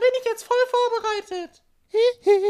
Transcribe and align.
bin 0.00 0.10
ich 0.20 0.24
jetzt 0.24 0.42
voll 0.44 0.56
vorbereitet. 0.70 1.62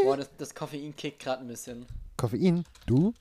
Boah, 0.05 0.17
das, 0.17 0.29
das 0.37 0.53
Koffein 0.55 0.95
kickt 0.95 1.19
gerade 1.19 1.41
ein 1.43 1.47
bisschen. 1.47 1.85
Koffein? 2.17 2.63
Du? 2.85 3.13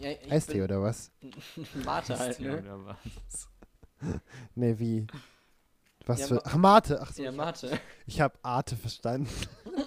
Ja, 0.00 0.10
Eistee 0.30 0.54
bin- 0.54 0.62
oder 0.64 0.82
was? 0.82 1.10
Mate 1.84 2.18
halt, 2.18 2.40
ne? 2.40 2.58
Oder 2.58 2.84
was? 2.86 3.48
Nee, 4.54 4.78
wie? 4.78 5.06
Was 6.06 6.20
Ja, 6.20 6.26
für. 6.26 6.42
Ach, 6.44 6.54
Mate. 6.56 6.98
Ach 7.00 7.12
so. 7.12 7.22
Ja, 7.22 7.30
Mate. 7.32 7.78
Ich 8.06 8.20
habe 8.20 8.34
Arte 8.42 8.76
verstanden. 8.76 9.28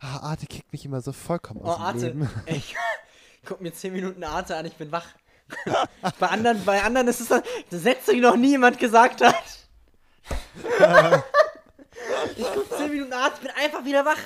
Ah, 0.00 0.18
Arte 0.20 0.46
kickt 0.46 0.70
mich 0.72 0.84
immer 0.84 1.00
so 1.00 1.12
vollkommen 1.12 1.60
Oh, 1.62 1.68
aus 1.68 1.76
dem 1.76 1.82
Arte. 1.84 2.06
Leben. 2.08 2.30
Ey, 2.46 2.56
Ich 2.56 2.76
guck 3.46 3.60
mir 3.60 3.72
10 3.72 3.92
Minuten 3.92 4.22
Arte 4.22 4.54
an, 4.56 4.66
ich 4.66 4.74
bin 4.74 4.92
wach. 4.92 5.06
bei, 6.20 6.26
anderen, 6.28 6.62
bei 6.66 6.82
anderen 6.82 7.08
ist 7.08 7.20
es 7.20 7.28
dann 7.28 7.42
Sätze, 7.70 8.12
die 8.12 8.20
noch 8.20 8.36
nie 8.36 8.50
jemand 8.50 8.78
gesagt 8.78 9.22
hat. 9.22 9.34
Ich 12.36 12.46
guck 12.54 12.76
10 12.76 12.90
Minuten 12.90 13.12
ich 13.12 13.40
bin 13.40 13.50
einfach 13.50 13.84
wieder 13.84 14.04
wach. 14.04 14.18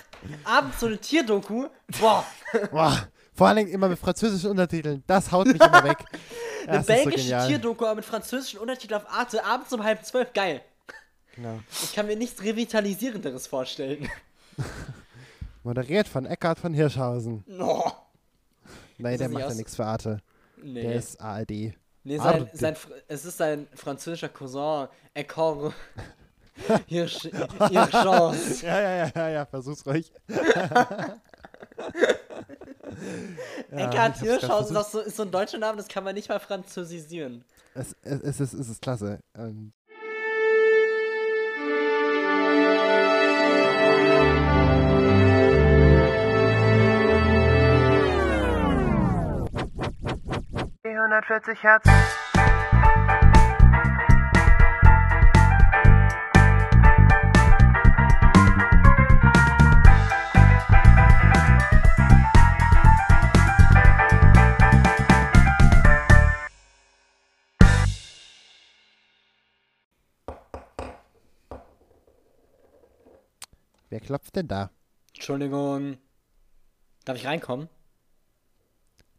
Abends 0.45 0.81
so 0.81 0.87
eine 0.87 0.99
Tierdoku. 0.99 1.69
Boah, 2.01 2.25
Boah, 2.71 3.09
vor 3.35 3.49
allen 3.49 3.57
Dingen 3.59 3.71
immer 3.71 3.89
mit 3.89 3.99
französischen 3.99 4.51
Untertiteln. 4.51 5.03
Das 5.07 5.33
haut 5.33 5.47
mich 5.47 5.61
immer 5.61 5.85
weg. 5.85 5.99
eine 6.67 6.79
Das 6.79 6.87
so 6.87 6.93
belgische 6.93 7.17
genial. 7.17 7.49
Tierdoku 7.49 7.85
aber 7.85 7.97
mit 7.97 8.05
französischen 8.05 8.59
Untertiteln 8.61 9.01
auf 9.01 9.11
Arte, 9.11 9.45
abends 9.45 9.73
um 9.73 9.83
halb 9.83 10.05
zwölf. 10.05 10.33
Geil. 10.33 10.63
Genau. 11.35 11.61
Ich 11.83 11.95
kann 11.95 12.07
mir 12.07 12.17
nichts 12.17 12.43
Revitalisierenderes 12.43 13.47
vorstellen. 13.47 14.09
Moderiert 15.63 16.09
von 16.09 16.27
Eckhard 16.27 16.59
von 16.59 16.75
Hirschhausen. 16.75 17.45
Oh. 17.59 17.91
Nein, 18.99 19.19
der 19.19 19.29
macht 19.29 19.49
ja 19.49 19.55
nichts 19.55 19.77
für 19.77 19.87
Arte. 19.87 20.21
Nee. 20.63 20.83
Der 20.83 20.95
ist 20.95 21.21
ARD. 21.21 21.75
Nee, 22.05 22.19
sein, 22.19 22.51
sein, 22.53 22.77
es 23.09 23.25
ist 23.25 23.39
sein 23.39 23.69
französischer 23.75 24.29
Cousin, 24.29 24.89
Eckhor 26.69 26.81
Hirsch, 26.87 27.29
Hirschchance. 27.71 28.67
Ja, 28.67 28.81
ja, 28.81 28.97
ja, 28.97 29.11
ja, 29.15 29.29
ja, 29.29 29.47
versuch's 29.47 29.87
ruhig. 29.87 30.13
Eckhard 33.71 33.71
ich 33.71 33.83
hab's 33.83 33.95
grad 33.95 34.19
Hirschhausen 34.19 34.77
ist, 34.77 34.93
so, 34.93 35.01
ist 35.01 35.17
so 35.17 35.23
ein 35.23 35.31
deutscher 35.31 35.59
Name, 35.59 35.79
das 35.79 35.89
kann 35.89 36.05
man 36.05 36.15
nicht 36.15 36.29
mal 36.29 36.39
französisieren. 36.39 37.45
Es, 37.75 37.97
es, 38.03 38.21
es, 38.21 38.41
ist, 38.41 38.53
es 38.53 38.69
ist 38.69 38.83
klasse. 38.83 39.21
Ähm, 39.35 39.73
Hertz. 51.63 52.32
Wer 73.93 74.01
klopft 74.01 74.35
denn 74.37 74.49
da? 74.49 74.71
Entschuldigung. 75.15 75.99
Darf 77.05 77.19
ich 77.19 77.27
reinkommen? 77.27 77.69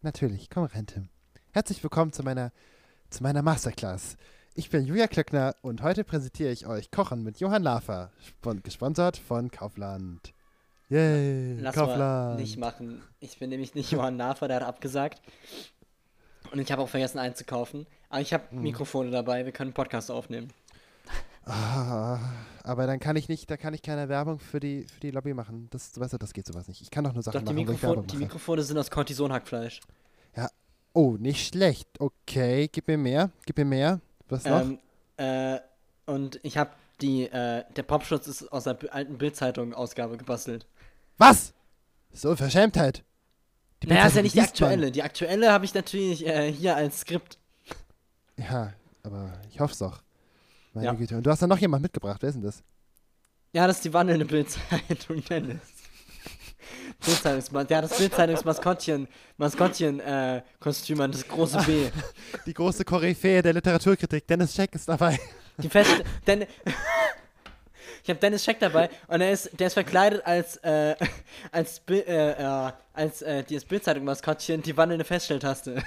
Natürlich, 0.02 0.50
komm 0.50 0.64
rein, 0.66 0.88
Tim. 0.88 1.10
Herzlich 1.52 1.84
willkommen 1.84 2.12
zu 2.12 2.24
meiner, 2.24 2.52
zu 3.12 3.22
meiner 3.22 3.44
Masterclass. 3.44 4.18
Ich 4.56 4.72
bin 4.72 4.86
Julia 4.86 5.06
Klöckner 5.06 5.56
und 5.62 5.84
heute 5.84 6.04
präsentiere 6.04 6.52
ich 6.52 6.66
euch 6.66 6.90
Kochen 6.90 7.22
mit 7.24 7.40
Johann 7.40 7.62
Lafer, 7.62 8.12
spon 8.20 8.64
gesponsert 8.64 9.18
von 9.18 9.52
Kaufland. 9.52 10.34
Yay, 10.90 11.60
Lass 11.60 11.76
Kaufland. 11.76 12.40
nicht 12.40 12.58
machen. 12.58 13.04
Ich 13.20 13.38
bin 13.38 13.52
nämlich 13.52 13.76
nicht 13.76 13.92
Johann 13.92 14.18
Nafer, 14.18 14.48
der 14.48 14.58
hat 14.58 14.64
abgesagt. 14.68 15.22
Und 16.52 16.58
ich 16.60 16.72
habe 16.72 16.82
auch 16.82 16.90
vergessen 16.90 17.20
einzukaufen. 17.20 17.86
Aber 18.10 18.22
ich 18.22 18.32
Hm. 18.34 18.40
habe 18.42 18.56
Mikrofone 18.56 19.12
dabei, 19.12 19.46
wir 19.46 19.52
können 19.52 19.70
einen 19.70 19.74
Podcast 19.76 20.10
aufnehmen. 20.10 20.52
Ah, 21.46 22.20
aber 22.64 22.88
dann 22.88 23.00
kann 23.00 23.16
ich 23.16 23.28
nicht, 23.28 23.50
da 23.52 23.58
kann 23.58 23.74
ich 23.74 23.82
keine 23.82 24.08
Werbung 24.08 24.40
für 24.40 24.60
die, 24.60 24.86
für 24.86 25.00
die 25.02 25.12
Lobby 25.12 25.34
machen. 25.34 25.68
Das, 25.72 26.00
weißt 26.00 26.14
du, 26.14 26.18
das 26.18 26.34
geht 26.34 26.48
sowas 26.48 26.68
nicht. 26.68 26.82
Ich 26.82 26.90
kann 26.90 27.04
doch 27.04 27.14
nur 27.14 27.22
Sachen 27.24 27.46
Doch, 27.46 27.54
die, 27.54 27.64
machen, 27.64 27.74
Mikrofon, 27.74 28.08
die. 28.08 28.18
Mikrofone 28.18 28.64
sind 28.64 28.78
aus 28.78 28.90
Cortisonhackfleisch. 28.90 29.82
Oh, 30.94 31.18
nicht 31.20 31.48
schlecht. 31.48 31.90
Okay, 32.00 32.70
gib 32.72 32.88
mir 32.88 33.00
mehr, 33.00 33.32
gib 33.48 33.58
mir 33.58 33.66
mehr. 33.66 34.00
Was 34.30 34.46
noch? 34.46 34.62
Ähm, 34.62 34.80
äh, 35.18 35.60
und 36.06 36.40
ich 36.44 36.58
habe 36.58 36.70
die, 37.02 37.24
äh, 37.24 37.64
der 37.76 37.84
Popschutz 37.84 38.28
ist 38.28 38.52
aus 38.52 38.66
der 38.66 38.78
alten 38.92 39.18
Bildzeitung-Ausgabe 39.18 40.18
gebastelt. 40.18 40.68
Was? 41.18 41.54
So 42.12 42.30
Unverschämtheit. 42.30 43.04
Die 43.82 43.88
Naja, 43.88 44.06
ist 44.06 44.16
ja 44.16 44.22
nicht 44.22 44.36
die 44.36 44.40
liest 44.40 44.62
man. 44.62 44.70
aktuelle. 44.70 44.92
Die 44.92 45.02
aktuelle 45.02 45.52
habe 45.52 45.66
ich 45.66 45.74
natürlich 45.74 46.28
äh, 46.28 46.52
hier 46.52 46.76
als 46.76 47.00
Skript. 47.02 47.40
Ja, 48.38 48.74
aber 49.02 49.34
ich 49.50 49.60
hoffe 49.60 49.74
es 49.74 49.80
doch. 49.80 50.03
Meine 50.74 50.88
Ja. 50.88 50.94
Güte. 50.94 51.16
Und 51.18 51.26
du 51.26 51.30
hast 51.32 51.42
dann 51.42 51.50
noch 51.50 51.58
jemand 51.60 51.84
mitgebracht. 51.84 52.18
Wer 52.22 52.30
ist 52.30 52.36
denn 52.36 52.44
das? 52.44 52.64
Ja, 53.54 53.68
das 53.68 53.78
ist 53.78 53.86
die 53.86 53.94
wandelnde 53.94 54.26
Bildzeitung, 54.26 55.24
Dennis. 55.30 55.60
Bildzeitungsmas 57.06 57.66
ja, 57.70 57.82
das 57.82 57.98
Bildzeitungsmaskottchen, 57.98 59.08
Maskottchen, 59.38 60.00
äh, 60.00 60.42
Kostüm 60.60 61.02
an, 61.02 61.12
das 61.12 61.28
große 61.28 61.60
B. 61.66 61.90
Die 62.46 62.54
große 62.54 62.86
Koryphäe 62.86 63.42
der 63.42 63.54
Literaturkritik. 63.54 64.26
Dennis 64.28 64.56
Scheck 64.56 64.74
ist 64.74 64.88
dabei. 64.88 65.20
Die 65.58 65.70
feste, 65.70 66.04
denn, 66.26 66.42
ich 68.04 68.10
habe 68.10 68.20
Dennis 68.20 68.44
Scheck 68.44 68.60
dabei 68.60 68.90
und 69.08 69.22
er 69.22 69.32
ist, 69.32 69.50
der 69.60 69.68
ist 69.68 69.74
verkleidet 69.74 70.26
als, 70.26 70.58
äh, 70.58 70.96
als, 71.52 71.80
Bi- 71.82 72.00
äh, 72.00 72.32
äh, 72.68 72.72
als, 72.94 73.22
äh, 73.22 73.44
dieses 73.44 73.66
Bildzeitung-Maskottchen, 73.66 74.62
die 74.62 74.76
wandelnde 74.78 75.06
Feststelltaste. 75.06 75.84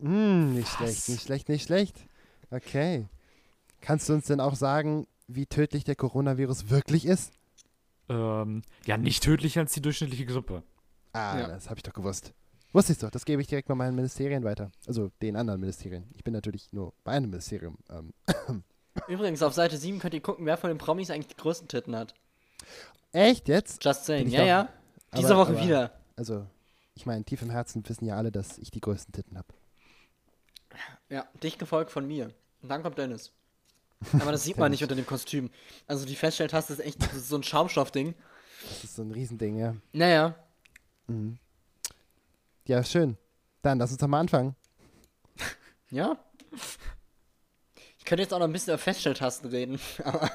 Hm, 0.00 0.54
nicht 0.54 0.68
schlecht, 0.68 1.08
nicht 1.08 1.22
schlecht, 1.22 1.48
nicht 1.48 1.64
schlecht. 1.64 1.96
Okay. 2.50 3.06
Kannst 3.80 4.08
du 4.08 4.12
uns 4.14 4.26
denn 4.26 4.40
auch 4.40 4.54
sagen, 4.54 5.06
wie 5.26 5.46
tödlich 5.46 5.84
der 5.84 5.96
Coronavirus 5.96 6.70
wirklich 6.70 7.06
ist? 7.06 7.32
Ähm, 8.08 8.62
ja, 8.86 8.96
nicht 8.96 9.22
tödlicher 9.22 9.60
als 9.60 9.72
die 9.72 9.80
durchschnittliche 9.82 10.26
Grippe. 10.26 10.62
Ah, 11.12 11.38
Ja. 11.38 11.48
das 11.48 11.68
habe 11.70 11.78
ich 11.78 11.82
doch 11.82 11.92
gewusst. 11.92 12.32
Wusste 12.72 12.92
ich 12.92 12.98
doch. 12.98 13.10
Das 13.10 13.24
gebe 13.24 13.42
ich 13.42 13.48
direkt 13.48 13.68
mal 13.68 13.74
meinen 13.74 13.96
Ministerien 13.96 14.44
weiter. 14.44 14.70
Also 14.86 15.10
den 15.22 15.36
anderen 15.36 15.60
Ministerien. 15.60 16.08
Ich 16.14 16.22
bin 16.24 16.32
natürlich 16.32 16.72
nur 16.72 16.92
bei 17.04 17.12
einem 17.12 17.30
Ministerium. 17.30 17.78
Ähm, 17.90 18.12
Übrigens, 19.08 19.42
auf 19.42 19.54
Seite 19.54 19.76
7 19.76 19.98
könnt 19.98 20.14
ihr 20.14 20.20
gucken, 20.20 20.46
wer 20.46 20.56
von 20.56 20.68
den 20.68 20.78
Promis 20.78 21.10
eigentlich 21.10 21.28
die 21.28 21.36
größten 21.36 21.68
Titten 21.68 21.96
hat. 21.96 22.14
echt 23.12 23.48
jetzt? 23.48 23.84
Just 23.84 24.04
saying. 24.04 24.28
Ja, 24.28 24.40
doch- 24.40 24.46
ja. 24.46 24.68
Diese 25.16 25.34
Aber- 25.34 25.42
Woche 25.46 25.52
aber- 25.56 25.64
wieder. 25.64 25.92
Also, 26.16 26.46
ich 26.94 27.06
meine, 27.06 27.24
tief 27.24 27.42
im 27.42 27.50
Herzen 27.50 27.88
wissen 27.88 28.04
ja 28.04 28.16
alle, 28.16 28.30
dass 28.30 28.58
ich 28.58 28.70
die 28.70 28.80
größten 28.80 29.12
Titten 29.12 29.36
habe. 29.38 29.48
Ja, 31.08 31.26
dich 31.42 31.58
gefolgt 31.58 31.90
von 31.90 32.06
mir. 32.06 32.32
Und 32.62 32.68
dann 32.68 32.82
kommt 32.82 32.98
Dennis. 32.98 33.32
Aber 34.14 34.32
das 34.32 34.44
sieht 34.44 34.56
man 34.56 34.70
nicht 34.70 34.82
unter 34.82 34.94
dem 34.94 35.06
Kostüm. 35.06 35.50
Also 35.86 36.06
die 36.06 36.16
Feststelltaste 36.16 36.72
ist 36.74 36.78
echt 36.80 37.02
das 37.02 37.14
ist 37.14 37.28
so 37.28 37.36
ein 37.36 37.42
Schaumstoffding. 37.42 38.14
Das 38.68 38.84
ist 38.84 38.96
so 38.96 39.02
ein 39.02 39.10
Riesending, 39.10 39.58
ja. 39.58 39.74
Naja. 39.92 40.34
Ja, 42.66 42.84
schön. 42.84 43.16
Dann 43.62 43.78
lass 43.78 43.90
uns 43.90 43.98
doch 43.98 44.08
mal 44.08 44.20
anfangen. 44.20 44.54
Ja. 45.92 46.16
Ich 47.98 48.04
könnte 48.04 48.22
jetzt 48.22 48.32
auch 48.32 48.38
noch 48.38 48.46
ein 48.46 48.52
bisschen 48.52 48.72
über 48.72 48.78
Feststelltasten 48.78 49.50
reden. 49.50 49.80
Aber 50.04 50.30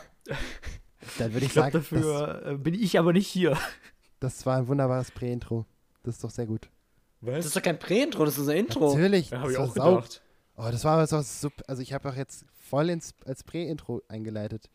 Dann 1.17 1.31
würde 1.33 1.45
ich, 1.45 1.45
Ich 1.45 1.51
glaube, 1.53 1.71
sagen, 1.71 1.73
dafür 2.01 2.45
äh, 2.45 2.55
bin 2.57 2.73
ich 2.73 2.99
aber 2.99 3.13
nicht 3.13 3.27
hier. 3.27 3.51
das, 3.51 3.59
das 4.19 4.45
war 4.45 4.57
ein 4.57 4.67
wunderbares 4.67 5.11
Prä-Intro. 5.11 5.65
Das 6.03 6.15
ist 6.15 6.23
doch 6.25 6.29
sehr 6.29 6.45
gut. 6.45 6.69
das 7.21 7.45
ist 7.45 7.55
doch 7.55 7.61
kein 7.61 7.79
Prä-Intro, 7.79 8.25
das 8.25 8.37
ist 8.37 8.49
ein 8.49 8.57
Intro. 8.57 8.93
Natürlich. 8.93 9.29
Ja, 9.29 9.39
habe 9.39 9.53
das 9.53 9.53
ich 9.53 9.59
war 9.59 9.65
auch 9.69 9.75
sau- 9.75 9.95
gedacht. 9.95 10.21
Oh, 10.57 10.67
das 10.71 10.83
war 10.83 10.93
aber 10.95 11.07
so 11.07 11.21
super. 11.21 11.63
Also 11.67 11.81
ich 11.81 11.93
habe 11.93 12.09
auch 12.09 12.15
jetzt 12.15 12.45
voll 12.69 12.89
ins, 12.89 13.13
als 13.25 13.43
Prä-Intro 13.43 14.01
eingeleitet. 14.07 14.69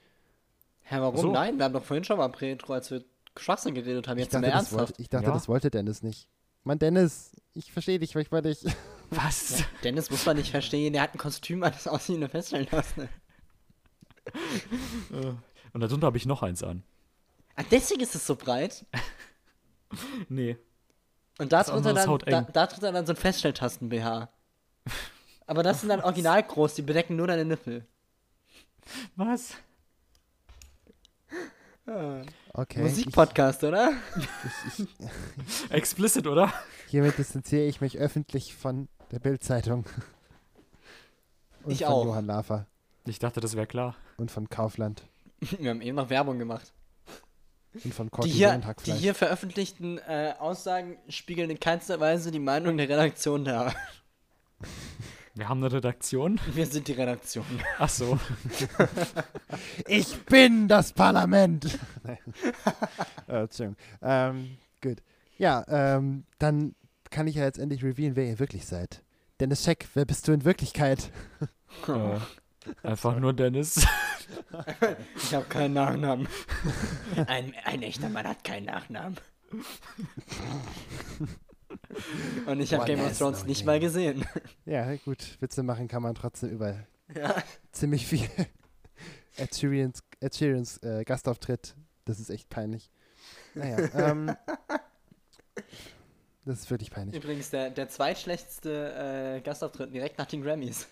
Hä, 0.83 0.97
warum? 1.01 1.17
So. 1.17 1.33
Nein, 1.33 1.57
wir 1.59 1.65
haben 1.65 1.73
doch 1.73 1.85
vorhin 1.85 2.05
schon 2.05 2.19
mal 2.19 2.25
ein 2.27 2.33
Prä-Intro, 2.33 2.73
als 2.73 2.91
wir 2.91 3.05
Schwachsinn 3.37 3.75
geredet 3.75 4.09
haben. 4.09 4.19
Ich 4.19 4.25
Jetzt 4.25 4.33
sind 4.33 4.43
dachte, 4.43 4.55
wir 4.55 4.59
das 4.59 4.73
wollte, 4.73 4.81
ernsthaft. 4.83 5.01
ich 5.01 5.09
dachte 5.09 5.27
Ja. 5.27 5.33
das 5.33 5.49
wollte 5.49 5.71
Dennis 5.71 6.03
nicht. 6.03 6.29
Mann, 6.65 6.79
Dennis, 6.79 7.33
ich 7.55 7.73
verstehe 7.73 7.99
dich 7.99 8.15
manchmal 8.15 8.43
nicht. 8.43 8.65
Was? 9.11 9.65
Dennis 9.83 10.11
muss 10.11 10.25
man 10.27 10.37
nicht 10.37 10.51
verstehen, 10.51 10.93
der 10.93 11.03
hat 11.03 11.15
ein 11.15 11.19
Kostüm, 11.19 11.61
das 11.63 11.87
aussieht 11.89 12.17
wie 12.17 12.21
eine 12.21 12.29
Feststelltaste. 12.29 13.09
Äh, 15.13 15.33
Und 15.73 15.81
darunter 15.81 16.07
habe 16.07 16.17
ich 16.17 16.27
noch 16.27 16.43
eins 16.43 16.63
an. 16.63 16.83
Ah, 17.57 17.65
deswegen 17.71 18.01
ist 18.03 18.15
es 18.15 18.27
so 18.27 18.37
breit. 18.37 18.85
Nee. 20.29 20.57
Und 21.39 21.51
da 21.53 21.65
drunter 21.65 21.93
dann, 21.93 22.19
da, 22.27 22.43
da 22.43 22.67
drunter 22.69 22.93
dann 22.93 23.07
so 23.07 23.13
ein 23.13 23.17
Feststelltasten-BH. 23.17 24.29
Aber 25.51 25.65
das 25.65 25.81
sind 25.81 25.89
dann 25.89 26.01
original 26.01 26.45
groß, 26.45 26.75
die 26.77 26.83
bedecken 26.83 27.17
nur 27.17 27.27
deine 27.27 27.45
Nippel. 27.45 27.85
Was? 29.17 29.55
Okay. 32.53 32.83
Musikpodcast, 32.83 33.65
oder? 33.65 33.95
Explicit, 35.71 36.29
oder? 36.29 36.53
Ich, 36.87 36.93
hiermit 36.93 37.19
distanziere 37.19 37.65
ich 37.65 37.81
mich 37.81 37.99
öffentlich 37.99 38.55
von 38.55 38.87
der 39.11 39.19
Bild-Zeitung. 39.19 39.87
Und 41.65 41.73
Ich 41.73 41.79
von 41.81 41.89
auch. 41.89 42.05
Johann 42.05 42.27
Lafer 42.27 42.67
Ich 43.07 43.19
dachte, 43.19 43.41
das 43.41 43.57
wäre 43.57 43.67
klar. 43.67 43.97
und 44.19 44.31
von 44.31 44.49
Kaufland. 44.49 45.03
Wir 45.41 45.71
haben 45.71 45.83
eben 45.83 45.97
noch 45.97 46.11
Werbung 46.11 46.39
gemacht. 46.39 46.73
Und 47.83 47.93
von 47.93 48.07
Die 48.07 48.11
Cortison 48.11 48.37
hier, 48.37 48.75
die 48.87 48.93
hier 48.93 49.17
veröffentlichten 49.17 49.99
äh, 49.99 50.35
Aussagen 50.39 50.97
spiegeln 51.09 51.51
in 51.51 51.59
keinster 51.59 51.99
Weise 51.99 52.31
die 52.31 52.39
Meinung 52.39 52.77
der 52.77 52.89
Redaktion 52.89 53.45
dar. 53.45 53.75
Wir 55.41 55.49
haben 55.49 55.65
eine 55.65 55.73
Redaktion. 55.73 56.39
Wir 56.53 56.67
sind 56.67 56.87
die 56.87 56.93
Redaktion. 56.93 57.47
Ach 57.79 57.89
so. 57.89 58.19
Ich 59.89 60.23
bin 60.27 60.69
das 60.69 60.93
Parlament. 60.93 61.79
Äh, 63.27 63.45
Entschuldigung. 63.45 63.77
Ähm, 64.03 64.59
gut. 64.83 64.99
Ja, 65.39 65.65
ähm, 65.69 66.25
dann 66.39 66.75
kann 67.09 67.27
ich 67.27 67.37
ja 67.37 67.45
jetzt 67.45 67.59
endlich 67.59 67.83
revealen, 67.83 68.17
wer 68.17 68.27
ihr 68.27 68.39
wirklich 68.39 68.67
seid. 68.67 69.03
Dennis 69.39 69.65
Scheck, 69.65 69.89
wer 69.95 70.05
bist 70.05 70.29
du 70.29 70.33
in 70.33 70.45
Wirklichkeit? 70.45 71.11
äh, 71.89 72.19
einfach 72.87 73.19
nur 73.19 73.33
Dennis. 73.33 73.87
Ich 75.17 75.35
habe 75.35 75.47
keinen 75.47 75.73
Nachnamen. 75.73 76.29
Ein, 77.29 77.55
ein 77.65 77.83
echter 77.83 78.11
Mann 78.11 78.27
hat 78.27 78.45
keinen 78.45 78.67
Nachnamen. 78.67 79.17
Und 82.47 82.61
ich 82.61 82.73
habe 82.75 82.85
Game 82.85 83.01
of 83.01 83.17
Thrones 83.17 83.45
nicht 83.45 83.65
mal 83.65 83.79
gesehen. 83.81 84.25
Ja, 84.65 84.95
gut. 84.97 85.37
Witze 85.41 85.63
machen 85.63 85.89
kann 85.89 86.03
man 86.03 86.15
trotzdem 86.15 86.51
über 86.51 86.77
Ja. 87.15 87.35
ziemlich 87.73 88.07
viel. 88.07 88.29
Ed 89.37 89.55
Sheerans, 89.55 90.03
Ed 90.21 90.35
Sheerans 90.35 90.79
äh, 90.83 91.05
Gastauftritt, 91.05 91.75
das 92.05 92.21
ist 92.21 92.31
echt 92.31 92.49
peinlich. 92.51 92.91
Naja, 93.55 93.79
ähm, 93.95 94.35
das 96.45 96.61
ist 96.61 96.71
wirklich 96.71 96.91
peinlich. 96.91 97.17
Übrigens 97.17 97.51
der, 97.51 97.71
der 97.71 97.89
zweitschlechteste 97.89 99.37
äh, 99.37 99.41
Gastauftritt 99.41 99.95
direkt 99.95 100.19
nach 100.19 100.27
den 100.27 100.43
Grammys. 100.43 100.87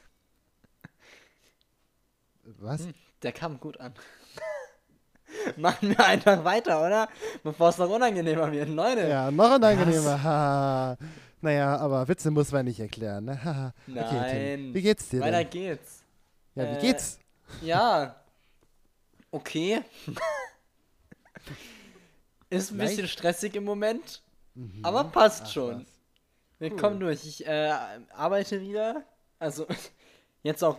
Was? 2.45 2.85
Hm. 2.85 2.95
Der 3.23 3.33
kam 3.33 3.61
gut 3.61 3.79
an. 3.81 3.93
Machen 5.57 5.91
wir 5.91 6.05
einfach 6.07 6.45
weiter, 6.45 6.81
oder? 6.85 7.09
Bevor 7.43 7.69
es 7.71 7.79
noch 7.79 7.89
unangenehmer 7.91 8.51
wird. 8.53 8.69
Leute. 8.69 9.09
Ja, 9.09 9.31
noch 9.31 9.55
unangenehmer. 9.57 10.97
Naja, 11.41 11.77
aber 11.77 12.07
Witze 12.09 12.31
muss 12.31 12.51
man 12.53 12.65
nicht 12.65 12.81
erklären. 12.81 13.25
Ne? 13.27 13.43
Haha. 13.45 13.73
Okay, 13.89 13.95
Nein. 13.95 14.31
Tim. 14.59 14.75
Wie 14.75 14.83
geht's 14.83 15.09
dir 15.09 15.21
Weiter 15.21 15.39
denn? 15.45 15.51
geht's. 15.51 16.03
Ja, 16.55 16.65
wie 16.65 16.77
Äh, 16.77 16.81
geht's? 16.81 17.19
Ja. 17.63 18.17
Okay. 19.31 19.81
Ist 22.51 22.71
ein 22.73 22.79
Leicht? 22.79 22.91
bisschen 22.97 23.09
stressig 23.09 23.55
im 23.57 23.65
Moment, 23.65 24.23
Mhm. 24.55 24.85
aber 24.85 25.05
passt 25.05 25.43
Ach, 25.47 25.53
schon. 25.53 25.81
was. 25.81 25.87
Wir 26.59 26.73
Cool. 26.73 26.77
kommen 26.79 26.99
durch. 27.01 27.25
Ich 27.25 27.47
äh, 27.47 27.73
arbeite 28.15 28.61
wieder. 28.61 29.05
Also 29.39 29.67
jetzt 30.43 30.65
auch 30.65 30.79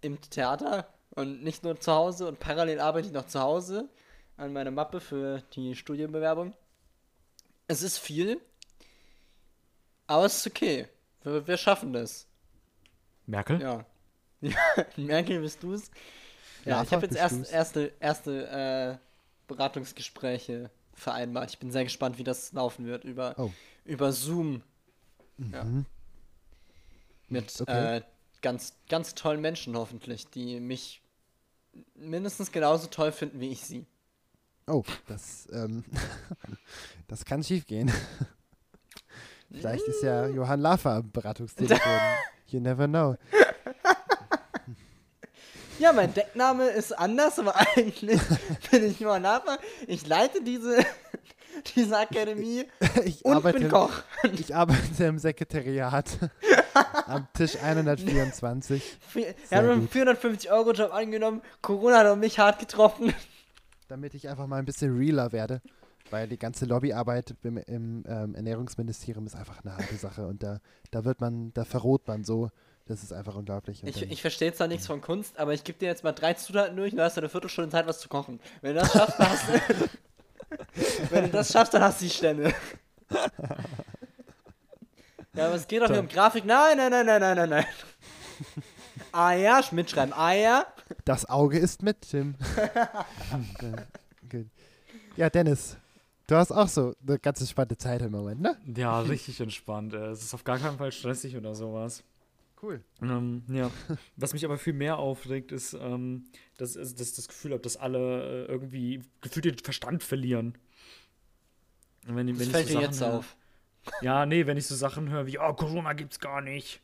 im 0.00 0.18
Theater 0.22 0.86
und 1.14 1.42
nicht 1.42 1.62
nur 1.62 1.78
zu 1.80 1.92
Hause 1.92 2.26
und 2.28 2.38
parallel 2.40 2.80
arbeite 2.80 3.08
ich 3.08 3.12
noch 3.14 3.26
zu 3.26 3.40
Hause 3.40 3.88
an 4.36 4.52
meiner 4.52 4.70
Mappe 4.70 5.00
für 5.00 5.42
die 5.54 5.74
Studienbewerbung. 5.74 6.54
Es 7.68 7.82
ist 7.82 7.98
viel, 7.98 8.40
aber 10.06 10.24
es 10.26 10.38
ist 10.38 10.46
okay. 10.46 10.88
Wir, 11.22 11.46
wir 11.46 11.56
schaffen 11.56 11.92
das. 11.92 12.26
Merkel? 13.26 13.60
Ja. 13.60 13.86
Ja, 14.40 14.56
Merkel, 14.96 15.40
bist 15.40 15.62
du's? 15.62 15.90
Ja, 16.64 16.76
Ja, 16.78 16.82
ich 16.82 16.92
habe 16.92 17.06
jetzt 17.06 17.16
erst, 17.16 17.52
erste, 17.52 17.92
erste 18.00 18.48
äh, 18.48 18.96
Beratungsgespräche 19.46 20.70
vereinbart. 20.94 21.50
Ich 21.50 21.58
bin 21.58 21.70
sehr 21.70 21.84
gespannt, 21.84 22.18
wie 22.18 22.24
das 22.24 22.52
laufen 22.52 22.86
wird 22.86 23.04
über, 23.04 23.34
Oh. 23.38 23.50
über 23.84 24.12
Zoom 24.12 24.62
Ja. 25.38 25.64
Mhm. 25.64 25.86
mit 27.28 27.60
Okay. 27.60 27.96
äh, 27.98 28.02
ganz, 28.42 28.74
ganz 28.88 29.14
tollen 29.14 29.40
Menschen 29.40 29.76
hoffentlich, 29.76 30.26
die 30.28 30.58
mich 30.60 31.01
mindestens 31.94 32.50
genauso 32.52 32.86
toll 32.88 33.12
finden 33.12 33.40
wie 33.40 33.50
ich 33.50 33.64
sie. 33.64 33.86
Oh, 34.66 34.84
das, 35.06 35.48
ähm, 35.52 35.84
das 37.08 37.24
kann 37.24 37.42
schief 37.42 37.66
gehen. 37.66 37.90
Vielleicht 39.50 39.86
ist 39.86 40.02
ja 40.02 40.26
Johann 40.28 40.60
Lafer 40.60 40.92
am 40.96 41.10
Beratungstelefon. 41.10 41.78
You 42.48 42.60
never 42.60 42.86
know. 42.86 43.16
Ja, 45.78 45.92
mein 45.92 46.12
Deckname 46.12 46.68
ist 46.68 46.92
anders, 46.92 47.38
aber 47.38 47.56
eigentlich 47.56 48.20
bin 48.70 48.84
ich 48.84 49.00
nur 49.00 49.18
Lava. 49.18 49.56
Ich 49.86 50.06
leite 50.06 50.42
diese, 50.42 50.84
diese 51.74 51.98
Akademie 51.98 52.66
Ich 53.04 53.24
und 53.24 53.32
arbeite, 53.36 53.58
bin 53.58 53.68
Koch. 53.70 53.90
ich 54.32 54.54
arbeite 54.54 55.04
im 55.04 55.18
Sekretariat 55.18 56.06
am 57.06 57.26
Tisch 57.34 57.56
124, 57.62 58.98
Wir 59.14 59.34
haben 59.50 59.68
einen 59.68 59.80
gut. 59.88 59.92
450-Euro-Job 59.92 60.92
angenommen. 60.92 61.42
Corona 61.60 61.98
hat 61.98 62.18
mich 62.18 62.38
hart 62.38 62.58
getroffen. 62.58 63.14
damit 63.88 64.14
ich 64.14 64.28
einfach 64.28 64.46
mal 64.46 64.58
ein 64.58 64.64
bisschen 64.64 64.96
realer 64.96 65.32
werde. 65.32 65.60
Weil 66.10 66.28
die 66.28 66.38
ganze 66.38 66.66
Lobbyarbeit 66.66 67.34
im, 67.42 67.56
im 67.56 68.04
ähm, 68.06 68.34
Ernährungsministerium 68.34 69.26
ist 69.26 69.34
einfach 69.34 69.64
eine 69.64 69.76
harte 69.76 69.96
Sache 69.96 70.26
und 70.26 70.42
da, 70.42 70.60
da 70.90 71.04
wird 71.06 71.20
man, 71.22 71.52
da 71.54 71.64
verroht 71.64 72.06
man 72.06 72.22
so. 72.24 72.50
Das 72.86 73.02
ist 73.02 73.12
einfach 73.12 73.36
unglaublich. 73.36 73.82
Und 73.82 73.88
Ich, 73.88 74.02
ich 74.02 74.20
verstehe 74.20 74.52
zwar 74.52 74.66
nichts 74.66 74.86
von 74.86 75.00
Kunst, 75.00 75.38
aber 75.38 75.54
ich 75.54 75.64
gebe 75.64 75.78
dir 75.78 75.86
jetzt 75.86 76.04
mal 76.04 76.12
drei 76.12 76.34
Zutaten 76.34 76.76
durch 76.76 76.92
und 76.92 76.98
du 76.98 77.04
hast 77.04 77.16
eine 77.16 77.28
Viertelstunde 77.28 77.70
Zeit, 77.70 77.86
was 77.86 78.00
zu 78.00 78.08
kochen. 78.08 78.40
Wenn 78.60 78.74
du 78.74 78.80
das 78.80 78.92
schaffst, 78.92 79.18
dann 79.18 79.28
hast 79.30 79.48
du. 79.48 79.88
Wenn 81.10 81.24
du 81.24 81.30
das 81.30 81.50
schaffst, 81.50 81.72
dann 81.72 81.82
hast 81.82 82.00
du 82.00 82.04
die 82.04 82.10
Stände. 82.10 82.52
Ja, 85.34 85.46
aber 85.46 85.54
es 85.54 85.66
geht 85.66 85.80
doch 85.80 85.86
hier 85.86 85.96
Toll. 85.96 86.04
um 86.04 86.08
Grafik. 86.08 86.44
Nein, 86.44 86.76
nein, 86.76 86.90
nein, 86.90 87.06
nein, 87.06 87.20
nein, 87.20 87.36
nein, 87.36 87.48
nein. 87.50 87.64
Eier, 89.12 89.62
mitschreiben. 89.72 90.12
Eier. 90.14 90.66
Das 91.06 91.24
Auge 91.26 91.58
ist 91.58 91.82
mit, 91.82 92.00
Tim. 92.02 92.34
Ja, 95.16 95.28
Dennis, 95.28 95.76
du 96.26 96.36
hast 96.36 96.52
auch 96.52 96.68
so 96.68 96.94
eine 97.06 97.18
ganz 97.18 97.38
entspannte 97.40 97.76
Zeit 97.76 98.00
im 98.00 98.12
Moment, 98.12 98.40
ne? 98.40 98.56
Ja, 98.74 99.00
richtig 99.00 99.38
entspannt. 99.40 99.92
Es 99.92 100.22
ist 100.22 100.32
auf 100.32 100.42
gar 100.42 100.58
keinen 100.58 100.78
Fall 100.78 100.90
stressig 100.90 101.36
oder 101.36 101.54
sowas. 101.54 102.02
Cool. 102.62 102.82
Ähm, 103.02 103.42
ja. 103.48 103.70
Was 104.16 104.32
mich 104.32 104.42
aber 104.46 104.56
viel 104.56 104.72
mehr 104.72 104.96
aufregt, 104.96 105.52
ist, 105.52 105.74
ähm, 105.74 106.24
dass, 106.56 106.72
dass, 106.74 106.94
das 106.94 107.28
Gefühl 107.28 107.52
habe, 107.52 107.60
dass 107.62 107.76
alle 107.76 108.44
äh, 108.46 108.50
irgendwie 108.50 109.02
gefühlt 109.20 109.44
den 109.44 109.58
Verstand 109.58 110.02
verlieren. 110.02 110.56
Wenn, 112.06 112.28
Das 112.28 112.38
wenn 112.38 112.46
ich 112.46 112.50
fällt 112.52 112.68
so 112.68 112.72
dir 112.72 112.80
Sachen 112.80 112.90
jetzt 112.92 113.00
höre- 113.02 113.14
auf. 113.18 113.36
Ja, 114.00 114.26
nee, 114.26 114.46
wenn 114.46 114.56
ich 114.56 114.66
so 114.66 114.74
Sachen 114.74 115.10
höre 115.10 115.26
wie, 115.26 115.38
oh, 115.38 115.52
Corona 115.54 115.92
gibt's 115.92 116.20
gar 116.20 116.40
nicht. 116.40 116.80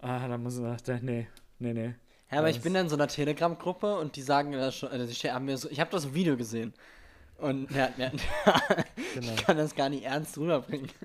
Ah, 0.00 0.26
dann 0.28 0.42
muss 0.42 0.58
ich 0.58 0.84
sagen, 0.84 1.04
nee, 1.04 1.28
nee, 1.58 1.72
nee. 1.72 1.94
Ja, 2.30 2.38
aber 2.38 2.50
ich 2.50 2.60
bin 2.62 2.74
in 2.74 2.88
so 2.88 2.96
einer 2.96 3.08
Telegram-Gruppe 3.08 3.96
und 3.98 4.16
die 4.16 4.22
sagen 4.22 4.52
das 4.52 4.76
schon, 4.76 4.88
also 4.88 5.06
die 5.06 5.30
haben 5.30 5.44
mir 5.44 5.56
so, 5.58 5.68
ich 5.70 5.80
habe 5.80 5.90
das 5.90 6.14
Video 6.14 6.36
gesehen. 6.36 6.72
Und 7.36 7.70
ja, 7.74 7.90
ja, 7.96 8.10
Genau. 9.14 9.32
ich 9.34 9.44
kann 9.44 9.56
das 9.56 9.74
gar 9.74 9.88
nicht 9.88 10.04
ernst 10.04 10.38
rüberbringen. 10.38 10.90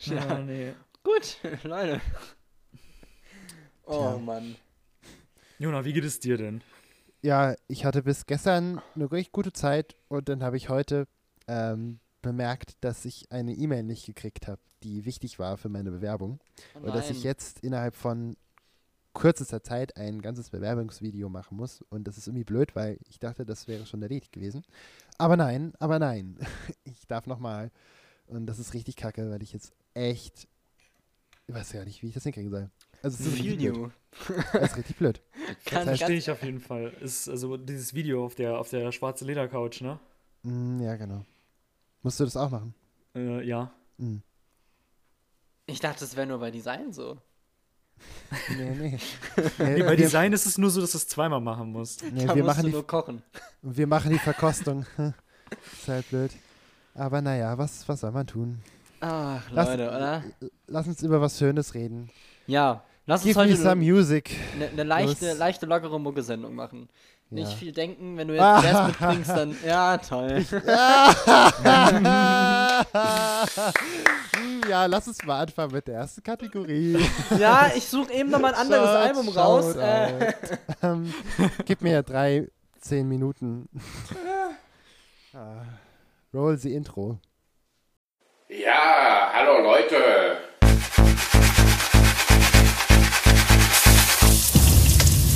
Ja, 0.00 0.38
nee. 0.38 0.72
Gut, 1.02 1.38
Leute. 1.64 2.00
Oh 3.84 4.12
Tja. 4.12 4.18
Mann. 4.18 4.56
Jona, 5.58 5.84
wie 5.84 5.92
geht 5.92 6.04
es 6.04 6.20
dir 6.20 6.36
denn? 6.36 6.62
Ja, 7.22 7.54
ich 7.66 7.84
hatte 7.84 8.02
bis 8.02 8.26
gestern 8.26 8.80
eine 8.94 9.10
richtig 9.10 9.32
gute 9.32 9.52
Zeit 9.52 9.96
und 10.08 10.28
dann 10.28 10.42
habe 10.42 10.56
ich 10.56 10.68
heute 10.68 11.06
ähm, 11.48 11.98
bemerkt, 12.22 12.76
dass 12.82 13.04
ich 13.04 13.30
eine 13.32 13.52
E-Mail 13.54 13.82
nicht 13.82 14.06
gekriegt 14.06 14.46
habe, 14.48 14.60
die 14.82 15.04
wichtig 15.04 15.38
war 15.38 15.56
für 15.56 15.68
meine 15.68 15.90
Bewerbung. 15.90 16.40
Oh 16.74 16.86
Und 16.86 16.94
dass 16.94 17.10
ich 17.10 17.22
jetzt 17.22 17.60
innerhalb 17.60 17.94
von 17.94 18.36
kürzester 19.14 19.62
Zeit 19.62 19.96
ein 19.96 20.22
ganzes 20.22 20.50
Bewerbungsvideo 20.50 21.28
machen 21.28 21.56
muss. 21.56 21.82
Und 21.90 22.06
das 22.06 22.16
ist 22.18 22.28
irgendwie 22.28 22.44
blöd, 22.44 22.76
weil 22.76 22.98
ich 23.08 23.18
dachte, 23.18 23.44
das 23.44 23.66
wäre 23.68 23.84
schon 23.86 24.02
erledigt 24.02 24.32
gewesen. 24.32 24.62
Aber 25.18 25.36
nein, 25.36 25.72
aber 25.78 25.98
nein. 25.98 26.38
Ich 26.84 27.06
darf 27.06 27.26
nochmal. 27.26 27.70
Und 28.26 28.46
das 28.46 28.58
ist 28.58 28.74
richtig 28.74 28.96
kacke, 28.96 29.28
weil 29.30 29.42
ich 29.42 29.52
jetzt 29.52 29.72
echt. 29.94 30.46
Ich 31.48 31.54
weiß 31.54 31.72
ja 31.72 31.84
nicht, 31.84 32.02
wie 32.02 32.08
ich 32.08 32.14
das 32.14 32.22
hinkriegen 32.22 32.50
soll. 32.50 32.70
Also 33.02 33.16
es 33.20 33.26
ist 33.26 33.40
Feel 33.40 33.52
richtig 33.54 33.72
blöd. 33.72 33.76
you. 33.76 33.90
Das 34.52 34.70
ist 34.70 34.76
richtig 34.76 34.96
blöd. 34.96 35.20
Kann 35.64 35.82
heißt- 35.88 35.96
Verstehe 35.96 36.16
ich 36.16 36.30
auf 36.30 36.42
jeden 36.44 36.60
Fall. 36.60 36.92
Ist 37.00 37.28
also 37.28 37.56
dieses 37.56 37.92
Video 37.94 38.24
auf 38.24 38.34
der, 38.36 38.58
auf 38.58 38.68
der 38.70 38.92
schwarzen 38.92 39.26
Ledercouch, 39.26 39.80
ne? 39.80 39.98
Mm, 40.44 40.80
ja, 40.80 40.94
genau. 40.96 41.24
Musst 42.02 42.20
du 42.20 42.24
das 42.24 42.36
auch 42.36 42.50
machen? 42.50 42.74
Äh, 43.14 43.44
ja. 43.46 43.70
Mm. 43.98 44.18
Ich 45.66 45.80
dachte, 45.80 46.00
das 46.00 46.16
wäre 46.16 46.26
nur 46.26 46.38
bei 46.38 46.50
Design 46.50 46.92
so. 46.92 47.18
Nee, 48.56 48.70
nee. 48.70 48.98
Nee, 49.36 49.74
nee 49.74 49.82
bei 49.82 49.90
wir, 49.90 49.96
Design 49.96 50.32
ist 50.32 50.46
es 50.46 50.56
nur 50.56 50.70
so, 50.70 50.80
dass 50.80 50.92
du 50.92 50.98
es 50.98 51.06
zweimal 51.06 51.40
machen 51.40 51.70
musst. 51.72 52.02
nee, 52.02 52.24
da 52.24 52.34
wir, 52.34 52.42
musst 52.42 52.56
machen 52.56 52.62
du 52.62 52.68
die, 52.68 52.74
nur 52.74 52.86
kochen. 52.86 53.22
wir 53.62 53.86
machen 53.86 54.10
die 54.10 54.18
Verkostung. 54.18 54.86
ist 55.72 55.88
halt 55.88 56.08
blöd. 56.08 56.30
Aber 56.94 57.20
naja, 57.20 57.56
was, 57.58 57.86
was 57.88 58.00
soll 58.00 58.12
man 58.12 58.26
tun? 58.26 58.60
Ach, 59.00 59.42
Lass- 59.50 59.68
Leute, 59.68 59.88
oder? 59.88 60.24
Lass 60.66 60.86
uns 60.86 61.02
über 61.02 61.20
was 61.20 61.38
Schönes 61.38 61.74
reden. 61.74 62.10
Ja, 62.46 62.82
Lass 63.06 63.24
uns 63.24 63.34
Give 63.34 63.38
me 63.40 63.52
heute 63.52 63.56
some 63.56 63.70
eine 63.72 63.80
music. 63.92 64.30
ne, 64.58 64.70
ne 64.72 64.82
leichte, 64.84 65.28
Los. 65.30 65.38
leichte, 65.38 65.66
lockere 65.66 65.98
Mucke-Sendung 65.98 66.54
machen. 66.54 66.88
Nicht 67.32 67.50
Ja. 67.52 67.56
viel 67.56 67.72
denken, 67.72 68.16
wenn 68.16 68.26
du 68.26 68.34
jetzt 68.34 68.64
Jazz 68.64 68.86
mitbringst, 68.88 69.30
dann. 69.30 69.56
Ja, 69.64 69.98
toll. 69.98 70.44
Hm, 74.36 74.60
ja, 74.68 74.86
lass 74.86 75.06
uns 75.08 75.24
mal 75.24 75.42
anfangen 75.42 75.72
mit 75.72 75.86
der 75.86 75.96
ersten 75.96 76.22
Kategorie. 76.22 76.98
ja, 77.38 77.70
ich 77.74 77.86
suche 77.86 78.12
eben 78.12 78.30
noch 78.30 78.40
mal 78.40 78.52
ein 78.54 78.60
anderes 78.60 78.88
Shout, 78.88 78.96
Album 78.96 79.28
raus. 79.28 79.76
Äh, 79.76 80.32
ähm, 80.82 81.14
gib 81.66 81.82
mir 81.82 82.02
drei, 82.02 82.48
zehn 82.80 83.08
Minuten. 83.08 83.68
Ah, 85.32 85.62
roll 86.34 86.56
the 86.58 86.74
Intro. 86.74 87.18
Ja, 88.48 89.30
hallo 89.32 89.62
Leute. 89.62 90.38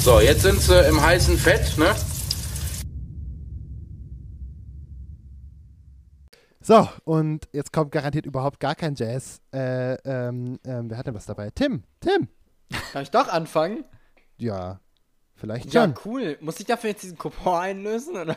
So, 0.04 0.20
jetzt 0.20 0.42
sind 0.42 0.60
sie 0.60 0.78
im 0.86 1.00
heißen 1.00 1.38
Fett, 1.38 1.78
ne? 1.78 1.94
So, 6.60 6.86
und 7.04 7.48
jetzt 7.52 7.72
kommt 7.72 7.90
garantiert 7.90 8.26
überhaupt 8.26 8.60
gar 8.60 8.74
kein 8.74 8.94
Jazz. 8.96 9.40
Äh, 9.54 9.94
ähm, 10.04 10.58
ähm, 10.66 10.90
wer 10.90 10.98
hat 10.98 11.06
denn 11.06 11.14
was 11.14 11.24
dabei? 11.24 11.48
Tim. 11.54 11.84
Tim. 12.00 12.28
kann 12.92 13.02
ich 13.02 13.10
doch 13.10 13.28
anfangen? 13.28 13.84
Ja, 14.36 14.80
vielleicht 15.36 15.72
Ja, 15.72 15.84
schon. 15.84 15.94
cool. 16.04 16.36
Muss 16.42 16.60
ich 16.60 16.66
dafür 16.66 16.90
jetzt 16.90 17.02
diesen 17.02 17.16
Coupon 17.16 17.54
einlösen? 17.60 18.14
Oder? 18.16 18.36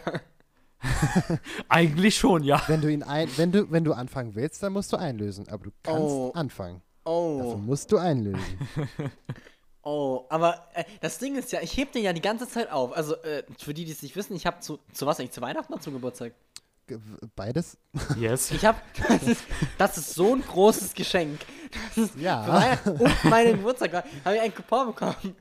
Eigentlich 1.68 2.16
schon, 2.18 2.44
ja. 2.46 2.62
Wenn 2.68 2.80
du 2.80 2.90
ihn 2.90 3.04
ein, 3.04 3.28
wenn 3.36 3.52
du, 3.52 3.70
wenn 3.72 3.84
du 3.84 3.92
anfangen 3.92 4.36
willst, 4.36 4.64
dann 4.64 4.72
musst 4.72 4.94
du 4.94 4.98
einlösen. 4.98 5.50
Aber 5.50 5.66
du 5.66 5.72
kannst 5.84 6.00
Oh. 6.02 6.32
anfangen. 6.34 6.82
Oh. 7.04 7.40
Dafür 7.44 7.58
musst 7.58 7.92
du 7.92 7.98
einlösen. 7.98 8.42
Oh, 9.90 10.26
aber 10.28 10.68
äh, 10.74 10.84
das 11.00 11.18
Ding 11.18 11.36
ist 11.38 11.54
ja, 11.54 11.62
ich 11.62 11.78
heb 11.78 11.94
den 11.94 12.04
ja 12.04 12.12
die 12.12 12.20
ganze 12.22 12.46
Zeit 12.48 12.70
auf. 12.70 12.92
Also, 12.92 13.16
äh, 13.24 13.44
für 13.58 13.74
die, 13.74 13.86
die 13.86 13.92
es 13.94 14.02
nicht 14.02 14.18
wissen, 14.18 14.36
ich 14.36 14.46
habe 14.46 14.60
zu, 14.60 14.80
zu 14.92 15.06
was 15.06 15.18
eigentlich? 15.18 15.32
Zu 15.32 15.40
Weihnachten 15.40 15.72
oder 15.72 15.82
zu 15.82 15.92
Geburtstag? 15.94 16.34
Ge- 16.88 17.00
Beides? 17.38 17.78
Yes. 18.20 18.52
Ich 18.52 18.66
habe, 18.66 18.78
das 19.08 19.24
ist, 19.24 19.44
das 19.78 19.98
ist 19.98 20.14
so 20.14 20.36
ein 20.36 20.42
großes 20.42 20.94
Geschenk. 20.94 21.40
Das 21.96 22.06
ist 22.10 22.16
Ja. 22.18 22.44
Für 22.44 22.52
Weihnachten 22.54 22.90
und 22.92 23.24
meinen 23.26 23.58
Geburtstag 23.58 23.94
habe 24.26 24.36
ich 24.36 24.42
einen 24.42 24.54
Coupon 24.56 24.88
bekommen. 24.88 25.36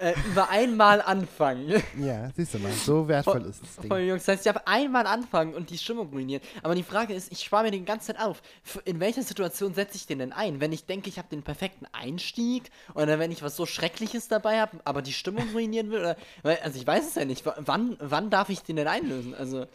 Äh, 0.00 0.14
über 0.30 0.48
einmal 0.48 1.02
anfangen. 1.02 1.82
Ja, 1.98 2.30
siehst 2.34 2.54
du 2.54 2.58
mal, 2.58 2.72
so 2.72 3.06
wertvoll 3.06 3.44
ist 3.44 3.60
das 3.62 3.86
Voll 3.86 3.98
Ding. 4.00 4.08
Jungs, 4.08 4.24
das 4.24 4.36
heißt, 4.36 4.46
ich 4.46 4.48
habe 4.48 4.66
einmal 4.66 5.06
anfangen 5.06 5.52
und 5.54 5.68
die 5.68 5.76
Stimmung 5.76 6.08
ruinieren. 6.08 6.42
Aber 6.62 6.74
die 6.74 6.82
Frage 6.82 7.12
ist, 7.12 7.30
ich 7.30 7.40
spare 7.44 7.64
mir 7.64 7.70
die 7.70 7.84
ganze 7.84 8.06
Zeit 8.06 8.18
auf. 8.18 8.40
In 8.86 8.98
welcher 8.98 9.22
Situation 9.22 9.74
setze 9.74 9.96
ich 9.96 10.06
den 10.06 10.20
denn 10.20 10.32
ein? 10.32 10.58
Wenn 10.58 10.72
ich 10.72 10.86
denke, 10.86 11.10
ich 11.10 11.18
habe 11.18 11.28
den 11.28 11.42
perfekten 11.42 11.86
Einstieg 11.92 12.70
oder 12.94 13.18
wenn 13.18 13.30
ich 13.30 13.42
was 13.42 13.56
so 13.56 13.66
Schreckliches 13.66 14.28
dabei 14.28 14.58
habe, 14.62 14.78
aber 14.84 15.02
die 15.02 15.12
Stimmung 15.12 15.46
ruinieren 15.52 15.90
will? 15.90 16.00
Oder, 16.00 16.16
weil, 16.42 16.56
also 16.62 16.78
ich 16.80 16.86
weiß 16.86 17.06
es 17.06 17.14
ja 17.16 17.26
nicht. 17.26 17.44
Wann, 17.44 17.96
wann 18.00 18.30
darf 18.30 18.48
ich 18.48 18.62
den 18.62 18.76
denn 18.76 18.88
einlösen? 18.88 19.34
Also, 19.34 19.66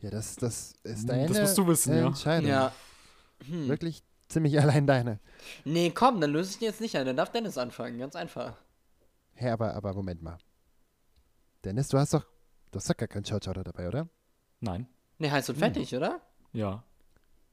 Ja, 0.00 0.08
das, 0.08 0.36
das 0.36 0.72
ist 0.84 1.00
Hm, 1.02 1.06
deine 1.08 1.28
das 1.28 1.38
musst 1.40 1.58
du 1.58 1.66
wissen. 1.66 1.92
Entscheidung. 1.92 2.48
ja. 2.48 2.72
Wirklich 3.46 4.02
ziemlich 4.28 4.58
allein 4.62 4.86
deine. 4.86 5.18
Nee, 5.66 5.90
komm, 5.94 6.22
dann 6.22 6.32
löse 6.32 6.52
ich 6.52 6.58
den 6.60 6.68
jetzt 6.68 6.80
nicht 6.80 6.96
ein. 6.96 7.04
Dann 7.04 7.16
darf 7.18 7.30
Dennis 7.30 7.58
anfangen. 7.58 7.98
Ganz 7.98 8.16
einfach. 8.16 8.54
Hä, 9.34 9.50
aber, 9.50 9.74
aber 9.74 9.94
Moment 9.94 10.22
mal. 10.22 10.38
Dennis, 11.64 11.88
du 11.88 11.98
hast 11.98 12.14
doch, 12.14 12.24
du 12.70 12.76
hast 12.78 12.88
doch 12.88 12.96
gar 12.96 13.08
keinen 13.08 13.24
Shout 13.24 13.40
dabei, 13.40 13.88
oder? 13.88 14.08
Nein. 14.60 14.86
Nee, 15.18 15.30
heiß 15.30 15.48
und 15.50 15.58
fettig, 15.58 15.94
oder? 15.94 16.20
Ja. 16.52 16.84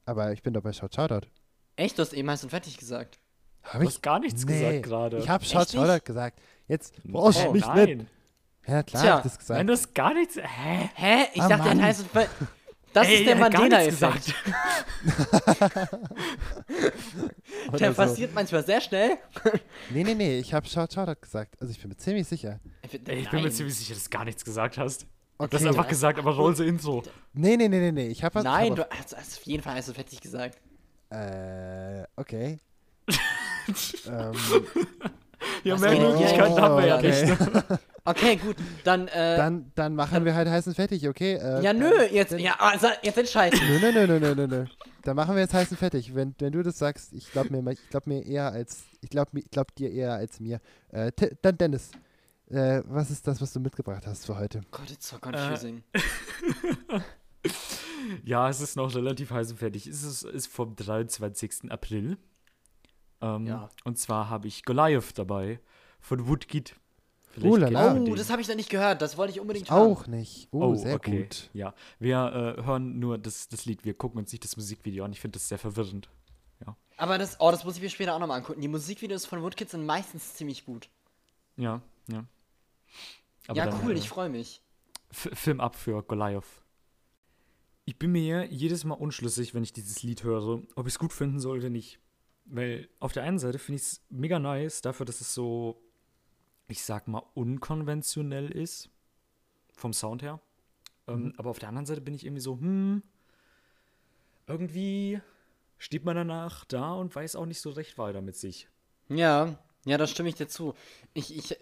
Aber 0.05 0.31
ich 0.31 0.41
bin 0.41 0.53
doch 0.53 0.61
bei 0.61 0.73
Shout 0.73 0.89
Shoutout. 0.95 1.27
Echt? 1.75 1.97
Du 1.97 2.01
hast 2.01 2.13
eben 2.13 2.29
heiß 2.29 2.43
und 2.43 2.49
fettig 2.49 2.77
gesagt. 2.77 3.19
Hab 3.63 3.81
Du 3.81 3.87
hast 3.87 4.01
gar 4.01 4.19
nichts 4.19 4.45
gesagt 4.45 4.83
gerade. 4.83 5.19
Ich 5.19 5.29
habe 5.29 5.43
Shout 5.45 5.59
nicht? 5.59 5.71
Shoutout 5.71 6.03
gesagt. 6.05 6.39
Jetzt 6.67 6.93
brauchst 7.03 7.43
du 7.43 7.49
oh, 7.49 7.51
mich 7.53 7.65
nein. 7.65 7.97
nicht. 7.97 8.09
Ja, 8.67 8.83
klar, 8.83 9.03
Tja, 9.03 9.11
hab 9.13 9.19
ich 9.19 9.31
das 9.31 9.39
gesagt. 9.39 9.57
Nein, 9.57 9.67
du 9.67 9.73
hast 9.73 9.93
gar 9.95 10.13
nichts. 10.13 10.35
Hä? 10.37 10.89
Hä? 10.93 11.27
Ich 11.33 11.41
Ah, 11.41 11.49
dachte, 11.49 11.67
Mann. 11.67 11.81
heiß 11.81 12.01
und 12.01 12.11
fettig. 12.11 12.47
Das 12.93 13.07
Ey, 13.07 13.15
ist 13.19 13.25
der 13.25 13.35
er 13.35 13.39
Mandela-Effekt. 13.39 14.33
Der 17.79 17.89
so. 17.91 17.95
passiert 17.95 18.33
manchmal 18.33 18.65
sehr 18.65 18.81
schnell. 18.81 19.17
Nee, 19.91 20.03
nee, 20.03 20.13
nee, 20.15 20.39
ich 20.39 20.53
habe 20.53 20.67
Shoutout 20.67 21.15
gesagt. 21.21 21.55
Also 21.61 21.71
ich 21.71 21.79
bin 21.79 21.89
mir 21.89 21.95
ziemlich 21.97 22.27
sicher. 22.27 22.59
Ey, 23.05 23.19
ich 23.19 23.29
bin 23.29 23.43
mir 23.43 23.51
ziemlich 23.51 23.75
sicher, 23.77 23.93
dass 23.93 24.03
du 24.05 24.09
gar 24.09 24.25
nichts 24.25 24.43
gesagt 24.43 24.77
hast. 24.77 25.03
Du 25.03 25.07
Okay. 25.45 25.55
hast 25.57 25.65
einfach 25.65 25.87
gesagt, 25.87 26.19
aber 26.19 26.35
roll 26.35 26.55
the 26.55 26.67
Intro. 26.67 27.01
Nee, 27.33 27.57
nee, 27.57 27.67
nee, 27.67 27.79
nee, 27.79 27.91
nee. 27.91 28.07
Ich 28.09 28.23
habe 28.23 28.35
was. 28.35 28.43
Nein, 28.43 28.67
ich 28.67 28.75
du 28.75 28.81
hab 28.83 28.93
hast, 28.95 29.17
hast 29.17 29.37
auf 29.39 29.43
jeden 29.45 29.63
Fall 29.63 29.73
heiß 29.73 29.87
und 29.87 29.95
fettig 29.95 30.21
gesagt. 30.21 30.59
Äh, 31.09 32.03
okay. 32.15 32.59
ähm, 34.07 34.33
Ja, 35.63 35.77
mehr 35.77 35.99
Möglichkeiten 35.99 36.61
haben 36.61 36.77
wir 36.77 36.85
ja 36.87 36.97
okay. 36.97 37.25
nicht. 37.25 37.37
Okay, 38.03 38.35
gut. 38.37 38.55
Dann, 38.83 39.07
äh. 39.09 39.37
dann, 39.37 39.71
dann 39.75 39.95
machen 39.95 40.25
wir 40.25 40.33
halt 40.33 40.47
heiß 40.47 40.65
und 40.67 40.73
fertig, 40.75 41.07
okay? 41.07 41.33
Äh, 41.35 41.61
ja, 41.63 41.71
nö, 41.73 41.91
jetzt. 42.11 42.31
Ja, 42.33 42.55
also, 42.59 42.87
jetzt 43.03 43.17
entscheiden. 43.17 43.59
Nö, 43.67 43.79
nö, 43.79 43.91
nö, 43.91 44.07
nö, 44.07 44.19
nö, 44.19 44.35
nö, 44.35 44.47
nö. 44.47 44.65
Dann 45.03 45.15
machen 45.15 45.35
wir 45.35 45.41
jetzt 45.41 45.53
heiß 45.53 45.69
und 45.71 45.77
fertig. 45.77 46.13
Wenn, 46.15 46.35
wenn 46.39 46.51
du 46.51 46.63
das 46.63 46.77
sagst, 46.79 47.13
ich 47.13 47.31
glaube 47.31 47.55
mir, 47.55 47.71
ich 47.71 47.89
glaub 47.89 48.07
mir 48.07 48.25
eher 48.25 48.51
als, 48.51 48.83
ich 49.01 49.09
glaube 49.09 49.39
ich 49.39 49.49
glaub 49.51 49.73
dir 49.75 49.91
eher 49.91 50.13
als 50.13 50.39
mir. 50.39 50.59
Äh, 50.89 51.11
dann 51.41 51.57
Dennis, 51.57 51.91
äh, 52.49 52.81
was 52.85 53.11
ist 53.11 53.27
das, 53.27 53.41
was 53.41 53.53
du 53.53 53.59
mitgebracht 53.59 54.05
hast 54.07 54.25
für 54.25 54.37
heute? 54.37 54.61
Gott, 54.71 54.89
it's 54.91 55.07
so 55.07 55.17
confusing. 55.19 55.83
Ja, 58.23 58.49
es 58.49 58.61
ist 58.61 58.75
noch 58.75 58.93
relativ 58.95 59.31
heiß 59.31 59.51
und 59.51 59.57
fertig. 59.57 59.87
Es 59.87 60.03
ist, 60.03 60.23
ist 60.23 60.47
vom 60.47 60.75
23. 60.75 61.71
April. 61.71 62.17
Ähm, 63.21 63.45
Ja. 63.45 63.69
Und 63.83 63.97
zwar 63.99 64.29
habe 64.29 64.47
ich 64.47 64.65
Goliath 64.65 65.17
dabei 65.17 65.59
von 65.99 66.27
Woodkid. 66.27 66.75
Vielleicht 67.31 67.75
Oh 67.75 68.11
oh, 68.11 68.15
das 68.15 68.29
habe 68.29 68.41
ich 68.41 68.47
noch 68.47 68.55
nicht 68.55 68.69
gehört. 68.69 69.01
Das 69.01 69.17
wollte 69.17 69.31
ich 69.33 69.39
unbedingt 69.39 69.67
Ich 69.67 69.71
hören. 69.71 69.91
auch 69.91 70.07
nicht. 70.07 70.47
Oh, 70.51 70.75
sehr 70.75 70.99
gut. 70.99 71.49
Ja, 71.53 71.73
wir 71.99 72.57
äh, 72.59 72.63
hören 72.63 72.99
nur 72.99 73.17
das, 73.17 73.47
das 73.49 73.65
Lied, 73.65 73.85
wir 73.85 73.93
gucken 73.93 74.19
uns 74.19 74.31
nicht 74.31 74.43
das 74.43 74.57
Musikvideo 74.57 75.05
an. 75.05 75.11
Ich 75.11 75.19
finde 75.19 75.37
das 75.37 75.47
sehr 75.47 75.57
verwirrend. 75.57 76.09
Aber 77.01 77.17
das, 77.17 77.37
oh, 77.39 77.49
das 77.49 77.63
muss 77.63 77.77
ich 77.77 77.81
mir 77.81 77.89
später 77.89 78.13
auch 78.13 78.19
nochmal 78.19 78.37
angucken. 78.37 78.61
Die 78.61 78.67
Musikvideos 78.67 79.25
von 79.25 79.41
Woodkids 79.41 79.71
sind 79.71 79.87
meistens 79.87 80.35
ziemlich 80.35 80.65
gut. 80.65 80.87
Ja, 81.57 81.81
ja. 82.07 82.25
Aber 83.47 83.57
ja, 83.57 83.65
dann, 83.65 83.83
cool, 83.83 83.93
äh, 83.93 83.97
ich 83.97 84.07
freue 84.07 84.29
mich. 84.29 84.61
F 85.09 85.29
Film 85.33 85.61
ab 85.61 85.75
für 85.75 86.03
Goliath. 86.03 86.45
Ich 87.85 87.97
bin 87.97 88.11
mir 88.11 88.45
jedes 88.51 88.83
Mal 88.83 88.93
unschlüssig, 88.93 89.55
wenn 89.55 89.63
ich 89.63 89.73
dieses 89.73 90.03
Lied 90.03 90.23
höre, 90.23 90.61
ob 90.75 90.85
ich 90.85 90.93
es 90.93 90.99
gut 90.99 91.11
finden 91.11 91.39
soll 91.39 91.57
oder 91.57 91.71
nicht. 91.71 91.97
Weil 92.45 92.87
auf 92.99 93.13
der 93.13 93.23
einen 93.23 93.39
Seite 93.39 93.57
finde 93.57 93.77
ich 93.77 93.87
es 93.87 94.01
mega 94.09 94.37
nice, 94.37 94.81
dafür, 94.81 95.07
dass 95.07 95.21
es 95.21 95.33
so, 95.33 95.81
ich 96.71 96.83
sag 96.83 97.07
mal, 97.07 97.23
unkonventionell 97.33 98.49
ist. 98.49 98.89
Vom 99.75 99.93
Sound 99.93 100.21
her. 100.21 100.39
Ähm, 101.07 101.33
aber 101.37 101.49
auf 101.49 101.59
der 101.59 101.69
anderen 101.69 101.85
Seite 101.85 102.01
bin 102.01 102.13
ich 102.13 102.25
irgendwie 102.25 102.41
so, 102.41 102.57
hm, 102.59 103.03
irgendwie 104.47 105.21
steht 105.77 106.05
man 106.05 106.15
danach 106.15 106.65
da 106.65 106.93
und 106.93 107.15
weiß 107.15 107.35
auch 107.35 107.45
nicht 107.45 107.61
so 107.61 107.71
recht 107.71 107.97
weiter 107.97 108.21
mit 108.21 108.35
sich. 108.35 108.67
Ja, 109.09 109.57
ja, 109.85 109.97
da 109.97 110.07
stimme 110.07 110.29
ich 110.29 110.35
dir 110.35 110.47
zu. 110.47 110.75
Ich, 111.13 111.35
ich, 111.35 111.57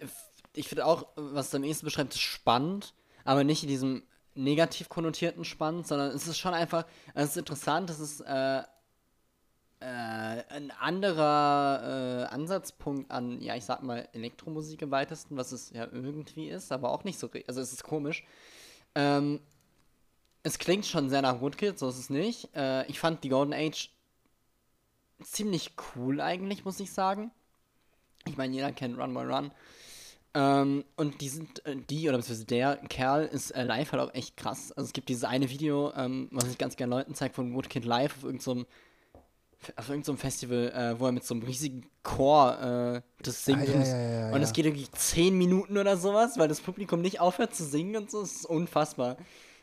ich 0.54 0.68
finde 0.68 0.84
auch, 0.84 1.08
was 1.16 1.50
du 1.50 1.56
am 1.56 1.64
ehesten 1.64 1.86
beschreibt, 1.86 2.14
ist 2.14 2.20
spannend, 2.20 2.94
aber 3.24 3.44
nicht 3.44 3.62
in 3.62 3.68
diesem 3.68 4.02
negativ 4.34 4.88
konnotierten 4.88 5.44
spannend, 5.44 5.86
sondern 5.86 6.10
es 6.10 6.26
ist 6.26 6.38
schon 6.38 6.54
einfach, 6.54 6.86
es 7.14 7.30
ist 7.30 7.36
interessant, 7.38 7.90
es 7.90 7.98
ist 7.98 8.20
äh, 8.20 8.62
äh, 9.80 10.44
ein 10.48 10.70
anderer 10.78 12.28
äh, 12.30 12.34
Ansatzpunkt 12.34 13.10
an, 13.10 13.40
ja, 13.40 13.56
ich 13.56 13.64
sag 13.64 13.82
mal, 13.82 14.08
Elektromusik 14.12 14.82
im 14.82 14.90
weitesten, 14.90 15.36
was 15.36 15.52
es 15.52 15.70
ja 15.70 15.88
irgendwie 15.90 16.48
ist, 16.48 16.70
aber 16.70 16.90
auch 16.90 17.04
nicht 17.04 17.18
so, 17.18 17.28
also 17.46 17.60
es 17.60 17.72
ist 17.72 17.82
komisch. 17.82 18.24
Ähm, 18.94 19.40
es 20.42 20.58
klingt 20.58 20.86
schon 20.86 21.10
sehr 21.10 21.22
nach 21.22 21.40
Woodkid, 21.40 21.78
so 21.78 21.88
ist 21.88 21.98
es 21.98 22.10
nicht. 22.10 22.54
Äh, 22.54 22.86
ich 22.86 22.98
fand 22.98 23.24
die 23.24 23.28
Golden 23.28 23.52
Age 23.52 23.90
ziemlich 25.22 25.72
cool 25.94 26.20
eigentlich, 26.20 26.64
muss 26.64 26.80
ich 26.80 26.92
sagen. 26.92 27.30
Ich 28.26 28.36
meine, 28.36 28.54
jeder 28.54 28.72
kennt 28.72 28.98
Run 28.98 29.14
Boy 29.14 29.26
Run. 29.26 29.50
Ähm, 30.32 30.84
und 30.96 31.20
die 31.20 31.28
sind, 31.28 31.64
äh, 31.66 31.76
die, 31.76 32.08
oder 32.08 32.18
beziehungsweise 32.18 32.46
der 32.46 32.76
Kerl 32.88 33.26
ist 33.26 33.50
äh, 33.50 33.64
live 33.64 33.92
halt 33.92 34.02
auch 34.02 34.14
echt 34.14 34.36
krass. 34.36 34.72
Also 34.72 34.86
es 34.86 34.92
gibt 34.92 35.08
dieses 35.08 35.24
eine 35.24 35.50
Video, 35.50 35.92
ähm, 35.94 36.28
was 36.30 36.48
ich 36.48 36.58
ganz 36.58 36.76
gerne 36.76 36.94
Leuten 36.94 37.14
zeige, 37.14 37.34
von 37.34 37.52
Woodkid 37.54 37.84
live 37.84 38.16
auf 38.16 38.24
irgendeinem 38.24 38.66
auf 39.76 39.88
irgendeinem 39.88 40.18
Festival, 40.18 40.72
äh, 40.72 40.98
wo 40.98 41.06
er 41.06 41.12
mit 41.12 41.24
so 41.24 41.34
einem 41.34 41.42
riesigen 41.42 41.86
Chor 42.02 42.94
äh, 42.96 43.02
das 43.22 43.44
singt. 43.44 43.60
Ah, 43.60 43.64
ja, 43.64 43.82
ja, 43.82 44.10
ja, 44.28 44.32
und 44.32 44.42
es 44.42 44.52
geht 44.52 44.64
irgendwie 44.64 44.90
10 44.90 45.36
Minuten 45.36 45.76
oder 45.76 45.96
sowas, 45.96 46.38
weil 46.38 46.48
das 46.48 46.60
Publikum 46.60 47.02
nicht 47.02 47.20
aufhört 47.20 47.54
zu 47.54 47.64
singen 47.64 47.96
und 47.96 48.10
so. 48.10 48.22
Das 48.22 48.32
ist 48.32 48.46
unfassbar. 48.46 49.16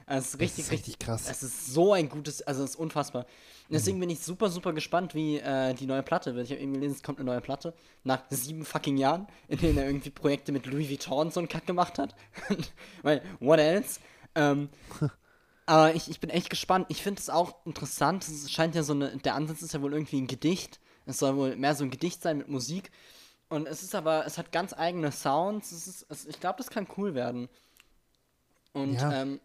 Es 0.10 0.30
ist 0.30 0.40
richtig, 0.40 0.66
ist 0.66 0.72
richtig 0.72 1.00
krass. 1.00 1.28
Es 1.30 1.44
ist 1.44 1.74
so 1.74 1.92
ein 1.92 2.08
gutes, 2.08 2.42
also 2.42 2.64
es 2.64 2.72
ist 2.72 2.76
unfassbar. 2.78 3.24
Und 3.24 3.74
deswegen 3.74 4.00
bin 4.00 4.10
ich 4.10 4.20
super, 4.20 4.50
super 4.50 4.72
gespannt, 4.72 5.14
wie 5.14 5.38
äh, 5.38 5.74
die 5.74 5.86
neue 5.86 6.02
Platte 6.02 6.34
wird. 6.34 6.46
Ich 6.46 6.52
habe 6.52 6.62
eben 6.62 6.74
gelesen, 6.74 6.96
es 6.96 7.04
kommt 7.04 7.20
eine 7.20 7.26
neue 7.26 7.42
Platte. 7.42 7.74
Nach 8.06 8.22
sieben 8.30 8.64
fucking 8.64 8.96
Jahren, 8.96 9.28
in 9.50 9.58
denen 9.58 9.78
er 9.78 9.86
irgendwie 9.86 10.10
Projekte 10.10 10.54
mit 10.54 10.66
Louis 10.66 10.90
Vuitton 10.90 11.28
und 11.28 11.34
so 11.34 11.42
einen 11.42 11.50
Kack 11.50 11.68
gemacht 11.68 12.00
hat. 12.00 12.16
Weil, 13.02 13.22
what 13.42 13.60
else? 13.60 14.00
Ähm, 14.36 14.70
aber 15.68 15.94
ich, 15.94 16.10
ich 16.10 16.20
bin 16.20 16.30
echt 16.30 16.50
gespannt. 16.50 16.88
Ich 16.90 17.04
finde 17.04 17.20
es 17.22 17.30
auch 17.30 17.66
interessant. 17.66 18.28
Es 18.28 18.50
scheint 18.52 18.74
ja 18.74 18.84
so 18.84 18.94
eine, 18.94 19.16
der 19.18 19.36
Ansatz 19.36 19.62
ist 19.62 19.74
ja 19.74 19.82
wohl 19.82 19.94
irgendwie 19.94 20.20
ein 20.20 20.28
Gedicht. 20.28 20.80
Es 21.06 21.20
soll 21.20 21.36
wohl 21.36 21.56
mehr 21.56 21.76
so 21.76 21.84
ein 21.84 21.92
Gedicht 21.92 22.22
sein 22.22 22.38
mit 22.40 22.48
Musik. 22.48 22.90
Und 23.50 23.68
es 23.68 23.84
ist 23.84 23.94
aber, 23.94 24.26
es 24.26 24.38
hat 24.38 24.52
ganz 24.52 24.74
eigene 24.74 25.12
Sounds. 25.12 25.72
Es 25.72 25.88
ist, 25.88 26.06
es, 26.10 26.26
ich 26.26 26.40
glaube, 26.40 26.58
das 26.58 26.70
kann 26.70 26.88
cool 26.98 27.14
werden. 27.16 27.50
Und 28.74 28.94
Ja. 28.94 29.22
ähm, 29.22 29.40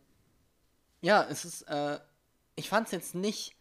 ja 1.00 1.25
es 1.29 1.45
ist, 1.45 1.62
äh, 1.62 1.99
ich 2.55 2.69
fand 2.69 2.87
es 2.87 2.93
jetzt 2.93 3.14
nicht 3.14 3.55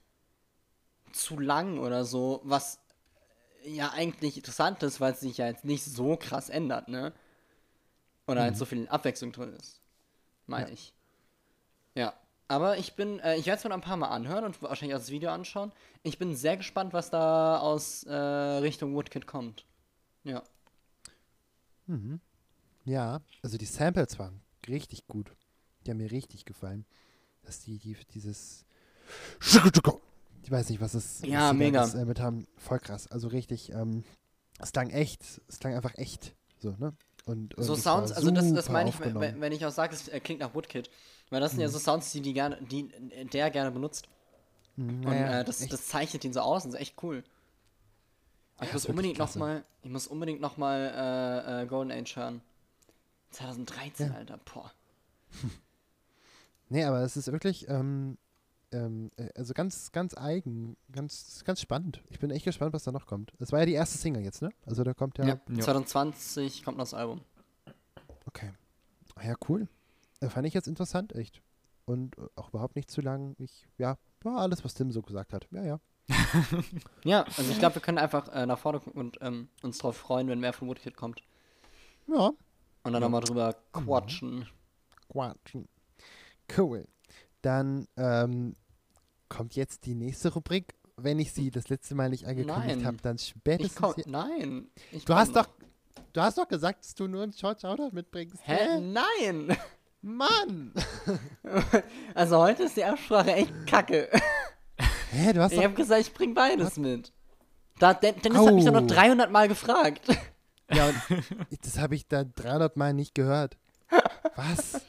zu 1.13 1.39
lang 1.39 1.79
oder 1.79 2.05
so, 2.05 2.41
was 2.43 2.79
ja 3.63 3.91
eigentlich 3.91 4.37
interessant 4.37 4.81
ist, 4.83 4.99
weil 5.01 5.13
es 5.13 5.19
sich 5.19 5.37
ja 5.37 5.47
jetzt 5.47 5.65
nicht 5.65 5.83
so 5.83 6.15
krass 6.17 6.49
ändert, 6.49 6.87
ne? 6.87 7.13
Oder 8.27 8.43
halt 8.43 8.57
so 8.57 8.65
viel 8.65 8.87
Abwechslung 8.87 9.31
drin 9.31 9.53
ist. 9.53 9.81
Meine 10.47 10.67
Ja. 10.67 10.73
ich. 10.73 10.93
Ja. 11.95 12.13
Aber 12.51 12.77
ich 12.77 12.97
bin, 12.97 13.19
äh, 13.19 13.37
ich 13.37 13.45
werde 13.45 13.59
es 13.59 13.63
mir 13.63 13.73
ein 13.73 13.79
paar 13.79 13.95
Mal 13.95 14.09
anhören 14.09 14.43
und 14.43 14.61
wahrscheinlich 14.61 14.93
auch 14.93 14.99
das 14.99 15.09
Video 15.09 15.31
anschauen. 15.31 15.71
Ich 16.03 16.17
bin 16.17 16.35
sehr 16.35 16.57
gespannt, 16.57 16.91
was 16.91 17.09
da 17.09 17.57
aus 17.59 18.03
äh, 18.03 18.13
Richtung 18.13 18.93
Woodkid 18.93 19.25
kommt. 19.25 19.65
Ja. 20.25 20.43
Ja, 22.83 23.21
also 23.41 23.57
die 23.57 23.65
Samples 23.65 24.19
waren 24.19 24.41
richtig 24.67 25.07
gut. 25.07 25.31
Die 25.85 25.91
haben 25.91 25.97
mir 25.99 26.11
richtig 26.11 26.43
gefallen. 26.43 26.85
Dass 27.43 27.61
die, 27.61 27.79
die 27.79 27.95
dieses. 28.13 28.65
Ich 30.43 30.51
weiß 30.51 30.71
nicht, 30.71 30.81
was 30.81 30.91
das 30.91 31.21
Ja, 31.21 31.51
was 31.51 31.55
mega. 31.55 31.79
Das, 31.79 31.95
äh, 31.95 32.03
mit 32.03 32.19
haben. 32.19 32.47
Voll 32.57 32.79
krass. 32.79 33.07
Also 33.07 33.29
richtig, 33.29 33.71
ähm, 33.71 34.03
es 34.59 34.73
klang 34.73 34.89
echt, 34.89 35.41
es 35.47 35.59
klang 35.59 35.73
einfach 35.73 35.97
echt. 35.97 36.35
So, 36.59 36.75
ne? 36.77 36.93
Und, 37.23 37.55
und 37.55 37.63
So 37.63 37.75
Sounds, 37.75 38.11
also 38.11 38.29
das, 38.31 38.51
das 38.51 38.67
meine 38.67 38.89
ich. 38.89 38.99
Mhm. 38.99 39.39
wenn 39.39 39.53
ich 39.53 39.65
auch 39.65 39.71
sage, 39.71 39.95
es 39.95 40.09
äh, 40.09 40.19
klingt 40.19 40.41
nach 40.41 40.53
Woodkid. 40.53 40.89
Weil 41.31 41.41
das 41.41 41.51
sind 41.53 41.61
ja 41.61 41.67
so 41.69 41.79
Sounds, 41.79 42.11
die, 42.11 42.21
die, 42.21 42.33
gerne, 42.33 42.57
die 42.61 42.89
der 43.33 43.49
gerne 43.49 43.71
benutzt. 43.71 44.07
Mhm, 44.75 45.05
Und 45.05 45.13
äh, 45.13 45.43
das, 45.43 45.65
das 45.67 45.87
zeichnet 45.87 46.23
ihn 46.23 46.33
so 46.33 46.41
aus 46.41 46.63
und 46.65 46.71
ist 46.75 46.79
echt 46.79 47.01
cool. 47.01 47.23
Aber 48.57 48.65
ich 48.65 48.69
Ja, 48.69 48.73
muss 48.75 48.85
unbedingt 48.85 49.15
klasse. 49.15 49.39
nochmal, 49.39 49.63
ich 49.81 49.89
muss 49.89 50.05
unbedingt 50.07 50.39
nochmal 50.41 51.43
äh, 51.57 51.63
äh, 51.63 51.65
Golden 51.65 51.91
Age 51.91 52.15
hören. 52.15 52.41
2013, 53.31 54.09
Ja. 54.09 54.13
Alter, 54.13 54.37
boah. 54.53 54.71
Nee, 56.69 56.85
aber 56.85 57.01
es 57.01 57.17
ist 57.17 57.29
wirklich, 57.29 57.67
ähm, 57.67 58.17
ähm, 58.71 59.11
äh, 59.17 59.27
also 59.35 59.53
ganz, 59.53 59.91
ganz 59.91 60.15
eigen, 60.15 60.77
ganz, 60.93 61.43
ganz 61.43 61.59
spannend. 61.59 62.01
Ich 62.09 62.19
bin 62.19 62.31
echt 62.31 62.45
gespannt, 62.45 62.71
was 62.73 62.83
da 62.85 62.93
noch 62.93 63.07
kommt. 63.07 63.33
Es 63.39 63.51
war 63.51 63.59
ja 63.59 63.65
die 63.65 63.73
erste 63.73 63.97
Single 63.97 64.23
jetzt, 64.23 64.41
ne? 64.41 64.51
Also 64.65 64.85
da 64.85 64.93
kommt 64.93 65.17
ja, 65.17 65.25
Ja, 65.25 65.41
Ja. 65.49 65.61
2020 65.61 66.63
kommt 66.63 66.77
noch 66.77 66.85
das 66.85 66.93
Album. 66.93 67.19
okay. 68.25 68.51
Ah 69.15 69.25
Ja, 69.27 69.35
cool. 69.49 69.67
Äh, 70.21 70.29
fand 70.29 70.47
ich 70.47 70.53
jetzt 70.53 70.67
interessant, 70.67 71.13
echt. 71.15 71.41
Und 71.85 72.17
äh, 72.17 72.21
auch 72.35 72.49
überhaupt 72.49 72.75
nicht 72.75 72.89
zu 72.89 73.01
lang. 73.01 73.35
Ich, 73.39 73.67
ja, 73.77 73.97
war 74.23 74.37
alles, 74.39 74.63
was 74.63 74.73
Tim 74.73 74.91
so 74.91 75.01
gesagt 75.01 75.33
hat. 75.33 75.47
Ja, 75.51 75.63
ja. 75.63 75.79
Ja, 77.03 77.23
also 77.37 77.51
ich 77.51 77.59
glaube, 77.59 77.75
wir 77.75 77.81
können 77.81 77.97
einfach 77.97 78.27
äh, 78.29 78.45
nach 78.45 78.59
vorne 78.59 78.79
gucken 78.79 78.99
und 78.99 79.17
ähm, 79.21 79.49
uns 79.63 79.77
drauf 79.79 79.97
freuen, 79.97 80.27
wenn 80.27 80.39
mehr 80.39 80.53
von 80.53 80.67
Woodkid 80.67 80.95
kommt. 80.95 81.21
Ja, 82.07 82.31
Und 82.83 82.93
dann 82.93 83.01
nochmal 83.01 83.21
drüber 83.21 83.55
quatschen. 83.73 84.47
quatschen. 85.11 85.67
Cool. 86.57 86.87
Dann 87.41 87.87
ähm, 87.97 88.55
kommt 89.29 89.55
jetzt 89.55 89.85
die 89.85 89.95
nächste 89.95 90.33
Rubrik. 90.33 90.75
Wenn 90.97 91.17
ich 91.19 91.31
sie 91.33 91.49
das 91.49 91.69
letzte 91.69 91.95
Mal 91.95 92.09
nicht 92.09 92.27
angekündigt 92.27 92.85
habe, 92.85 92.97
dann 92.97 93.15
Ich 93.15 93.27
spätestens. 93.29 93.75
komm, 93.75 93.93
hier- 93.95 94.03
nein. 94.07 94.69
Ich 94.91 95.05
du 95.05 95.13
komm 95.13 95.15
hast 95.15 95.35
doch, 95.35 95.47
du 96.13 96.21
hast 96.21 96.37
doch 96.37 96.47
gesagt, 96.47 96.83
dass 96.83 96.93
du 96.93 97.07
nur 97.07 97.23
einen 97.23 97.33
Short 97.33 97.61
Shoutout 97.61 97.89
mitbringst. 97.93 98.37
Hä? 98.43 98.79
Nein! 98.79 99.57
Mann! 100.01 100.73
Also 102.15 102.37
heute 102.39 102.63
ist 102.63 102.75
die 102.77 102.83
Absprache 102.83 103.33
echt 103.33 103.53
kacke. 103.67 104.09
Hä, 105.11 105.33
du 105.33 105.41
hast 105.41 105.51
Ich 105.51 105.57
doch 105.57 105.63
habe 105.65 105.73
gesagt, 105.75 106.01
ich 106.01 106.13
bring 106.13 106.33
beides 106.33 106.77
mit. 106.77 107.11
Da, 107.79 107.93
Den- 107.93 108.19
Dennis 108.21 108.39
hat 108.45 108.53
mich 108.53 108.65
doch 108.65 108.73
noch 108.73 108.83
Au. 108.83 108.87
300 108.87 109.31
Mal 109.31 109.47
gefragt. 109.47 110.01
Ja, 110.73 110.87
und 110.87 110.95
das 111.65 111.77
habe 111.79 111.95
ich 111.95 112.07
da 112.07 112.23
300 112.23 112.77
Mal 112.77 112.93
nicht 112.93 113.13
gehört. 113.13 113.57
Was? 114.37 114.79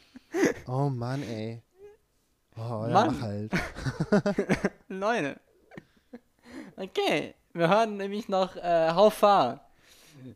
Oh 0.68 0.88
Mann, 0.88 1.24
ey. 1.24 1.60
Oh, 2.56 2.86
ja, 2.86 2.88
Mann. 2.88 3.06
mach 3.08 3.20
halt. 3.20 3.52
Leute. 4.88 5.40
Okay, 6.76 7.34
wir 7.52 7.68
hören 7.68 7.96
nämlich 7.96 8.28
noch 8.28 8.54
äh, 8.54 8.92
How 8.94 9.12
Far 9.12 9.72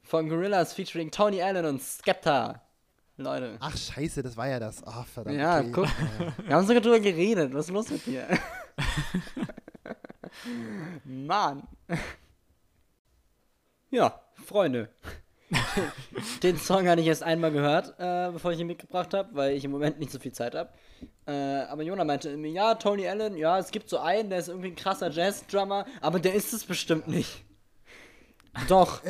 von 0.02 0.28
Gorillas 0.28 0.73
featuring 0.75 1.12
Tony 1.12 1.40
Allen 1.40 1.64
und 1.64 1.80
Skepta. 1.80 2.61
Leute. 3.18 3.56
Ach, 3.61 3.75
scheiße, 3.75 4.23
das 4.23 4.37
war 4.37 4.49
ja 4.49 4.61
das. 4.61 4.82
Oh, 4.87 5.02
verdammt. 5.02 5.38
Ja, 5.38 5.61
okay. 5.61 5.70
guck. 5.73 5.88
Wir 6.46 6.54
haben 6.54 6.66
sogar 6.66 6.82
drüber 6.82 7.00
geredet. 7.00 7.54
Was 7.54 7.66
ist 7.66 7.73
los 7.73 7.90
mit 7.90 8.04
dir? 8.04 8.24
Mann. 11.05 11.62
Ja, 13.90 14.20
Freunde. 14.35 14.90
Den 16.42 16.59
Song 16.59 16.88
hatte 16.88 17.00
ich 17.00 17.07
erst 17.07 17.22
einmal 17.22 17.52
gehört, 17.52 17.94
äh, 17.98 18.31
bevor 18.33 18.52
ich 18.52 18.59
ihn 18.59 18.66
mitgebracht 18.66 19.14
habe, 19.14 19.35
weil 19.35 19.57
ich 19.57 19.64
im 19.64 19.70
Moment 19.70 19.98
nicht 19.98 20.12
so 20.12 20.18
viel 20.18 20.33
Zeit 20.33 20.55
habe. 20.55 20.70
Äh, 21.26 21.33
aber 21.33 21.83
Jona 21.83 22.05
meinte 22.05 22.37
mir, 22.37 22.50
ja, 22.50 22.74
Tony 22.74 23.09
Allen, 23.09 23.37
ja, 23.37 23.59
es 23.59 23.70
gibt 23.70 23.88
so 23.88 23.98
einen, 23.98 24.29
der 24.29 24.40
ist 24.40 24.48
irgendwie 24.48 24.68
ein 24.68 24.76
krasser 24.76 25.11
Jazz-Drummer, 25.11 25.87
aber 26.00 26.18
der 26.18 26.35
ist 26.35 26.52
es 26.52 26.64
bestimmt 26.64 27.09
nicht. 27.09 27.44
Doch. 28.69 29.03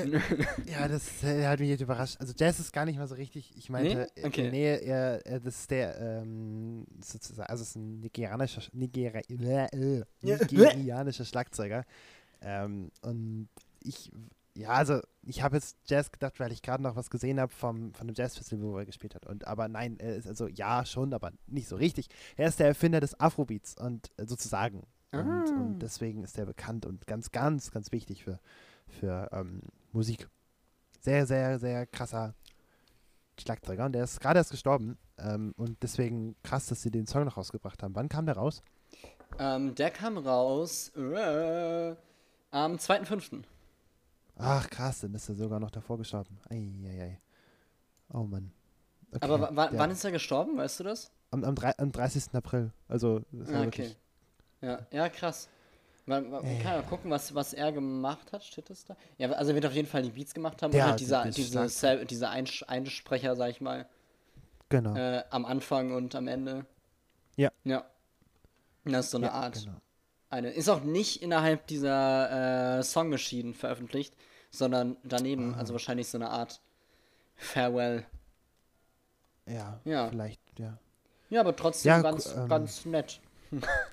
Ja, 0.67 0.89
das 0.89 1.23
äh, 1.23 1.47
hat 1.47 1.61
mich 1.61 1.69
jetzt 1.69 1.81
überrascht. 1.81 2.17
Also 2.21 2.33
Jazz 2.37 2.59
ist 2.61 2.73
gar 2.73 2.85
nicht 2.85 2.99
mal 2.99 3.07
so 3.07 3.15
richtig. 3.15 3.53
Ich 3.57 3.71
meinte, 3.71 4.09
Nee? 4.17 4.23
äh, 4.23 4.27
Okay. 4.27 4.51
nee, 4.51 4.65
er, 4.79 5.25
er, 5.27 5.41
das 5.41 5.61
ist 5.61 5.71
der, 5.71 5.99
ähm, 6.01 6.87
sozusagen, 7.01 7.49
also 7.49 7.63
es 7.63 7.71
ist 7.71 7.77
ein 7.77 8.01
nigerianischer, 8.01 8.61
Sch- 8.61 8.71
Nigeri 8.73 9.23
äh, 9.31 9.67
äh, 10.01 10.05
nigerianischer 10.23 11.25
Schlagzeuger. 11.25 11.85
Ähm, 12.43 12.91
und 13.03 13.49
ich, 13.83 14.11
ja, 14.55 14.71
also 14.71 15.01
ich 15.23 15.43
habe 15.43 15.57
jetzt 15.57 15.77
Jazz 15.87 16.11
gedacht, 16.13 16.39
weil 16.41 16.53
ich 16.53 16.63
gerade 16.63 16.83
noch 16.83 16.97
was 16.97 17.11
gesehen 17.11 17.39
habe 17.41 17.53
vom 17.53 17.93
von 17.95 18.07
dem 18.07 18.15
Jazzfestival, 18.17 18.67
wo 18.73 18.79
er 18.79 18.87
gespielt 18.87 19.15
hat. 19.15 19.27
Und 19.27 19.47
aber 19.47 19.69
nein, 19.69 19.99
er 19.99 20.17
ist 20.17 20.27
also 20.27 20.49
ja 20.49 20.85
schon, 20.85 21.13
aber 21.15 21.33
nicht 21.47 21.69
so 21.69 21.77
richtig. 21.77 22.09
Er 22.37 22.49
ist 22.49 22.59
der 22.59 22.67
Erfinder 22.69 23.01
des 23.01 23.19
Afrobeats 23.21 23.77
und 23.79 24.11
äh, 24.17 24.27
sozusagen. 24.27 24.79
Und, 25.13 25.21
Ah. 25.21 25.45
und 25.61 25.79
deswegen 25.79 26.25
ist 26.25 26.37
er 26.37 26.47
bekannt 26.47 26.85
und 26.85 27.07
ganz, 27.07 27.31
ganz, 27.31 27.71
ganz 27.71 27.93
wichtig 27.93 28.25
für, 28.25 28.39
für 28.89 29.29
ähm, 29.33 29.63
Musik. 29.93 30.29
Sehr, 31.01 31.27
sehr, 31.27 31.59
sehr 31.59 31.87
krasser 31.87 32.35
Schlagzeuger. 33.39 33.85
Und 33.87 33.93
der 33.93 34.05
ist 34.05 34.21
gerade 34.21 34.39
erst 34.39 34.51
gestorben. 34.51 34.99
Ähm, 35.19 35.55
und 35.57 35.83
deswegen 35.83 36.37
krass, 36.43 36.67
dass 36.67 36.83
sie 36.83 36.91
den 36.91 37.07
Song 37.07 37.25
noch 37.25 37.37
rausgebracht 37.37 37.83
haben. 37.83 37.95
Wann 37.95 38.09
kam 38.09 38.27
der 38.27 38.37
raus? 38.37 38.63
ähm, 39.39 39.75
der 39.75 39.91
kam 39.91 40.19
raus 40.19 40.91
äh, 40.97 41.95
am 42.51 42.77
2.5. 42.77 43.43
Ach 44.39 44.69
krass, 44.71 45.01
dann 45.01 45.15
ist 45.15 45.29
er 45.29 45.35
sogar 45.35 45.61
noch 45.61 45.71
davor 45.71 45.99
gestorben. 45.99 46.39
Eieiei. 46.51 47.21
Oh 48.13 48.23
Mann. 48.25 48.53
Okay, 49.13 49.25
Aber 49.25 49.51
wann 49.55 49.91
ist 49.91 50.05
er 50.05 50.13
gestorben, 50.13 50.57
weißt 50.59 50.81
du 50.81 50.85
das? 50.85 51.11
am, 51.31 51.45
am, 51.45 51.55
am 51.79 51.93
30. 51.93 52.35
April. 52.35 52.73
Also, 52.89 53.23
Ah, 53.53 53.63
okay. 53.65 53.95
Ja, 54.61 54.87
ja, 54.91 55.09
krass. 55.09 55.49
Man, 56.09 56.31
man 56.31 56.45
man 56.45 56.59
kann 56.63 56.75
ja 56.75 56.83
gucken, 56.83 57.11
was, 57.11 57.35
was 57.35 57.53
er 57.53 57.73
gemacht 57.73 58.33
hat, 58.33 58.45
steht 58.45 58.71
das 58.71 58.85
da? 58.85 58.97
Ja, 59.19 59.31
also 59.33 59.51
er 59.51 59.55
wird 59.57 59.67
auf 59.67 59.73
jeden 59.73 59.89
Fall 59.89 60.03
die 60.03 60.11
Beats 60.11 60.33
gemacht 60.35 60.63
haben 60.63 60.71
Der 60.71 60.85
und 60.85 60.91
halt 60.91 61.01
dieser, 61.01 61.25
die 61.25 61.31
diese, 61.33 62.07
diese 62.07 62.29
Einsch 62.29 62.63
Einsprecher, 62.69 63.35
sag 63.35 63.51
ich 63.51 63.61
mal, 63.61 63.87
Genau. 64.69 64.95
äh, 64.97 65.25
am 65.31 65.45
Anfang 65.45 65.93
und 65.93 66.15
am 66.15 66.29
Ende. 66.29 66.65
Ja. 67.37 67.51
Ja. 67.65 67.85
Das 68.85 69.07
ist 69.07 69.11
so 69.11 69.19
eine 69.19 69.27
ja, 69.27 69.33
Art. 69.33 69.55
Genau. 69.55 69.77
Eine. 70.31 70.51
Ist 70.51 70.69
auch 70.69 70.83
nicht 70.83 71.23
innerhalb 71.23 71.67
dieser 71.67 72.79
äh, 72.79 72.83
Song 72.85 73.09
Machine 73.11 73.53
veröffentlicht, 73.53 74.15
sondern 74.51 74.97
daneben, 75.03 75.55
Ah. 75.55 75.59
also 75.59 75.73
wahrscheinlich 75.75 76.09
so 76.09 76.19
eine 76.19 76.31
Art 76.31 76.61
Farewell. 77.37 78.05
Ja, 79.47 79.81
Ja. 79.85 80.09
vielleicht, 80.09 80.41
ja. 80.59 80.79
Ja, 81.31 81.41
aber 81.41 81.55
trotzdem 81.57 81.91
Ja, 81.91 82.01
ganz, 82.03 82.33
ähm, 82.35 82.49
ganz 82.49 82.85
nett. 82.85 83.21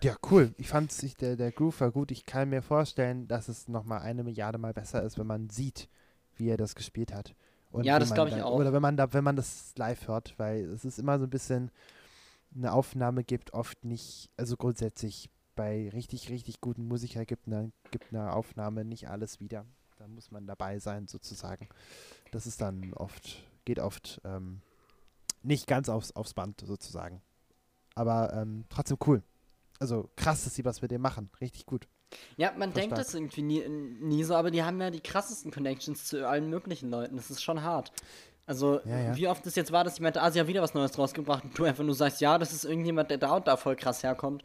Ja, 0.01 0.15
cool. 0.31 0.53
Ich 0.57 0.67
fand 0.67 0.91
sich 0.91 1.15
der, 1.15 1.35
der 1.35 1.51
Groove 1.51 1.79
war 1.81 1.91
gut. 1.91 2.11
Ich 2.11 2.25
kann 2.25 2.49
mir 2.49 2.61
vorstellen, 2.61 3.27
dass 3.27 3.47
es 3.47 3.67
nochmal 3.67 4.01
eine 4.01 4.23
Milliarde 4.23 4.57
Mal 4.57 4.73
besser 4.73 5.03
ist, 5.03 5.17
wenn 5.17 5.27
man 5.27 5.49
sieht, 5.49 5.87
wie 6.35 6.49
er 6.49 6.57
das 6.57 6.75
gespielt 6.75 7.13
hat. 7.13 7.35
Und 7.71 7.85
Ja, 7.85 7.97
das 7.99 8.09
man 8.09 8.15
glaub 8.15 8.27
ich 8.27 8.33
dann- 8.35 8.43
auch. 8.43 8.55
Oder 8.59 8.73
wenn 8.73 8.81
man 8.81 8.97
da, 8.97 9.11
wenn 9.13 9.23
man 9.23 9.35
das 9.35 9.73
live 9.77 10.07
hört, 10.07 10.33
weil 10.37 10.65
es 10.65 10.85
ist 10.85 10.99
immer 10.99 11.17
so 11.19 11.25
ein 11.25 11.29
bisschen, 11.29 11.71
eine 12.55 12.71
Aufnahme 12.71 13.23
gibt 13.23 13.53
oft 13.53 13.83
nicht, 13.83 14.29
also 14.37 14.57
grundsätzlich 14.57 15.29
bei 15.55 15.89
richtig, 15.89 16.29
richtig 16.29 16.61
guten 16.61 16.87
Musikern 16.87 17.25
gibt 17.25 17.47
eine, 17.47 17.71
gibt 17.91 18.13
eine 18.13 18.31
Aufnahme 18.33 18.85
nicht 18.85 19.09
alles 19.09 19.39
wieder. 19.39 19.65
Da 19.97 20.07
muss 20.07 20.31
man 20.31 20.45
dabei 20.47 20.79
sein, 20.79 21.07
sozusagen. 21.07 21.67
Das 22.31 22.45
ist 22.47 22.61
dann 22.61 22.93
oft, 22.93 23.43
geht 23.65 23.79
oft 23.79 24.19
ähm, 24.25 24.61
nicht 25.43 25.67
ganz 25.67 25.89
aufs, 25.89 26.11
aufs 26.11 26.33
Band, 26.33 26.61
sozusagen. 26.65 27.21
Aber 27.95 28.33
ähm, 28.33 28.65
trotzdem 28.69 28.97
cool. 29.05 29.21
Also 29.83 30.09
krass, 30.15 30.45
dass 30.45 30.55
sie 30.55 30.63
was 30.63 30.81
mit 30.81 30.91
dem 30.91 31.01
machen. 31.01 31.29
Richtig 31.41 31.65
gut. 31.65 31.89
Ja, 32.37 32.53
man 32.57 32.71
Voll 32.71 32.81
denkt 32.81 32.95
stark. 32.95 33.05
das 33.05 33.13
irgendwie 33.13 33.41
nie, 33.41 33.67
nie 33.67 34.23
so, 34.23 34.33
aber 34.33 34.49
die 34.49 34.63
haben 34.63 34.79
ja 34.79 34.89
die 34.89 35.01
krassesten 35.01 35.51
Connections 35.51 36.05
zu 36.05 36.25
allen 36.25 36.49
möglichen 36.49 36.89
Leuten. 36.89 37.17
Das 37.17 37.29
ist 37.29 37.43
schon 37.43 37.63
hart. 37.63 37.91
Also, 38.45 38.79
Ja, 38.85 38.97
ja. 38.99 39.15
wie 39.17 39.27
oft 39.27 39.45
es 39.45 39.55
jetzt 39.55 39.73
war, 39.73 39.83
dass 39.83 39.97
jemand, 39.97 40.17
ah, 40.17 40.31
sie 40.31 40.39
haben 40.39 40.47
wieder 40.47 40.61
was 40.61 40.73
Neues 40.73 40.97
rausgebracht 40.97 41.43
und 41.43 41.59
du 41.59 41.65
einfach 41.65 41.83
nur 41.83 41.95
sagst, 41.95 42.21
ja, 42.21 42.37
das 42.37 42.53
ist 42.53 42.63
irgendjemand, 42.63 43.11
der 43.11 43.17
da 43.17 43.35
und 43.35 43.45
da 43.45 43.57
voll 43.57 43.75
krass 43.75 44.03
herkommt. 44.03 44.41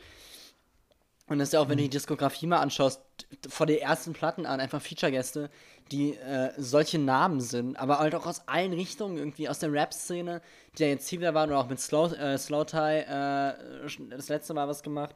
Und 1.29 1.39
das 1.39 1.49
ist 1.49 1.53
ja 1.53 1.61
auch, 1.61 1.69
wenn 1.69 1.77
du 1.77 1.83
die 1.85 1.91
Diskografie 1.91 2.47
mal 2.47 2.61
anschaust, 2.61 3.03
vor 3.49 3.67
den 3.67 3.79
ersten 3.79 4.15
Platten 4.15 4.47
an, 4.47 4.61
einfach 4.61 4.81
Feature-Gäste, 4.81 5.51
die 5.93 6.15
äh, 6.17 6.53
solche 6.57 6.99
Namen 6.99 7.41
sind, 7.41 7.77
aber 7.77 7.99
halt 7.99 8.15
auch 8.15 8.27
aus 8.27 8.49
allen 8.49 8.73
Richtungen, 8.73 9.19
irgendwie 9.19 9.49
aus 9.49 9.59
der 9.59 9.73
Rap-Szene, 9.73 10.41
die 10.77 10.83
ja 10.85 10.89
jetzt 10.89 11.09
hier 11.09 11.21
wieder 11.21 11.35
waren, 11.35 11.51
oder 11.51 11.59
auch 11.59 11.69
mit 11.69 11.81
Slow, 11.81 12.15
äh, 12.15 12.39
Slow 12.39 12.65
Tie 12.65 12.77
äh, 12.77 14.09
das 14.11 14.29
letzte 14.29 14.55
Mal 14.55 14.69
was 14.69 14.83
gemacht. 14.83 15.15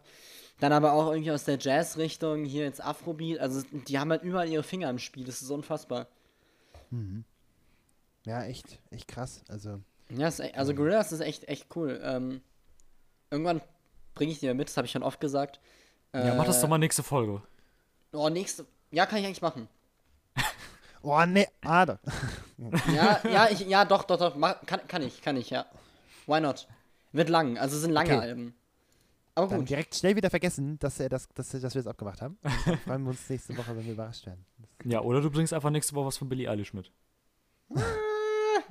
Dann 0.61 0.73
aber 0.73 0.93
auch 0.93 1.11
irgendwie 1.11 1.33
aus 1.33 1.45
der 1.45 1.59
Jazz-Richtung, 1.59 2.45
hier 2.45 2.65
jetzt 2.65 2.85
Afrobeat, 2.85 3.41
also 3.41 3.63
die 3.73 3.99
haben 3.99 4.11
halt 4.11 4.23
überall 4.23 4.49
ihre 4.49 4.63
Finger 4.63 4.91
im 4.91 4.99
Spiel, 4.99 5.25
das 5.25 5.41
ist 5.43 5.51
unfassbar. 5.51 6.09
Ja, 8.25 8.45
echt, 8.45 8.79
echt 8.91 9.09
krass. 9.09 9.43
Also, 9.49 9.81
Ja, 10.11 10.29
ist, 10.29 10.41
e- 10.41 10.53
also 10.55 10.75
Gorillas 10.75 11.11
ist 11.13 11.21
echt, 11.21 11.49
echt 11.49 11.75
cool. 11.75 12.01
Ähm, 12.05 12.43
irgendwann 13.31 13.63
bringe 14.15 14.31
ich 14.33 14.41
die 14.41 14.47
mal 14.47 14.55
mit, 14.55 14.69
das 14.69 14.77
habe 14.77 14.87
ich 14.87 14.93
schon 14.93 15.03
oft 15.03 15.21
gesagt. 15.21 15.59
Ja, 16.15 16.35
mach 16.35 16.45
das 16.45 16.59
Äh, 16.59 16.63
doch 16.63 16.69
mal 16.69 16.79
nächste 16.79 17.03
Folge. 17.03 17.43
Oh, 18.13 18.29
nächste. 18.29 18.67
Ja, 18.91 19.07
kann 19.07 19.19
ich 19.19 19.27
eigentlich 19.27 19.43
machen. 19.43 19.69
oh 21.03 21.25
ne, 21.25 21.49
ah, 21.63 21.87
da. 21.87 21.99
Ja, 22.95 23.21
ja, 23.29 23.49
ich, 23.51 23.61
ja, 23.61 23.85
doch, 23.85 24.05
doch, 24.05 24.19
doch. 24.19 24.37
Mach, 24.37 24.57
kann, 24.67 24.87
kann 24.87 25.03
ich, 25.03 25.23
kann 25.23 25.37
ich, 25.37 25.51
ja. 25.51 25.67
Why 26.27 26.41
not? 26.41 26.69
Wird 27.13 27.29
lang, 27.29 27.59
also 27.59 27.77
es 27.77 27.83
sind 27.83 27.93
lange 27.93 28.11
Okay. 28.11 28.21
Alben. 28.21 28.55
Aber 29.35 29.47
Dann 29.49 29.61
gut. 29.61 29.71
direkt 29.71 29.95
schnell 29.95 30.15
wieder 30.15 30.29
vergessen, 30.29 30.79
dass, 30.79 31.01
er 31.01 31.09
das, 31.09 31.27
dass, 31.35 31.49
dass 31.49 31.75
wir 31.75 31.81
es 31.81 31.87
abgemacht 31.87 32.21
haben. 32.21 32.39
Dann 32.67 32.79
freuen 32.79 33.03
wir 33.05 33.11
uns 33.11 33.31
nächste 33.31 33.57
Woche, 33.57 33.75
wenn 33.75 33.85
wir 33.87 33.95
überrascht 33.95 34.27
werden. 34.27 34.45
Ja, 34.85 35.01
oder 35.01 35.23
du 35.23 35.31
bringst 35.31 35.55
einfach 35.55 35.71
nächste 35.71 35.95
Woche 35.95 36.07
was 36.09 36.19
von 36.19 36.29
Billie 36.29 36.51
Eilish 36.51 36.75
mit. 36.75 36.93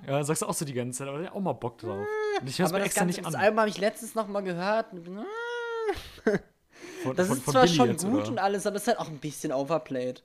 ja, 0.08 0.24
sagst 0.24 0.44
du 0.44 0.46
auch 0.46 0.54
so 0.54 0.64
die 0.64 0.74
ganze 0.74 1.00
Zeit, 1.00 1.08
aber 1.08 1.20
ich 1.20 1.28
hab 1.28 1.36
auch 1.36 1.40
mal 1.42 1.54
Bock 1.54 1.80
drauf. 1.80 2.06
Und 2.40 2.48
ich 2.48 2.60
hör's 2.60 2.70
Aber 2.70 2.78
mir 2.78 2.84
das, 2.84 2.90
extra 2.90 3.06
Ganze, 3.06 3.20
nicht 3.20 3.26
das 3.28 3.34
an. 3.34 3.42
Album 3.42 3.60
habe 3.60 3.70
ich 3.70 3.80
letztens 3.80 4.14
noch 4.14 4.28
mal 4.28 4.42
gehört. 4.42 4.94
Von, 7.04 7.16
Das 7.16 7.28
von, 7.28 7.38
ist 7.38 7.44
von 7.44 7.52
zwar 7.54 7.64
Billie 7.64 7.76
schon 7.76 7.90
jetzt, 7.90 8.04
gut 8.06 8.14
oder? 8.22 8.28
und 8.30 8.40
alles, 8.40 8.66
aber 8.68 8.76
es 8.78 8.84
ist 8.84 8.88
halt 8.90 9.00
auch 9.00 9.08
ein 9.10 9.18
bisschen 9.20 9.52
overplayed. 9.52 10.24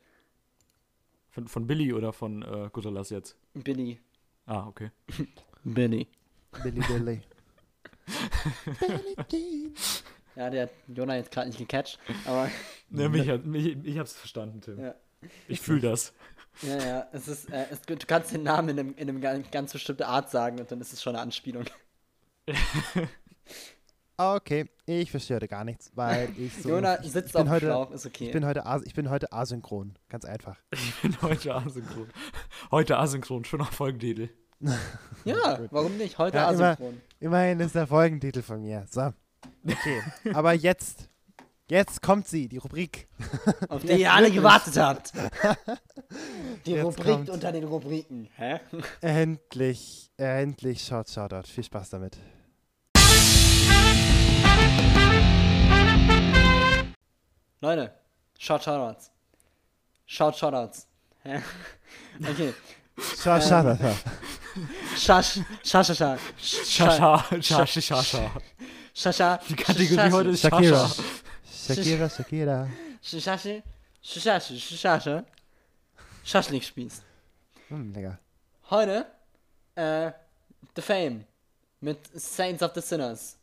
Von, 1.31 1.49
von 1.49 1.67
Billy 1.67 1.93
oder 1.93 2.13
von 2.13 2.43
äh, 2.43 2.69
Gorillas 2.73 3.11
jetzt? 3.11 3.37
Billy. 3.55 4.01
Ah, 4.47 4.67
okay. 4.67 4.91
Billy. 5.65 6.07
Billy 6.63 6.81
Billy. 6.81 7.21
Billy 8.81 9.17
Jean. 9.31 9.75
Ja, 10.37 10.51
der 10.51 10.63
hat 10.65 10.71
Jonah 10.89 11.17
jetzt 11.17 11.31
gerade 11.31 11.49
nicht 11.49 11.59
gecatcht, 11.59 11.99
aber 12.27 12.51
Ne, 12.91 13.09
mich, 13.09 13.29
hat- 13.29 13.45
mich, 13.47 13.77
ich 13.85 13.99
hab's 13.99 14.13
verstanden, 14.13 14.61
Tim. 14.61 14.79
ja. 14.81 14.95
Ich 15.49 15.61
fühl 15.61 15.81
das. 15.81 16.13
Ja, 16.63 16.79
ja, 16.79 17.09
es 17.13 17.27
ist, 17.27 17.51
äh, 17.51 17.67
es, 17.71 17.81
du 17.83 17.97
kannst 18.07 18.33
den 18.33 18.43
Namen 18.43 18.69
in 18.71 18.79
einem, 18.79 18.95
in 18.97 19.09
einem 19.09 19.21
ganz, 19.21 19.51
ganz 19.51 19.73
bestimmte 19.73 20.07
Art 20.07 20.31
sagen 20.31 20.61
und 20.61 20.71
dann 20.71 20.81
ist 20.81 20.93
es 20.93 21.03
schon 21.03 21.15
eine 21.15 21.23
Anspielung. 21.23 21.65
Okay, 24.19 24.65
ich 24.87 25.11
verstehe 25.11 25.37
heute 25.37 25.49
gar 25.49 25.65
nichts, 25.65 25.91
weil 25.95 26.31
ich 26.39 26.55
so. 26.63 26.71
Jonah 26.71 26.99
ich, 27.03 27.13
sitzt 27.13 27.29
ich 27.29 27.33
bin 27.35 27.43
auf 27.43 27.47
dem 27.49 27.51
heute, 27.51 27.67
Schlauch, 27.67 27.91
ist 27.91 28.07
okay. 28.07 28.27
Ich 28.27 28.33
bin, 28.33 28.47
heute 28.47 28.65
ich 28.87 28.95
bin 28.95 29.11
heute 29.11 29.33
asynchron, 29.33 29.99
ganz 30.09 30.25
einfach. 30.25 30.57
Ich 30.73 30.95
bin 31.03 31.21
heute 31.23 31.55
asynchron. 31.55 32.09
Heute 32.71 32.97
asynchron, 32.97 33.45
schöner 33.45 33.67
Folgentitel. 33.67 34.31
ja, 35.25 35.59
warum 35.71 35.99
nicht? 35.99 36.17
Heute 36.19 36.39
Ja, 36.39 36.51
immer- 36.51 36.71
asynchron. 36.71 37.01
Immerhin 37.21 37.61
ist 37.61 37.75
der 37.75 37.87
Folgentitel 37.87 38.41
von 38.43 38.63
mir. 38.63 38.87
So. 38.91 39.13
Okay. 39.69 40.03
Aber 40.33 40.55
jetzt, 40.55 41.11
jetzt 41.69 42.01
kommt 42.01 42.27
sie, 42.27 42.49
die 42.49 42.57
Rubrik. 42.57 43.09
Auf 43.69 43.83
die 43.83 44.01
ihr 44.01 44.13
alle 44.15 44.31
gewartet 44.31 44.79
habt. 44.79 45.13
Die 46.65 46.71
Jetzt 46.73 46.85
Rubrik 46.85 47.05
kommt- 47.07 47.31
unter 47.31 47.53
den 47.53 47.65
Rubriken. 47.65 48.29
Hä? 48.37 48.61
Endlich, 49.03 50.11
endlich 50.17 50.83
Short 50.83 51.11
Shoutout. 51.11 51.47
Viel 51.49 51.65
Spaß 51.65 51.91
damit. 51.91 52.17
Leute, 57.61 57.91
Shout 58.39 58.63
Shoutouts. 58.63 59.11
Shout 60.07 60.35
Shoutouts. 60.35 60.87
Hä? 61.25 61.43
Okay. 62.31 62.55
Short 62.99 63.43
Shoutout. 63.43 63.79
Schasch, 64.97 65.41
Schascha, 65.63 66.19
Schascha, 66.39 67.27
Schascha, 67.41 68.31
Schascha. 68.95 69.41
Die 69.49 69.57
Kategorie 69.57 70.11
heute 70.11 70.31
ist 70.31 70.43
Shakira. 70.43 70.89
Shakira, 71.67 72.09
Shakira. 72.09 72.69
Schasche, 73.03 73.63
Schasche, 74.03 74.59
Schasche. 74.59 75.25
Schaschlik-Spieß. 76.25 77.03
Hm, 77.69 77.93
lecker. 77.93 78.19
Heute, 78.71 79.07
äh, 79.75 80.13
The 80.75 80.83
Fame 80.83 81.25
mit 81.81 81.99
Saints 82.15 82.63
of 82.63 82.73
the 82.75 82.81
Sinners. 82.81 83.37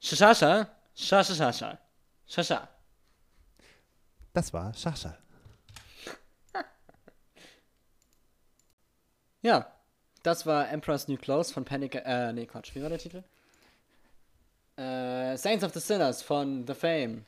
Schascha, 0.00 0.68
Schascha, 0.94 1.34
Schascha. 1.34 1.78
Schascha. 2.26 2.68
Das 4.32 4.52
war 4.52 4.72
Shasha. 4.74 5.16
Ja, 9.40 9.72
das 10.24 10.46
war 10.46 10.68
Emperor's 10.68 11.06
New 11.06 11.16
Clothes 11.16 11.52
von 11.52 11.64
Panic, 11.64 11.94
äh, 11.94 12.32
nee, 12.32 12.44
Quatsch, 12.44 12.74
wie 12.74 12.82
war 12.82 12.88
der 12.88 12.98
Titel? 12.98 13.22
Äh, 14.76 15.36
Saints 15.36 15.64
of 15.64 15.72
the 15.72 15.80
Sinners 15.80 16.22
von 16.22 16.66
The 16.66 16.74
Fame. 16.74 17.24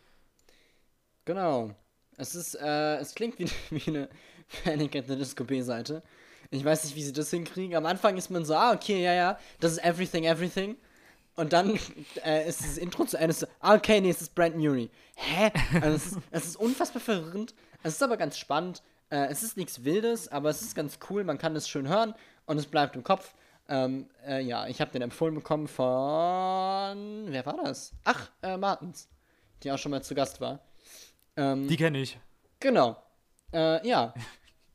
Genau. 1.25 1.71
Es 2.17 2.35
ist, 2.35 2.55
äh, 2.57 2.97
es 2.97 3.15
klingt 3.15 3.39
wie, 3.39 3.49
wie 3.71 3.91
eine 3.91 4.09
Panic 4.65 4.97
at 4.97 5.07
the 5.07 5.17
Disco 5.17 5.45
B-Seite. 5.45 6.03
Ich 6.51 6.65
weiß 6.65 6.85
nicht, 6.85 6.97
wie 6.97 7.03
sie 7.03 7.13
das 7.13 7.31
hinkriegen. 7.31 7.77
Am 7.77 7.87
Anfang 7.87 8.17
ist 8.17 8.31
man 8.31 8.45
so, 8.45 8.55
ah, 8.55 8.73
okay, 8.73 9.03
ja, 9.03 9.15
ja, 9.15 9.39
das 9.61 9.73
ist 9.73 9.85
Everything, 9.85 10.25
Everything. 10.25 10.77
Und 11.41 11.55
dann 11.55 11.79
äh, 12.23 12.47
ist 12.47 12.61
das 12.61 12.77
Intro 12.77 13.07
zu 13.07 13.17
Ende 13.17 13.35
ah, 13.61 13.75
okay, 13.75 13.99
nee, 14.03 14.11
es 14.11 14.21
ist 14.21 14.35
Brand 14.35 14.57
Muri. 14.57 14.91
Hä? 15.17 15.51
Also 15.81 15.97
es, 15.97 16.07
ist, 16.07 16.19
es 16.31 16.45
ist 16.49 16.57
unfassbar 16.57 17.01
verwirrend. 17.01 17.55
Es 17.83 17.95
ist 17.95 18.03
aber 18.03 18.19
ganz 18.19 18.37
spannend. 18.37 18.83
Äh, 19.09 19.29
es 19.29 19.43
ist 19.43 19.57
nichts 19.57 19.83
Wildes, 19.83 20.29
aber 20.29 20.51
es 20.51 20.61
ist 20.61 20.75
ganz 20.75 20.99
cool. 21.09 21.25
Man 21.25 21.39
kann 21.39 21.57
es 21.57 21.67
schön 21.67 21.89
hören 21.89 22.15
und 22.45 22.59
es 22.59 22.67
bleibt 22.67 22.95
im 22.95 23.05
Kopf. 23.05 23.33
Ähm, 23.71 24.11
äh, 24.27 24.43
ja, 24.43 24.67
ich 24.67 24.83
habe 24.83 24.91
den 24.91 25.01
empfohlen 25.01 25.35
bekommen 25.35 25.67
von. 25.67 27.25
Wer 27.33 27.47
war 27.47 27.57
das? 27.65 27.95
Ach, 28.05 28.31
äh, 28.43 28.59
Martens. 28.59 29.09
Die 29.63 29.73
auch 29.73 29.79
schon 29.79 29.93
mal 29.93 30.03
zu 30.03 30.15
Gast 30.15 30.43
war. 30.43 30.61
Ähm, 31.39 31.69
Die 31.69 31.77
kenne 31.79 32.03
ich. 32.03 32.19
Genau. 32.59 33.03
Äh, 33.55 33.89
ja. 33.89 34.13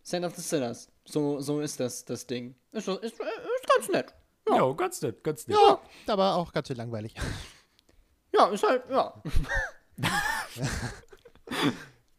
Saint 0.02 0.26
of 0.26 0.34
the 0.34 0.42
Sinners. 0.42 0.92
So, 1.06 1.40
so 1.42 1.62
ist 1.62 1.80
das, 1.80 2.06
das 2.06 2.26
Ding. 2.26 2.56
Ist, 2.72 2.88
ist, 2.88 3.04
ist 3.04 3.20
ganz 3.20 3.90
nett. 3.90 4.16
Ja, 4.48 4.72
ganz 4.74 5.02
nett, 5.02 5.24
ganz 5.24 5.48
nett. 5.48 5.58
Ja, 5.58 5.80
aber 6.08 6.36
auch 6.36 6.52
ganz 6.52 6.68
schön 6.68 6.78
langweilig. 6.78 7.16
Ja, 8.34 8.48
ist 8.48 8.64
halt, 8.68 8.84
ja. 8.90 9.22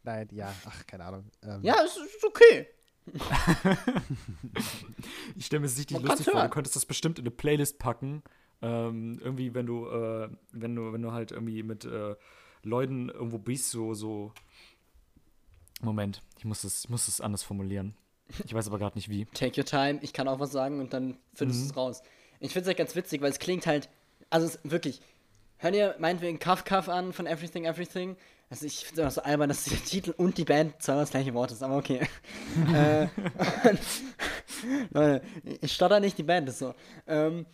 Nein, 0.03 0.27
ja, 0.31 0.53
ach, 0.65 0.87
keine 0.87 1.05
Ahnung. 1.05 1.31
Ähm, 1.43 1.59
Ja, 1.63 1.81
ist, 1.81 1.97
ist 1.97 2.23
okay. 2.23 2.67
Ich 5.35 5.45
stelle 5.45 5.61
mir 5.61 5.67
das 5.67 5.77
richtig 5.77 5.97
Man 5.97 6.05
lustig 6.07 6.29
vor. 6.29 6.41
Du 6.43 6.49
könntest 6.49 6.75
das 6.75 6.85
bestimmt 6.85 7.19
in 7.19 7.23
eine 7.23 7.31
Playlist 7.31 7.79
packen. 7.79 8.23
Ähm, 8.61 9.19
irgendwie, 9.23 9.53
wenn 9.53 9.65
du, 9.65 9.87
äh, 9.87 10.29
wenn 10.51 10.75
du, 10.75 10.91
wenn 10.93 11.01
du 11.01 11.11
halt 11.11 11.31
irgendwie 11.31 11.63
mit 11.63 11.85
äh, 11.85 12.15
Leuten 12.63 13.09
irgendwo 13.09 13.37
bist, 13.37 13.69
so, 13.71 13.93
so. 13.93 14.33
Moment, 15.81 16.23
ich 16.37 16.45
muss 16.45 16.63
es, 16.63 16.85
ich 16.85 16.89
muss 16.89 17.07
es 17.07 17.21
anders 17.21 17.43
formulieren. 17.43 17.95
Ich 18.45 18.53
weiß 18.53 18.67
aber 18.67 18.79
gerade 18.79 18.97
nicht 18.97 19.09
wie. 19.09 19.25
Take 19.25 19.61
your 19.61 19.65
time, 19.65 19.99
ich 20.01 20.11
kann 20.11 20.27
auch 20.27 20.39
was 20.39 20.51
sagen 20.51 20.79
und 20.79 20.91
dann 20.91 21.17
findest 21.33 21.61
du 21.61 21.65
es 21.65 21.77
raus. 21.77 22.01
Ich 22.39 22.51
finde 22.51 22.61
es 22.61 22.67
halt 22.67 22.77
ganz 22.77 22.95
witzig, 22.95 23.21
weil 23.21 23.31
es 23.31 23.39
klingt 23.39 23.65
halt, 23.65 23.89
also 24.29 24.47
es, 24.47 24.59
wirklich, 24.63 25.01
hört 25.57 25.75
ihr 25.75 25.95
meinetwegen 25.99 26.39
Cuff 26.39 26.63
Cuff 26.63 26.89
an 26.89 27.13
von 27.13 27.27
Everything 27.27 27.65
Everything? 27.65 28.15
Also 28.49 28.65
ich 28.65 28.85
finde 28.85 29.01
es 29.01 29.07
auch 29.07 29.11
so 29.11 29.21
albern, 29.23 29.49
dass 29.49 29.65
der 29.65 29.83
Titel 29.83 30.13
und 30.15 30.37
die 30.37 30.45
Band 30.45 30.81
zwar 30.81 30.95
das 30.95 31.11
gleiche 31.11 31.33
Wort 31.33 31.51
ist, 31.51 31.63
aber 31.63 31.77
okay. 31.77 32.07
äh, 32.73 33.07
Leute, 34.91 35.21
ich 35.61 35.73
stotter 35.73 35.99
nicht, 35.99 36.17
die 36.17 36.23
Band 36.23 36.47
ist 36.47 36.59
so. 36.59 36.73
Ähm, 37.07 37.45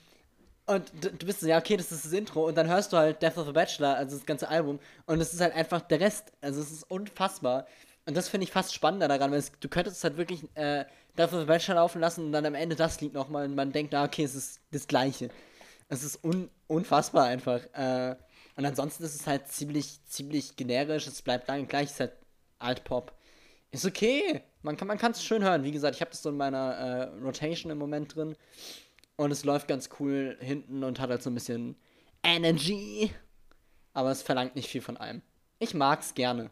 und 0.66 0.92
du, 1.02 1.12
du 1.12 1.26
bist 1.26 1.42
so, 1.42 1.48
ja, 1.48 1.58
okay, 1.58 1.78
das 1.78 1.92
ist 1.92 2.06
das 2.06 2.14
Intro. 2.14 2.48
Und 2.48 2.56
dann 2.56 2.68
hörst 2.68 2.94
du 2.94 2.98
halt 2.98 3.22
Death 3.22 3.38
of 3.38 3.48
a 3.48 3.52
Bachelor, 3.52 3.96
also 3.96 4.18
das 4.18 4.26
ganze 4.26 4.48
Album. 4.48 4.80
Und 5.06 5.20
es 5.20 5.34
ist 5.34 5.42
halt 5.42 5.54
einfach 5.56 5.82
der 5.82 6.00
Rest. 6.00 6.32
Also 6.42 6.62
es 6.62 6.72
ist 6.72 6.84
unfassbar. 6.90 7.66
Und 8.06 8.16
das 8.16 8.30
finde 8.30 8.46
ich 8.46 8.52
fast 8.52 8.74
spannender 8.74 9.08
daran, 9.08 9.32
weil 9.32 9.40
es, 9.40 9.52
du 9.60 9.68
könntest 9.68 10.04
halt 10.04 10.18
wirklich 10.18 10.44
äh, 10.56 10.86
Of 11.18 11.34
a 11.34 11.44
Bachelor 11.46 11.76
laufen 11.76 12.02
lassen 12.02 12.26
und 12.26 12.32
dann 12.32 12.46
am 12.46 12.56
Ende 12.56 12.76
das 12.76 13.00
Lied 13.02 13.14
nochmal 13.14 13.46
und 13.46 13.56
man 13.56 13.72
denkt, 13.72 13.94
ah, 13.94 14.04
okay, 14.04 14.24
es 14.24 14.34
ist 14.36 14.62
das 14.72 14.88
Gleiche. 14.88 15.30
Es 15.90 16.04
ist 16.04 16.24
un, 16.24 16.50
unfassbar 16.68 17.26
einfach. 17.26 17.62
Äh, 17.74 18.16
und 18.56 18.66
ansonsten 18.66 19.04
ist 19.04 19.16
es 19.16 19.28
halt 19.28 19.48
ziemlich, 19.48 20.04
ziemlich 20.06 20.56
generisch. 20.56 21.08
Es 21.08 21.22
bleibt 21.22 21.48
lange 21.48 21.66
gleich. 21.66 21.86
Es 21.86 21.94
ist 21.94 22.00
halt 22.00 22.14
Altpop. 22.60 23.14
Ist 23.72 23.86
okay. 23.86 24.42
Man 24.62 24.78
kann 24.78 25.12
es 25.12 25.24
schön 25.24 25.44
hören. 25.44 25.64
Wie 25.64 25.72
gesagt, 25.72 25.96
ich 25.96 26.02
habe 26.02 26.12
das 26.12 26.22
so 26.22 26.30
in 26.30 26.38
meiner 26.38 26.74
äh, 26.74 27.04
Rotation 27.24 27.72
im 27.72 27.78
Moment 27.78 28.16
drin. 28.16 28.36
Und 29.16 29.32
es 29.32 29.44
läuft 29.44 29.68
ganz 29.68 29.90
cool 30.00 30.38
hinten 30.40 30.84
und 30.84 31.00
hat 31.00 31.10
halt 31.10 31.22
so 31.22 31.30
ein 31.30 31.36
bisschen 31.36 31.76
Energy. 32.24 33.12
Aber 33.94 34.12
es 34.12 34.22
verlangt 34.22 34.56
nicht 34.56 34.70
viel 34.70 34.82
von 34.82 34.98
einem. 34.98 35.22
Ich 35.60 35.74
mag's 35.74 36.14
gerne. 36.14 36.50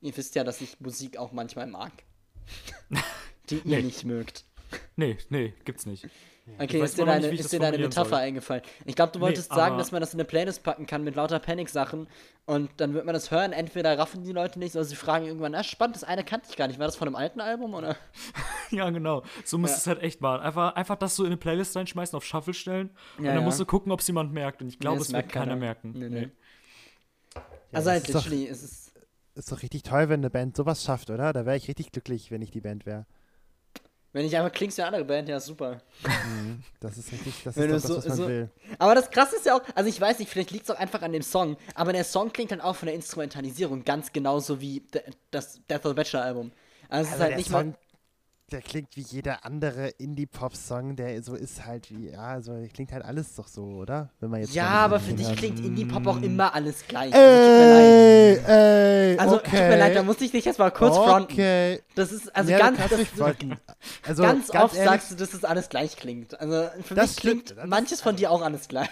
Ihr 0.00 0.16
wisst 0.16 0.34
ja, 0.34 0.44
dass 0.44 0.60
ich 0.60 0.80
Musik 0.80 1.16
auch 1.16 1.32
manchmal 1.32 1.66
mag. 1.66 1.92
Die 3.50 3.56
ihr 3.56 3.62
Nee. 3.64 3.82
nicht 3.82 4.04
mögt. 4.04 4.44
Nee, 4.96 5.18
nee, 5.28 5.52
gibt's 5.64 5.84
nicht. 5.86 6.08
Okay, 6.58 6.80
ist 6.82 6.98
dir 6.98 7.04
deine, 7.06 7.20
nicht, 7.20 7.30
wie 7.30 7.34
ich 7.36 7.40
ist 7.42 7.52
dir 7.52 7.60
deine 7.60 7.78
Metapher 7.78 8.08
soll. 8.10 8.18
eingefallen? 8.18 8.62
Ich 8.84 8.96
glaube, 8.96 9.12
du 9.12 9.18
Nee, 9.20 9.26
wolltest 9.26 9.50
sagen, 9.50 9.74
aber- 9.74 9.76
dass 9.78 9.92
man 9.92 10.00
das 10.00 10.12
in 10.12 10.18
eine 10.18 10.24
Playlist 10.24 10.64
packen 10.64 10.86
kann 10.86 11.04
mit 11.04 11.14
lauter 11.14 11.38
Panic-Sachen 11.38 12.08
und 12.46 12.70
dann 12.78 12.94
wird 12.94 13.04
man 13.04 13.12
das 13.14 13.30
hören. 13.30 13.52
Entweder 13.52 13.96
raffen 13.96 14.24
die 14.24 14.32
Leute 14.32 14.58
nicht 14.58 14.74
oder 14.74 14.84
sie 14.84 14.96
fragen 14.96 15.26
irgendwann, 15.26 15.52
na 15.52 15.62
spannend, 15.62 15.94
das 15.94 16.02
eine 16.02 16.24
kannte 16.24 16.48
ich 16.50 16.56
gar 16.56 16.66
nicht. 16.66 16.80
War 16.80 16.86
das 16.86 16.96
von 16.96 17.06
einem 17.06 17.14
alten 17.16 17.40
Album 17.40 17.74
oder? 17.74 17.96
Ja, 18.70 18.88
genau. 18.90 19.22
So 19.44 19.58
muss 19.58 19.70
Ja. 19.70 19.76
es 19.76 19.86
halt 19.86 20.00
echt 20.02 20.20
machen. 20.22 20.40
Einfach, 20.40 20.74
einfach 20.74 20.96
das 20.96 21.14
so 21.14 21.22
in 21.24 21.28
eine 21.28 21.36
Playlist 21.36 21.76
reinschmeißen, 21.76 22.16
auf 22.16 22.24
Shuffle 22.24 22.54
stellen 22.54 22.88
und 23.18 23.24
Ja, 23.26 23.32
dann 23.32 23.40
ja. 23.40 23.44
musst 23.44 23.60
du 23.60 23.66
gucken, 23.66 23.92
ob 23.92 24.00
es 24.00 24.06
jemand 24.08 24.32
merkt. 24.32 24.62
Und 24.62 24.68
ich 24.68 24.78
glaube, 24.78 24.96
das 24.98 25.08
es 25.08 25.12
wird 25.12 25.18
merkt 25.26 25.32
keiner 25.32 25.46
keiner. 25.52 25.56
merken. 25.60 25.92
Nee, 25.94 26.08
nee. 26.08 26.20
Nee. 26.22 26.30
also 27.72 27.86
das 27.86 27.86
halt 27.86 28.08
ist 28.08 28.14
doch- 28.14 28.26
es 28.32 28.62
ist. 28.62 28.92
Ist 29.34 29.50
doch 29.52 29.62
richtig 29.62 29.82
toll, 29.82 30.08
wenn 30.08 30.20
eine 30.20 30.30
Band 30.30 30.56
sowas 30.56 30.82
schafft, 30.84 31.08
oder? 31.10 31.32
Da 31.32 31.46
wäre 31.46 31.56
ich 31.56 31.68
richtig 31.68 31.92
glücklich, 31.92 32.30
wenn 32.30 32.42
ich 32.42 32.50
die 32.50 32.60
Band 32.60 32.84
wäre. 32.84 33.06
Wenn 34.14 34.26
ich 34.26 34.36
einfach 34.36 34.52
klingst 34.52 34.76
wie 34.76 34.82
eine 34.82 34.88
andere 34.88 35.04
Band, 35.06 35.28
ja 35.28 35.40
super. 35.40 35.80
Das 36.80 36.98
ist 36.98 37.12
richtig, 37.12 37.34
das 37.44 37.56
Wenn 37.56 37.70
ist 37.70 37.84
das, 37.84 37.90
so- 37.90 37.96
was 37.96 38.06
man 38.08 38.16
so- 38.16 38.28
will. 38.28 38.50
Aber 38.78 38.94
das 38.94 39.10
krasse 39.10 39.36
ist 39.36 39.46
ja 39.46 39.56
auch, 39.56 39.62
also 39.74 39.88
ich 39.88 40.00
weiß 40.00 40.18
nicht, 40.18 40.30
vielleicht 40.30 40.50
liegt 40.50 40.64
es 40.64 40.70
auch 40.74 40.78
einfach 40.78 41.00
an 41.02 41.12
dem 41.12 41.22
Song, 41.22 41.56
aber 41.74 41.92
der 41.92 42.04
Song 42.04 42.32
klingt 42.32 42.50
dann 42.52 42.60
auch 42.60 42.76
von 42.76 42.86
der 42.86 42.94
Instrumentalisierung 42.94 43.84
ganz 43.84 44.12
genauso 44.12 44.60
wie 44.60 44.82
das 45.30 45.60
Death 45.68 45.84
of 45.86 45.90
the 45.92 45.94
Bachelor 45.94 46.22
Album. 46.24 46.52
Also 46.88 47.02
es 47.02 47.06
ist 47.08 47.12
Also 47.14 47.22
halt 47.22 47.30
der 47.30 47.38
nicht 47.38 47.50
Song, 47.50 47.66
mal. 47.70 47.74
Der 48.52 48.60
klingt 48.62 48.94
wie 48.96 49.00
jeder 49.00 49.44
andere 49.44 49.88
Indie-Pop-Song, 49.88 50.96
der 50.96 51.22
so 51.22 51.34
ist 51.34 51.64
halt 51.64 51.90
wie, 51.90 52.10
ja, 52.10 52.40
so 52.40 52.52
klingt 52.72 52.92
halt 52.92 53.04
alles 53.04 53.34
doch 53.34 53.48
so, 53.48 53.62
oder? 53.64 54.10
Wenn 54.20 54.30
man 54.30 54.40
jetzt 54.40 54.54
Ja, 54.54 54.68
aber 54.68 55.00
für 55.00 55.14
dich 55.14 55.34
klingt 55.36 55.58
Indie-Pop 55.60 56.06
auch 56.06 56.22
immer 56.22 56.54
alles 56.54 56.86
gleich. 56.86 57.12
Also, 57.14 57.26
tut 57.26 57.58
mir 57.58 57.72
leid. 57.74 58.48
Ey, 58.48 59.10
ey, 59.12 59.18
Also, 59.18 59.36
okay. 59.36 59.44
tut 59.50 59.68
mir 59.68 59.76
leid, 59.78 59.96
da 59.96 60.02
muss 60.02 60.20
ich 60.20 60.30
dich 60.30 60.44
jetzt 60.44 60.58
mal 60.58 60.70
kurz 60.70 60.96
fronten. 60.96 61.32
Okay. 61.32 61.82
Das 61.94 62.12
ist, 62.12 62.34
also 62.34 62.50
Ja, 62.50 62.58
ganz, 62.58 62.78
das, 62.88 63.08
fronten. 63.08 63.56
Also, 64.06 64.22
ganz, 64.22 64.50
oft 64.50 64.74
ehrlich, 64.74 64.90
sagst 64.90 65.10
du, 65.10 65.14
dass 65.16 65.34
es 65.34 65.44
alles 65.44 65.68
gleich 65.68 65.96
klingt. 65.96 66.38
Also 66.40 66.68
für 66.82 66.94
Das 66.94 67.10
mich 67.10 67.18
stimmt, 67.18 67.44
klingt 67.46 67.50
das 67.52 67.64
ist- 67.64 67.70
manches 67.70 68.00
von 68.00 68.16
dir 68.16 68.30
auch 68.30 68.42
alles 68.42 68.68
gleich. 68.68 68.88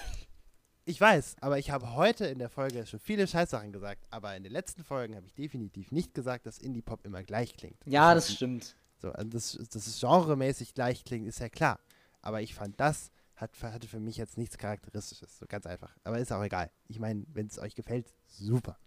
Ich 0.86 1.00
weiß, 1.00 1.36
aber 1.40 1.58
ich 1.58 1.70
habe 1.70 1.94
heute 1.94 2.24
in 2.26 2.38
der 2.40 2.48
Folge 2.48 2.84
schon 2.86 2.98
viele 2.98 3.26
Scheißsachen 3.28 3.70
gesagt, 3.70 4.02
aber 4.10 4.34
in 4.34 4.42
den 4.42 4.50
letzten 4.50 4.82
Folgen 4.82 5.14
habe 5.14 5.24
ich 5.26 5.34
definitiv 5.34 5.92
nicht 5.92 6.14
gesagt, 6.14 6.46
dass 6.46 6.58
Indie-Pop 6.58 7.04
immer 7.04 7.22
gleich 7.22 7.56
klingt. 7.56 7.76
Ja, 7.86 8.14
das 8.14 8.28
hab- 8.28 8.36
stimmt. 8.36 8.74
So, 9.00 9.12
also 9.12 9.30
das, 9.30 9.58
das 9.72 9.86
ist 9.86 10.00
genremäßig 10.00 10.74
gleich 10.74 11.04
klingt, 11.04 11.26
ist 11.26 11.40
ja 11.40 11.48
klar. 11.48 11.80
Aber 12.20 12.42
ich 12.42 12.54
fand, 12.54 12.78
das 12.78 13.10
hat, 13.34 13.50
hatte 13.62 13.88
für 13.88 14.00
mich 14.00 14.16
jetzt 14.16 14.36
nichts 14.36 14.58
Charakteristisches. 14.58 15.38
So 15.38 15.46
ganz 15.48 15.66
einfach. 15.66 15.96
Aber 16.04 16.18
ist 16.18 16.32
auch 16.32 16.42
egal. 16.42 16.70
Ich 16.86 16.98
meine, 16.98 17.24
wenn 17.32 17.46
es 17.46 17.58
euch 17.58 17.74
gefällt, 17.74 18.12
super. 18.26 18.78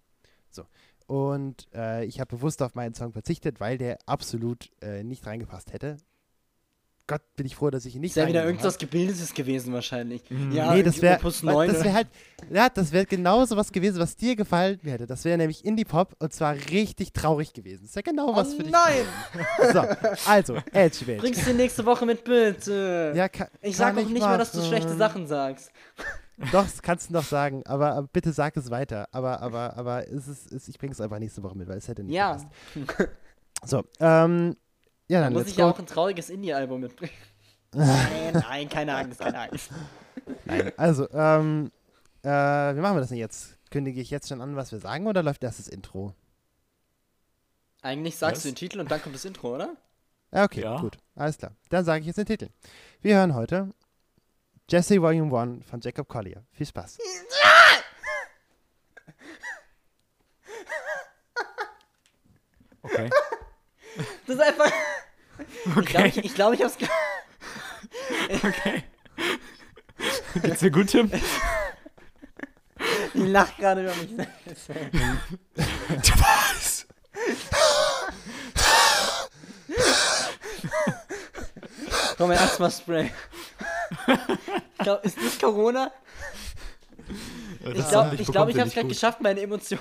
So. 0.50 0.66
Und 1.08 1.68
äh, 1.74 2.06
ich 2.06 2.20
habe 2.20 2.36
bewusst 2.36 2.62
auf 2.62 2.76
meinen 2.76 2.94
Song 2.94 3.12
verzichtet, 3.12 3.60
weil 3.60 3.78
der 3.78 3.98
absolut 4.06 4.72
äh, 4.82 5.04
nicht 5.04 5.26
reingepasst 5.26 5.74
hätte. 5.74 5.98
Gott, 7.06 7.22
bin 7.36 7.46
ich 7.46 7.56
froh, 7.56 7.70
dass 7.70 7.86
ich 7.86 7.96
ihn 7.96 8.02
nicht 8.02 8.12
Ist 8.12 8.16
ja 8.16 8.28
wieder 8.28 8.46
irgendwas 8.46 8.78
Gebildetes 8.78 9.34
gewesen 9.34 9.74
wahrscheinlich. 9.74 10.22
Mhm. 10.30 10.54
Ja, 10.54 10.74
nee, 10.74 10.84
das 10.84 11.02
wäre 11.02 11.18
Opus 11.18 11.42
das 11.42 11.44
9. 11.44 11.84
wär 11.84 11.94
halt, 11.94 12.08
ja, 12.50 12.70
das 12.70 12.94
wäre 12.94 13.06
genau 13.06 13.44
so 13.46 13.58
was 13.58 13.74
gewesen, 13.74 14.00
was 14.00 14.16
dir 14.16 14.38
gefallen 14.38 14.80
hätte. 14.84 15.06
Das 15.06 15.26
wäre 15.26 15.38
nämlich 15.38 15.66
Indie-Pop 15.66 16.16
und 16.20 16.32
zwar 16.32 16.56
richtig 16.72 17.12
traurig 17.12 17.52
gewesen. 17.52 17.82
Das 17.84 17.96
wäre 17.96 18.04
genau 18.04 18.34
was 18.34 18.54
oh 18.54 18.56
für 18.58 18.64
dich. 18.64 18.72
nein! 18.72 19.06
So, 19.74 19.86
also, 20.30 20.58
Edge 20.72 21.06
Welt. 21.08 21.20
Bringst 21.20 21.46
du 21.46 21.54
nächste 21.54 21.86
Woche 21.86 22.06
mit, 22.06 22.24
bitte. 22.24 23.12
Ja, 23.16 23.28
ka- 23.28 23.50
ich 23.62 23.76
kann 23.76 23.96
sag 23.96 24.04
auch 24.06 24.10
nicht 24.10 24.22
mehr, 24.22 24.38
dass 24.38 24.54
du 24.54 24.62
schlechte 24.62 24.96
Sachen 24.96 25.28
sagst. 25.28 25.72
Doch, 26.52 26.64
das 26.64 26.82
kannst 26.82 27.10
du 27.10 27.14
noch 27.14 27.26
sagen, 27.26 27.64
aber, 27.66 27.94
aber 27.96 28.08
bitte 28.08 28.32
sag 28.32 28.56
es 28.58 28.72
weiter. 28.72 29.08
Aber, 29.12 29.42
aber, 29.42 29.76
aber 29.78 30.08
es 30.08 30.28
ist, 30.28 30.52
es, 30.52 30.68
ich 30.70 30.80
bringe 30.80 30.94
es 30.94 31.02
einfach 31.02 31.20
nächste 31.20 31.44
Woche 31.44 31.58
mit, 31.58 31.68
weil 31.68 31.78
es 31.78 31.88
hätte 31.88 32.04
nicht 32.04 32.16
Ja, 32.16 32.38
gepasst. 32.74 33.10
So, 33.66 33.84
ähm, 34.00 34.56
ja, 35.14 35.22
dann 35.22 35.34
dann 35.34 35.42
muss 35.44 35.52
ich 35.52 35.58
ja 35.58 35.70
auch 35.70 35.78
ein 35.78 35.86
trauriges 35.86 36.30
Indie-Album 36.30 36.82
mitbringen. 36.82 37.14
nein, 37.74 38.34
nein, 38.34 38.70
keine 38.70 38.96
Angst, 38.96 39.20
keine 39.20 39.40
Angst. 39.40 39.70
Nein, 40.46 40.72
also, 40.78 41.10
ähm, 41.12 41.72
äh, 42.24 42.28
wie 42.30 42.80
machen 42.80 42.96
wir 42.96 43.00
das 43.02 43.10
denn 43.10 43.18
jetzt? 43.18 43.58
Kündige 43.70 44.02
ich 44.02 44.10
jetzt 44.10 44.28
schon 44.30 44.42
an, 44.42 44.56
was 44.56 44.72
wir 44.72 44.80
sagen, 44.80 45.08
oder 45.08 45.22
läuft 45.24 45.44
erst 45.44 45.60
das 45.60 45.68
Intro? 45.68 46.14
Eigentlich 47.82 48.16
sagst 48.18 48.38
Was? 48.38 48.44
du 48.44 48.50
den 48.50 48.56
Titel 48.56 48.80
und 48.80 48.90
dann 48.90 49.02
kommt 49.02 49.14
das 49.16 49.26
Intro, 49.26 49.56
oder? 49.56 49.76
Ja, 50.32 50.46
okay, 50.46 50.62
Ja. 50.62 50.80
gut. 50.80 50.98
Alles 51.16 51.38
klar. 51.38 51.52
Dann 51.70 51.86
sage 51.86 52.02
ich 52.02 52.08
jetzt 52.08 52.18
den 52.18 52.26
Titel. 52.26 52.50
Wir 53.02 53.18
hören 53.18 53.36
heute 53.36 53.70
Jesse 54.70 55.02
Volume 55.02 55.38
1 55.38 55.66
von 55.66 55.80
Jacob 55.82 56.08
Collier. 56.08 56.44
Viel 56.54 56.66
Spaß. 56.66 56.98
Okay. 62.82 63.10
Das 64.28 64.36
ist 64.36 64.42
einfach. 64.42 64.72
Ich 65.40 65.64
glaube, 65.64 65.80
Okay. 65.80 66.08
ich, 66.08 66.18
ich, 66.26 66.36
glaub, 66.36 66.54
ich 66.54 66.62
hab's. 66.62 66.78
okay. 68.44 68.84
Geht's 70.42 70.60
dir 70.60 70.72
gut, 70.72 70.88
Tim? 70.88 71.12
Ich 73.14 73.28
lach 73.28 73.56
gerade 73.58 73.84
über 73.84 73.96
mich 73.96 74.10
selbst. 74.56 74.70
Was? 76.20 76.86
Komm, 82.18 82.30
mein 82.30 82.38
Asthma-Spray. 82.38 83.12
Ich 84.08 84.78
glaub, 84.80 85.04
ist 85.06 85.18
das 85.18 85.40
Corona? 85.40 85.92
Ich 87.74 87.88
glaube, 87.90 88.16
ich, 88.16 88.28
glaub, 88.28 88.50
ich 88.50 88.60
habe 88.60 88.68
es 88.68 88.74
gerade 88.74 88.88
geschafft, 88.88 89.22
meine 89.22 89.42
Emotion, 89.42 89.80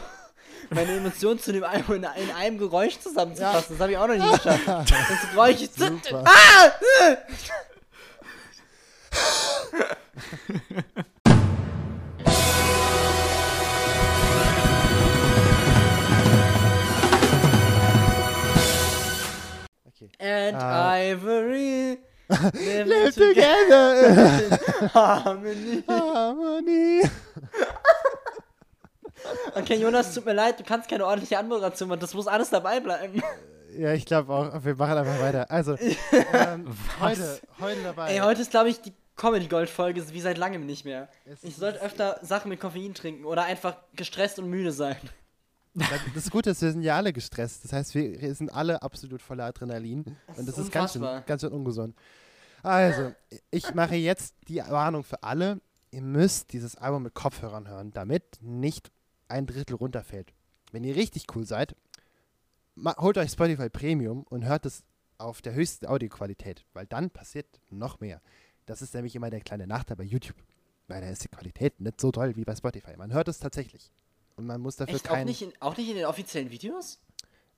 meine 0.74 0.96
Emotionen 0.96 1.38
zu 1.38 1.52
dem 1.52 1.64
Album 1.64 1.96
in, 1.96 2.04
in 2.04 2.30
einem 2.36 2.58
Geräusch 2.58 2.98
zusammenzufassen. 2.98 3.76
Das 3.76 3.80
habe 3.80 3.92
ich 3.92 3.98
auch 3.98 4.06
noch 4.06 4.14
nie 4.14 4.30
geschafft. 4.36 4.66
Das 4.66 5.30
Geräusch 5.32 5.62
ist. 5.62 5.78
Super. 5.78 6.24
Ah! 6.26 6.72
Okay. 19.86 20.08
And 20.20 20.56
Ah. 20.56 20.96
Ivory 20.96 21.98
live, 22.30 22.86
Live 22.86 23.14
together 23.14 23.94
together! 23.94 24.58
in 24.82 24.88
harmony. 24.94 25.84
Harmony! 25.86 27.02
Okay, 29.54 29.76
Jonas, 29.76 30.14
tut 30.14 30.24
mir 30.24 30.32
leid, 30.32 30.60
du 30.60 30.64
kannst 30.64 30.88
keine 30.88 31.06
ordentliche 31.06 31.38
Anmoderation 31.38 31.88
machen. 31.88 32.00
Das 32.00 32.14
muss 32.14 32.26
alles 32.26 32.50
dabei 32.50 32.80
bleiben. 32.80 33.22
Ja, 33.76 33.92
ich 33.94 34.04
glaube 34.04 34.32
auch. 34.32 34.64
Wir 34.64 34.74
machen 34.76 34.98
einfach 34.98 35.20
weiter. 35.20 35.50
Also, 35.50 35.76
ähm, 36.34 36.66
heute, 37.00 37.40
heute 37.60 37.82
dabei. 37.82 38.12
Ey, 38.12 38.18
heute 38.20 38.42
ist, 38.42 38.50
glaube 38.50 38.68
ich, 38.68 38.80
die 38.80 38.92
Comedy-Gold-Folge 39.16 40.10
wie 40.12 40.20
seit 40.20 40.38
langem 40.38 40.66
nicht 40.66 40.84
mehr. 40.84 41.08
Es 41.24 41.42
Ich 41.44 41.56
sollte 41.56 41.80
öfter 41.80 42.18
Sachen 42.22 42.48
mit 42.48 42.60
Koffein 42.60 42.94
trinken 42.94 43.24
oder 43.24 43.44
einfach 43.44 43.76
gestresst 43.94 44.38
und 44.38 44.48
müde 44.48 44.72
sein. 44.72 44.96
Das 46.14 46.30
Gute 46.30 46.50
ist, 46.50 46.60
wir 46.60 46.70
sind 46.70 46.82
ja 46.82 46.96
alle 46.96 47.12
gestresst. 47.12 47.64
Das 47.64 47.72
heißt, 47.72 47.94
wir 47.94 48.34
sind 48.34 48.50
alle 48.50 48.82
absolut 48.82 49.22
voller 49.22 49.44
Adrenalin. 49.44 50.04
und 50.36 50.48
das 50.48 50.58
ist 50.58 50.66
ist 50.66 50.72
ganz 50.72 50.92
schön, 50.92 51.02
ganz 51.24 51.40
schön 51.40 51.52
ungesund. 51.52 51.96
Also, 52.62 53.12
ich 53.50 53.74
mache 53.74 53.96
jetzt 53.96 54.34
die 54.48 54.58
Warnung 54.58 55.02
für 55.02 55.22
alle. 55.22 55.60
Ihr 55.90 56.02
müsst 56.02 56.52
dieses 56.52 56.76
Album 56.76 57.04
mit 57.04 57.14
Kopfhörern 57.14 57.68
hören, 57.68 57.90
damit 57.92 58.38
nicht 58.40 58.90
ein 59.32 59.46
Drittel 59.46 59.76
runterfällt. 59.76 60.32
Wenn 60.70 60.84
ihr 60.84 60.96
richtig 60.96 61.26
cool 61.34 61.44
seid, 61.46 61.74
holt 62.98 63.18
euch 63.18 63.32
Spotify 63.32 63.68
Premium 63.68 64.22
und 64.30 64.44
hört 64.44 64.66
es 64.66 64.84
auf 65.18 65.42
der 65.42 65.54
höchsten 65.54 65.86
Audioqualität, 65.86 66.64
weil 66.72 66.86
dann 66.86 67.10
passiert 67.10 67.46
noch 67.70 68.00
mehr. 68.00 68.20
Das 68.66 68.82
ist 68.82 68.94
nämlich 68.94 69.14
immer 69.16 69.30
der 69.30 69.40
kleine 69.40 69.66
Nachteil 69.66 69.96
bei 69.96 70.04
YouTube. 70.04 70.36
Weil 70.88 71.00
da 71.00 71.08
ist 71.08 71.24
die 71.24 71.28
Qualität 71.28 71.80
nicht 71.80 72.00
so 72.00 72.10
toll 72.10 72.36
wie 72.36 72.44
bei 72.44 72.54
Spotify. 72.54 72.96
Man 72.96 73.12
hört 73.12 73.28
es 73.28 73.38
tatsächlich. 73.38 73.90
Und 74.36 74.46
man 74.46 74.60
muss 74.60 74.76
dafür 74.76 74.96
Echt? 74.96 75.08
Auch 75.08 75.14
kein. 75.14 75.26
nicht, 75.26 75.42
in, 75.42 75.52
auch 75.60 75.76
nicht 75.76 75.88
in 75.88 75.96
den 75.96 76.06
offiziellen 76.06 76.50
Videos? 76.50 77.00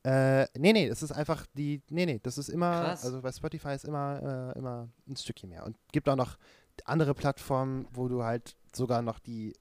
Äh, 0.04 0.46
nee, 0.58 0.72
nee, 0.72 0.88
das 0.88 1.02
ist 1.02 1.12
einfach 1.12 1.46
die. 1.54 1.80
Nee, 1.88 2.04
nee, 2.04 2.20
das 2.22 2.36
ist 2.36 2.48
immer. 2.50 2.70
Krass. 2.70 3.04
Also 3.04 3.22
bei 3.22 3.32
Spotify 3.32 3.74
ist 3.74 3.84
immer, 3.84 4.52
äh, 4.54 4.58
immer 4.58 4.88
ein 5.08 5.16
Stückchen 5.16 5.48
mehr. 5.48 5.64
Und 5.64 5.76
gibt 5.92 6.08
auch 6.08 6.16
noch 6.16 6.36
andere 6.84 7.14
Plattformen, 7.14 7.86
wo 7.92 8.08
du 8.08 8.22
halt 8.22 8.56
sogar 8.74 9.02
noch 9.02 9.18
die. 9.18 9.54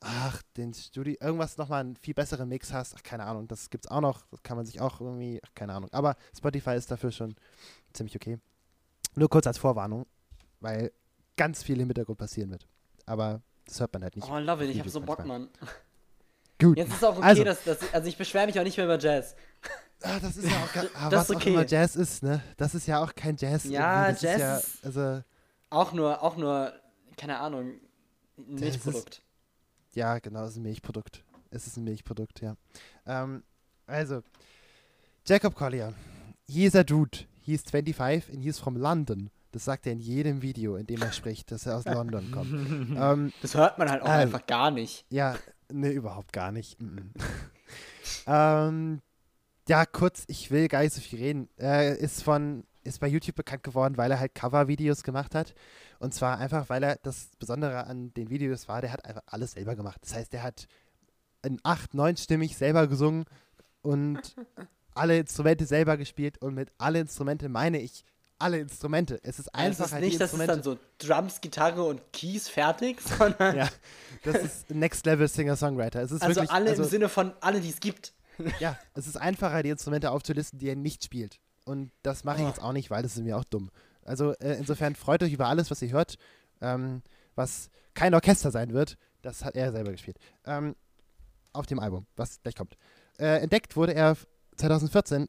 Ach, 0.00 0.42
den 0.56 0.74
Studio. 0.74 1.16
Irgendwas 1.20 1.56
nochmal 1.56 1.80
einen 1.80 1.96
viel 1.96 2.14
besseren 2.14 2.48
Mix 2.48 2.72
hast. 2.72 2.94
Ach, 2.96 3.02
keine 3.02 3.24
Ahnung. 3.24 3.48
Das 3.48 3.70
gibt's 3.70 3.88
auch 3.88 4.00
noch. 4.00 4.26
Das 4.30 4.42
kann 4.42 4.56
man 4.56 4.66
sich 4.66 4.80
auch 4.80 5.00
irgendwie. 5.00 5.40
Ach, 5.44 5.50
keine 5.54 5.74
Ahnung. 5.74 5.90
Aber 5.92 6.16
Spotify 6.36 6.76
ist 6.76 6.90
dafür 6.90 7.10
schon 7.10 7.34
ziemlich 7.92 8.16
okay. 8.16 8.38
Nur 9.14 9.28
kurz 9.28 9.46
als 9.46 9.58
Vorwarnung, 9.58 10.06
weil 10.60 10.92
ganz 11.36 11.62
viel 11.62 11.80
im 11.80 11.86
Hintergrund 11.86 12.18
passieren 12.18 12.50
wird. 12.50 12.66
Aber 13.06 13.40
das 13.66 13.80
hört 13.80 13.92
man 13.92 14.02
halt 14.02 14.16
nicht. 14.16 14.28
Oh, 14.28 14.38
love 14.38 14.64
it, 14.64 14.70
ich 14.70 14.78
habe 14.78 14.88
Videos 14.88 14.92
so 14.92 15.00
Bock, 15.00 15.18
manchmal. 15.18 15.38
Mann. 15.40 15.48
Gut. 16.60 16.76
Jetzt 16.78 16.92
ist 16.94 17.04
auch 17.04 17.16
okay, 17.16 17.26
Also. 17.26 17.44
dass, 17.44 17.64
dass. 17.64 17.94
Also, 17.94 18.08
ich 18.08 18.16
beschwere 18.16 18.46
mich 18.46 18.58
auch 18.58 18.64
nicht 18.64 18.76
mehr 18.76 18.86
über 18.86 18.98
Jazz. 18.98 19.34
Ah, 20.02 20.18
das 20.20 20.36
ist 20.36 20.48
ja 20.50 20.56
auch 20.62 20.72
gar, 20.74 20.84
ah, 20.94 21.10
Das 21.10 21.20
was 21.20 21.30
ist 21.30 21.36
auch 21.36 21.40
okay. 21.40 21.50
immer 21.52 21.66
Jazz 21.66 21.96
ist, 21.96 22.22
ne? 22.22 22.42
Das 22.56 22.74
ist 22.74 22.86
ja 22.86 23.02
auch 23.02 23.14
kein 23.14 23.36
Jazz. 23.36 23.64
Ja, 23.64 24.10
Jazz 24.10 24.22
Ist 24.22 24.40
ja, 24.40 24.60
also, 24.82 25.22
Auch 25.70 25.92
nur, 25.92 26.22
auch 26.22 26.36
nur, 26.36 26.72
keine 27.16 27.38
Ahnung, 27.38 27.80
ein 28.38 28.54
Milchprodukt. 28.54 29.22
Ja, 29.94 30.18
genau, 30.18 30.44
es 30.44 30.52
ist 30.52 30.56
ein 30.58 30.62
Milchprodukt. 30.62 31.24
Es 31.50 31.66
ist 31.66 31.76
ein 31.76 31.84
Milchprodukt, 31.84 32.40
ja. 32.40 32.56
Ähm, 33.06 33.42
also, 33.86 34.22
Jacob 35.26 35.54
Collier. 35.54 35.94
He 36.48 36.64
is 36.66 36.74
a 36.74 36.82
dude. 36.84 37.18
He 37.40 37.54
is 37.54 37.62
25 37.62 38.30
and 38.32 38.42
he 38.42 38.48
is 38.48 38.58
from 38.58 38.76
London. 38.76 39.30
Das 39.52 39.64
sagt 39.64 39.86
er 39.86 39.92
in 39.92 40.00
jedem 40.00 40.42
Video, 40.42 40.76
in 40.76 40.86
dem 40.86 41.00
er 41.00 41.12
spricht, 41.12 41.52
dass 41.52 41.66
er 41.66 41.76
aus 41.76 41.84
London 41.84 42.30
kommt. 42.32 42.50
ähm, 42.98 43.32
Das 43.40 43.54
hört 43.54 43.78
man 43.78 43.88
halt 43.90 44.02
auch 44.02 44.06
Also. 44.08 44.22
einfach 44.22 44.46
gar 44.46 44.70
nicht. 44.70 45.06
ja, 45.10 45.36
ne, 45.72 45.90
überhaupt 45.90 46.32
gar 46.32 46.50
nicht. 46.50 46.80
Mhm. 46.80 47.12
ähm, 48.26 49.00
ja, 49.68 49.86
kurz, 49.86 50.24
ich 50.26 50.50
will 50.50 50.68
gar 50.68 50.82
nicht 50.82 50.92
so 50.94 51.00
viel 51.00 51.18
reden. 51.20 51.48
Er 51.56 51.96
ist 51.96 52.22
von, 52.22 52.64
ist 52.82 53.00
bei 53.00 53.06
YouTube 53.08 53.36
bekannt 53.36 53.62
geworden, 53.62 53.96
weil 53.96 54.10
er 54.10 54.18
halt 54.20 54.34
Cover-Videos 54.34 55.02
gemacht 55.02 55.34
hat. 55.34 55.54
Und 55.98 56.14
zwar 56.14 56.38
einfach, 56.38 56.68
weil 56.68 56.82
er 56.82 56.96
das 57.02 57.30
Besondere 57.38 57.86
an 57.86 58.12
den 58.14 58.30
Videos 58.30 58.68
war, 58.68 58.80
der 58.80 58.92
hat 58.92 59.04
einfach 59.04 59.22
alles 59.26 59.52
selber 59.52 59.76
gemacht. 59.76 60.00
Das 60.02 60.14
heißt, 60.14 60.32
der 60.32 60.42
hat 60.42 60.66
in 61.42 61.60
acht, 61.62 61.94
neunstimmig 61.94 62.56
selber 62.56 62.86
gesungen 62.86 63.24
und 63.82 64.20
alle 64.94 65.18
Instrumente 65.18 65.66
selber 65.66 65.96
gespielt. 65.96 66.38
Und 66.38 66.54
mit 66.54 66.72
alle 66.78 67.00
Instrumente 67.00 67.48
meine 67.48 67.80
ich 67.80 68.04
alle 68.38 68.58
Instrumente. 68.58 69.20
Es 69.22 69.38
ist 69.38 69.48
Es 69.48 69.54
einfach 69.54 69.86
ist 69.86 69.92
halt 69.92 70.04
nicht, 70.04 70.14
die 70.14 70.18
dass 70.18 70.32
es 70.32 70.46
dann 70.46 70.62
so 70.62 70.78
Drums, 70.98 71.40
Gitarre 71.40 71.84
und 71.84 72.00
Keys 72.12 72.48
fertig, 72.48 73.00
sondern 73.18 73.56
ja, 73.56 73.68
das 74.22 74.36
ist 74.36 74.70
Next 74.70 75.06
Level 75.06 75.28
Singer-Songwriter. 75.28 76.02
Es 76.02 76.10
ist 76.12 76.22
also 76.22 76.36
wirklich, 76.36 76.50
alle 76.50 76.70
also, 76.70 76.82
im 76.82 76.88
Sinne 76.88 77.08
von 77.08 77.32
alle, 77.40 77.60
die 77.60 77.70
es 77.70 77.80
gibt. 77.80 78.12
Ja, 78.58 78.76
es 78.94 79.06
ist 79.06 79.16
einfacher, 79.16 79.62
die 79.62 79.68
Instrumente 79.68 80.10
aufzulisten, 80.10 80.58
die 80.58 80.68
er 80.68 80.74
nicht 80.74 81.04
spielt. 81.04 81.38
Und 81.64 81.92
das 82.02 82.24
mache 82.24 82.38
ich 82.38 82.44
Oh. 82.44 82.48
jetzt 82.48 82.60
auch 82.60 82.72
nicht, 82.72 82.90
weil 82.90 83.02
das 83.04 83.14
ist 83.16 83.22
mir 83.22 83.38
auch 83.38 83.44
dumm. 83.44 83.70
Also 84.04 84.32
äh, 84.34 84.56
insofern 84.58 84.94
freut 84.94 85.22
euch 85.22 85.32
über 85.32 85.48
alles, 85.48 85.70
was 85.70 85.82
ihr 85.82 85.92
hört, 85.92 86.16
ähm, 86.60 87.02
was 87.34 87.70
kein 87.94 88.14
Orchester 88.14 88.50
sein 88.50 88.72
wird. 88.72 88.96
Das 89.22 89.44
hat 89.44 89.56
er 89.56 89.72
selber 89.72 89.92
gespielt. 89.92 90.18
Ähm, 90.44 90.74
auf 91.52 91.66
dem 91.66 91.78
Album, 91.78 92.06
was 92.16 92.42
gleich 92.42 92.56
kommt. 92.56 92.76
Äh, 93.18 93.40
entdeckt 93.42 93.76
wurde 93.76 93.94
er 93.94 94.16
2014 94.56 95.28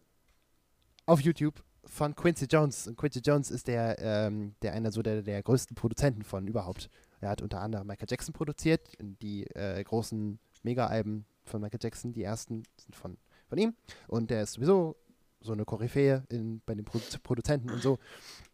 auf 1.05 1.21
YouTube 1.21 1.63
von 1.85 2.15
Quincy 2.15 2.45
Jones. 2.45 2.87
Und 2.87 2.97
Quincy 2.97 3.19
Jones 3.19 3.51
ist 3.51 3.67
der, 3.67 3.99
ähm, 3.99 4.55
der 4.61 4.73
einer 4.73 4.91
so 4.91 5.01
der, 5.01 5.21
der 5.21 5.41
größten 5.43 5.75
Produzenten 5.75 6.23
von 6.23 6.47
überhaupt. 6.47 6.89
Er 7.21 7.29
hat 7.29 7.41
unter 7.41 7.61
anderem 7.61 7.87
Michael 7.87 8.07
Jackson 8.09 8.33
produziert. 8.33 8.81
Die 8.99 9.45
äh, 9.51 9.83
großen 9.83 10.39
Mega-Alben 10.63 11.25
von 11.43 11.61
Michael 11.61 11.79
Jackson, 11.81 12.11
die 12.11 12.23
ersten 12.23 12.63
sind 12.77 12.95
von, 12.95 13.17
von 13.47 13.57
ihm. 13.57 13.75
Und 14.07 14.31
der 14.31 14.43
ist 14.43 14.53
sowieso 14.53 14.95
so 15.41 15.53
eine 15.53 15.63
Koryphäe 15.63 16.23
in, 16.29 16.61
bei 16.65 16.73
den 16.73 16.85
Produ 16.85 17.03
Produzenten 17.21 17.69
und 17.69 17.81
so. 17.81 17.99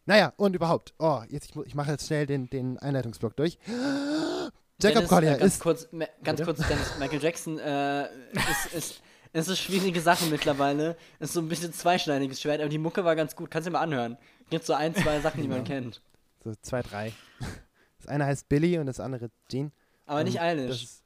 Naja, 0.05 0.33
und 0.37 0.55
überhaupt. 0.55 0.93
Oh, 0.99 1.21
jetzt, 1.29 1.49
ich, 1.49 1.55
ich 1.65 1.75
mache 1.75 1.91
jetzt 1.91 2.07
schnell 2.07 2.25
den, 2.25 2.49
den 2.49 2.77
Einleitungsblock 2.79 3.35
durch. 3.35 3.57
Jacob 3.67 4.95
Dennis, 4.95 5.09
Collier 5.09 5.35
äh, 5.35 5.39
ganz 5.39 5.53
ist. 5.53 5.59
kurz, 5.61 5.87
Ma- 5.91 6.05
ganz 6.23 6.39
Bitte? 6.39 6.53
kurz, 6.55 6.67
Dennis, 6.67 6.97
Michael 6.97 7.21
Jackson 7.23 7.59
äh, 7.59 8.05
ist, 8.33 8.73
ist, 8.73 9.01
ist 9.33 9.47
eine 9.47 9.55
schwierige 9.55 10.01
Sache 10.01 10.25
mittlerweile. 10.25 10.97
Ist 11.19 11.33
so 11.33 11.39
ein 11.39 11.47
bisschen 11.47 11.71
zweischneidiges 11.71 12.41
Schwert, 12.41 12.61
aber 12.61 12.69
die 12.69 12.79
Mucke 12.79 13.05
war 13.05 13.15
ganz 13.15 13.35
gut. 13.35 13.51
Kannst 13.51 13.67
du 13.67 13.69
dir 13.69 13.77
mal 13.77 13.83
anhören. 13.83 14.17
Gibt 14.49 14.65
so 14.65 14.73
ein, 14.73 14.95
zwei 14.95 15.19
Sachen, 15.21 15.41
die 15.43 15.47
man 15.47 15.63
kennt. 15.63 16.01
So 16.43 16.53
zwei, 16.61 16.81
drei. 16.81 17.13
Das 17.99 18.07
eine 18.07 18.25
heißt 18.25 18.49
Billy 18.49 18.79
und 18.79 18.87
das 18.87 18.99
andere 18.99 19.29
Jean. 19.47 19.71
Aber 20.07 20.23
nicht 20.23 20.33
Und 20.39 20.41
Das 20.41 20.43
Eilish. 20.47 20.83
ist, 20.85 21.03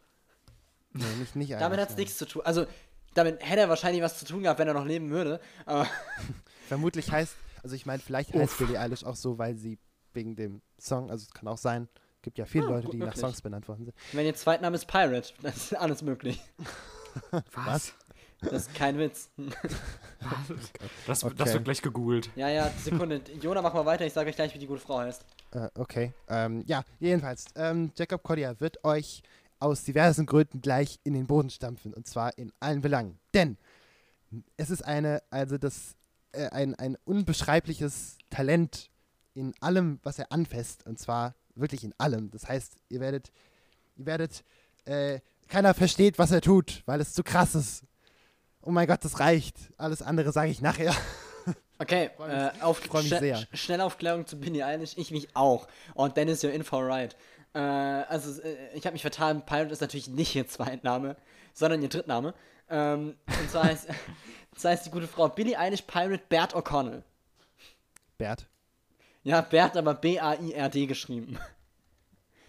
nee, 0.94 1.04
nicht, 1.20 1.36
nicht 1.36 1.52
Damit 1.52 1.64
Eilish, 1.74 1.82
hat 1.82 1.90
es 1.90 1.98
nichts 1.98 2.18
zu 2.18 2.26
tun. 2.26 2.42
Also, 2.46 2.68
damit 3.16 3.46
hätte 3.46 3.60
er 3.60 3.68
wahrscheinlich 3.68 4.02
was 4.02 4.18
zu 4.18 4.24
tun 4.24 4.44
gehabt, 4.44 4.60
wenn 4.60 4.68
er 4.70 4.74
noch 4.74 4.86
leben 4.86 5.10
würde. 5.10 5.42
Aber 5.66 5.86
Vermutlich 6.70 7.12
heißt, 7.12 7.36
also 7.66 7.76
ich 7.76 7.88
meine, 7.88 8.00
vielleicht 8.00 8.32
heißt 8.36 8.60
Billie 8.60 8.80
Eilish 8.80 9.04
auch 9.04 9.16
so, 9.16 9.40
weil 9.40 9.56
sie 9.56 9.80
wegen 10.14 10.36
dem 10.36 10.62
Song, 10.80 11.10
also 11.10 11.26
es 11.28 11.34
kann 11.34 11.48
auch 11.48 11.58
sein, 11.58 11.90
gibt 12.22 12.38
ja 12.38 12.46
viele 12.46 12.68
Ah, 12.68 12.70
Leute, 12.70 12.90
die 12.90 12.98
nach 12.98 13.08
möglich. 13.08 13.22
Songs 13.22 13.42
benannt 13.42 13.68
worden 13.68 13.86
sind. 13.86 13.96
wenn 14.14 14.26
ihr 14.26 14.36
Zweitname 14.36 14.76
ist 14.76 14.86
Pirate, 14.86 15.34
dann 15.42 15.52
ist 15.52 15.74
alles 15.76 16.04
möglich. 16.04 16.40
Was? 17.54 17.94
Das 18.42 18.68
ist 18.68 18.76
kein 18.76 18.98
Witz. 19.00 19.30
Das, 21.08 21.24
Okay. 21.24 21.36
das 21.38 21.54
wird 21.54 21.66
gleich 21.66 21.82
gegoogelt. 21.82 22.30
Ja, 22.36 22.50
ja, 22.50 22.70
Sekunde. 22.84 23.22
Jona, 23.42 23.62
mach 23.62 23.74
mal 23.74 23.86
weiter. 23.86 24.06
Ich 24.06 24.14
sage 24.14 24.30
euch 24.30 24.36
gleich, 24.36 24.54
wie 24.56 24.60
die 24.60 24.66
gute 24.68 24.82
Frau 24.82 25.00
heißt. 25.00 25.24
Äh, 25.52 25.70
okay. 25.76 26.14
Ähm, 26.28 26.64
ja, 26.68 26.84
jedenfalls, 27.00 27.46
ähm, 27.56 27.92
Jacob 27.96 28.24
Collier 28.24 28.60
wird 28.60 28.84
euch 28.84 29.22
aus 29.60 29.84
diversen 29.84 30.26
Gründen 30.26 30.62
gleich 30.62 31.00
in 31.04 31.14
den 31.14 31.28
Boden 31.28 31.50
stampfen. 31.52 31.94
Und 31.94 32.08
zwar 32.08 32.38
in 32.38 32.52
allen 32.60 32.82
Belangen. 32.82 33.20
Denn 33.34 33.58
es 34.58 34.70
ist 34.72 34.84
eine, 34.84 35.22
also 35.30 35.58
das, 35.58 35.96
äh, 36.36 36.50
ein, 36.52 36.76
ein 36.76 36.98
unbeschreibliches 37.06 38.18
Talent 38.30 38.90
in 39.34 39.54
allem, 39.62 40.00
was 40.04 40.20
er 40.20 40.32
anfasst. 40.32 40.86
Und 40.86 41.00
zwar 41.00 41.36
wirklich 41.56 41.84
in 41.84 41.94
allem. 41.98 42.32
Das 42.32 42.48
heißt, 42.48 42.76
ihr 42.90 43.00
werdet, 43.00 43.32
ihr 43.96 44.06
werdet, 44.06 44.44
äh, 44.86 45.20
keiner 45.48 45.74
versteht, 45.74 46.18
was 46.20 46.32
er 46.32 46.42
tut, 46.42 46.84
weil 46.86 47.00
es 47.02 47.14
zu 47.14 47.24
krass 47.24 47.56
ist. 47.56 47.84
Oh 48.62 48.72
mein 48.72 48.88
Gott, 48.88 49.04
das 49.06 49.20
reicht. 49.20 49.58
Alles 49.78 50.02
andere 50.02 50.32
sage 50.32 50.52
ich 50.52 50.62
nachher. 50.62 50.94
Okay, 51.78 52.10
Freu 52.16 52.28
mich- 52.28 52.36
äh, 52.38 52.52
auf, 52.62 52.78
freu 52.80 53.02
mich 53.04 53.12
schne- 53.12 53.20
sehr. 53.20 53.38
sch- 53.38 53.48
Schnellaufklärung 53.56 54.26
zu 54.26 54.40
Billie 54.40 54.66
Eilish, 54.66 54.94
ich 54.96 55.12
mich 55.12 55.36
auch. 55.36 55.68
Und 55.94 56.16
Dennis, 56.16 56.42
you're 56.42 56.48
in 56.52 56.64
for 56.64 56.82
a 56.90 56.96
ride. 56.96 57.14
Äh, 57.54 57.60
also, 57.60 58.42
äh, 58.42 58.56
ich 58.74 58.86
habe 58.86 58.94
mich 58.94 59.02
vertan, 59.02 59.46
Pirate 59.46 59.74
ist 59.74 59.82
natürlich 59.82 60.08
nicht 60.08 60.34
ihr 60.36 60.48
Zweitname, 60.48 61.18
sondern 61.54 61.82
ihr 61.82 61.90
Drittname. 61.90 62.34
Ähm, 62.70 63.16
und 63.28 63.52
zwar 63.52 63.66
heißt, 63.66 63.88
das 64.54 64.66
heißt 64.66 64.86
die 64.86 64.92
gute 64.92 65.08
Frau 65.08 65.28
Billie 65.30 65.58
Eilish 65.58 65.84
Pirate 65.84 66.24
Bert 66.30 66.56
O'Connell. 66.56 67.04
Bert. 68.18 68.48
Ja, 69.24 69.42
Bert, 69.42 69.76
aber 69.76 69.94
B-A-I-R-D 69.96 70.86
geschrieben. 70.86 71.38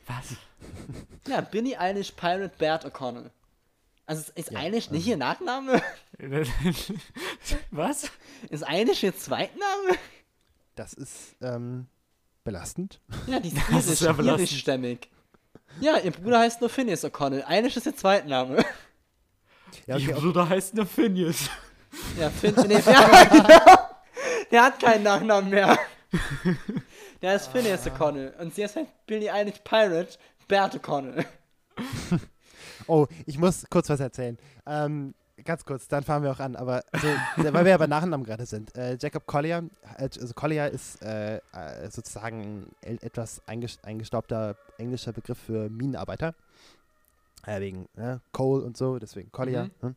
Was? 0.06 0.36
Ja, 1.28 1.40
Billie 1.40 1.78
Eilish 1.78 2.12
Pirate 2.12 2.54
Bert 2.56 2.86
O'Connell. 2.86 3.30
Also, 4.06 4.30
ist, 4.36 4.52
Ja, 4.52 4.60
Eilish 4.60 4.90
nicht 4.90 5.06
ihr 5.06 5.16
Nachname? 5.16 5.82
Was? 7.72 8.10
Ist 8.48 8.66
Eilish 8.66 9.02
ihr 9.02 9.16
Zweitname? 9.16 9.96
Das 10.76 10.92
ist 10.92 11.34
ähm, 11.40 11.88
belastend. 12.44 13.00
Ja, 13.26 13.40
die 13.40 13.48
ist 13.48 13.56
Das 13.56 13.68
irisch, 13.70 13.86
ist 13.86 14.00
ja 14.02 14.12
irischstämmig. 14.12 15.10
Ja, 15.80 15.98
ihr 15.98 16.12
Bruder 16.12 16.38
heißt 16.38 16.60
nur 16.60 16.70
Phineas 16.70 17.04
O'Connell. 17.04 17.44
Eilish 17.44 17.76
ist 17.76 17.86
ihr 17.86 17.96
Zweitname. 17.96 18.64
Ja, 19.86 19.96
Ihr 19.96 20.10
okay, 20.10 20.20
Bruder 20.20 20.48
heißt 20.48 20.74
nur 20.74 20.86
Phineas. 20.86 21.50
Ja, 22.18 22.30
Finn, 22.30 22.54
nee, 22.66 22.74
ja, 22.86 23.24
genau. 23.30 23.88
Der 24.50 24.62
hat 24.62 24.80
keinen 24.80 25.02
Nachnamen 25.02 25.50
mehr. 25.50 25.78
Der 27.22 27.32
heißt 27.32 27.50
Phineas 27.50 27.86
O'Connell. 27.86 28.36
Und 28.38 28.54
sie 28.54 28.62
ist 28.62 28.76
halt 28.76 28.88
Billie 29.06 29.32
Eilish 29.32 29.60
Pirate 29.64 30.18
Bert 30.46 30.74
O'Connell. 30.74 31.24
Oh, 32.86 33.06
ich 33.24 33.38
muss 33.38 33.64
kurz 33.70 33.88
was 33.88 34.00
erzählen. 34.00 34.38
Ähm, 34.66 35.14
ganz 35.44 35.64
kurz, 35.64 35.88
dann 35.88 36.04
fahren 36.04 36.22
wir 36.22 36.30
auch 36.30 36.40
an. 36.40 36.56
Aber 36.56 36.82
also, 36.92 37.08
weil 37.36 37.64
wir 37.64 37.72
ja 37.72 37.78
bei 37.78 37.86
Nachnamen 37.86 38.24
gerade 38.24 38.46
sind. 38.46 38.76
Äh, 38.76 38.96
Jacob 39.00 39.26
Collier, 39.26 39.64
äh, 39.98 40.02
also 40.02 40.34
Collier 40.34 40.70
ist 40.70 41.02
äh, 41.02 41.36
äh, 41.36 41.90
sozusagen 41.90 42.70
etwas 42.82 43.42
einges 43.46 43.82
eingestaubter 43.82 44.56
englischer 44.78 45.12
Begriff 45.12 45.38
für 45.38 45.68
Minenarbeiter. 45.68 46.34
Äh, 47.46 47.60
wegen 47.60 47.88
ne, 47.94 48.20
Coal 48.32 48.60
und 48.62 48.76
so, 48.76 48.98
deswegen 48.98 49.30
Collier. 49.32 49.64
Mhm. 49.64 49.88
Ne? 49.88 49.96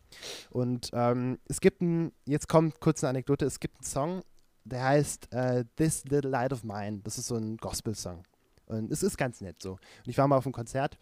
Und 0.52 0.90
ähm, 0.94 1.40
es 1.46 1.60
gibt 1.60 1.82
ein, 1.82 2.12
jetzt 2.26 2.48
kommt 2.48 2.80
kurz 2.80 3.04
eine 3.04 3.10
Anekdote, 3.10 3.46
es 3.46 3.60
gibt 3.60 3.78
einen 3.78 3.84
Song, 3.84 4.22
der 4.64 4.84
heißt 4.84 5.34
äh, 5.34 5.66
This 5.76 6.06
Little 6.06 6.30
Light 6.30 6.54
of 6.54 6.64
Mine. 6.64 7.02
Das 7.04 7.18
ist 7.18 7.28
so 7.28 7.36
ein 7.36 7.58
Gospel-Song. 7.58 8.24
Und 8.68 8.92
es 8.92 9.02
ist 9.02 9.18
ganz 9.18 9.42
nett 9.42 9.62
so. 9.62 9.72
Und 9.72 10.08
ich 10.08 10.18
war 10.18 10.28
mal 10.28 10.38
auf 10.38 10.46
einem 10.46 10.54
Konzert 10.54 10.98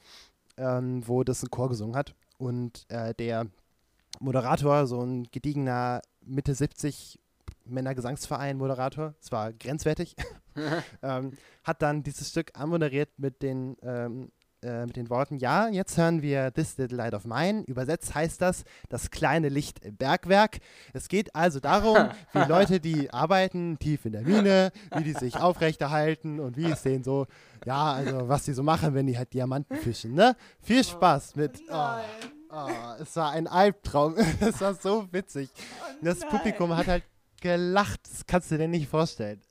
ähm, 0.58 1.08
wo 1.08 1.24
das 1.24 1.44
ein 1.44 1.52
Chor 1.52 1.70
gesungen 1.70 1.96
hat. 1.96 2.14
Und 2.38 2.86
äh, 2.90 3.14
der 3.14 3.48
Moderator, 4.20 4.88
so 4.88 5.02
ein 5.02 5.26
gediegener 5.32 6.02
Mitte 6.22 6.54
70 6.54 7.20
Männergesangsverein-Moderator, 7.66 9.14
es 9.22 9.32
war 9.32 9.54
grenzwertig, 9.54 10.16
ähm, 11.04 11.34
hat 11.64 11.82
dann 11.84 12.02
dieses 12.02 12.30
Stück 12.30 12.52
anmoderiert 12.56 13.10
mit 13.18 13.44
den, 13.44 13.78
ähm, 13.84 14.32
äh, 14.64 14.86
mit 14.86 14.96
den 14.96 15.10
Worten, 15.10 15.38
ja, 15.38 15.68
jetzt 15.68 15.98
hören 15.98 16.22
wir 16.22 16.52
This 16.52 16.78
Little 16.78 16.98
Light 16.98 17.14
of 17.14 17.26
Mine. 17.26 17.64
Übersetzt 17.68 18.16
heißt 18.16 18.42
das, 18.42 18.64
das 18.90 19.12
kleine 19.12 19.50
Licht 19.50 19.86
im 19.86 19.96
Bergwerk. 19.96 20.60
Es 20.94 21.10
geht 21.10 21.36
also 21.36 21.60
darum, 21.60 22.10
wie 22.34 22.40
Leute, 22.40 22.80
die 22.80 23.12
arbeiten 23.14 23.78
tief 23.78 24.06
in 24.06 24.14
der 24.14 24.22
Mine, 24.24 24.72
wie 24.96 25.04
die 25.04 25.14
sich 25.14 25.38
aufrechterhalten 25.38 26.40
und 26.40 26.58
wie 26.58 26.66
es 26.66 26.82
denen 26.82 27.04
so, 27.04 27.28
ja, 27.66 27.94
also 27.94 28.30
was 28.30 28.46
sie 28.46 28.54
so 28.54 28.64
machen, 28.64 28.94
wenn 28.96 29.06
die 29.06 29.18
halt 29.18 29.34
Diamanten 29.34 29.78
fischen, 29.78 30.14
ne? 30.14 30.36
Viel 30.62 30.84
Spaß 30.84 31.36
mit. 31.36 31.62
Oh, 31.70 31.98
oh, 32.50 32.70
es 33.00 33.16
war 33.16 33.32
ein 33.32 33.48
Albtraum. 33.48 34.16
Es 34.40 34.60
war 34.62 34.74
so 34.74 35.08
witzig. 35.12 35.50
das 36.02 36.20
Publikum 36.20 36.76
hat 36.76 36.88
halt 36.88 37.04
gelacht. 37.42 38.00
Das 38.10 38.26
kannst 38.26 38.52
du 38.52 38.58
dir 38.58 38.68
nicht 38.68 38.90
vorstellen. 38.90 39.42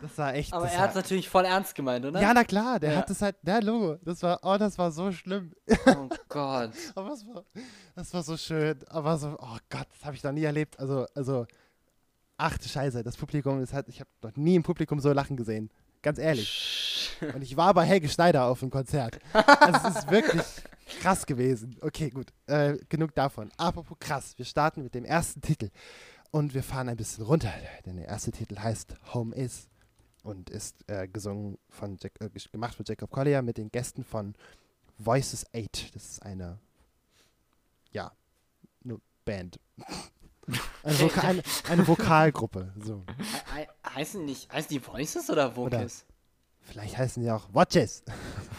Das 0.00 0.16
war 0.16 0.34
echt. 0.34 0.52
Aber 0.52 0.64
das 0.66 0.74
er 0.74 0.80
hat 0.80 0.90
es 0.90 0.96
natürlich 0.96 1.28
voll 1.28 1.44
ernst 1.44 1.74
gemeint, 1.74 2.04
oder? 2.04 2.20
ja, 2.20 2.32
na 2.32 2.44
klar, 2.44 2.78
der 2.78 2.92
Ja. 2.92 2.98
hat 2.98 3.10
das 3.10 3.20
halt, 3.20 3.36
der 3.42 3.60
Logo. 3.62 3.96
Das 4.04 4.22
war, 4.22 4.38
oh, 4.42 4.56
das 4.56 4.78
war 4.78 4.92
so 4.92 5.10
schlimm. 5.12 5.52
Oh 5.86 6.08
Gott. 6.28 6.70
Aber 6.94 7.12
es 7.12 7.26
war, 7.26 7.44
das 7.96 8.14
war 8.14 8.22
so 8.22 8.36
schön. 8.36 8.78
Aber 8.88 9.18
so, 9.18 9.36
oh 9.40 9.56
Gott, 9.70 9.86
das 9.92 10.04
habe 10.04 10.14
ich 10.14 10.22
noch 10.22 10.32
nie 10.32 10.44
erlebt. 10.44 10.78
Also, 10.78 11.06
also, 11.14 11.46
ach 12.36 12.56
du 12.58 12.68
Scheiße, 12.68 13.02
das 13.02 13.16
Publikum 13.16 13.60
ist 13.60 13.72
halt, 13.72 13.88
ich 13.88 14.00
habe 14.00 14.10
noch 14.22 14.36
nie 14.36 14.54
im 14.54 14.62
Publikum 14.62 15.00
so 15.00 15.12
lachen 15.12 15.36
gesehen. 15.36 15.70
Ganz 16.00 16.18
ehrlich. 16.18 17.10
Und 17.34 17.42
ich 17.42 17.56
war 17.56 17.74
bei 17.74 17.84
Helge 17.84 18.08
Schneider 18.08 18.44
auf 18.44 18.60
dem 18.60 18.70
Konzert. 18.70 19.18
Also 19.32 19.88
es 19.88 19.96
ist 19.96 20.10
wirklich 20.12 20.44
krass 21.00 21.26
gewesen. 21.26 21.76
Okay, 21.80 22.10
gut. 22.10 22.28
Äh, 22.46 22.76
genug 22.88 23.16
davon. 23.16 23.50
Apropos 23.56 23.96
krass, 23.98 24.34
wir 24.36 24.44
starten 24.44 24.84
mit 24.84 24.94
dem 24.94 25.04
ersten 25.04 25.40
Titel. 25.40 25.70
Und 26.30 26.54
wir 26.54 26.62
fahren 26.62 26.88
ein 26.88 26.96
bisschen 26.96 27.24
runter, 27.24 27.50
denn 27.84 27.96
der 27.96 28.06
erste 28.06 28.30
Titel 28.30 28.58
heißt 28.58 28.94
Home 29.12 29.34
Is. 29.34 29.66
Und 30.28 30.50
ist 30.50 30.84
äh, 30.88 31.08
gesungen 31.08 31.56
von 31.70 31.96
Jack, 31.98 32.12
äh, 32.20 32.28
gemacht 32.52 32.74
von 32.74 32.84
Jacob 32.86 33.10
Collier 33.10 33.40
mit 33.40 33.56
den 33.56 33.70
Gästen 33.70 34.04
von 34.04 34.34
Voices 34.98 35.46
8. 35.54 35.94
Das 35.94 36.04
ist 36.04 36.22
eine, 36.22 36.58
ja, 37.92 38.12
eine 38.84 39.00
Band. 39.24 39.58
Eine, 40.82 40.98
Voka 41.00 41.20
eine, 41.20 41.42
eine 41.68 41.86
Vokalgruppe. 41.86 42.72
So. 42.82 43.04
He 43.54 43.60
he 43.60 43.66
heißen 43.94 44.24
nicht, 44.24 44.50
heißen 44.50 44.70
die 44.70 44.82
Voices 44.82 45.28
oder 45.28 45.54
Vocals? 45.54 46.06
Vielleicht 46.62 46.96
heißen 46.96 47.22
die 47.22 47.30
auch 47.30 47.52
Watches. 47.52 48.02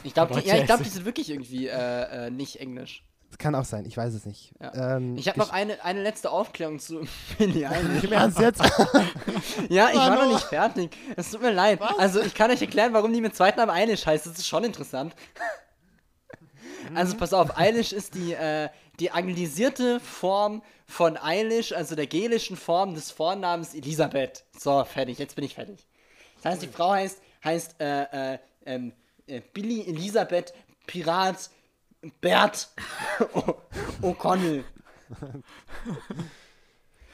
Ich 0.04 0.14
glaube, 0.14 0.40
die, 0.40 0.48
ja, 0.48 0.58
ich 0.58 0.66
glaub, 0.66 0.84
die 0.84 0.90
sind 0.90 1.06
wirklich 1.06 1.32
irgendwie 1.32 1.66
äh, 1.68 2.28
äh, 2.28 2.30
nicht 2.30 2.58
englisch. 2.58 3.04
Das 3.30 3.38
kann 3.38 3.54
auch 3.56 3.64
sein, 3.66 3.86
ich 3.86 3.96
weiß 3.96 4.14
es 4.16 4.26
nicht. 4.26 4.54
Ja. 4.60 4.98
Ähm, 4.98 5.16
Ich 5.16 5.28
habe 5.28 5.38
noch 5.40 5.52
eine, 5.52 5.84
eine 5.86 6.02
letzte 6.02 6.32
Aufklärung 6.32 6.80
zu 6.80 7.02
Eilish. 7.40 8.04
Im 8.04 8.12
Ernst 8.12 8.40
jetzt? 8.40 8.62
Ja, 9.70 9.90
ich 9.90 9.96
war 9.98 10.26
noch 10.26 10.34
nicht 10.34 10.46
fertig. 10.46 10.96
Es 11.16 11.32
tut 11.32 11.42
mir 11.42 11.52
leid. 11.52 11.80
Also, 11.98 12.22
ich 12.22 12.34
kann 12.34 12.50
euch 12.52 12.62
erklären, 12.62 12.94
warum 12.94 13.14
die 13.14 13.22
mit 13.22 13.36
zweiten 13.36 13.60
Namen 13.60 13.72
Eilish 13.72 14.06
heißt. 14.06 14.26
Das 14.26 14.34
ist 14.38 14.48
schon 14.48 14.64
interessant. 14.64 15.14
Also, 16.96 17.16
pass 17.18 17.34
auf, 17.34 17.58
Eilish 17.58 17.94
ist 17.94 18.16
die, 18.16 18.34
äh, 18.34 18.70
die 19.00 19.12
anglisierte 19.12 20.00
Form 20.00 20.62
von 20.88 21.18
Eilish, 21.18 21.72
also 21.72 21.96
der 21.96 22.08
gelischen 22.08 22.58
Form 22.58 22.96
des 22.96 23.12
Vornamens 23.12 23.76
Elisabeth. 23.76 24.44
So, 24.58 24.84
fertig. 24.86 25.20
Jetzt 25.20 25.36
bin 25.36 25.46
ich 25.46 25.54
fertig. 25.56 25.86
Das 26.42 26.54
heißt, 26.54 26.62
die 26.64 26.68
Frau 26.68 26.92
heißt, 26.92 27.22
heißt 27.44 27.76
äh, 27.80 28.34
äh, 28.34 28.40
ähm, 28.66 28.94
äh, 29.28 29.42
Billy 29.54 29.82
Elisabeth 29.88 30.54
Pirat 30.88 31.50
Bert 32.22 32.70
O'Connell. 34.02 34.64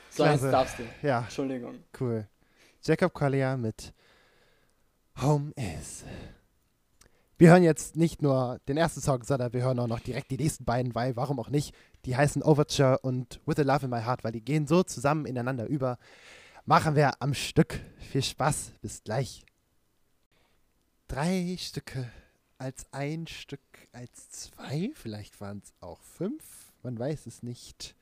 So, 0.09 0.23
jetzt 0.25 0.39
Klasse. 0.39 0.51
darfst 0.51 0.79
du. 0.79 0.83
Ja, 1.01 1.21
Entschuldigung. 1.21 1.83
cool. 1.99 2.27
Jacob 2.83 3.13
Collier 3.13 3.57
mit 3.57 3.93
Home 5.21 5.51
is. 5.55 6.03
Wir 7.38 7.49
hören 7.49 7.63
jetzt 7.63 7.97
nicht 7.97 8.21
nur 8.21 8.59
den 8.67 8.77
ersten 8.77 9.01
Song, 9.01 9.23
sondern 9.23 9.51
wir 9.51 9.61
hören 9.63 9.79
auch 9.79 9.88
noch 9.88 9.99
direkt 9.99 10.31
die 10.31 10.38
nächsten 10.38 10.63
beiden, 10.63 10.95
weil 10.95 11.15
warum 11.15 11.39
auch 11.39 11.49
nicht? 11.49 11.75
Die 12.05 12.15
heißen 12.15 12.43
Overture 12.43 12.99
und 12.99 13.41
With 13.45 13.59
a 13.59 13.63
Love 13.63 13.86
in 13.86 13.89
My 13.89 14.01
Heart, 14.03 14.23
weil 14.23 14.31
die 14.31 14.43
gehen 14.43 14.67
so 14.67 14.83
zusammen 14.83 15.25
ineinander 15.25 15.65
über. 15.65 15.97
Machen 16.65 16.95
wir 16.95 17.21
am 17.21 17.33
Stück. 17.33 17.81
Viel 17.97 18.23
Spaß, 18.23 18.73
bis 18.81 19.03
gleich. 19.03 19.43
Drei 21.07 21.55
Stücke 21.59 22.09
als 22.58 22.86
ein 22.91 23.28
Stück, 23.28 23.62
als 23.91 24.30
zwei, 24.30 24.91
vielleicht 24.95 25.41
waren 25.41 25.62
es 25.64 25.74
auch 25.82 25.99
fünf, 26.01 26.74
man 26.84 26.97
weiß 26.97 27.26
es 27.26 27.43
nicht. 27.43 27.95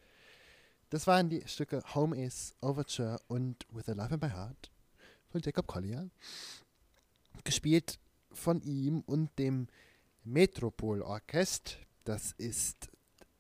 Das 0.89 1.07
waren 1.07 1.29
die 1.29 1.41
Stücke 1.47 1.81
Home 1.95 2.23
is, 2.23 2.53
Overture 2.61 3.19
und 3.27 3.65
With 3.71 3.89
a 3.89 3.93
Love 3.93 4.13
in 4.13 4.19
My 4.19 4.29
Heart 4.29 4.71
von 5.29 5.41
Jacob 5.41 5.65
Collier. 5.65 6.09
Gespielt 7.43 7.97
von 8.31 8.61
ihm 8.61 9.01
und 9.01 9.37
dem 9.39 9.67
Metropol 10.23 11.01
Orchest. 11.01 11.79
Das 12.03 12.33
ist 12.33 12.91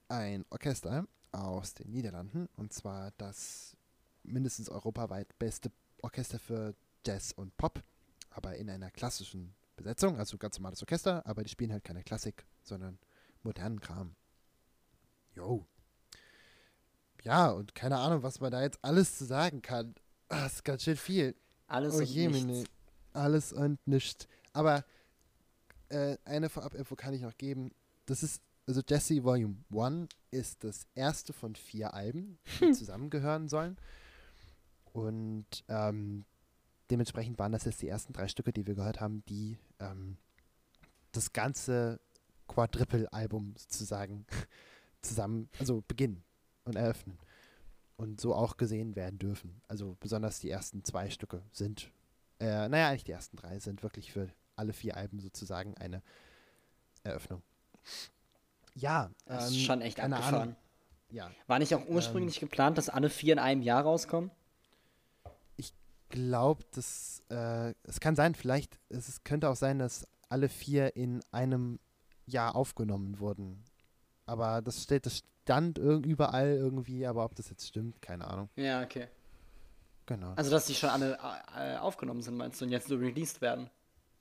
ein 0.07 0.45
Orchester 0.49 1.07
aus 1.31 1.73
den 1.73 1.91
Niederlanden 1.91 2.49
und 2.57 2.73
zwar 2.73 3.11
das 3.17 3.77
mindestens 4.23 4.69
europaweit 4.69 5.37
beste 5.37 5.71
Orchester 6.01 6.39
für 6.39 6.75
Jazz 7.05 7.31
und 7.33 7.55
Pop, 7.57 7.83
aber 8.31 8.55
in 8.55 8.69
einer 8.69 8.91
klassischen 8.91 9.53
Besetzung, 9.75 10.17
also 10.17 10.37
ganz 10.37 10.57
normales 10.59 10.81
Orchester, 10.81 11.25
aber 11.25 11.43
die 11.43 11.49
spielen 11.49 11.71
halt 11.71 11.83
keine 11.83 12.03
Klassik, 12.03 12.45
sondern 12.61 12.99
modernen 13.41 13.79
Kram. 13.79 14.15
Jo. 15.35 15.65
Ja, 17.23 17.49
und 17.51 17.73
keine 17.73 17.97
Ahnung, 17.97 18.21
was 18.23 18.39
man 18.39 18.51
da 18.51 18.61
jetzt 18.61 18.79
alles 18.83 19.17
zu 19.17 19.25
sagen 19.25 19.61
kann. 19.61 19.95
Ah, 20.29 20.45
ist 20.45 20.63
ganz 20.63 20.83
schön 20.83 20.97
viel. 20.97 21.35
Alles 21.67 21.95
Oh 21.95 21.99
und 21.99 22.05
Jemine. 22.05 22.45
nichts. 22.53 22.69
Alles 23.13 23.53
und 23.53 23.79
nichts. 23.87 24.27
Aber 24.51 24.83
äh, 25.89 26.17
eine 26.25 26.49
Vorab-Info 26.49 26.95
kann 26.95 27.13
ich 27.13 27.21
noch 27.21 27.37
geben. 27.37 27.71
Das 28.05 28.23
ist, 28.23 28.41
also 28.67 28.81
Jesse 28.87 29.23
Volume 29.23 29.57
1 29.71 30.09
ist 30.31 30.63
das 30.63 30.85
erste 30.95 31.33
von 31.33 31.55
vier 31.55 31.93
Alben, 31.93 32.39
die 32.59 32.71
zusammengehören 32.73 33.47
sollen. 33.47 33.77
Und 34.91 35.63
ähm, 35.69 36.25
dementsprechend 36.93 37.39
waren 37.39 37.51
das 37.51 37.65
jetzt 37.65 37.81
die 37.81 37.87
ersten 37.87 38.13
drei 38.13 38.27
Stücke, 38.27 38.53
die 38.53 38.67
wir 38.67 38.75
gehört 38.75 39.01
haben, 39.01 39.25
die 39.25 39.57
ähm, 39.79 40.17
das 41.11 41.33
ganze 41.33 41.99
Quadruple-Album 42.47 43.55
sozusagen 43.57 44.27
zusammen, 45.01 45.49
also 45.59 45.83
beginnen 45.87 46.23
und 46.65 46.75
eröffnen. 46.75 47.17
Und 47.97 48.21
so 48.21 48.35
auch 48.35 48.57
gesehen 48.57 48.95
werden 48.95 49.17
dürfen. 49.17 49.59
Also 49.67 49.97
besonders 49.99 50.39
die 50.39 50.51
ersten 50.51 50.83
zwei 50.83 51.09
Stücke 51.09 51.41
sind, 51.51 51.89
äh, 52.39 52.69
naja, 52.69 52.89
eigentlich 52.89 53.05
die 53.05 53.11
ersten 53.11 53.37
drei 53.37 53.57
sind 53.59 53.81
wirklich 53.81 54.11
für 54.11 54.29
alle 54.55 54.73
vier 54.73 54.95
Alben 54.95 55.19
sozusagen 55.19 55.75
eine 55.77 56.03
Eröffnung. 57.03 57.41
Ja, 58.75 59.09
Das 59.25 59.49
ist 59.49 59.57
ähm, 59.57 59.63
schon 59.63 59.81
echt 59.81 59.99
abgefahren. 59.99 60.35
Ahnung. 60.35 60.55
Ja, 61.09 61.31
War 61.47 61.57
nicht 61.57 61.73
auch 61.73 61.87
ursprünglich 61.87 62.39
geplant, 62.39 62.77
dass 62.77 62.89
alle 62.89 63.09
vier 63.09 63.33
in 63.33 63.39
einem 63.39 63.63
Jahr 63.63 63.81
rauskommen? 63.81 64.29
Glaube, 66.13 66.63
das, 66.71 67.23
äh, 67.29 67.73
es 67.83 67.99
kann 67.99 68.15
sein, 68.15 68.35
vielleicht, 68.35 68.79
es 68.89 69.23
könnte 69.23 69.49
auch 69.49 69.55
sein, 69.55 69.79
dass 69.79 70.07
alle 70.29 70.47
vier 70.47 70.95
in 70.95 71.21
einem 71.31 71.79
Jahr 72.27 72.55
aufgenommen 72.55 73.19
wurden. 73.19 73.63
Aber 74.27 74.61
das 74.61 74.83
steht, 74.83 75.07
das 75.07 75.23
stand 75.43 75.79
überall 75.79 76.49
irgendwie, 76.49 77.05
aber 77.05 77.25
ob 77.25 77.35
das 77.35 77.49
jetzt 77.49 77.67
stimmt, 77.67 78.01
keine 78.01 78.27
Ahnung. 78.27 78.49
Ja, 78.55 78.83
okay. 78.83 79.07
Genau. 80.05 80.33
Also, 80.35 80.51
dass 80.51 80.67
die 80.67 80.75
schon 80.75 80.89
alle 80.89 81.17
äh, 81.57 81.77
aufgenommen 81.77 82.21
sind, 82.21 82.37
meinst 82.37 82.61
du, 82.61 82.65
und 82.65 82.71
jetzt 82.71 82.87
so 82.87 82.95
released 82.95 83.41
werden? 83.41 83.69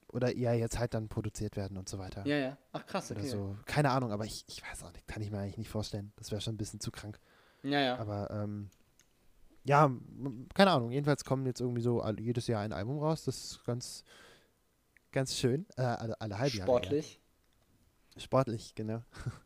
Oder 0.07 0.35
eher 0.35 0.55
jetzt 0.55 0.79
halt 0.79 0.93
dann 0.93 1.09
produziert 1.09 1.55
werden 1.55 1.77
und 1.77 1.89
so 1.89 1.99
weiter. 1.99 2.25
Ja, 2.25 2.37
ja. 2.37 2.57
Ach, 2.71 2.85
krass, 2.85 3.11
Oder 3.11 3.19
okay. 3.19 3.29
so. 3.29 3.55
Keine 3.65 3.91
Ahnung, 3.91 4.11
aber 4.11 4.25
ich, 4.25 4.45
ich 4.47 4.63
weiß 4.63 4.83
auch 4.83 4.93
nicht, 4.93 5.07
kann 5.07 5.21
ich 5.21 5.29
mir 5.29 5.39
eigentlich 5.39 5.57
nicht 5.57 5.69
vorstellen. 5.69 6.11
Das 6.15 6.31
wäre 6.31 6.41
schon 6.41 6.55
ein 6.55 6.57
bisschen 6.57 6.79
zu 6.79 6.91
krank. 6.91 7.19
Ja, 7.63 7.79
ja. 7.79 7.99
Aber 7.99 8.29
ähm, 8.31 8.69
ja, 9.65 9.91
keine 10.53 10.71
Ahnung. 10.71 10.91
Jedenfalls 10.91 11.23
kommen 11.23 11.45
jetzt 11.45 11.61
irgendwie 11.61 11.81
so 11.81 12.05
jedes 12.19 12.47
Jahr 12.47 12.61
ein 12.61 12.73
Album 12.73 12.99
raus. 12.99 13.23
Das 13.25 13.37
ist 13.37 13.65
ganz, 13.65 14.03
ganz 15.11 15.35
schön. 15.37 15.65
Äh, 15.77 15.83
alle, 15.83 16.19
alle 16.19 16.37
halbe 16.37 16.57
Jahre. 16.57 16.69
Sportlich. 16.69 17.21
Sportlich, 18.17 18.75
genau. 18.75 19.01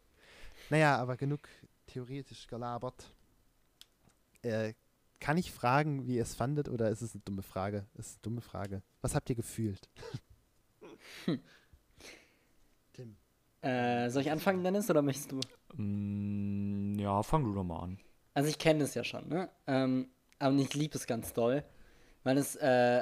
naja, 0.69 0.97
aber 0.97 1.17
genug 1.17 1.41
theoretisch 1.85 2.47
gelabert. 2.47 3.13
Äh, 4.41 4.73
kann 5.19 5.37
ich 5.37 5.51
fragen, 5.51 6.05
wie 6.07 6.15
ihr 6.15 6.21
es 6.21 6.35
fandet, 6.35 6.69
oder 6.69 6.89
ist 6.89 7.01
es 7.01 7.13
eine 7.13 7.21
dumme 7.23 7.41
Frage? 7.41 7.85
Ist 7.95 8.15
eine 8.15 8.21
dumme 8.21 8.41
Frage. 8.41 8.83
Was 9.01 9.15
habt 9.15 9.29
ihr 9.29 9.35
gefühlt? 9.35 9.89
Tim. 12.93 13.17
Äh, 13.61 14.09
soll 14.09 14.21
ich 14.21 14.31
anfangen, 14.31 14.63
Dennis, 14.63 14.89
oder 14.89 15.01
möchtest 15.01 15.31
du? 15.31 15.39
Mm, 15.73 16.99
ja, 16.99 17.23
fang 17.23 17.43
du 17.43 17.53
doch 17.53 17.63
mal 17.63 17.79
an. 17.79 17.99
Also, 18.37 18.49
ich 18.49 18.59
kenne 18.59 18.81
das 18.81 18.93
ja 18.93 19.03
schon, 19.03 19.27
ne? 19.29 19.49
Ähm, 19.65 20.09
aber 20.37 20.55
ich 20.57 20.75
liebe 20.75 20.95
es 20.95 21.07
ganz 21.07 21.33
doll, 21.33 21.63
weil 22.23 22.37
es 22.37 22.55
äh, 22.57 23.01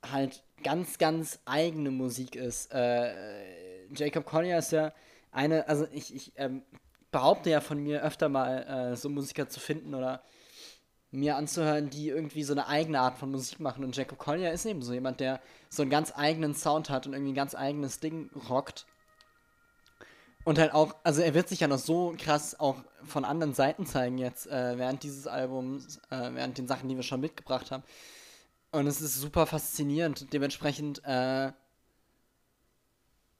halt 0.00 0.44
ganz, 0.62 0.96
ganz 0.96 1.40
eigene 1.44 1.90
Musik 1.90 2.36
ist. 2.36 2.72
Äh, 2.72 3.88
Jacob 3.92 4.26
Collier 4.26 4.58
ist 4.58 4.70
ja 4.70 4.92
eine, 5.32 5.66
also 5.66 5.88
ich, 5.90 6.14
ich 6.14 6.32
ähm, 6.36 6.62
behaupte 7.10 7.50
ja 7.50 7.60
von 7.60 7.82
mir 7.82 8.04
öfter 8.04 8.28
mal, 8.28 8.92
äh, 8.92 8.96
so 8.96 9.08
Musiker 9.08 9.48
zu 9.48 9.58
finden 9.58 9.92
oder 9.92 10.22
mir 11.10 11.34
anzuhören, 11.34 11.90
die 11.90 12.08
irgendwie 12.08 12.44
so 12.44 12.52
eine 12.52 12.68
eigene 12.68 13.00
Art 13.00 13.18
von 13.18 13.32
Musik 13.32 13.58
machen. 13.58 13.82
Und 13.82 13.96
Jacob 13.96 14.18
Collier 14.18 14.52
ist 14.52 14.66
eben 14.66 14.82
so 14.82 14.92
jemand, 14.92 15.18
der 15.18 15.40
so 15.68 15.82
einen 15.82 15.90
ganz 15.90 16.12
eigenen 16.14 16.54
Sound 16.54 16.90
hat 16.90 17.08
und 17.08 17.14
irgendwie 17.14 17.32
ein 17.32 17.34
ganz 17.34 17.56
eigenes 17.56 17.98
Ding 17.98 18.30
rockt. 18.48 18.86
Und 20.44 20.58
halt 20.58 20.72
auch, 20.72 20.96
also 21.04 21.20
er 21.20 21.34
wird 21.34 21.48
sich 21.48 21.60
ja 21.60 21.68
noch 21.68 21.78
so 21.78 22.14
krass 22.18 22.58
auch 22.58 22.76
von 23.04 23.24
anderen 23.24 23.54
Seiten 23.54 23.86
zeigen 23.86 24.18
jetzt, 24.18 24.46
äh, 24.46 24.78
während 24.78 25.02
dieses 25.02 25.26
Albums, 25.26 25.98
äh, 26.10 26.30
während 26.32 26.56
den 26.58 26.66
Sachen, 26.66 26.88
die 26.88 26.96
wir 26.96 27.02
schon 27.02 27.20
mitgebracht 27.20 27.70
haben. 27.70 27.82
Und 28.72 28.86
es 28.86 29.00
ist 29.00 29.16
super 29.16 29.46
faszinierend. 29.46 30.32
Dementsprechend, 30.32 31.02
äh, 31.04 31.52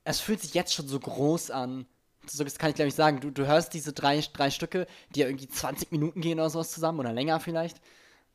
es 0.03 0.19
fühlt 0.19 0.41
sich 0.41 0.53
jetzt 0.53 0.73
schon 0.73 0.87
so 0.87 0.99
groß 0.99 1.51
an. 1.51 1.85
So, 2.27 2.43
das 2.43 2.59
kann 2.59 2.69
ich 2.69 2.75
glaube 2.75 2.89
ich 2.89 2.95
sagen. 2.95 3.19
Du, 3.19 3.31
du 3.31 3.47
hörst 3.47 3.73
diese 3.73 3.93
drei, 3.93 4.19
drei 4.33 4.51
Stücke, 4.51 4.85
die 5.15 5.21
ja 5.21 5.27
irgendwie 5.27 5.47
20 5.47 5.91
Minuten 5.91 6.21
gehen 6.21 6.39
oder 6.39 6.49
sowas 6.49 6.71
zusammen 6.71 6.99
oder 6.99 7.13
länger 7.13 7.39
vielleicht. 7.39 7.81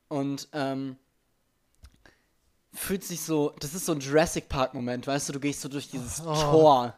Und, 0.09 0.49
ähm, 0.53 0.97
fühlt 2.73 3.05
sich 3.05 3.23
so, 3.23 3.55
das 3.61 3.75
ist 3.75 3.87
so 3.87 3.93
ein 3.93 4.01
Jurassic 4.01 4.49
Park 4.49 4.75
Moment, 4.75 5.07
weißt 5.07 5.29
du, 5.29 5.33
du 5.35 5.41
gehst 5.41 5.63
so 5.63 5.69
durch 5.69 5.89
dieses 5.89 6.17
Tor. 6.17 6.95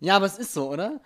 Ja, 0.00 0.16
aber 0.16 0.26
es 0.26 0.38
ist 0.38 0.52
so, 0.52 0.70
oder? 0.70 1.00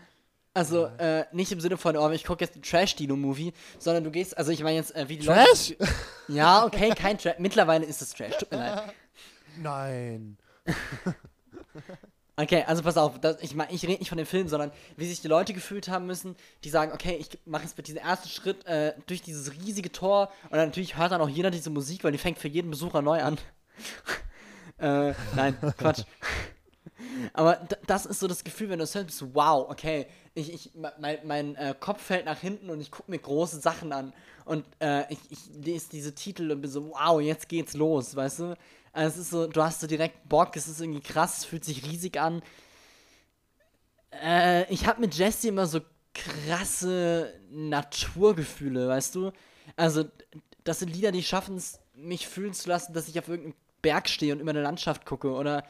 Also, 0.53 0.87
äh, 0.99 1.25
nicht 1.33 1.53
im 1.53 1.61
Sinne 1.61 1.77
von, 1.77 1.97
oh, 1.97 2.11
ich 2.11 2.25
gucke 2.25 2.45
jetzt 2.45 2.55
einen 2.55 2.63
Trash-Dino-Movie, 2.63 3.53
sondern 3.79 4.03
du 4.03 4.11
gehst, 4.11 4.37
also 4.37 4.51
ich 4.51 4.63
meine 4.63 4.77
jetzt, 4.77 4.95
äh, 4.97 5.09
wie 5.09 5.17
die 5.17 5.27
Trash? 5.27 5.71
Leute. 5.79 5.93
Ja, 6.29 6.65
okay, 6.65 6.91
kein 6.91 7.19
Trash. 7.19 7.37
Mittlerweile 7.39 7.87
ist 7.87 8.03
es 8.03 8.13
Trash, 8.13 8.37
tut 8.37 8.51
mir 8.51 8.59
leid. 8.59 8.95
Nein. 9.59 10.37
Okay, 12.37 12.65
also 12.67 12.83
pass 12.83 12.97
auf, 12.97 13.21
das, 13.21 13.37
ich 13.43 13.55
meine, 13.55 13.71
ich 13.71 13.83
rede 13.83 13.99
nicht 13.99 14.09
von 14.09 14.17
dem 14.17 14.27
Film, 14.27 14.49
sondern 14.49 14.73
wie 14.97 15.07
sich 15.07 15.21
die 15.21 15.29
Leute 15.29 15.53
gefühlt 15.53 15.89
haben 15.89 16.07
müssen, 16.07 16.37
die 16.65 16.71
sagen, 16.71 16.93
okay, 16.93 17.17
ich 17.21 17.39
mache 17.45 17.65
jetzt 17.65 17.77
mit 17.77 17.87
diesem 17.87 18.01
ersten 18.01 18.31
Schritt 18.31 18.65
äh, 18.65 18.95
durch 19.07 19.21
dieses 19.21 19.53
riesige 19.53 19.93
Tor 19.93 20.31
und 20.45 20.53
dann 20.53 20.69
natürlich 20.69 20.97
hört 20.97 21.13
dann 21.13 21.21
auch 21.21 21.29
jeder 21.29 21.51
diese 21.51 21.69
Musik, 21.69 22.03
weil 22.03 22.13
die 22.13 22.19
fängt 22.19 22.39
für 22.39 22.49
jeden 22.49 22.71
Besucher 22.71 23.03
neu 23.03 23.21
an. 23.23 23.39
Äh, 24.79 25.13
nein, 25.37 25.59
Quatsch. 25.77 26.05
Aber 27.33 27.57
das 27.87 28.07
ist 28.07 28.21
so 28.21 28.29
das 28.29 28.45
Gefühl, 28.45 28.69
wenn 28.71 28.79
du 28.79 28.85
es 28.85 28.95
hörst, 28.95 29.07
bist 29.07 29.21
du, 29.21 29.35
wow, 29.35 29.69
okay, 29.71 30.07
ich, 30.35 30.53
ich, 30.53 30.75
me- 30.75 30.93
mein, 31.01 31.19
mein 31.25 31.55
äh, 31.57 31.75
Kopf 31.79 32.03
fällt 32.03 32.25
nach 32.25 32.39
hinten 32.41 32.71
und 32.71 32.81
ich 32.81 32.91
gucke 32.91 33.11
mir 33.11 33.19
große 33.19 33.61
Sachen 33.61 33.93
an. 33.93 34.13
Und 34.45 34.65
äh, 34.81 35.11
ich, 35.13 35.19
ich 35.31 35.39
lese 35.65 35.91
diese 35.91 36.15
Titel 36.15 36.51
und 36.51 36.61
bin 36.61 36.71
so, 36.71 36.91
wow, 36.91 37.21
jetzt 37.21 37.49
geht's 37.49 37.75
los, 37.75 38.17
weißt 38.17 38.39
du? 38.41 38.57
Also 38.93 39.15
es 39.15 39.27
ist 39.27 39.31
so, 39.31 39.47
du 39.47 39.63
hast 39.63 39.81
so 39.81 39.87
direkt 39.87 40.29
Bock, 40.29 40.57
es 40.57 40.67
ist 40.67 40.81
irgendwie 40.81 41.01
krass, 41.01 41.39
es 41.39 41.45
fühlt 41.45 41.65
sich 41.65 41.85
riesig 41.87 42.21
an. 42.21 42.43
Äh, 44.11 44.73
ich 44.73 44.87
habe 44.87 45.01
mit 45.01 45.15
Jesse 45.15 45.49
immer 45.49 45.67
so 45.67 45.81
krasse 46.15 47.33
Naturgefühle, 47.51 48.89
weißt 48.89 49.15
du? 49.15 49.33
Also, 49.77 50.05
das 50.65 50.81
sind 50.81 50.89
Lieder, 50.89 51.13
die 51.13 51.23
schaffen 51.23 51.57
es, 51.57 51.79
mich 51.95 52.27
fühlen 52.27 52.53
zu 52.53 52.69
lassen, 52.69 52.93
dass 52.93 53.09
ich 53.09 53.19
auf 53.19 53.29
irgendeinem 53.29 53.55
Berg 53.83 54.09
stehe 54.09 54.33
und 54.33 54.41
über 54.41 54.51
eine 54.51 54.63
Landschaft 54.63 55.07
gucke 55.07 55.31
oder 55.31 55.65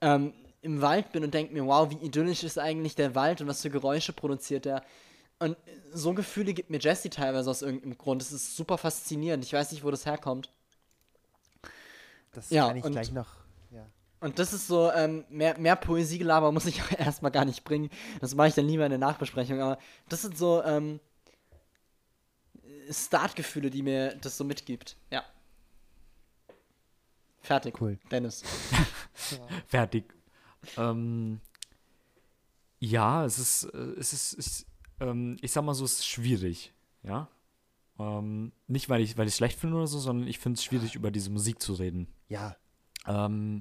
ähm, 0.00 0.34
im 0.64 0.80
Wald 0.80 1.12
bin 1.12 1.22
und 1.24 1.32
denke 1.34 1.52
mir, 1.52 1.64
wow, 1.66 1.88
wie 1.90 2.04
idyllisch 2.04 2.42
ist 2.42 2.58
eigentlich 2.58 2.94
der 2.96 3.14
Wald 3.14 3.40
und 3.40 3.46
was 3.46 3.62
für 3.62 3.70
Geräusche 3.70 4.12
produziert 4.12 4.64
der. 4.64 4.82
Und 5.38 5.56
so 5.92 6.14
Gefühle 6.14 6.54
gibt 6.54 6.70
mir 6.70 6.78
Jesse 6.78 7.10
teilweise 7.10 7.50
aus 7.50 7.62
irgendeinem 7.62 7.98
Grund. 7.98 8.22
Das 8.22 8.32
ist 8.32 8.56
super 8.56 8.78
faszinierend. 8.78 9.44
Ich 9.44 9.52
weiß 9.52 9.72
nicht, 9.72 9.84
wo 9.84 9.90
das 9.90 10.06
herkommt. 10.06 10.50
Das 12.32 12.50
Ja, 12.50 12.66
kann 12.68 12.76
ich 12.76 12.84
und- 12.84 12.92
gleich 12.92 13.12
noch. 13.12 13.28
Ja. 13.70 13.86
Und 14.20 14.38
das 14.38 14.52
ist 14.52 14.66
so, 14.66 14.90
ähm, 14.92 15.24
mehr, 15.28 15.58
mehr 15.58 15.76
Poesiegelaber 15.76 16.50
muss 16.50 16.66
ich 16.66 16.80
auch 16.82 16.98
erstmal 16.98 17.30
gar 17.30 17.44
nicht 17.44 17.62
bringen. 17.64 17.90
Das 18.20 18.34
mache 18.34 18.48
ich 18.48 18.54
dann 18.54 18.66
lieber 18.66 18.84
in 18.86 18.90
der 18.90 18.98
Nachbesprechung. 18.98 19.60
Aber 19.60 19.78
das 20.08 20.22
sind 20.22 20.38
so 20.38 20.62
ähm, 20.64 20.98
Startgefühle, 22.90 23.70
die 23.70 23.82
mir 23.82 24.14
das 24.16 24.36
so 24.36 24.44
mitgibt. 24.44 24.96
Ja. 25.10 25.24
Fertig. 27.40 27.78
Cool. 27.80 27.98
Dennis. 28.10 28.42
Fertig. 29.66 30.04
Ähm, 30.76 31.40
ja, 32.80 33.24
es 33.24 33.38
ist, 33.38 33.64
äh, 33.64 33.94
es 33.98 34.12
ist, 34.12 34.38
es, 34.38 34.66
ähm, 35.00 35.36
ich 35.40 35.52
sag 35.52 35.64
mal 35.64 35.74
so, 35.74 35.84
es 35.84 35.94
ist 35.94 36.06
schwierig, 36.06 36.72
ja. 37.02 37.28
Ähm, 37.98 38.52
nicht, 38.66 38.88
weil 38.88 39.02
ich 39.02 39.16
weil 39.16 39.28
ich 39.28 39.36
schlecht 39.36 39.58
finde 39.58 39.76
oder 39.76 39.86
so, 39.86 39.98
sondern 39.98 40.26
ich 40.26 40.38
finde 40.38 40.56
es 40.58 40.64
schwierig, 40.64 40.94
über 40.96 41.10
diese 41.10 41.30
Musik 41.30 41.62
zu 41.62 41.74
reden. 41.74 42.08
Ja, 42.28 42.56
Ähm, 43.06 43.60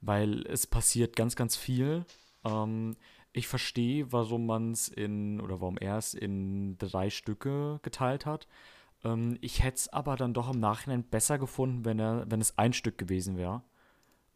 weil 0.00 0.46
es 0.46 0.66
passiert 0.66 1.16
ganz, 1.16 1.36
ganz 1.36 1.56
viel. 1.56 2.04
Ähm, 2.44 2.96
ich 3.32 3.48
verstehe, 3.48 4.12
warum 4.12 4.46
man 4.46 4.72
es 4.72 4.88
in, 4.88 5.40
oder 5.40 5.60
warum 5.60 5.78
er 5.78 5.96
es 5.96 6.12
in 6.14 6.76
drei 6.78 7.08
Stücke 7.08 7.80
geteilt 7.82 8.26
hat. 8.26 8.46
Ähm, 9.04 9.38
ich 9.40 9.62
hätte 9.62 9.76
es 9.76 9.88
aber 9.88 10.16
dann 10.16 10.34
doch 10.34 10.52
im 10.52 10.60
Nachhinein 10.60 11.04
besser 11.04 11.38
gefunden, 11.38 11.84
wenn, 11.84 11.98
er, 11.98 12.30
wenn 12.30 12.40
es 12.40 12.58
ein 12.58 12.72
Stück 12.72 12.98
gewesen 12.98 13.36
wäre. 13.36 13.62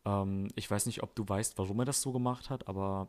Ähm, 0.06 0.48
ich 0.54 0.70
weiß 0.70 0.86
nicht, 0.86 1.02
ob 1.02 1.14
du 1.14 1.28
weißt, 1.28 1.58
warum 1.58 1.78
er 1.80 1.84
das 1.84 2.00
so 2.00 2.12
gemacht 2.12 2.48
hat, 2.48 2.66
aber 2.68 3.08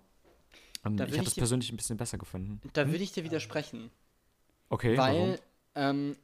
ähm, 0.85 0.97
Da 0.97 1.05
ich 1.05 1.17
habe 1.17 1.29
dir- 1.29 1.35
persönlich 1.41 1.71
ein 1.71 1.77
bisschen 1.77 1.95
besser 1.97 2.17
gefunden. 2.17 2.59
Da 2.73 2.87
würde 2.87 3.03
ich 3.03 3.11
dir 3.13 3.23
widersprechen. 3.23 3.91
Okay, 4.69 4.97
weil 4.97 5.39
ähm, 5.75 6.17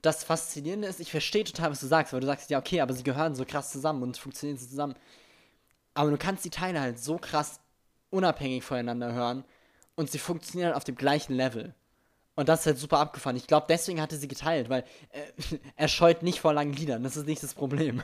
das 0.00 0.24
Faszinierende 0.24 0.88
ist, 0.88 0.98
ich 1.00 1.10
verstehe 1.10 1.44
total, 1.44 1.70
was 1.70 1.80
du 1.80 1.86
sagst, 1.86 2.12
weil 2.12 2.20
du 2.20 2.26
sagst, 2.26 2.50
ja, 2.50 2.58
okay, 2.58 2.80
aber 2.80 2.92
sie 2.92 3.04
gehören 3.04 3.34
so 3.36 3.44
krass 3.44 3.70
zusammen 3.70 4.02
und 4.02 4.16
funktionieren 4.16 4.58
so 4.58 4.66
zusammen. 4.66 4.94
Aber 5.94 6.10
du 6.10 6.16
kannst 6.18 6.44
die 6.44 6.50
Teile 6.50 6.80
halt 6.80 6.98
so 6.98 7.18
krass 7.18 7.60
unabhängig 8.10 8.64
voneinander 8.64 9.12
hören 9.12 9.44
und 9.94 10.10
sie 10.10 10.18
funktionieren 10.18 10.68
halt 10.68 10.76
auf 10.76 10.84
dem 10.84 10.96
gleichen 10.96 11.34
Level. 11.34 11.74
Und 12.34 12.48
das 12.48 12.60
ist 12.60 12.66
halt 12.66 12.78
super 12.78 12.98
abgefahren. 12.98 13.36
Ich 13.36 13.46
glaube, 13.46 13.66
deswegen 13.68 14.00
hatte 14.00 14.16
sie 14.16 14.26
geteilt, 14.26 14.70
weil 14.70 14.84
äh, 15.10 15.20
er 15.76 15.88
scheut 15.88 16.22
nicht 16.22 16.40
vor 16.40 16.52
langen 16.54 16.72
Liedern. 16.72 17.02
Das 17.04 17.16
ist 17.16 17.26
nicht 17.26 17.42
das 17.42 17.54
Problem. 17.54 18.02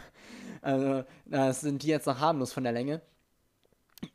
Also, 0.63 1.05
das 1.27 1.61
sind 1.61 1.83
die 1.83 1.89
jetzt 1.89 2.07
noch 2.07 2.21
harmlos 2.21 2.53
von 2.53 2.65
der 2.65 2.73
Länge. 2.73 3.01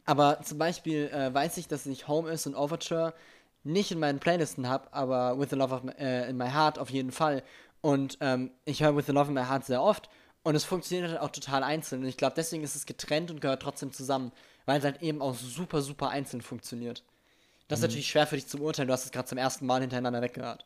Aber 0.06 0.42
zum 0.42 0.58
Beispiel 0.58 1.10
äh, 1.10 1.34
weiß 1.34 1.58
ich, 1.58 1.68
dass 1.68 1.86
ich 1.86 2.08
Home 2.08 2.30
ist 2.32 2.48
und 2.48 2.56
Overture 2.56 3.14
nicht 3.64 3.92
in 3.92 4.00
meinen 4.00 4.20
Playlisten 4.20 4.68
habe, 4.68 4.92
aber 4.94 5.40
With 5.40 5.50
the 5.50 5.56
Love 5.56 5.74
of 5.74 5.84
my, 5.84 5.92
äh, 5.94 6.30
in 6.30 6.38
My 6.38 6.50
Heart 6.50 6.80
auf 6.80 6.90
jeden 6.90 7.12
Fall. 7.12 7.44
Und 7.82 8.18
ähm, 8.22 8.52
ich 8.66 8.82
höre 8.82 8.96
With 8.96 9.06
the 9.08 9.12
Love 9.12 9.30
in 9.30 9.34
My 9.34 9.46
Heart 9.46 9.66
sehr 9.66 9.82
oft. 9.82 10.10
Und 10.44 10.56
es 10.56 10.66
funktioniert 10.66 11.10
halt 11.10 11.22
auch 11.22 11.30
total 11.30 11.64
einzeln. 11.64 12.02
Und 12.02 12.08
ich 12.08 12.18
glaube, 12.18 12.36
deswegen 12.36 12.64
ist 12.64 12.76
es 12.76 12.86
getrennt 12.86 13.32
und 13.32 13.40
gehört 13.40 13.62
trotzdem 13.62 13.94
zusammen. 13.94 14.32
Weil 14.66 14.80
es 14.80 14.84
halt 14.86 15.02
eben 15.02 15.22
auch 15.22 15.36
super, 15.36 15.82
super 15.82 16.10
einzeln 16.10 16.42
funktioniert. 16.42 17.04
Das 17.68 17.80
ist 17.80 17.84
natürlich 17.84 18.08
schwer 18.08 18.28
für 18.28 18.36
dich 18.36 18.48
zu 18.48 18.58
beurteilen. 18.58 18.88
Du 18.88 18.94
hast 18.94 19.06
es 19.06 19.12
gerade 19.12 19.28
zum 19.28 19.38
ersten 19.38 19.66
Mal 19.66 19.82
hintereinander 19.82 20.22
weggehört. 20.22 20.66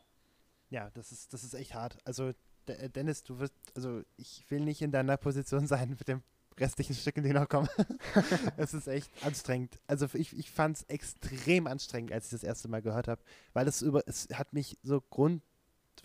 ja, 0.70 0.90
das 0.94 1.12
ist, 1.12 1.32
das 1.32 1.44
ist 1.44 1.54
echt 1.54 1.74
hart. 1.74 1.98
Also, 2.04 2.32
Dennis, 2.68 3.22
du 3.22 3.38
wirst, 3.38 3.54
also 3.74 4.02
ich 4.16 4.44
will 4.48 4.60
nicht 4.60 4.82
in 4.82 4.92
deiner 4.92 5.16
Position 5.16 5.66
sein 5.66 5.90
mit 5.90 6.08
dem 6.08 6.22
restlichen 6.58 6.94
Stücken, 6.94 7.22
die 7.22 7.32
noch 7.32 7.48
kommen. 7.48 7.68
es 8.56 8.74
ist 8.74 8.88
echt 8.88 9.10
anstrengend. 9.24 9.78
Also 9.86 10.06
ich, 10.14 10.36
ich 10.36 10.50
fand 10.50 10.76
es 10.76 10.82
extrem 10.84 11.66
anstrengend, 11.66 12.12
als 12.12 12.26
ich 12.26 12.30
das 12.32 12.42
erste 12.42 12.68
Mal 12.68 12.82
gehört 12.82 13.08
habe, 13.08 13.22
weil 13.52 13.68
es 13.68 13.82
über, 13.82 14.02
es 14.06 14.28
hat 14.34 14.52
mich 14.52 14.78
so 14.82 15.00
Grund, 15.00 15.42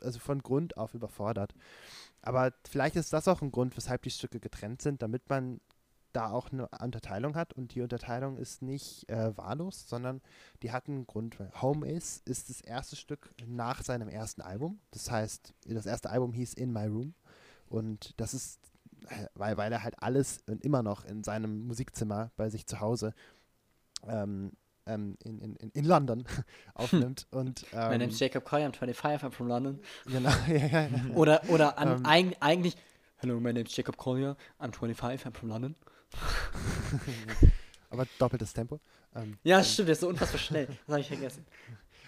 also 0.01 0.19
von 0.19 0.41
Grund 0.41 0.77
auf 0.77 0.93
überfordert. 0.93 1.53
Aber 2.21 2.53
vielleicht 2.69 2.95
ist 2.95 3.13
das 3.13 3.27
auch 3.27 3.41
ein 3.41 3.51
Grund, 3.51 3.75
weshalb 3.75 4.03
die 4.03 4.11
Stücke 4.11 4.39
getrennt 4.39 4.81
sind, 4.81 5.01
damit 5.01 5.29
man 5.29 5.59
da 6.13 6.29
auch 6.31 6.51
eine 6.51 6.67
Unterteilung 6.79 7.35
hat 7.35 7.53
und 7.53 7.73
die 7.75 7.81
Unterteilung 7.81 8.37
ist 8.37 8.61
nicht 8.61 9.09
äh, 9.09 9.35
wahllos, 9.37 9.87
sondern 9.89 10.21
die 10.61 10.71
hat 10.71 10.87
einen 10.87 11.05
Grund, 11.05 11.39
weil 11.39 11.51
Home 11.61 11.87
Is 11.87 12.21
ist 12.25 12.49
das 12.49 12.61
erste 12.61 12.95
Stück 12.95 13.33
nach 13.45 13.83
seinem 13.83 14.07
ersten 14.07 14.41
Album. 14.41 14.79
Das 14.91 15.11
heißt, 15.11 15.53
das 15.65 15.85
erste 15.85 16.09
Album 16.09 16.33
hieß 16.33 16.53
In 16.53 16.71
My 16.71 16.85
Room 16.87 17.13
und 17.67 18.13
das 18.17 18.33
ist, 18.33 18.59
äh, 19.09 19.25
weil, 19.33 19.57
weil 19.57 19.71
er 19.71 19.83
halt 19.83 19.95
alles 20.01 20.39
und 20.47 20.63
immer 20.63 20.83
noch 20.83 21.03
in 21.05 21.23
seinem 21.23 21.65
Musikzimmer 21.67 22.31
bei 22.37 22.49
sich 22.49 22.67
zu 22.67 22.79
Hause 22.79 23.13
ähm, 24.07 24.51
ähm, 24.85 25.17
in, 25.23 25.39
in, 25.39 25.55
in- 25.55 25.85
London 25.85 26.25
aufnimmt 26.75 27.27
und 27.31 27.63
My 27.71 27.79
ähm, 27.79 27.99
name 27.99 28.05
is 28.07 28.19
Jacob 28.19 28.43
Coy, 28.43 28.63
I'm 28.63 28.73
25, 28.73 29.23
I'm 29.23 29.31
from 29.31 29.47
London. 29.47 29.79
genau, 30.05 30.29
ja, 30.47 30.55
ja, 30.67 30.81
ja. 30.87 31.15
Oder, 31.15 31.41
oder 31.49 31.77
an, 31.77 31.97
Ähm. 31.99 32.05
eig, 32.05 32.37
eigentlich, 32.39 32.75
Hello, 33.17 33.39
my 33.39 33.53
name 33.53 33.65
is 33.65 33.73
Jacob 33.75 33.95
Collier, 33.95 34.35
I'm 34.59 34.73
25, 34.73 35.25
I'm 35.25 35.33
from 35.33 35.47
London. 35.49 35.75
aber 37.89 38.05
doppeltes 38.19 38.53
Tempo. 38.53 38.79
Ähm, 39.15 39.37
Ja, 39.43 39.63
stimmt, 39.63 39.89
der 39.89 39.93
ist 39.93 40.01
so 40.01 40.09
unfassbar 40.09 40.39
schnell. 40.39 40.67
Das 40.67 40.89
habe 40.89 41.01
ich 41.01 41.07
vergessen. 41.07 41.45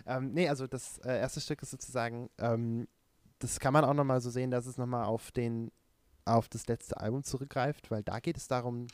Ähm, 0.07 0.33
nee, 0.33 0.47
also 0.47 0.67
das 0.67 0.99
äh, 0.99 1.19
erste 1.19 1.41
Stück 1.41 1.63
ist 1.63 1.71
sozusagen, 1.71 2.29
ähm, 2.37 2.87
das 3.39 3.59
kann 3.59 3.73
man 3.73 3.83
auch 3.83 3.95
nochmal 3.95 4.21
so 4.21 4.29
sehen, 4.29 4.51
dass 4.51 4.67
es 4.67 4.77
nochmal 4.77 5.05
auf 5.05 5.31
den, 5.31 5.71
auf 6.25 6.47
das 6.47 6.67
letzte 6.67 6.97
Album 6.97 7.23
zurückgreift, 7.23 7.89
weil 7.89 8.03
da 8.03 8.19
geht 8.19 8.37
es 8.37 8.47
darum, 8.47 8.85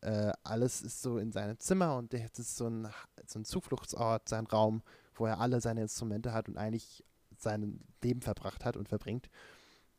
äh, 0.00 0.32
alles 0.44 0.80
ist 0.80 1.02
so 1.02 1.18
in 1.18 1.32
seinem 1.32 1.58
Zimmer 1.58 1.96
und 1.96 2.12
jetzt 2.12 2.38
ist 2.38 2.56
so 2.56 2.66
ein, 2.68 2.88
so 3.26 3.38
ein 3.38 3.44
Zufluchtsort, 3.44 4.28
sein 4.28 4.46
Raum, 4.46 4.82
wo 5.16 5.26
er 5.26 5.40
alle 5.40 5.60
seine 5.60 5.82
Instrumente 5.82 6.32
hat 6.32 6.48
und 6.48 6.56
eigentlich 6.56 7.04
sein 7.36 7.80
Leben 8.02 8.22
verbracht 8.22 8.64
hat 8.64 8.76
und 8.76 8.88
verbringt. 8.88 9.28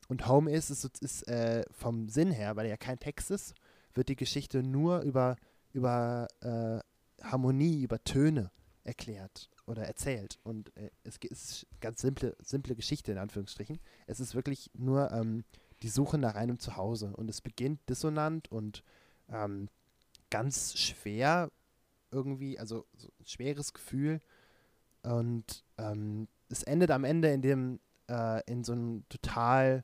Und 0.08 0.28
Home 0.28 0.52
ist, 0.52 0.70
ist, 0.70 0.86
ist 1.00 1.28
äh, 1.28 1.64
vom 1.72 2.10
Sinn 2.10 2.32
her, 2.32 2.56
weil 2.56 2.66
er 2.66 2.78
kein 2.78 3.00
Text 3.00 3.30
ist, 3.30 3.54
wird 3.94 4.10
die 4.10 4.16
Geschichte 4.16 4.64
nur 4.64 5.02
über, 5.02 5.36
über 5.74 6.28
äh, 6.42 6.80
Harmonie, 7.24 7.82
über 7.82 8.04
Töne 8.04 8.52
erklärt 8.84 9.50
oder 9.66 9.84
erzählt. 9.84 10.40
Und 10.44 10.76
äh, 10.76 10.90
es 11.04 11.18
ist 11.18 11.68
ganz 11.80 12.02
simple, 12.02 12.36
simple 12.42 12.76
Geschichte 12.76 13.12
in 13.12 13.18
Anführungsstrichen. 13.18 13.80
Es 14.08 14.20
ist 14.20 14.36
wirklich 14.36 14.70
nur 14.74 15.12
ähm, 15.12 15.44
die 15.82 15.90
Suche 15.90 16.18
nach 16.18 16.36
einem 16.36 16.60
Zuhause. 16.60 17.16
Und 17.16 17.30
es 17.30 17.42
beginnt 17.42 17.80
dissonant 17.90 18.52
und 18.52 18.84
ähm, 19.30 19.70
ganz 20.30 20.78
schwer 20.78 21.52
irgendwie, 22.12 22.60
also 22.60 22.86
so 22.98 23.08
ein 23.20 23.26
schweres 23.26 23.74
Gefühl. 23.74 24.22
Und 25.04 25.64
ähm, 25.78 26.28
es 26.50 26.64
endet 26.64 26.92
am 26.92 27.04
Ende 27.04 27.32
in 27.32 27.42
dem, 27.42 27.80
äh, 28.10 28.44
in 28.52 28.64
so 28.64 28.74
einem 28.74 29.08
total 29.10 29.84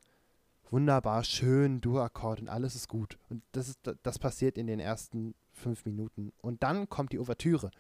wunderbar 0.72 1.24
schönen 1.24 1.82
Dur-Akkord 1.82 2.42
und 2.42 2.50
alles 2.50 2.76
ist 2.76 2.88
gut. 2.88 3.18
Und 3.30 3.44
das 3.52 3.70
ist, 3.70 3.80
das 4.04 4.20
passiert 4.20 4.58
in 4.58 4.68
den 4.68 4.80
ersten 4.80 5.36
fünf 5.52 5.86
Minuten. 5.86 6.32
Und 6.42 6.64
dann 6.64 6.90
kommt 6.90 7.12
die 7.12 7.20
Ouvertüre. 7.20 7.72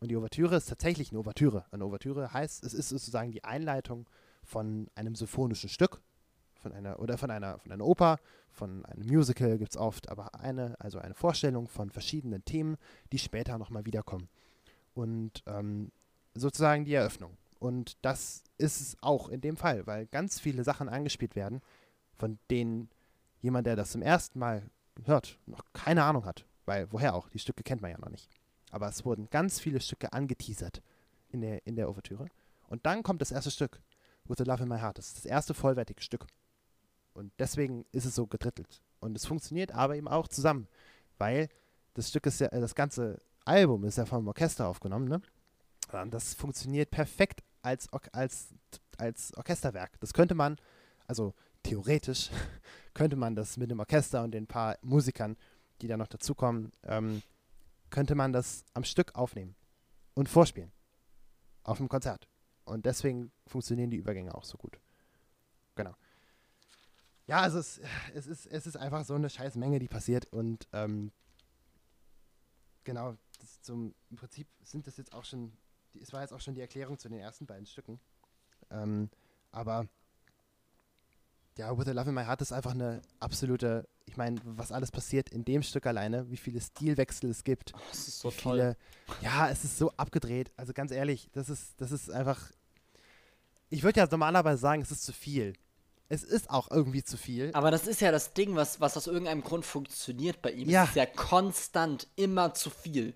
Und 0.00 0.08
die 0.08 0.16
Ouvertüre 0.16 0.56
ist 0.56 0.68
tatsächlich 0.68 1.10
eine 1.10 1.20
Ouvertüre. 1.20 1.64
Eine 1.70 1.84
Ouvertüre 1.84 2.32
heißt, 2.32 2.64
es 2.64 2.74
ist 2.74 2.88
sozusagen 2.88 3.32
die 3.32 3.44
Einleitung 3.44 4.08
von 4.42 4.88
einem 4.94 5.14
symphonischen 5.14 5.68
Stück, 5.68 6.00
von 6.60 6.72
einer, 6.72 7.00
oder 7.00 7.18
von 7.18 7.30
einer, 7.30 7.58
von 7.58 7.72
einer 7.72 7.84
Oper, 7.84 8.18
von 8.50 8.84
einem 8.86 9.06
Musical 9.06 9.58
gibt 9.58 9.70
es 9.70 9.76
oft, 9.76 10.08
aber 10.08 10.34
eine, 10.34 10.74
also 10.78 10.98
eine 10.98 11.14
Vorstellung 11.14 11.68
von 11.68 11.90
verschiedenen 11.90 12.44
Themen, 12.44 12.76
die 13.12 13.18
später 13.18 13.58
nochmal 13.58 13.84
wiederkommen. 13.84 14.28
Und 14.94 15.42
ähm, 15.46 15.90
sozusagen 16.34 16.84
die 16.84 16.94
Eröffnung. 16.94 17.36
Und 17.58 17.96
das 18.02 18.42
ist 18.58 18.80
es 18.80 18.96
auch 19.00 19.28
in 19.28 19.40
dem 19.40 19.56
Fall, 19.56 19.86
weil 19.86 20.06
ganz 20.06 20.40
viele 20.40 20.64
Sachen 20.64 20.88
angespielt 20.88 21.36
werden, 21.36 21.62
von 22.18 22.38
denen 22.50 22.88
jemand, 23.42 23.66
der 23.66 23.76
das 23.76 23.90
zum 23.92 24.02
ersten 24.02 24.38
Mal 24.38 24.62
hört, 25.04 25.38
noch 25.46 25.64
keine 25.72 26.04
Ahnung 26.04 26.24
hat. 26.24 26.44
Weil, 26.64 26.90
woher 26.92 27.14
auch? 27.14 27.28
Die 27.28 27.38
Stücke 27.38 27.62
kennt 27.62 27.82
man 27.82 27.90
ja 27.90 27.98
noch 27.98 28.08
nicht. 28.08 28.28
Aber 28.70 28.88
es 28.88 29.04
wurden 29.04 29.30
ganz 29.30 29.60
viele 29.60 29.80
Stücke 29.80 30.12
angeteasert 30.12 30.82
in 31.30 31.40
der, 31.40 31.66
in 31.66 31.76
der 31.76 31.88
Ouvertüre. 31.88 32.26
Und 32.68 32.84
dann 32.86 33.02
kommt 33.02 33.20
das 33.20 33.30
erste 33.30 33.50
Stück, 33.50 33.80
With 34.24 34.38
the 34.38 34.44
Love 34.44 34.64
in 34.64 34.68
My 34.68 34.78
Heart. 34.78 34.98
Das 34.98 35.08
ist 35.08 35.18
das 35.18 35.26
erste 35.26 35.54
vollwertige 35.54 36.02
Stück. 36.02 36.26
Und 37.14 37.32
deswegen 37.38 37.86
ist 37.92 38.04
es 38.04 38.14
so 38.14 38.26
gedrittelt. 38.26 38.82
Und 39.00 39.16
es 39.16 39.24
funktioniert 39.24 39.72
aber 39.72 39.96
eben 39.96 40.08
auch 40.08 40.28
zusammen, 40.28 40.66
weil 41.18 41.48
das 41.94 42.08
Stück 42.08 42.26
ist 42.26 42.40
ja, 42.40 42.48
äh, 42.48 42.60
das 42.60 42.74
ganze 42.74 43.20
Album 43.44 43.84
ist 43.84 43.96
ja 43.98 44.04
vom 44.04 44.26
Orchester 44.26 44.66
aufgenommen, 44.66 45.08
ne? 45.08 45.22
Das 46.10 46.34
funktioniert 46.34 46.90
perfekt 46.90 47.44
als, 47.62 47.88
als, 48.12 48.48
als 48.98 49.32
Orchesterwerk. 49.36 50.00
Das 50.00 50.12
könnte 50.12 50.34
man, 50.34 50.56
also 51.06 51.32
theoretisch, 51.66 52.30
könnte 52.94 53.16
man 53.16 53.34
das 53.34 53.56
mit 53.56 53.70
dem 53.70 53.80
Orchester 53.80 54.22
und 54.22 54.32
den 54.32 54.46
paar 54.46 54.78
Musikern, 54.82 55.36
die 55.80 55.88
da 55.88 55.96
noch 55.96 56.08
dazukommen, 56.08 56.72
ähm, 56.84 57.22
könnte 57.90 58.14
man 58.14 58.32
das 58.32 58.64
am 58.74 58.84
Stück 58.84 59.14
aufnehmen 59.14 59.54
und 60.14 60.28
vorspielen. 60.28 60.72
Auf 61.62 61.78
dem 61.78 61.88
Konzert. 61.88 62.28
Und 62.64 62.86
deswegen 62.86 63.32
funktionieren 63.46 63.90
die 63.90 63.96
Übergänge 63.96 64.34
auch 64.34 64.44
so 64.44 64.56
gut. 64.56 64.80
Genau. 65.74 65.94
Ja, 67.26 67.40
also 67.40 67.58
es, 67.58 67.80
es, 68.14 68.26
ist, 68.26 68.46
es 68.46 68.66
ist 68.66 68.76
einfach 68.76 69.04
so 69.04 69.14
eine 69.14 69.28
scheiß 69.28 69.56
Menge, 69.56 69.78
die 69.78 69.88
passiert. 69.88 70.26
Und 70.26 70.68
ähm, 70.72 71.10
genau, 72.84 73.16
zum, 73.62 73.94
im 74.10 74.16
Prinzip 74.16 74.48
sind 74.62 74.86
das 74.86 74.96
jetzt 74.96 75.12
auch 75.12 75.24
schon, 75.24 75.52
es 76.00 76.12
war 76.12 76.22
jetzt 76.22 76.32
auch 76.32 76.40
schon 76.40 76.54
die 76.54 76.60
Erklärung 76.60 76.98
zu 76.98 77.08
den 77.08 77.18
ersten 77.18 77.46
beiden 77.46 77.66
Stücken. 77.66 78.00
Ähm, 78.70 79.10
aber 79.50 79.88
ja, 81.58 81.76
With 81.76 81.88
a 81.88 81.92
Love 81.92 82.08
in 82.10 82.14
My 82.14 82.24
Heart 82.24 82.42
ist 82.42 82.52
einfach 82.52 82.72
eine 82.72 83.02
absolute, 83.20 83.88
ich 84.04 84.16
meine, 84.16 84.40
was 84.44 84.72
alles 84.72 84.90
passiert 84.90 85.30
in 85.30 85.44
dem 85.44 85.62
Stück 85.62 85.86
alleine, 85.86 86.30
wie 86.30 86.36
viele 86.36 86.60
Stilwechsel 86.60 87.30
es 87.30 87.44
gibt, 87.44 87.72
Oh, 87.74 87.80
das 87.90 88.08
ist 88.08 88.20
so 88.20 88.30
wie 88.30 88.36
toll. 88.36 88.52
viele, 88.56 88.76
ja, 89.22 89.48
es 89.48 89.64
ist 89.64 89.78
so 89.78 89.90
abgedreht. 89.92 90.52
Also 90.56 90.72
ganz 90.72 90.90
ehrlich, 90.92 91.28
das 91.32 91.48
ist, 91.48 91.80
das 91.80 91.92
ist 91.92 92.10
einfach. 92.10 92.50
Ich 93.68 93.82
würde 93.82 94.00
ja 94.00 94.06
normalerweise 94.10 94.60
sagen, 94.60 94.82
es 94.82 94.90
ist 94.90 95.04
zu 95.04 95.12
viel. 95.12 95.54
Es 96.08 96.22
ist 96.22 96.50
auch 96.50 96.70
irgendwie 96.70 97.02
zu 97.02 97.16
viel. 97.16 97.50
Aber 97.52 97.72
das 97.72 97.88
ist 97.88 98.00
ja 98.00 98.12
das 98.12 98.32
Ding, 98.32 98.54
was, 98.54 98.80
was 98.80 98.96
aus 98.96 99.08
irgendeinem 99.08 99.42
Grund 99.42 99.66
funktioniert 99.66 100.40
bei 100.40 100.52
ihm. 100.52 100.68
Ja. 100.70 100.84
Es 100.84 100.90
ist 100.90 100.96
ja 100.96 101.06
konstant 101.06 102.06
immer 102.14 102.54
zu 102.54 102.70
viel. 102.70 103.14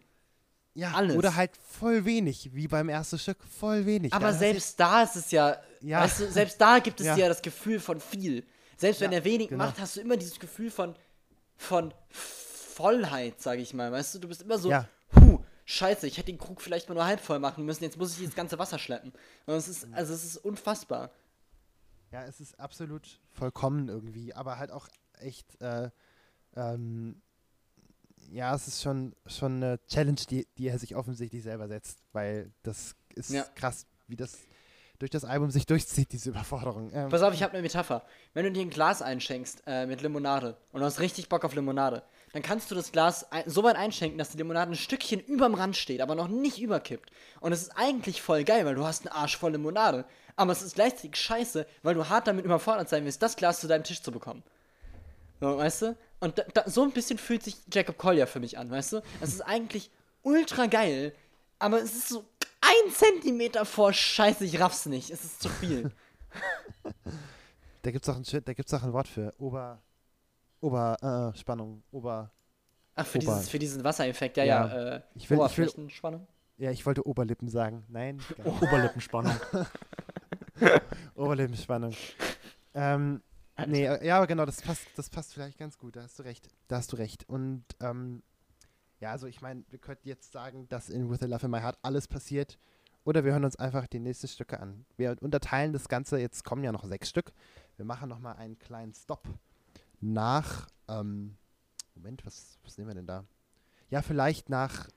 Ja, 0.75 0.93
alles. 0.93 1.17
Oder 1.17 1.35
halt 1.35 1.53
voll 1.57 2.05
wenig, 2.05 2.51
wie 2.55 2.69
beim 2.69 2.89
ersten 2.89 3.19
Stück. 3.19 3.39
Voll 3.45 3.85
wenig. 3.87 4.13
Aber 4.13 4.29
Da 4.29 4.33
selbst 4.39 4.79
da 4.79 5.03
ist 5.03 5.17
es 5.17 5.31
ja, 5.31 5.57
Ja. 5.81 6.01
weißt 6.03 6.21
du, 6.21 6.31
selbst 6.31 6.61
da 6.61 6.79
gibt 6.79 7.01
es 7.01 7.07
Ja. 7.07 7.17
ja 7.17 7.29
das 7.29 7.43
Gefühl 7.43 7.81
von 7.81 8.01
viel. 8.01 8.45
Selbst 8.77 9.01
wenn 9.01 9.13
Ja, 9.13 9.19
er 9.19 9.25
wenig 9.25 9.49
genau. 9.49 9.65
macht, 9.65 9.79
hast 9.81 9.97
du 9.97 10.01
immer 10.01 10.17
dieses 10.17 10.39
Gefühl 10.39 10.71
von, 10.71 10.95
von 11.57 11.93
Vollheit, 12.09 13.41
sag 13.41 13.59
ich 13.59 13.75
mal. 13.75 13.91
Weißt 13.93 14.15
du, 14.15 14.19
du 14.21 14.29
bist 14.29 14.43
immer 14.43 14.59
so, 14.59 14.71
Ja. 14.71 14.89
huh, 15.15 15.41
scheiße, 15.65 16.07
ich 16.07 16.17
hätte 16.19 16.27
den 16.27 16.39
Krug 16.39 16.61
vielleicht 16.63 16.89
mal 16.89 16.95
nur 16.95 17.05
halb 17.05 17.21
voll 17.21 17.39
machen 17.39 17.65
müssen, 17.65 17.85
jetzt 17.85 17.99
muss 17.99 18.19
ich 18.19 18.25
das 18.25 18.35
ganze 18.35 18.59
Wasser 18.59 18.79
schleppen. 18.79 19.13
Und 19.47 19.55
es 19.55 19.69
ist, 19.69 19.87
also 19.93 20.15
es 20.15 20.25
ist 20.25 20.37
unfassbar. 20.39 21.11
Ja, 22.13 22.25
es 22.25 22.41
ist 22.41 22.59
absolut 22.59 23.21
vollkommen 23.33 23.89
irgendwie, 23.89 24.35
aber 24.35 24.59
halt 24.59 24.71
auch 24.73 24.89
echt, 25.19 25.61
äh, 25.61 25.91
ähm, 26.57 27.21
ja, 28.31 28.55
es 28.55 28.67
ist 28.69 28.83
schon, 28.83 29.15
schon 29.27 29.57
eine 29.63 29.79
Challenge, 29.87 30.21
die, 30.29 30.47
die 30.59 30.69
er 30.69 30.79
sich 30.79 30.97
offensichtlich 30.97 31.43
selber 31.43 31.69
setzt, 31.69 31.99
weil 32.13 32.51
das 32.63 32.95
ist 33.15 33.31
Ja. 33.31 33.45
krass, 33.55 33.87
wie 34.09 34.17
das 34.17 34.39
durch 34.99 35.11
das 35.11 35.25
Album 35.25 35.51
sich 35.51 35.65
durchzieht, 35.65 36.13
diese 36.13 36.29
Überforderung. 36.29 36.91
Ähm, 36.93 37.09
Pass 37.09 37.23
auf, 37.23 37.33
ich 37.33 37.43
habe 37.43 37.55
eine 37.55 37.63
Metapher. 37.63 38.05
Wenn 38.35 38.45
du 38.45 38.53
dir 38.53 38.61
ein 38.61 38.69
Glas 38.69 39.01
einschenkst 39.01 39.63
äh, 39.67 39.87
mit 39.87 40.03
Limonade 40.03 40.59
und 40.73 40.81
du 40.81 40.87
hast 40.87 41.01
richtig 41.01 41.31
Bock 41.31 41.43
auf 41.47 41.55
Limonade, 41.55 42.03
dann 42.35 42.43
kannst 42.43 42.71
du 42.71 42.75
das 42.75 42.93
Glas 42.93 43.27
so 43.47 43.63
weit 43.65 43.77
einschenken, 43.77 44.19
dass 44.19 44.29
die 44.29 44.37
Limonade 44.37 44.73
ein 44.73 44.77
Stückchen 44.77 45.19
überm 45.21 45.55
Rand 45.55 45.77
steht, 45.77 46.03
aber 46.03 46.15
noch 46.15 46.29
nicht 46.29 46.61
überkippt. 46.61 47.11
Und 47.41 47.53
es 47.53 47.63
ist 47.63 47.73
eigentlich 47.79 48.21
voll 48.21 48.45
geil, 48.45 48.67
weil 48.67 48.75
du 48.75 48.85
hast 48.85 49.07
einen 49.07 49.17
Arsch 49.17 49.39
voll 49.39 49.53
Limonade. 49.53 50.05
Aber 50.37 50.53
es 50.53 50.61
ist 50.61 50.75
gleichzeitig 50.75 51.17
scheiße, 51.17 51.67
weil 51.83 51.95
du 51.95 52.09
hart 52.11 52.27
damit 52.27 52.45
überfordert 52.45 52.91
sein 52.91 53.05
willst, 53.07 53.23
das 53.23 53.37
Glas 53.37 53.61
zu 53.61 53.69
deinem 53.69 53.85
Tisch 53.85 54.03
zu 54.03 54.13
bekommen. 54.13 54.43
So, 55.41 55.57
weißt 55.57 55.83
du? 55.83 55.97
Und 56.21 56.39
da, 56.39 56.43
da, 56.55 56.69
so 56.71 56.83
ein 56.83 56.93
bisschen 56.93 57.19
fühlt 57.19 57.43
sich 57.43 57.57
Jacob 57.73 57.97
Collier 57.99 58.27
für 58.27 58.41
mich 58.41 58.59
an, 58.59 58.71
weißt 58.71 58.93
du? 58.95 59.03
Es 59.21 59.31
ist 59.33 59.41
eigentlich 59.41 59.91
ultra 60.23 60.67
geil, 60.67 61.15
aber 61.59 61.81
es 61.83 61.95
ist 61.95 62.09
so 62.09 62.25
ein 62.61 62.93
Zentimeter 62.93 63.65
vor 63.65 63.93
Scheiße, 63.93 64.45
ich 64.45 64.61
raff's 64.61 64.87
nicht. 64.87 65.11
Es 65.11 65.25
ist 65.25 65.41
zu 65.43 65.49
viel. 65.49 65.91
Da 67.83 67.91
gibt 67.91 68.07
es 68.07 68.09
auch, 68.15 68.17
ein 68.17 68.45
da 68.45 68.53
gibt's 68.53 68.75
auch 68.75 68.83
ein 68.83 68.93
Wort 68.93 69.09
für 69.09 69.33
Ober, 69.39 69.81
Ober, 70.61 71.33
äh, 71.35 71.39
Spannung, 71.39 71.83
Ober, 71.91 72.31
Ach, 72.95 73.07
für, 73.07 73.19
Ober- 73.19 73.35
dieses, 73.37 73.49
für 73.49 73.59
diesen 73.59 73.83
Wassereffekt, 73.83 74.37
ja, 74.37 74.45
Ja. 74.45 74.67
ja. 74.67 74.97
Äh, 74.97 75.01
Ich 75.15 75.31
will- 75.31 75.39
ich 75.39 75.57
will- 75.57 75.65
Oberflächenspannung. 75.69 76.27
ja, 76.59 76.71
ich 76.71 76.85
wollte 76.85 77.07
Oberlippen 77.07 77.49
sagen. 77.49 77.85
Nein, 77.89 78.21
genau. 78.37 78.59
Oberlippenspannung. 78.61 79.35
Oberlippenspannung. 81.15 81.95
ähm, 82.75 83.23
nee, 83.67 83.87
äh, 83.87 84.07
ja, 84.07 84.17
aber 84.17 84.27
genau, 84.27 84.47
das 84.47 84.63
passt, 84.63 84.87
das 84.97 85.11
passt 85.11 85.35
vielleicht 85.35 85.59
ganz 85.59 85.79
gut, 85.79 85.97
da 85.97 86.03
hast 86.03 86.19
du 86.19 86.23
recht. 86.23 86.49
Da 86.69 86.77
hast 86.77 86.93
du 86.93 86.97
recht. 86.97 87.29
Und 87.29 87.65
ähm, 87.81 88.23
ja, 89.01 89.13
also 89.13 89.27
ich 89.27 89.41
meine, 89.41 89.65
wir 89.71 89.79
könnten 89.79 90.09
jetzt 90.09 90.33
sagen, 90.33 90.69
dass 90.69 90.91
in 90.91 91.11
With 91.11 91.23
a 91.23 91.27
Love 91.27 91.47
in 91.47 91.51
My 91.51 91.61
Heart 91.61 91.79
alles 91.83 92.07
passiert. 92.09 92.59
Oder 93.05 93.25
wir 93.25 93.33
hören 93.33 93.45
uns 93.45 93.57
einfach 93.57 93.87
die 93.87 93.99
nächsten 93.99 94.29
Stücke 94.29 94.61
an. 94.61 94.85
Wir 94.97 95.17
unterteilen 95.21 95.73
das 95.73 95.89
Ganze, 95.89 96.19
jetzt 96.19 96.45
kommen 96.45 96.63
ja 96.63 96.71
noch 96.71 96.85
sechs 96.85 97.09
Stück. 97.09 97.33
Wir 97.77 97.87
machen 97.87 98.11
nochmal 98.11 98.37
einen 98.37 98.59
kleinen 98.59 98.93
Stop 98.93 99.27
nach, 100.01 100.69
ähm, 100.89 101.37
Moment, 101.95 102.25
was, 102.27 102.59
was 102.63 102.77
nehmen 102.77 102.91
wir 102.91 102.95
denn 102.95 103.07
da? 103.07 103.25
Ja, 103.89 104.03
vielleicht 104.03 104.51
nach 104.51 104.89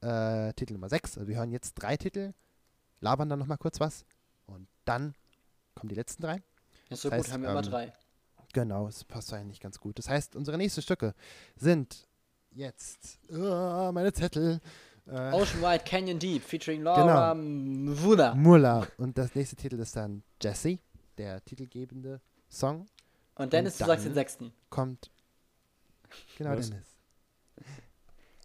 äh, 0.00 0.52
Titel 0.54 0.74
Nummer 0.74 0.88
6. 0.88 1.18
Also 1.18 1.28
wir 1.28 1.36
hören 1.36 1.52
jetzt 1.52 1.74
drei 1.74 1.96
Titel, 1.96 2.32
labern 3.00 3.28
dann 3.28 3.38
nochmal 3.38 3.58
kurz 3.58 3.78
was 3.78 4.04
und 4.46 4.66
dann 4.84 5.14
kommen 5.74 5.88
die 5.88 5.94
letzten 5.94 6.22
drei. 6.22 6.42
Ja, 6.90 6.96
so 6.96 7.08
Das 7.10 7.18
gut, 7.18 7.24
heißt, 7.26 7.32
haben 7.32 7.42
wir 7.42 7.50
immer 7.50 7.64
ähm, 7.64 7.70
drei. 7.70 7.92
Genau, 8.52 8.86
es 8.86 9.04
passt 9.04 9.32
eigentlich 9.32 9.60
ganz 9.60 9.80
gut. 9.80 9.98
Das 9.98 10.08
heißt, 10.08 10.36
unsere 10.36 10.56
nächsten 10.56 10.82
Stücke 10.82 11.14
sind 11.56 12.06
jetzt 12.52 13.18
uh, 13.30 13.90
meine 13.92 14.12
Zettel. 14.12 14.60
Äh, 15.06 15.32
Ocean 15.32 15.60
Wide 15.60 15.84
Canyon 15.84 16.18
Deep 16.18 16.42
featuring 16.42 16.82
Laura 16.82 17.34
Mvula. 17.34 18.34
Mulla. 18.34 18.86
Und 18.96 19.18
das 19.18 19.34
nächste 19.34 19.56
Titel 19.56 19.78
ist 19.80 19.96
dann 19.96 20.22
Jesse, 20.40 20.78
der 21.18 21.44
titelgebende 21.44 22.20
Song. 22.48 22.86
Und 23.34 23.52
Dennis, 23.52 23.74
Und 23.74 23.80
du 23.80 23.86
sagst 23.86 24.04
den 24.06 24.14
sechsten. 24.14 24.52
Kommt. 24.70 25.10
Genau, 26.38 26.56
Was? 26.56 26.70
Dennis. 26.70 26.86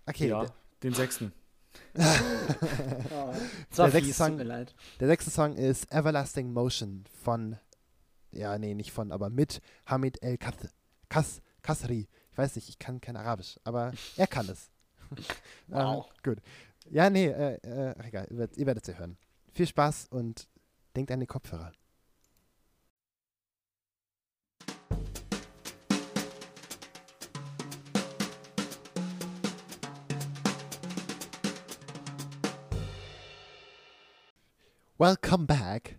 Okay, 0.07 0.27
ja, 0.29 0.45
den 0.81 0.93
sechsten. 0.93 1.31
Oh. 3.11 3.33
Der 3.77 3.91
sechste 3.91 4.13
Song- 4.13 4.29
tut 4.29 4.37
mir 4.37 4.43
leid. 4.43 4.73
der 4.99 5.07
sechste 5.07 5.29
Song 5.29 5.55
ist 5.55 5.91
Everlasting 5.91 6.51
Motion 6.51 7.05
von, 7.23 7.57
ja, 8.31 8.57
nee, 8.57 8.73
nicht 8.73 8.91
von, 8.91 9.11
aber 9.11 9.29
mit 9.29 9.61
Hamid 9.85 10.21
El 10.23 10.35
Kath- 10.37 10.69
Kas 11.09 11.41
Kasri. 11.61 12.07
Ich 12.31 12.37
weiß 12.37 12.55
nicht, 12.55 12.69
ich 12.69 12.79
kann 12.79 13.01
kein 13.01 13.17
Arabisch, 13.17 13.59
aber 13.63 13.91
er 14.15 14.27
kann 14.27 14.47
es. 14.49 14.69
Wow. 15.67 16.05
Ähm, 16.05 16.13
gut. 16.23 16.37
Ja, 16.91 17.09
nee, 17.09 17.27
äh, 17.27 17.55
äh, 17.63 17.95
egal, 18.07 18.27
ihr 18.29 18.37
werdet, 18.37 18.57
ihr 18.57 18.65
werdet 18.67 18.85
sie 18.85 18.97
hören. 18.97 19.17
Viel 19.53 19.65
Spaß 19.67 20.07
und 20.11 20.47
denkt 20.95 21.11
an 21.11 21.19
die 21.19 21.25
Kopfhörer. 21.25 21.71
Welcome 34.97 35.45
back. 35.47 35.98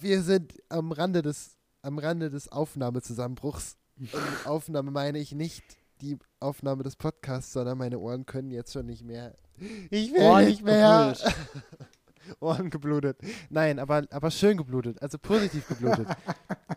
Wir 0.00 0.22
sind 0.22 0.54
am 0.70 0.92
Rande 0.92 1.20
des, 1.20 1.58
am 1.82 1.98
Rande 1.98 2.30
des 2.30 2.50
Aufnahmezusammenbruchs. 2.50 3.76
Und 3.98 4.12
mit 4.14 4.46
Aufnahme 4.46 4.90
meine 4.90 5.18
ich 5.18 5.32
nicht 5.32 5.62
die 6.00 6.18
Aufnahme 6.40 6.82
des 6.82 6.96
Podcasts, 6.96 7.52
sondern 7.52 7.76
meine 7.76 7.98
Ohren 7.98 8.24
können 8.24 8.50
jetzt 8.50 8.72
schon 8.72 8.86
nicht 8.86 9.04
mehr. 9.04 9.36
Ich 9.90 10.10
will 10.12 10.22
Ohren 10.22 10.46
nicht 10.46 10.64
mehr. 10.64 11.14
geblutet. 11.14 11.36
Ohren 12.40 12.70
geblutet. 12.70 13.18
Nein, 13.50 13.78
aber, 13.78 14.04
aber 14.10 14.30
schön 14.30 14.56
geblutet, 14.56 15.02
also 15.02 15.18
positiv 15.18 15.68
geblutet. 15.68 16.08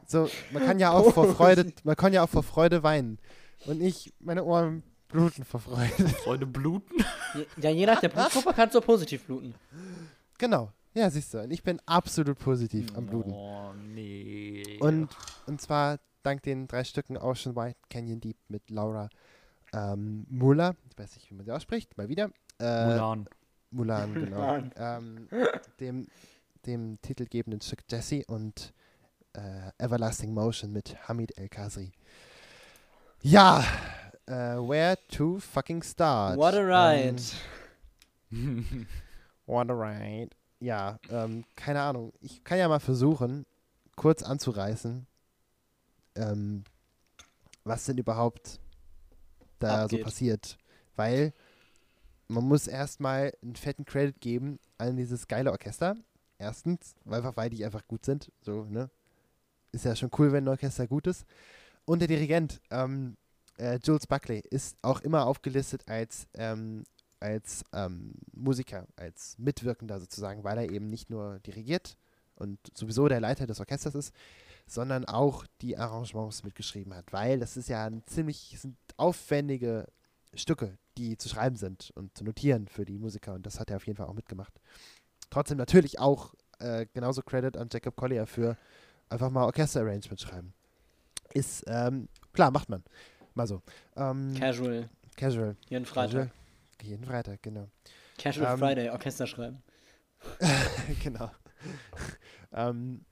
so, 0.06 0.30
man 0.52 0.66
kann 0.66 0.80
ja 0.80 0.92
auch 0.92 1.14
vor 1.14 1.34
Freude, 1.34 1.72
man 1.86 1.96
kann 1.96 2.12
ja 2.12 2.24
auch 2.24 2.30
vor 2.30 2.44
Freude 2.44 2.84
weinen. 2.84 3.20
Und 3.66 3.80
ich, 3.82 4.14
meine 4.20 4.44
Ohren 4.44 4.84
bluten 5.08 5.46
vor 5.46 5.62
Freude. 5.62 6.10
Freude 6.24 6.46
bluten? 6.46 7.06
Ja, 7.56 7.70
je 7.70 7.86
nach 7.86 8.02
der 8.02 8.10
Blutgruppe 8.10 8.54
kannst 8.54 8.76
du 8.76 8.80
auch 8.80 8.86
positiv 8.86 9.24
bluten. 9.24 9.56
genau. 10.38 10.74
Ja, 10.94 11.10
siehst 11.10 11.34
du. 11.34 11.40
Und 11.42 11.52
ich 11.52 11.64
bin 11.64 11.80
absolut 11.86 12.38
positiv 12.38 12.96
am 12.96 13.08
Bluten. 13.08 13.32
Oh, 13.32 13.74
nee. 13.74 14.78
Und, 14.80 15.10
und 15.48 15.60
zwar 15.60 16.00
dank 16.22 16.44
den 16.44 16.68
drei 16.68 16.84
Stücken 16.84 17.18
Ocean 17.18 17.56
White 17.56 17.80
Canyon 17.90 18.20
Deep 18.20 18.38
mit 18.48 18.70
Laura 18.70 19.10
ähm, 19.74 20.26
Muller. 20.30 20.76
Ich 20.90 20.98
weiß 20.98 21.16
nicht, 21.16 21.30
wie 21.30 21.36
man 21.36 21.46
sie 21.46 21.52
ausspricht. 21.52 21.98
Mal 21.98 22.10
wieder. 22.10 22.32
Äh, 22.60 22.86
Mulan. 22.86 23.30
Mulan, 23.72 24.14
genau. 24.14 24.38
Mulan. 24.38 24.72
ähm, 24.78 25.28
dem, 25.80 26.08
dem 26.66 27.02
titelgebenden 27.02 27.62
Stück 27.62 27.84
Jesse 27.90 28.24
und 28.28 28.74
äh, 29.34 29.72
Everlasting 29.84 30.34
Motion 30.34 30.72
mit 30.72 30.96
Hamid 31.08 31.38
El 31.38 31.50
Khazri. 31.50 31.92
Ja, 33.22 33.64
äh, 34.28 34.58
where 34.58 34.98
to 35.10 35.40
fucking 35.40 35.82
start? 35.82 36.38
What 36.38 36.54
a 36.54 36.62
ride. 36.62 37.22
Ähm, 38.32 38.88
what 39.46 39.70
a 39.70 39.74
ride. 39.74 40.30
Ja, 40.64 40.98
ähm, 41.10 41.44
keine 41.58 41.82
Ahnung. 41.82 42.14
Ich 42.22 42.42
kann 42.46 42.58
ja 42.58 42.70
mal 42.70 42.80
versuchen, 42.80 43.46
kurz 43.98 44.24
anzureißen, 44.24 45.06
ähm, 46.16 46.64
was 47.66 47.84
denn 47.84 47.98
überhaupt 47.98 48.62
da 49.60 49.84
Abgeht. 49.84 50.00
so 50.00 50.04
passiert. 50.06 50.58
Weil 50.96 51.34
man 52.30 52.46
muss 52.46 52.68
erstmal 52.68 53.34
einen 53.42 53.58
fetten 53.58 53.84
Credit 53.84 54.22
geben 54.22 54.58
an 54.78 54.96
dieses 54.96 55.28
geile 55.28 55.52
Orchester. 55.52 55.98
Erstens, 56.38 56.96
weil, 57.04 57.18
einfach 57.18 57.36
weil 57.36 57.50
die 57.50 57.66
einfach 57.66 57.86
gut 57.86 58.06
sind. 58.06 58.32
So, 58.42 58.64
ne? 58.64 58.90
Ist 59.74 59.84
ja 59.84 59.98
schon 59.98 60.12
cool, 60.18 60.32
wenn 60.32 60.46
ein 60.46 60.50
Orchester 60.50 60.88
gut 60.88 61.08
ist. 61.08 61.26
Und 61.84 62.00
der 62.00 62.08
Dirigent, 62.08 62.62
ähm, 62.72 63.18
äh, 63.58 63.80
Jules 63.84 64.08
Buckley, 64.08 64.40
ist 64.40 64.78
auch 64.82 65.02
immer 65.02 65.26
aufgelistet 65.28 65.90
als, 65.90 66.30
ähm, 66.36 66.86
als 67.24 67.64
ähm, 67.72 68.16
Musiker, 68.34 68.86
als 68.98 69.38
Mitwirkender 69.40 70.00
sozusagen, 70.00 70.44
weil 70.44 70.58
er 70.58 70.70
eben 70.70 70.88
nicht 70.88 71.10
nur 71.10 71.40
dirigiert 71.40 71.98
und 72.36 72.60
sowieso 72.74 73.08
der 73.08 73.22
Leiter 73.22 73.48
des 73.48 73.62
Orchesters 73.62 73.96
ist, 73.96 74.14
sondern 74.68 75.06
auch 75.06 75.46
die 75.62 75.78
Arrangements 75.78 76.44
mitgeschrieben 76.44 76.94
hat, 76.94 77.14
weil 77.14 77.40
das 77.40 77.56
ist 77.56 77.70
ja 77.70 77.86
ein 77.86 78.04
ziemlich 78.06 78.58
aufwendige 78.98 79.88
Stücke, 80.34 80.78
die 80.98 81.18
zu 81.18 81.30
schreiben 81.30 81.56
sind 81.56 81.92
und 81.96 82.16
zu 82.18 82.26
notieren 82.26 82.68
für 82.68 82.84
die 82.84 83.00
Musiker 83.00 83.34
und 83.34 83.46
das 83.46 83.60
hat 83.60 83.70
er 83.70 83.78
auf 83.78 83.88
jeden 83.88 83.98
Fall 83.98 84.08
auch 84.08 84.14
mitgemacht. 84.14 84.54
Trotzdem 85.30 85.58
natürlich 85.58 86.00
auch 86.00 86.34
äh, 86.60 86.86
genauso 86.94 87.22
Credit 87.22 87.56
an 87.56 87.70
Jacob 87.72 87.96
Collier 87.96 88.28
für 88.28 88.58
einfach 89.10 89.30
mal 89.30 89.46
Orchester-Arrangement 89.46 90.20
schreiben. 90.20 90.54
Ist, 91.34 91.64
ähm, 91.68 92.10
klar, 92.34 92.52
macht 92.52 92.70
man. 92.70 92.84
Mal 93.34 93.48
so. 93.48 93.62
Ähm, 93.96 94.34
Casual. 94.38 94.90
casual. 95.16 95.56
Jeden 95.70 95.86
Freitag. 95.86 96.12
Casual. 96.12 96.43
Jeden 96.84 97.06
Freitag, 97.06 97.42
genau. 97.42 97.70
Casual 98.18 98.54
Ähm, 98.54 98.60
Friday, 98.60 98.90
Orchester 98.90 99.26
schreiben. 99.26 99.64
genau. 101.04 101.32
ähm, 102.52 103.06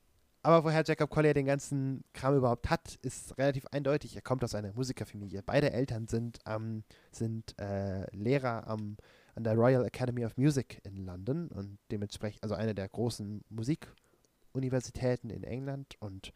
aber 0.43 0.63
woher 0.63 0.83
Jacob 0.83 1.09
Collier 1.09 1.33
den 1.33 1.45
ganzen 1.45 2.03
Kram 2.13 2.35
überhaupt 2.35 2.69
hat, 2.69 2.95
ist 3.01 3.37
relativ 3.37 3.65
eindeutig. 3.67 4.15
Er 4.15 4.21
kommt 4.21 4.43
aus 4.43 4.55
einer 4.55 4.73
Musikerfamilie. 4.73 5.41
Beide 5.43 5.71
Eltern 5.71 6.07
sind, 6.07 6.39
ähm, 6.45 6.83
sind 7.11 7.57
äh, 7.59 8.05
Lehrer 8.15 8.67
am, 8.67 8.97
an 9.35 9.43
der 9.43 9.53
Royal 9.53 9.85
Academy 9.85 10.25
of 10.25 10.35
Music 10.37 10.81
in 10.83 11.05
London 11.05 11.47
und 11.49 11.77
dementsprechend, 11.91 12.43
also 12.43 12.55
eine 12.55 12.75
der 12.75 12.89
großen 12.89 13.43
Musikuniversitäten 13.49 15.29
in 15.29 15.43
England. 15.43 15.95
Und 15.99 16.33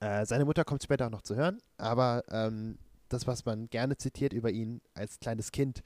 äh, 0.00 0.24
seine 0.24 0.44
Mutter 0.44 0.64
kommt 0.64 0.82
später 0.82 1.06
auch 1.06 1.10
noch 1.10 1.22
zu 1.22 1.34
hören, 1.36 1.58
aber 1.76 2.22
ähm, 2.30 2.78
das, 3.08 3.26
was 3.26 3.44
man 3.44 3.68
gerne 3.68 3.96
zitiert 3.96 4.32
über 4.32 4.50
ihn 4.50 4.80
als 4.94 5.18
kleines 5.20 5.52
Kind, 5.52 5.82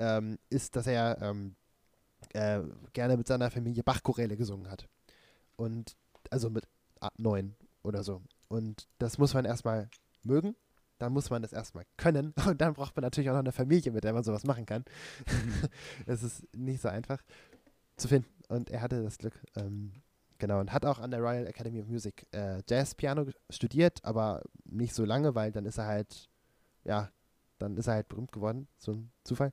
ähm, 0.00 0.38
ist, 0.48 0.74
dass 0.74 0.86
er 0.86 1.20
ähm, 1.22 1.54
äh, 2.32 2.60
gerne 2.92 3.16
mit 3.16 3.28
seiner 3.28 3.50
Familie 3.50 3.82
Bachchoräle 3.84 4.36
gesungen 4.36 4.70
hat. 4.70 4.88
Und 5.56 5.96
also 6.30 6.50
mit 6.50 6.66
neun 7.16 7.54
oder 7.82 8.02
so. 8.02 8.22
Und 8.48 8.88
das 8.98 9.18
muss 9.18 9.34
man 9.34 9.44
erstmal 9.44 9.88
mögen. 10.22 10.56
Dann 10.98 11.12
muss 11.14 11.30
man 11.30 11.40
das 11.40 11.52
erstmal 11.52 11.84
können. 11.96 12.34
Und 12.46 12.60
dann 12.60 12.74
braucht 12.74 12.94
man 12.94 13.02
natürlich 13.02 13.30
auch 13.30 13.34
noch 13.34 13.40
eine 13.40 13.52
Familie, 13.52 13.90
mit 13.90 14.04
der 14.04 14.12
man 14.12 14.22
sowas 14.24 14.44
machen 14.44 14.66
kann. 14.66 14.84
Es 16.06 16.22
ist 16.22 16.44
nicht 16.54 16.82
so 16.82 16.88
einfach 16.88 17.22
zu 17.96 18.08
finden. 18.08 18.28
Und 18.48 18.70
er 18.70 18.82
hatte 18.82 19.02
das 19.02 19.16
Glück. 19.16 19.40
Ähm, 19.56 19.92
genau. 20.38 20.60
Und 20.60 20.72
hat 20.72 20.84
auch 20.84 20.98
an 20.98 21.10
der 21.10 21.20
Royal 21.20 21.46
Academy 21.46 21.80
of 21.80 21.88
Music 21.88 22.26
äh, 22.32 22.62
Jazz-Piano 22.68 23.24
ge- 23.24 23.34
studiert, 23.48 24.04
aber 24.04 24.42
nicht 24.64 24.94
so 24.94 25.06
lange, 25.06 25.34
weil 25.34 25.52
dann 25.52 25.64
ist 25.64 25.78
er 25.78 25.86
halt, 25.86 26.28
ja, 26.84 27.08
dann 27.60 27.76
ist 27.76 27.86
er 27.86 27.94
halt 27.94 28.08
berühmt 28.08 28.32
geworden. 28.32 28.66
So 28.78 28.92
ein 28.92 29.10
Zufall. 29.24 29.52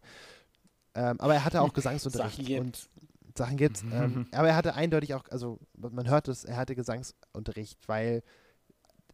Ähm, 0.96 1.20
aber 1.22 1.36
er 1.36 1.46
hatte 1.46 1.62
auch 1.62 1.74
Gesangsunterricht. 1.74 2.38
Sachen 2.38 2.46
gibt's. 2.46 2.90
und 3.30 3.38
Sachen 3.38 3.58
gibt. 3.58 3.84
ähm, 3.94 4.28
aber 4.32 4.48
er 4.50 4.56
hatte 4.56 4.74
eindeutig 4.74 5.14
auch, 5.14 5.26
also 5.30 5.60
man 5.78 6.10
hört 6.10 6.28
es, 6.28 6.44
er 6.44 6.58
hatte 6.58 6.76
Gesangsunterricht, 6.76 7.88
weil 7.88 8.24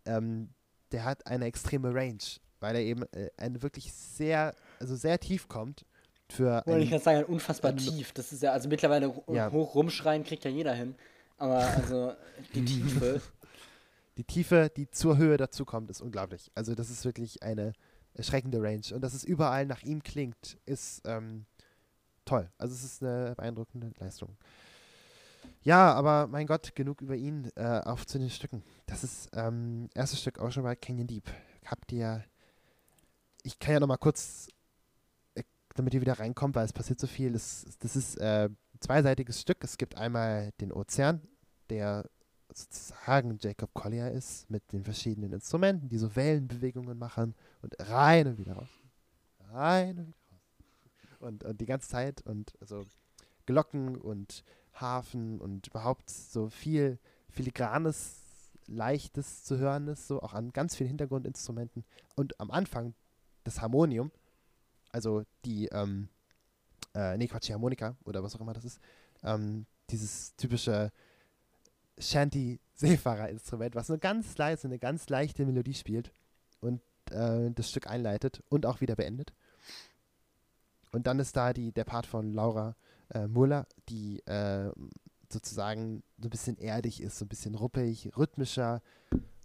ähm, 0.06 0.50
der 0.92 1.04
hat 1.06 1.28
eine 1.28 1.46
extreme 1.46 1.94
Range, 1.94 2.18
weil 2.60 2.76
er 2.76 2.82
eben 2.84 3.04
äh, 3.12 3.30
eine 3.38 3.62
wirklich 3.62 3.92
sehr, 3.94 4.54
also 4.80 4.96
sehr 4.96 5.20
tief 5.20 5.48
kommt 5.48 5.86
für 6.32 6.64
Wollte 6.66 6.84
ich 6.84 6.90
gerade 6.90 7.04
sagen, 7.04 7.24
unfassbar 7.26 7.72
ein- 7.72 7.78
tief. 7.78 8.12
Das 8.14 8.32
ist 8.32 8.42
ja, 8.44 8.54
also 8.54 8.70
mittlerweile 8.70 9.14
Ja. 9.32 9.52
hoch 9.52 9.76
rumschreien 9.76 10.24
kriegt 10.24 10.46
ja 10.46 10.52
jeder 10.52 10.74
hin. 10.74 10.96
Aber 11.38 11.58
also 11.60 12.14
die 12.56 12.64
Tiefe. 12.66 13.22
die 14.18 14.24
Tiefe, 14.24 14.72
die 14.76 14.90
zur 14.90 15.18
Höhe 15.18 15.36
dazu 15.38 15.66
kommt, 15.66 15.90
ist 15.90 16.00
unglaublich. 16.02 16.50
Also 16.56 16.76
das 16.76 16.90
ist 16.90 17.04
wirklich 17.06 17.44
eine 17.44 17.74
erschreckende 18.14 18.62
Range 18.62 18.86
und 18.94 19.02
dass 19.02 19.14
es 19.14 19.24
überall 19.24 19.66
nach 19.66 19.82
ihm 19.84 20.04
klingt, 20.04 20.58
ist 20.66 21.02
ähm, 21.06 21.46
toll. 22.26 22.50
Also 22.58 22.74
es 22.74 22.84
ist 22.84 23.04
eine 23.04 23.34
beeindruckende 23.36 23.92
Leistung. 24.00 24.38
Ja, 25.64 25.94
aber 25.94 26.28
mein 26.28 26.46
Gott, 26.46 26.76
genug 26.76 27.02
über 27.02 27.16
ihn. 27.16 27.50
Äh, 27.56 27.82
auf 27.86 28.06
zu 28.06 28.20
den 28.20 28.30
Stücken. 28.30 28.64
Das 28.86 29.04
ist 29.04 29.30
ähm, 29.34 29.90
erstes 29.94 30.20
Stück 30.22 30.40
Ocean 30.40 30.66
Ride 30.66 30.80
Canyon 30.80 31.08
Deep. 31.08 31.30
Habt 31.66 31.92
ihr. 31.92 32.24
Ich 33.44 33.60
kann 33.60 33.74
ja 33.74 33.80
noch 33.80 33.88
mal 33.88 33.98
kurz, 33.98 34.50
äh, 35.36 35.44
damit 35.76 35.94
ihr 35.94 36.02
wieder 36.02 36.20
reinkommt, 36.20 36.56
weil 36.56 36.66
es 36.66 36.74
passiert 36.74 37.00
so 37.00 37.08
viel. 37.08 37.32
Das, 37.32 37.66
das 37.80 37.96
ist 37.96 38.18
äh, 38.18 38.50
ein 38.50 38.80
zweiseitiges 38.80 39.40
Stück. 39.40 39.64
Es 39.64 39.78
gibt 39.78 39.98
einmal 39.98 40.52
den 40.60 40.72
Ozean, 40.72 41.22
der 41.70 42.10
sozusagen 42.54 43.38
Jacob 43.40 43.74
Collier 43.74 44.12
ist, 44.12 44.50
mit 44.50 44.72
den 44.74 44.84
verschiedenen 44.84 45.34
Instrumenten, 45.34 45.90
die 45.90 45.98
so 45.98 46.16
Wellenbewegungen 46.16 46.98
machen 46.98 47.36
und 47.64 47.76
rein 47.80 48.28
und 48.28 48.38
wieder 48.38 48.54
raus. 48.54 48.70
Rein 49.52 49.98
und 49.98 50.08
wieder 50.08 50.18
raus. 50.32 51.20
Und, 51.20 51.44
und 51.44 51.62
die 51.62 51.66
ganze 51.66 51.88
Zeit 51.90 52.22
und 52.22 52.54
also 52.62 52.86
Glocken 53.46 53.98
und 53.98 54.44
Hafen 54.74 55.40
und 55.40 55.68
überhaupt 55.68 56.10
so 56.10 56.50
viel 56.50 57.00
filigranes, 57.30 58.20
leichtes 58.68 59.44
zu 59.44 59.58
hören 59.58 59.88
ist, 59.88 60.08
so 60.08 60.22
auch 60.22 60.34
an 60.34 60.52
ganz 60.52 60.76
vielen 60.76 60.90
Hintergrundinstrumenten. 60.90 61.84
Und 62.16 62.40
am 62.40 62.52
Anfang 62.52 62.94
das 63.44 63.62
Harmonium, 63.62 64.12
also 64.92 65.24
die, 65.46 65.68
ähm, 65.68 66.10
äh, 66.94 67.18
nee, 67.18 67.28
Quatsch, 67.28 67.48
die 67.48 67.54
Harmonika 67.54 67.96
oder 68.06 68.24
was 68.24 68.36
auch 68.36 68.42
immer 68.42 68.54
das 68.54 68.66
ist, 68.66 68.80
ähm, 69.24 69.66
dieses 69.90 70.36
typische 70.36 70.92
Shanty-Seefahrer-Instrument, 71.98 73.76
was 73.76 73.90
nur 73.90 73.98
ganz 73.98 74.38
leise, 74.38 74.68
eine 74.68 74.80
ganz 74.80 75.10
leichte 75.10 75.46
Melodie 75.46 75.74
spielt 75.74 76.12
und 76.60 76.82
äh, 77.12 77.52
das 77.52 77.70
Stück 77.70 77.88
einleitet 77.88 78.44
und 78.50 78.66
auch 78.66 78.82
wieder 78.82 78.96
beendet. 78.96 79.34
Und 80.92 81.08
dann 81.08 81.20
ist 81.20 81.36
da 81.36 81.54
die, 81.54 81.72
der 81.72 81.86
Part 81.86 82.06
von 82.06 82.34
Laura 82.34 82.76
äh, 83.10 83.28
Muller, 83.28 83.66
die 83.90 84.20
äh, 84.28 84.72
sozusagen 85.32 86.04
so 86.18 86.28
ein 86.28 86.30
bisschen 86.30 86.58
erdig 86.58 87.02
ist, 87.02 87.18
so 87.18 87.26
ein 87.26 87.30
bisschen 87.30 87.56
ruppig, 87.56 88.12
rhythmischer 88.16 88.82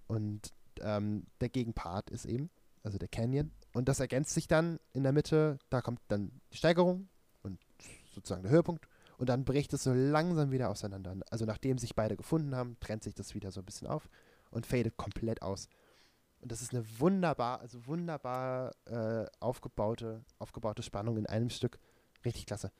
und 0.07 0.53
ähm, 0.81 1.27
der 1.41 1.49
Gegenpart 1.49 2.11
ist 2.11 2.27
eben, 2.27 2.51
also 2.83 2.99
der 2.99 3.09
Canyon. 3.09 3.51
Und 3.73 3.89
das 3.89 4.01
ergänzt 4.01 4.35
sich 4.35 4.47
dann 4.47 4.79
in 4.93 5.03
der 5.03 5.13
Mitte, 5.13 5.59
da 5.71 5.81
kommt 5.81 6.01
dann 6.09 6.31
die 6.53 6.57
Steigerung 6.57 7.09
und 7.43 7.59
sozusagen 8.15 8.43
der 8.43 8.53
Höhepunkt. 8.53 8.87
Und 9.19 9.29
dann 9.29 9.45
bricht 9.45 9.73
es 9.73 9.83
so 9.83 9.93
langsam 9.93 10.53
wieder 10.53 10.71
auseinander. 10.71 11.17
Also 11.31 11.45
nachdem 11.45 11.79
sich 11.79 11.97
beide 11.97 12.17
gefunden 12.17 12.55
haben, 12.55 12.77
trennt 12.79 13.03
sich 13.03 13.15
das 13.15 13.35
wieder 13.35 13.51
so 13.51 13.61
ein 13.61 13.67
bisschen 13.67 13.89
auf 13.89 14.09
und 14.51 14.67
fadet 14.67 14.97
komplett 14.97 15.43
aus. 15.43 15.69
Und 16.41 16.53
das 16.53 16.63
ist 16.63 16.73
eine 16.73 16.85
wunderbar, 16.99 17.61
also 17.61 17.87
wunderbar 17.87 18.73
äh, 18.87 19.27
aufgebaute, 19.41 20.25
aufgebaute 20.39 20.83
Spannung 20.83 21.17
in 21.17 21.27
einem 21.27 21.51
Stück. 21.51 21.79
Richtig 22.25 22.47
klasse. 22.47 22.71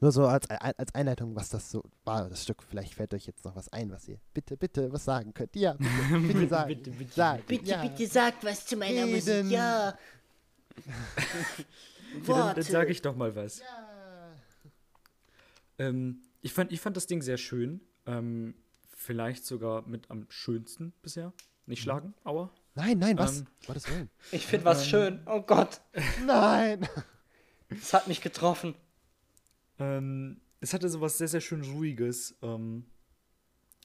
Nur 0.00 0.12
so 0.12 0.26
als, 0.26 0.48
als 0.48 0.94
Einleitung, 0.94 1.36
was 1.36 1.50
das 1.50 1.70
so 1.70 1.82
war, 2.04 2.28
das 2.30 2.42
Stück. 2.44 2.62
Vielleicht 2.62 2.94
fällt 2.94 3.12
euch 3.12 3.26
jetzt 3.26 3.44
noch 3.44 3.54
was 3.54 3.68
ein, 3.70 3.90
was 3.90 4.08
ihr 4.08 4.18
bitte, 4.32 4.56
bitte 4.56 4.90
was 4.90 5.04
sagen 5.04 5.34
könnt. 5.34 5.54
Ja, 5.54 5.74
bitte, 5.74 6.20
bitte 6.20 6.48
sagen. 6.48 6.68
Bitte, 6.68 6.90
bitte, 6.92 7.12
sagen. 7.12 7.42
Bitte, 7.46 7.66
ja. 7.66 7.82
bitte 7.82 8.06
sagt 8.06 8.44
was 8.44 8.64
zu 8.64 8.76
meiner 8.76 9.04
Reden. 9.04 9.14
Musik. 9.14 9.50
Ja. 9.50 9.94
Ja, 12.12 12.18
dann, 12.18 12.26
Worte. 12.26 12.60
dann 12.60 12.72
sage 12.72 12.90
ich 12.90 13.02
doch 13.02 13.14
mal 13.14 13.36
was. 13.36 13.60
Ja. 13.60 14.36
Ähm, 15.78 16.22
ich, 16.42 16.52
fand, 16.52 16.72
ich 16.72 16.80
fand 16.80 16.96
das 16.96 17.06
Ding 17.06 17.22
sehr 17.22 17.38
schön. 17.38 17.80
Ähm, 18.06 18.54
vielleicht 18.88 19.46
sogar 19.46 19.86
mit 19.86 20.10
am 20.10 20.26
schönsten 20.28 20.92
bisher. 21.02 21.32
Nicht 21.66 21.82
schlagen, 21.82 22.14
aua. 22.24 22.50
Nein, 22.74 22.98
nein, 22.98 23.18
was? 23.18 23.40
Ähm. 23.40 23.46
Gottes 23.66 23.88
Willen. 23.88 24.10
Ich 24.32 24.46
finde 24.46 24.64
was 24.64 24.86
schön. 24.86 25.20
Oh 25.26 25.42
Gott, 25.42 25.80
Nein. 26.24 26.88
es 27.68 27.92
hat 27.92 28.08
mich 28.08 28.20
getroffen. 28.20 28.74
Ähm, 29.78 30.40
es 30.60 30.74
hatte 30.74 30.88
sowas 30.88 31.18
sehr, 31.18 31.28
sehr 31.28 31.40
schön 31.40 31.62
Ruhiges. 31.62 32.36
Ähm, 32.42 32.84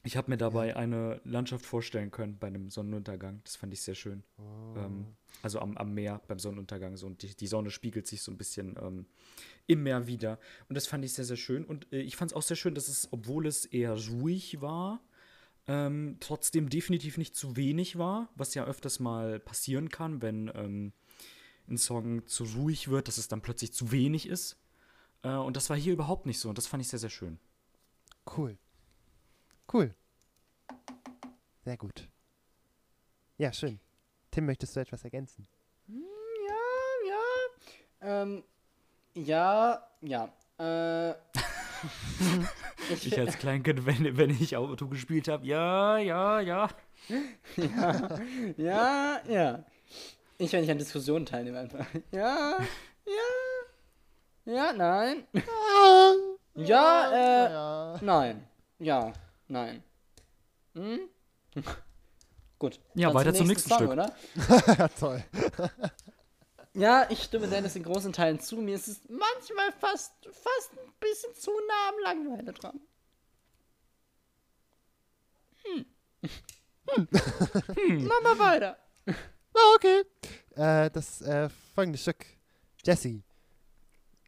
ich 0.06 0.16
habe 0.16 0.30
mir 0.30 0.36
dabei 0.36 0.76
eine 0.76 1.20
Landschaft 1.24 1.66
vorstellen 1.66 2.12
können 2.12 2.38
bei 2.38 2.46
einem 2.46 2.70
Sonnenuntergang. 2.70 3.40
Das 3.42 3.56
fand 3.56 3.72
ich 3.72 3.82
sehr 3.82 3.96
schön. 3.96 4.22
Ähm, 4.76 5.06
also 5.42 5.58
am, 5.58 5.76
am 5.76 5.94
Meer 5.94 6.22
beim 6.28 6.38
Sonnenuntergang. 6.38 6.96
So, 6.96 7.06
und 7.06 7.22
die, 7.22 7.34
die 7.34 7.46
Sonne 7.48 7.70
spiegelt 7.70 8.06
sich 8.06 8.22
so 8.22 8.30
ein 8.30 8.38
bisschen 8.38 8.76
ähm, 8.80 9.06
im 9.66 9.82
Meer 9.82 10.06
wieder. 10.06 10.38
Und 10.68 10.76
das 10.76 10.86
fand 10.86 11.04
ich 11.04 11.12
sehr, 11.12 11.24
sehr 11.24 11.36
schön. 11.36 11.64
Und 11.64 11.92
äh, 11.92 12.00
ich 12.02 12.14
fand 12.14 12.30
es 12.30 12.36
auch 12.36 12.42
sehr 12.42 12.56
schön, 12.56 12.76
dass 12.76 12.86
es, 12.86 13.08
obwohl 13.12 13.48
es 13.48 13.64
eher 13.64 13.96
ruhig 13.96 14.60
war, 14.60 15.00
ähm, 15.68 16.16
trotzdem 16.20 16.68
definitiv 16.68 17.18
nicht 17.18 17.34
zu 17.34 17.56
wenig 17.56 17.98
war, 17.98 18.28
was 18.36 18.54
ja 18.54 18.64
öfters 18.64 19.00
mal 19.00 19.40
passieren 19.40 19.88
kann, 19.88 20.22
wenn 20.22 20.50
ähm, 20.54 20.92
ein 21.68 21.78
Song 21.78 22.26
zu 22.26 22.44
ruhig 22.44 22.88
wird, 22.88 23.08
dass 23.08 23.18
es 23.18 23.28
dann 23.28 23.42
plötzlich 23.42 23.72
zu 23.72 23.90
wenig 23.90 24.28
ist. 24.28 24.58
Äh, 25.22 25.30
und 25.30 25.56
das 25.56 25.68
war 25.70 25.76
hier 25.76 25.92
überhaupt 25.92 26.26
nicht 26.26 26.38
so. 26.38 26.48
Und 26.48 26.58
das 26.58 26.66
fand 26.66 26.82
ich 26.82 26.88
sehr, 26.88 26.98
sehr 26.98 27.10
schön. 27.10 27.38
Cool. 28.36 28.56
Cool. 29.72 29.94
Sehr 31.64 31.76
gut. 31.76 32.08
Ja, 33.38 33.52
schön. 33.52 33.80
Tim, 34.30 34.46
möchtest 34.46 34.76
du 34.76 34.80
etwas 34.80 35.02
ergänzen? 35.02 35.48
Ja, 35.88 36.54
ja. 37.08 38.22
Ähm, 38.22 38.44
ja, 39.14 39.82
ja. 40.00 40.32
Äh, 40.58 41.14
ich, 42.90 43.06
Ich 43.12 43.18
als 43.18 43.38
Kleinkind, 43.38 43.86
wenn, 43.86 44.16
wenn 44.16 44.30
ich 44.30 44.56
Auto 44.56 44.88
gespielt 44.88 45.28
habe, 45.28 45.46
ja, 45.46 45.98
ja, 45.98 46.40
ja. 46.40 46.68
ja, 47.56 48.18
ja, 48.56 49.20
ja. 49.28 49.64
Ich, 50.38 50.52
wenn 50.52 50.64
ich 50.64 50.70
an 50.70 50.78
Diskussionen 50.78 51.26
teilnehme, 51.26 51.58
einfach. 51.58 51.86
Ja, 52.10 52.58
ja, 53.06 54.52
ja, 54.52 54.72
nein. 54.72 55.24
Ja, 56.54 57.10
äh, 57.12 57.52
ja. 57.52 57.98
nein. 58.00 58.46
Ja, 58.78 59.12
nein. 59.48 59.82
Hm? 60.74 61.00
Gut. 62.58 62.80
Ja, 62.94 63.08
Dann 63.08 63.16
weiter 63.16 63.34
zum 63.34 63.46
nächsten 63.46 63.72
Stück. 63.72 63.90
Oder? 63.90 64.12
ja, 64.78 64.88
toll. 64.88 65.22
Ja, 66.76 67.06
ich 67.08 67.22
stimme 67.22 67.48
Dennis 67.48 67.74
in 67.74 67.82
großen 67.82 68.12
Teilen 68.12 68.38
zu. 68.38 68.58
Mir 68.58 68.74
ist 68.74 68.86
es 68.86 69.00
manchmal 69.08 69.72
fast, 69.80 70.12
fast 70.26 70.72
ein 70.72 70.92
bisschen 71.00 71.34
zu 71.34 71.50
nah 71.50 71.88
am 71.88 71.94
Langeweile 72.02 72.52
dran. 72.52 72.78
Hm. 75.64 75.86
hm. 76.90 78.04
Mach 78.06 78.22
mal 78.22 78.38
weiter. 78.38 78.76
Ah, 79.06 79.74
okay. 79.74 80.02
Äh, 80.54 80.90
das 80.90 81.22
äh, 81.22 81.48
folgende 81.74 81.98
Stück, 81.98 82.26
Jesse, 82.84 83.22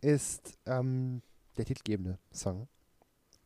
ist 0.00 0.58
ähm, 0.64 1.20
der 1.58 1.66
titelgebende 1.66 2.18
Song. 2.32 2.66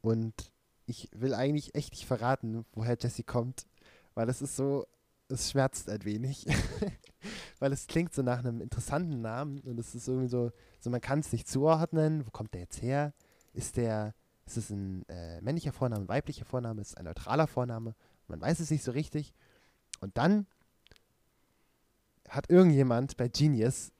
Und 0.00 0.52
ich 0.86 1.08
will 1.12 1.34
eigentlich 1.34 1.74
echt 1.74 1.90
nicht 1.90 2.06
verraten, 2.06 2.64
woher 2.72 2.96
Jesse 3.00 3.24
kommt, 3.24 3.66
weil 4.14 4.28
es 4.28 4.42
ist 4.42 4.54
so, 4.54 4.86
es 5.28 5.50
schmerzt 5.50 5.88
ein 5.88 6.04
wenig. 6.04 6.46
weil 7.62 7.72
es 7.72 7.86
klingt 7.86 8.12
so 8.12 8.22
nach 8.22 8.40
einem 8.40 8.60
interessanten 8.60 9.20
Namen 9.20 9.60
und 9.60 9.78
es 9.78 9.94
ist 9.94 10.08
irgendwie 10.08 10.26
so, 10.26 10.50
so 10.80 10.90
man 10.90 11.00
kann 11.00 11.20
es 11.20 11.30
nicht 11.30 11.46
zuordnen. 11.46 12.26
Wo 12.26 12.30
kommt 12.32 12.52
der 12.54 12.62
jetzt 12.62 12.82
her? 12.82 13.14
Ist 13.52 13.76
der, 13.76 14.16
ist 14.44 14.56
es 14.56 14.70
ein 14.70 15.08
äh, 15.08 15.40
männlicher 15.42 15.72
Vorname, 15.72 16.02
ein 16.02 16.08
weiblicher 16.08 16.44
Vorname, 16.44 16.80
ist 16.82 16.88
es 16.88 16.94
ein 16.96 17.04
neutraler 17.04 17.46
Vorname? 17.46 17.94
Man 18.26 18.40
weiß 18.40 18.58
es 18.58 18.72
nicht 18.72 18.82
so 18.82 18.90
richtig. 18.90 19.32
Und 20.00 20.18
dann 20.18 20.48
hat 22.28 22.50
irgendjemand 22.50 23.16
bei 23.16 23.28
Genius, 23.28 23.92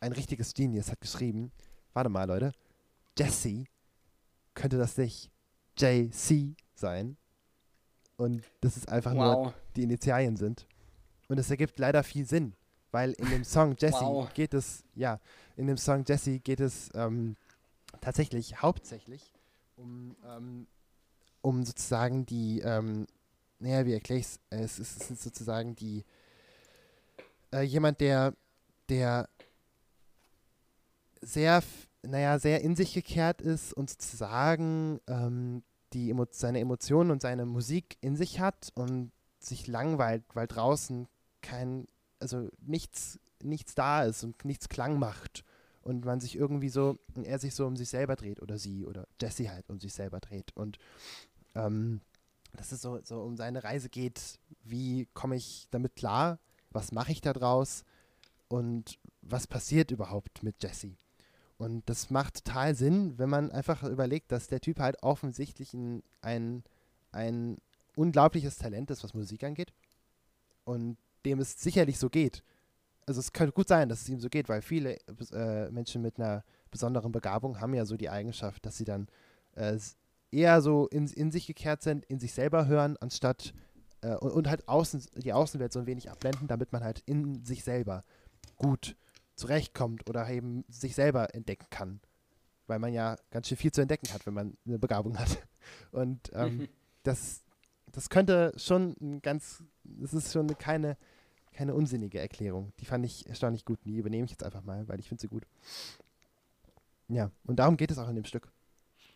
ein 0.00 0.12
richtiges 0.12 0.54
Genius, 0.54 0.90
hat 0.90 1.02
geschrieben, 1.02 1.52
warte 1.92 2.08
mal, 2.08 2.24
Leute, 2.24 2.52
Jesse, 3.18 3.64
könnte 4.54 4.78
das 4.78 4.96
nicht 4.96 5.30
JC 5.76 6.56
sein? 6.74 7.18
Und 8.16 8.42
das 8.62 8.78
ist 8.78 8.88
einfach 8.88 9.12
nur 9.12 9.36
Wow. 9.36 9.54
die 9.76 9.82
Initialien 9.82 10.38
sind. 10.38 10.66
Und 11.28 11.36
es 11.36 11.50
ergibt 11.50 11.78
leider 11.78 12.02
viel 12.02 12.24
Sinn, 12.24 12.54
weil 12.92 13.12
in 13.12 13.30
dem 13.30 13.44
Song 13.44 13.74
Jesse 13.80 14.04
Wow. 14.04 14.32
geht 14.34 14.54
es, 14.54 14.84
ja, 14.94 15.18
in 15.56 15.66
dem 15.66 15.76
Song 15.76 16.04
Jesse 16.06 16.38
geht 16.38 16.60
es 16.60 16.90
ähm, 16.94 17.36
tatsächlich 18.00 18.62
hauptsächlich 18.62 19.32
um, 19.76 20.16
ähm, 20.24 20.66
um 21.40 21.64
sozusagen 21.64 22.24
die, 22.26 22.60
ähm, 22.60 23.06
naja, 23.58 23.84
wie 23.86 23.94
erkläre 23.94 24.20
ich 24.20 24.26
es? 24.50 24.78
Es 24.78 24.78
ist 25.10 25.22
sozusagen 25.22 25.74
die, 25.74 26.04
äh, 27.52 27.62
jemand, 27.62 28.00
der, 28.00 28.34
der 28.88 29.28
sehr, 31.20 31.62
naja, 32.02 32.38
sehr 32.38 32.62
in 32.62 32.76
sich 32.76 32.94
gekehrt 32.94 33.40
ist 33.40 33.72
und 33.72 33.90
sozusagen 33.90 35.00
ähm, 35.06 35.62
die 35.92 36.10
Emo 36.10 36.26
seine 36.30 36.60
Emotionen 36.60 37.10
und 37.10 37.22
seine 37.22 37.46
Musik 37.46 37.96
in 38.00 38.16
sich 38.16 38.40
hat 38.40 38.72
und 38.74 39.12
sich 39.38 39.66
langweilt, 39.66 40.24
weil 40.34 40.46
draußen 40.46 41.06
kein, 41.42 41.86
also 42.22 42.48
nichts, 42.60 43.18
nichts 43.42 43.74
da 43.74 44.04
ist 44.04 44.24
und 44.24 44.44
nichts 44.44 44.68
Klang 44.68 44.98
macht 44.98 45.44
und 45.82 46.04
man 46.04 46.20
sich 46.20 46.36
irgendwie 46.36 46.68
so, 46.68 46.98
er 47.22 47.38
sich 47.38 47.54
so 47.54 47.66
um 47.66 47.76
sich 47.76 47.88
selber 47.88 48.16
dreht 48.16 48.40
oder 48.40 48.58
sie 48.58 48.86
oder 48.86 49.06
Jesse 49.20 49.50
halt 49.50 49.68
um 49.68 49.78
sich 49.78 49.92
selber 49.92 50.20
dreht 50.20 50.56
und 50.56 50.78
ähm, 51.54 52.00
dass 52.56 52.72
es 52.72 52.82
so, 52.82 53.00
so 53.02 53.20
um 53.20 53.36
seine 53.36 53.64
Reise 53.64 53.88
geht, 53.88 54.38
wie 54.62 55.08
komme 55.14 55.36
ich 55.36 55.68
damit 55.70 55.96
klar, 55.96 56.38
was 56.70 56.92
mache 56.92 57.12
ich 57.12 57.20
da 57.20 57.32
draus 57.32 57.84
und 58.48 58.98
was 59.22 59.46
passiert 59.46 59.90
überhaupt 59.90 60.42
mit 60.42 60.62
Jesse. 60.62 60.96
Und 61.58 61.88
das 61.88 62.10
macht 62.10 62.44
total 62.44 62.74
Sinn, 62.74 63.18
wenn 63.18 63.30
man 63.30 63.50
einfach 63.50 63.82
überlegt, 63.84 64.32
dass 64.32 64.48
der 64.48 64.60
Typ 64.60 64.80
halt 64.80 65.02
offensichtlich 65.02 65.72
ein, 65.74 66.02
ein, 66.20 66.64
ein 67.12 67.58
unglaubliches 67.94 68.56
Talent 68.56 68.90
ist, 68.90 69.04
was 69.04 69.14
Musik 69.14 69.44
angeht. 69.44 69.72
Und 70.64 70.96
dem 71.24 71.40
es 71.40 71.52
sicherlich 71.60 71.98
so 71.98 72.08
geht. 72.08 72.42
Also 73.06 73.20
es 73.20 73.32
könnte 73.32 73.52
gut 73.52 73.68
sein, 73.68 73.88
dass 73.88 74.02
es 74.02 74.08
ihm 74.08 74.20
so 74.20 74.28
geht, 74.28 74.48
weil 74.48 74.62
viele 74.62 74.98
äh, 75.32 75.70
Menschen 75.70 76.02
mit 76.02 76.18
einer 76.18 76.44
besonderen 76.70 77.12
Begabung 77.12 77.60
haben 77.60 77.74
ja 77.74 77.84
so 77.84 77.96
die 77.96 78.10
Eigenschaft, 78.10 78.64
dass 78.64 78.76
sie 78.76 78.84
dann 78.84 79.08
äh, 79.54 79.76
eher 80.30 80.62
so 80.62 80.86
in, 80.88 81.06
in 81.08 81.30
sich 81.30 81.46
gekehrt 81.46 81.82
sind, 81.82 82.04
in 82.06 82.18
sich 82.18 82.32
selber 82.32 82.66
hören, 82.66 82.96
anstatt 83.00 83.52
äh, 84.02 84.14
und, 84.16 84.32
und 84.32 84.48
halt 84.48 84.68
außen, 84.68 85.04
die 85.16 85.32
Außenwelt 85.32 85.72
so 85.72 85.80
ein 85.80 85.86
wenig 85.86 86.10
abblenden, 86.10 86.48
damit 86.48 86.72
man 86.72 86.84
halt 86.84 87.00
in 87.06 87.44
sich 87.44 87.64
selber 87.64 88.02
gut 88.56 88.96
zurechtkommt 89.34 90.08
oder 90.08 90.28
eben 90.28 90.64
sich 90.68 90.94
selber 90.94 91.34
entdecken 91.34 91.66
kann. 91.70 92.00
Weil 92.66 92.78
man 92.78 92.92
ja 92.92 93.16
ganz 93.30 93.48
schön 93.48 93.56
viel 93.56 93.72
zu 93.72 93.80
entdecken 93.80 94.12
hat, 94.12 94.24
wenn 94.26 94.34
man 94.34 94.56
eine 94.66 94.78
Begabung 94.78 95.18
hat. 95.18 95.38
Und 95.90 96.30
ähm, 96.34 96.68
das, 97.02 97.42
das 97.90 98.08
könnte 98.08 98.52
schon 98.56 98.96
ein 99.00 99.20
ganz, 99.20 99.62
das 99.84 100.14
ist 100.14 100.32
schon 100.32 100.46
keine, 100.58 100.96
keine 101.52 101.74
unsinnige 101.74 102.18
Erklärung. 102.18 102.72
Die 102.80 102.84
fand 102.84 103.04
ich 103.04 103.26
erstaunlich 103.26 103.64
gut. 103.64 103.78
Die 103.84 103.96
übernehme 103.96 104.24
ich 104.24 104.30
jetzt 104.30 104.44
einfach 104.44 104.62
mal, 104.62 104.86
weil 104.88 104.98
ich 105.00 105.08
finde 105.08 105.20
sie 105.20 105.28
gut. 105.28 105.46
Ja, 107.08 107.30
und 107.44 107.56
darum 107.56 107.76
geht 107.76 107.90
es 107.90 107.98
auch 107.98 108.08
in 108.08 108.16
dem 108.16 108.24
Stück. 108.24 108.50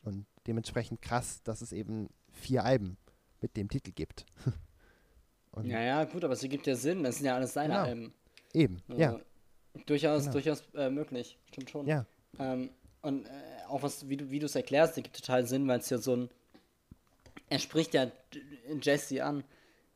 Und 0.03 0.27
dementsprechend 0.47 1.03
krass, 1.03 1.43
dass 1.43 1.63
es 1.63 1.73
eben 1.73 2.09
vier 2.33 2.65
Alben 2.65 2.97
mit 3.41 3.57
dem 3.57 3.69
Titel 3.69 3.93
gibt. 3.93 4.27
und 5.53 5.67
Ja, 5.67 5.81
ja, 5.81 6.05
gut, 6.05 6.25
aber 6.25 6.35
es 6.35 6.43
ergibt 6.43 6.67
ja 6.67 6.77
Sinn. 6.77 7.03
Das 7.03 7.17
sind 7.17 7.27
ja 7.27 7.35
alles 7.35 7.55
seine 7.55 7.75
Genau. 7.75 7.85
Alben. 7.87 8.15
eben, 8.53 8.83
Also, 8.89 9.01
ja, 9.01 9.21
Durchaus, 9.87 10.23
Genau. 10.23 10.33
durchaus 10.33 10.63
äh, 10.75 10.89
möglich. 10.89 11.39
Stimmt 11.49 11.71
schon. 11.71 11.87
ja, 11.87 12.07
Ähm, 12.39 12.71
und 13.03 13.27
äh, 13.27 13.31
auch 13.69 13.83
was, 13.83 14.09
wie 14.09 14.17
du 14.17 14.47
es 14.47 14.55
erklärst, 14.55 14.97
ergibt 14.97 15.17
total 15.17 15.47
Sinn, 15.47 15.69
weil 15.69 15.81
es 15.81 15.91
ja 15.91 15.99
so 15.99 16.17
ein. 16.17 16.31
Er 17.49 17.59
spricht 17.59 17.93
ja 17.95 18.11
Jesse 18.81 19.23
an. 19.25 19.45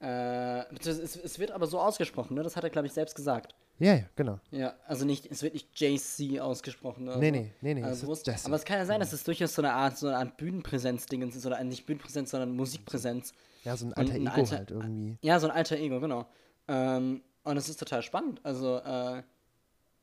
Äh, 0.00 0.60
es, 0.78 1.16
es 1.16 1.38
wird 1.38 1.50
aber 1.50 1.66
so 1.66 1.78
ausgesprochen, 1.80 2.34
ne? 2.34 2.42
Das 2.42 2.56
hat 2.56 2.64
er, 2.64 2.70
glaube 2.70 2.86
ich, 2.86 2.92
selbst 2.94 3.14
gesagt. 3.14 3.54
ja, 3.78 3.94
ja, 3.94 4.04
genau. 4.16 4.40
Ja, 4.50 4.74
also 4.86 5.04
nicht, 5.04 5.30
es 5.30 5.42
wird 5.42 5.52
nicht 5.54 5.68
JC 5.78 6.40
ausgesprochen. 6.40 7.06
Oder 7.08 7.18
Nee, 7.18 7.30
nee, 7.30 7.52
nee, 7.60 7.74
nee, 7.74 7.82
Also 7.82 8.02
bewusst. 8.06 8.26
Jesse. 8.26 8.46
Aber 8.46 8.56
es 8.56 8.64
kann 8.64 8.78
ja 8.78 8.86
sein, 8.86 9.00
dass 9.00 9.12
es 9.12 9.24
durchaus 9.24 9.54
so 9.54 9.60
eine 9.62 9.72
Art, 9.74 9.98
so 9.98 10.06
eine 10.08 10.16
Art 10.16 10.36
Bühnenpräsenz-Dingens 10.38 11.36
ist, 11.36 11.44
oder 11.44 11.62
nicht 11.64 11.84
Bühnenpräsenz, 11.86 12.30
sondern 12.30 12.56
Musikpräsenz. 12.56 13.34
Ja, 13.64 13.76
so 13.76 13.86
ein 13.86 13.92
alter 13.92 14.14
ein 14.14 14.22
Ego 14.22 14.30
alter- 14.32 14.56
halt 14.56 14.70
irgendwie. 14.70 15.18
Ja, 15.20 15.38
so 15.38 15.48
ein 15.48 15.52
alter 15.54 15.76
Ego, 15.76 16.00
genau. 16.00 16.26
Ähm, 16.68 17.22
und 17.44 17.56
es 17.58 17.68
ist 17.68 17.78
total 17.78 18.02
spannend. 18.02 18.40
Also, 18.42 18.78
äh, 18.78 19.22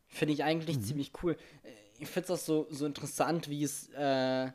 finde 0.08 0.34
ich 0.36 0.43
eigentlich 0.43 0.80
ziemlich 0.82 1.12
cool. 1.24 1.34
Äh, 1.64 1.70
Ich 2.00 2.08
finde 2.08 2.32
es 2.32 2.39
auch 2.39 2.43
so, 2.45 2.68
so 2.70 2.86
interessant, 2.86 3.50
wie 3.50 3.64
es, 3.64 3.89
äh, 3.93 4.52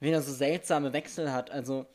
wie 0.00 0.10
er 0.10 0.20
so 0.20 0.32
seltsame 0.34 0.92
Wechsel 0.92 1.32
hat. 1.32 1.50
Also, 1.50 1.86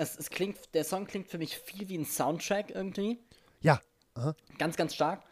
es, 0.00 0.18
es 0.18 0.30
klingt, 0.30 0.56
der 0.74 0.84
Song 0.84 1.06
klingt 1.06 1.28
für 1.28 1.38
mich 1.38 1.58
viel 1.58 1.88
wie 1.88 1.98
ein 1.98 2.06
Soundtrack 2.06 2.70
irgendwie. 2.70 3.18
Ja, 3.60 3.80
aha. 4.14 4.34
Ganz, 4.58 4.76
ganz 4.76 4.94
stark. 4.94 5.22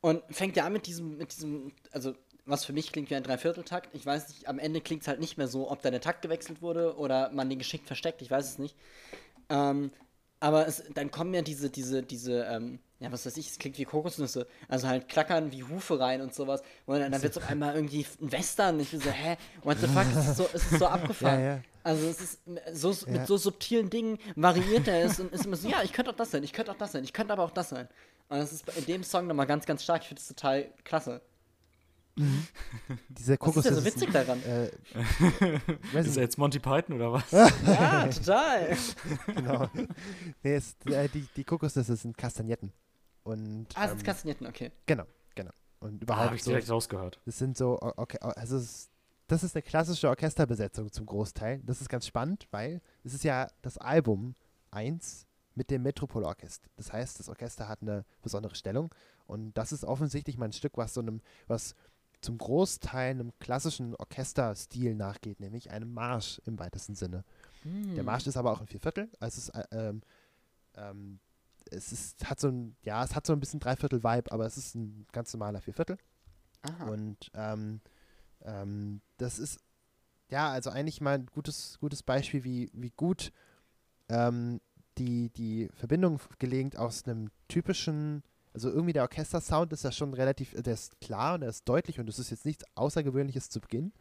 Und 0.00 0.22
fängt 0.30 0.56
ja 0.56 0.64
an 0.64 0.72
mit 0.72 0.86
diesem, 0.86 1.18
mit 1.18 1.32
diesem, 1.32 1.72
also 1.90 2.14
was 2.44 2.64
für 2.64 2.72
mich 2.72 2.92
klingt 2.92 3.10
wie 3.10 3.16
ein 3.16 3.22
Dreivierteltakt. 3.22 3.94
Ich 3.94 4.06
weiß 4.06 4.28
nicht, 4.28 4.48
am 4.48 4.58
Ende 4.58 4.80
klingt 4.80 5.02
es 5.02 5.08
halt 5.08 5.20
nicht 5.20 5.38
mehr 5.38 5.48
so, 5.48 5.70
ob 5.70 5.82
da 5.82 5.90
der 5.90 6.00
Takt 6.00 6.22
gewechselt 6.22 6.62
wurde 6.62 6.96
oder 6.96 7.30
man 7.32 7.48
den 7.48 7.58
geschickt 7.58 7.86
versteckt, 7.86 8.22
ich 8.22 8.30
weiß 8.30 8.46
es 8.46 8.58
nicht. 8.58 8.76
Ähm, 9.48 9.90
aber 10.40 10.66
es, 10.66 10.82
dann 10.94 11.10
kommen 11.10 11.34
ja 11.34 11.42
diese, 11.42 11.70
diese, 11.70 12.02
diese, 12.02 12.44
ähm, 12.44 12.80
ja, 12.98 13.12
was 13.12 13.26
weiß 13.26 13.36
ich, 13.36 13.48
es 13.48 13.58
klingt 13.58 13.78
wie 13.78 13.84
Kokosnüsse. 13.84 14.46
Also 14.68 14.88
halt 14.88 15.08
klackern 15.08 15.52
wie 15.52 15.62
Hufe 15.62 16.00
rein 16.00 16.20
und 16.20 16.34
sowas. 16.34 16.62
Und 16.86 16.98
dann, 16.98 17.12
dann 17.12 17.22
wird 17.22 17.32
es 17.32 17.38
auf 17.38 17.48
einmal 17.48 17.74
irgendwie 17.74 18.06
ein 18.20 18.32
Western. 18.32 18.78
Ich 18.80 18.90
bin 18.90 19.00
so, 19.00 19.10
hä? 19.10 19.36
What 19.62 19.78
the 19.80 19.86
fuck? 19.86 20.06
Es 20.16 20.28
ist 20.28 20.36
so, 20.36 20.48
es 20.52 20.72
ist 20.72 20.78
so 20.78 20.86
abgefahren. 20.88 21.40
Ja, 21.40 21.46
ja. 21.56 21.62
Also 21.84 22.06
es 22.06 22.20
ist 22.20 22.38
so, 22.72 22.92
Ja. 22.92 23.12
mit 23.18 23.26
so 23.26 23.36
subtilen 23.36 23.90
Dingen 23.90 24.18
variiert 24.36 24.86
er 24.88 25.04
es 25.04 25.18
und 25.20 25.32
ist 25.32 25.44
immer 25.46 25.56
so, 25.56 25.68
ja, 25.68 25.82
ich 25.82 25.92
könnte 25.92 26.10
auch 26.12 26.16
das 26.16 26.30
sein, 26.30 26.42
ich 26.44 26.52
könnte 26.52 26.70
auch 26.70 26.76
das 26.76 26.92
sein, 26.92 27.02
ich 27.04 27.12
könnte 27.12 27.32
aber 27.32 27.42
auch 27.44 27.50
das 27.50 27.70
sein. 27.70 27.88
Und 28.28 28.38
das 28.38 28.52
ist 28.52 28.68
in 28.76 28.86
dem 28.86 29.02
Song 29.04 29.26
nochmal 29.26 29.46
ganz, 29.46 29.66
ganz 29.66 29.82
stark. 29.82 30.02
Ich 30.02 30.08
finde 30.08 30.20
es 30.20 30.28
total 30.28 30.70
klasse. 30.84 31.20
Diese 33.08 33.38
Was 33.40 33.56
ist 33.56 33.64
denn 33.66 33.74
so 33.74 33.84
witzig 33.84 34.00
sind, 34.12 34.14
daran? 34.14 34.42
Äh, 34.42 34.70
weiß 35.94 36.06
Ist 36.06 36.16
er 36.16 36.22
jetzt 36.24 36.36
Monty 36.38 36.58
Python 36.58 36.96
oder 36.96 37.12
was? 37.12 37.30
Ja, 37.66 38.06
total. 38.08 38.76
genau. 39.34 39.70
nee, 40.42 40.54
es, 40.54 40.76
äh, 40.86 41.08
die, 41.08 41.26
die 41.36 41.44
Kokosnüsse 41.44 41.96
sind 41.96 42.16
Kastagnetten. 42.18 42.72
Und, 43.24 43.66
Ah, 43.74 43.86
ist 43.86 43.92
ähm, 43.92 44.02
Kastagnetten, 44.02 44.46
okay. 44.46 44.72
genau, 44.86 45.04
genau. 45.34 45.52
Und 45.80 45.88
Ah, 45.88 45.90
Habe 45.90 46.04
überhaupt 46.04 46.34
ich 46.36 46.42
so, 46.44 46.50
direkt 46.50 46.70
rausgehört. 46.70 47.20
das 47.24 47.38
sind 47.38 47.56
so, 47.56 47.78
okay, 47.80 48.18
also 48.20 48.56
es, 48.56 48.90
das 49.32 49.42
ist 49.42 49.56
eine 49.56 49.62
klassische 49.62 50.10
Orchesterbesetzung 50.10 50.92
zum 50.92 51.06
Großteil. 51.06 51.62
Das 51.64 51.80
ist 51.80 51.88
ganz 51.88 52.06
spannend, 52.06 52.46
weil 52.50 52.82
es 53.02 53.14
ist 53.14 53.24
ja 53.24 53.48
das 53.62 53.78
Album 53.78 54.34
1 54.72 55.26
mit 55.54 55.70
dem 55.70 55.82
Metropolorchester. 55.82 56.68
Das 56.76 56.92
heißt, 56.92 57.18
das 57.18 57.30
Orchester 57.30 57.66
hat 57.66 57.80
eine 57.80 58.04
besondere 58.20 58.54
Stellung 58.54 58.94
und 59.26 59.54
das 59.54 59.72
ist 59.72 59.84
offensichtlich 59.84 60.36
mal 60.36 60.46
ein 60.46 60.52
Stück, 60.52 60.76
was 60.76 60.92
so 60.92 61.00
einem, 61.00 61.22
was 61.46 61.74
zum 62.20 62.36
Großteil 62.36 63.12
einem 63.12 63.32
klassischen 63.38 63.96
Orchesterstil 63.96 64.94
nachgeht, 64.94 65.40
nämlich 65.40 65.70
einem 65.70 65.94
Marsch 65.94 66.40
im 66.44 66.58
weitesten 66.58 66.94
Sinne. 66.94 67.24
Hm. 67.62 67.94
Der 67.94 68.04
Marsch 68.04 68.26
ist 68.26 68.36
aber 68.36 68.52
auch 68.52 68.60
ein 68.60 68.66
Vierviertel. 68.66 69.08
Also 69.18 69.38
es 69.38 69.48
ist, 69.48 69.54
äh, 69.54 69.64
ähm, 69.72 70.02
ähm, 70.74 71.20
es 71.70 71.90
ist, 71.90 72.28
hat 72.28 72.38
so 72.38 72.48
ein, 72.48 72.76
ja, 72.82 73.02
es 73.02 73.14
hat 73.14 73.26
so 73.26 73.32
ein 73.32 73.40
bisschen 73.40 73.60
Dreiviertel-Vibe, 73.60 74.30
aber 74.30 74.44
es 74.44 74.58
ist 74.58 74.74
ein 74.74 75.06
ganz 75.10 75.32
normaler 75.32 75.62
Vierviertel. 75.62 75.96
Aha. 76.62 76.90
Und 76.90 77.30
ähm, 77.34 77.80
ähm, 78.44 79.00
das 79.18 79.38
ist, 79.38 79.58
ja, 80.28 80.50
also 80.50 80.70
eigentlich 80.70 81.00
mal 81.00 81.14
ein 81.14 81.26
gutes, 81.26 81.78
gutes 81.80 82.02
Beispiel, 82.02 82.44
wie, 82.44 82.70
wie 82.72 82.90
gut 82.90 83.32
ähm, 84.08 84.60
die, 84.98 85.30
die 85.30 85.68
Verbindung 85.74 86.20
gelingt 86.38 86.76
aus 86.76 87.04
einem 87.04 87.30
typischen, 87.48 88.22
also 88.54 88.68
irgendwie 88.70 88.92
der 88.92 89.02
Orchestersound 89.02 89.72
ist 89.72 89.84
ja 89.84 89.92
schon 89.92 90.14
relativ, 90.14 90.54
der 90.54 90.74
ist 90.74 91.00
klar 91.00 91.34
und 91.34 91.40
der 91.40 91.50
ist 91.50 91.68
deutlich 91.68 91.98
und 91.98 92.08
es 92.08 92.18
ist 92.18 92.30
jetzt 92.30 92.44
nichts 92.44 92.64
Außergewöhnliches 92.74 93.48
zu 93.48 93.60
Beginn. 93.60 93.92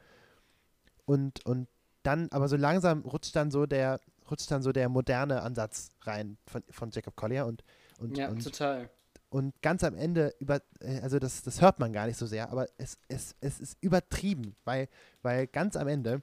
Und, 1.05 1.45
und 1.45 1.67
dann, 2.03 2.29
aber 2.31 2.47
so 2.47 2.55
langsam 2.55 3.01
rutscht 3.01 3.35
dann 3.35 3.51
so 3.51 3.65
der, 3.65 3.99
rutscht 4.29 4.51
dann 4.51 4.63
so 4.63 4.71
der 4.71 4.89
moderne 4.89 5.41
Ansatz 5.41 5.91
rein 6.01 6.37
von, 6.45 6.63
von 6.69 6.91
Jacob 6.91 7.15
Collier 7.15 7.45
und, 7.45 7.63
und, 7.99 8.17
ja, 8.17 8.29
und 8.29 8.43
total. 8.43 8.89
Und 9.31 9.59
ganz 9.61 9.83
am 9.85 9.95
Ende 9.95 10.35
über, 10.39 10.61
äh, 10.81 10.99
also 10.99 11.17
das, 11.17 11.41
das 11.41 11.61
hört 11.61 11.79
man 11.79 11.93
gar 11.93 12.05
nicht 12.05 12.17
so 12.17 12.27
sehr, 12.27 12.51
aber 12.51 12.67
es, 12.77 12.97
es, 13.07 13.35
es 13.39 13.59
ist 13.61 13.77
übertrieben, 13.79 14.55
weil, 14.65 14.89
weil 15.21 15.47
ganz 15.47 15.77
am 15.77 15.87
Ende 15.87 16.21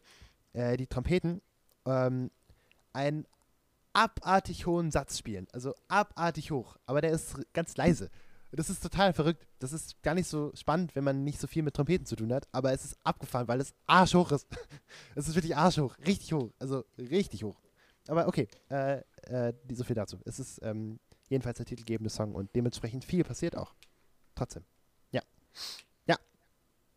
äh, 0.53 0.77
die 0.77 0.87
Trompeten 0.87 1.41
ähm, 1.87 2.31
einen 2.93 3.27
abartig 3.95 4.67
hohen 4.67 4.91
Satz 4.91 5.19
spielen. 5.19 5.49
Also 5.53 5.75
abartig 5.89 6.51
hoch, 6.51 6.77
aber 6.85 7.01
der 7.01 7.13
ist 7.13 7.35
ganz 7.55 7.77
leise. 7.79 8.11
Das 8.53 8.71
ist 8.71 8.83
total 8.83 9.15
verrückt. 9.15 9.47
Das 9.59 9.73
ist 9.73 10.03
gar 10.03 10.15
nicht 10.15 10.29
so 10.29 10.53
spannend, 10.55 10.95
wenn 10.95 11.05
man 11.05 11.25
nicht 11.25 11.41
so 11.41 11.47
viel 11.47 11.63
mit 11.63 11.75
Trompeten 11.75 12.07
zu 12.07 12.17
tun 12.17 12.33
hat, 12.33 12.47
aber 12.53 12.73
es 12.73 12.85
ist 12.85 12.99
abgefahren, 13.05 13.49
weil 13.49 13.61
es 13.61 13.73
arschhoch 13.87 14.33
ist. 14.33 14.47
es 15.15 15.29
ist 15.29 15.35
wirklich 15.35 15.57
arschhoch, 15.57 15.97
richtig 16.07 16.35
hoch, 16.35 16.51
also 16.59 16.85
richtig 16.99 17.43
hoch. 17.43 17.59
Aber 18.07 18.29
okay, 18.29 18.49
äh, 18.71 19.01
äh, 19.23 19.55
so 19.73 19.85
viel 19.85 19.97
dazu. 19.97 20.19
Es 20.27 20.39
ist 20.39 20.61
ähm, 20.63 20.99
Jedenfalls 21.29 21.59
der 21.59 21.67
titelgebende 21.67 22.11
Song 22.11 22.35
und 22.35 22.55
dementsprechend 22.55 23.05
viel 23.05 23.25
passiert 23.25 23.57
auch. 23.57 23.75
Trotzdem. 24.35 24.65
Ja. 25.11 25.23
Ja. 26.07 26.17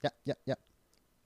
Ja, 0.01 0.11
ja, 0.25 0.35
ja. 0.45 0.55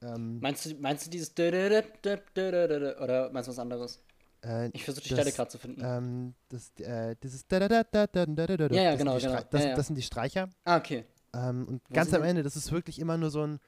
Ähm, 0.01 0.39
meinst, 0.39 0.65
du, 0.65 0.75
meinst 0.75 1.05
du 1.05 1.09
dieses 1.09 1.31
oder 1.33 3.31
meinst 3.31 3.47
du 3.47 3.51
was 3.51 3.59
anderes? 3.59 4.01
Äh, 4.43 4.69
ich 4.73 4.83
versuche 4.83 5.03
die 5.03 5.13
Stelle 5.13 5.31
gerade 5.31 5.49
zu 5.49 5.57
finden. 5.57 5.81
Ähm, 5.83 6.35
das, 6.49 6.71
äh, 6.79 7.15
dieses 7.21 7.45
ja, 7.49 7.57
ja, 7.59 8.95
genau, 8.95 9.17
genau. 9.17 9.41
Das, 9.49 9.61
ja, 9.63 9.69
ja. 9.69 9.75
das 9.75 9.87
sind 9.87 9.95
die 9.95 10.01
Streicher. 10.01 10.49
Ah, 10.63 10.77
okay. 10.77 11.05
Ähm, 11.33 11.67
und 11.67 11.81
Wo 11.89 11.93
ganz 11.93 12.13
am 12.13 12.23
Ende, 12.23 12.43
das 12.43 12.55
ist 12.55 12.71
wirklich 12.71 12.99
immer 12.99 13.17
nur 13.17 13.29
so 13.29 13.45
ein 13.45 13.59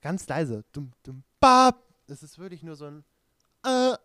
ganz 0.00 0.26
leise. 0.28 0.64
Dum, 0.72 0.92
dum, 1.02 1.22
bab. 1.40 1.82
Das 2.06 2.22
ist 2.22 2.38
wirklich 2.38 2.62
nur 2.62 2.76
so 2.76 2.86
ein 2.86 3.04
äh, 3.64 3.96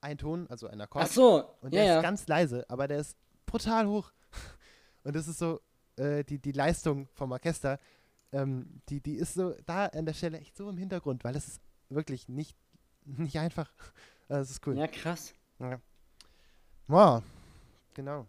ein 0.00 0.18
Ton, 0.18 0.46
also 0.48 0.66
ein 0.66 0.80
Akkord. 0.80 1.04
Ach 1.04 1.10
so. 1.10 1.44
Und 1.60 1.72
der 1.72 1.84
ja, 1.84 1.90
ist 1.90 1.96
ja. 1.96 2.02
ganz 2.02 2.26
leise, 2.26 2.68
aber 2.68 2.88
der 2.88 2.98
ist 2.98 3.16
brutal 3.46 3.86
hoch. 3.86 4.12
Und 5.04 5.16
das 5.16 5.28
ist 5.28 5.38
so, 5.38 5.60
äh, 5.96 6.24
die, 6.24 6.38
die 6.38 6.52
Leistung 6.52 7.08
vom 7.14 7.32
Orchester, 7.32 7.78
ähm, 8.32 8.80
die, 8.88 9.00
die 9.00 9.16
ist 9.16 9.34
so 9.34 9.54
da 9.66 9.86
an 9.86 10.06
der 10.06 10.14
Stelle 10.14 10.38
echt 10.38 10.56
so 10.56 10.68
im 10.68 10.76
Hintergrund, 10.78 11.24
weil 11.24 11.36
es 11.36 11.46
ist 11.48 11.60
wirklich 11.88 12.28
nicht, 12.28 12.56
nicht 13.04 13.38
einfach. 13.38 13.70
Also, 14.28 14.40
Das 14.44 14.50
ist 14.52 14.66
cool. 14.66 14.78
ja, 14.78 14.86
krass. 14.86 15.34
Wow. 16.86 17.22
Genau. 17.92 18.26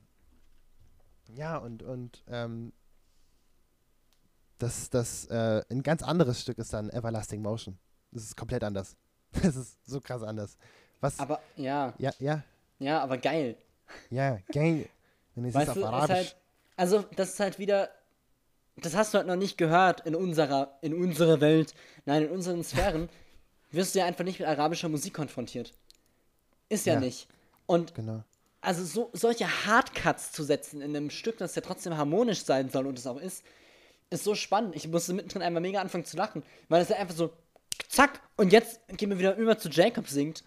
Ja, 1.33 1.57
und, 1.57 1.81
und 1.81 2.23
ähm, 2.27 2.73
das, 4.57 4.89
das, 4.89 5.25
äh, 5.27 5.63
ein 5.69 5.81
ganz 5.81 6.03
anderes 6.03 6.41
Stück 6.41 6.57
ist 6.57 6.73
dann 6.73 6.89
Everlasting 6.89 7.41
Motion. 7.41 7.77
Das 8.11 8.23
ist 8.23 8.35
komplett 8.35 8.63
anders. 8.63 8.95
Das 9.41 9.55
ist 9.55 9.77
so 9.85 10.01
krass 10.01 10.21
anders. 10.23 10.57
Was? 10.99 11.19
Aber, 11.19 11.41
ja, 11.55 11.93
ja, 11.97 12.11
ja, 12.19 12.43
ja, 12.79 13.01
aber 13.01 13.17
geil. 13.17 13.57
ja, 14.09 14.37
geil. 14.51 14.89
Und 15.35 15.45
es 15.45 15.53
Weißt 15.55 15.69
ist 15.69 15.75
du, 15.77 15.81
auf 15.85 15.87
ist 15.87 15.93
Arabisch. 15.93 16.15
halt, 16.17 16.37
also, 16.75 17.03
das 17.15 17.33
ist 17.33 17.39
halt 17.39 17.59
wieder, 17.59 17.89
das 18.77 18.95
hast 18.95 19.13
du 19.13 19.17
halt 19.17 19.27
noch 19.27 19.35
nicht 19.35 19.57
gehört 19.57 20.05
in 20.05 20.15
unserer, 20.15 20.77
in 20.81 20.93
unserer 20.93 21.41
Welt, 21.41 21.73
nein, 22.05 22.23
in 22.23 22.29
unseren 22.29 22.63
Sphären, 22.63 23.09
wirst 23.71 23.95
du 23.95 23.99
ja 23.99 24.05
einfach 24.05 24.23
nicht 24.23 24.39
mit 24.39 24.47
arabischer 24.47 24.89
Musik 24.89 25.13
konfrontiert. 25.13 25.73
Ist 26.69 26.85
ja, 26.85 26.93
Ja. 26.95 26.99
nicht. 26.99 27.27
Und 27.65 27.95
genau. 27.95 28.23
also 28.61 28.83
so, 28.83 29.09
solche 29.13 29.47
Hardcuts 29.65 30.31
zu 30.31 30.43
setzen 30.43 30.81
in 30.81 30.95
einem 30.95 31.09
Stück, 31.09 31.37
das 31.37 31.55
ja 31.55 31.61
trotzdem 31.61 31.97
harmonisch 31.97 32.43
sein 32.43 32.69
soll 32.69 32.87
und 32.87 32.97
es 32.99 33.07
auch 33.07 33.17
ist, 33.17 33.43
ist 34.09 34.23
so 34.23 34.35
spannend. 34.35 34.75
Ich 34.75 34.87
musste 34.87 35.13
mittendrin 35.13 35.41
einmal 35.41 35.61
mega 35.61 35.81
anfangen 35.81 36.05
zu 36.05 36.17
lachen, 36.17 36.43
weil 36.69 36.81
es 36.81 36.89
ja 36.89 36.97
einfach 36.97 37.15
so, 37.15 37.31
zack, 37.87 38.21
und 38.37 38.51
jetzt 38.51 38.79
gehen 38.89 39.09
wir 39.09 39.17
wieder 39.19 39.35
über 39.37 39.57
zu 39.57 39.69
Jacob 39.69 40.07
singt 40.07 40.43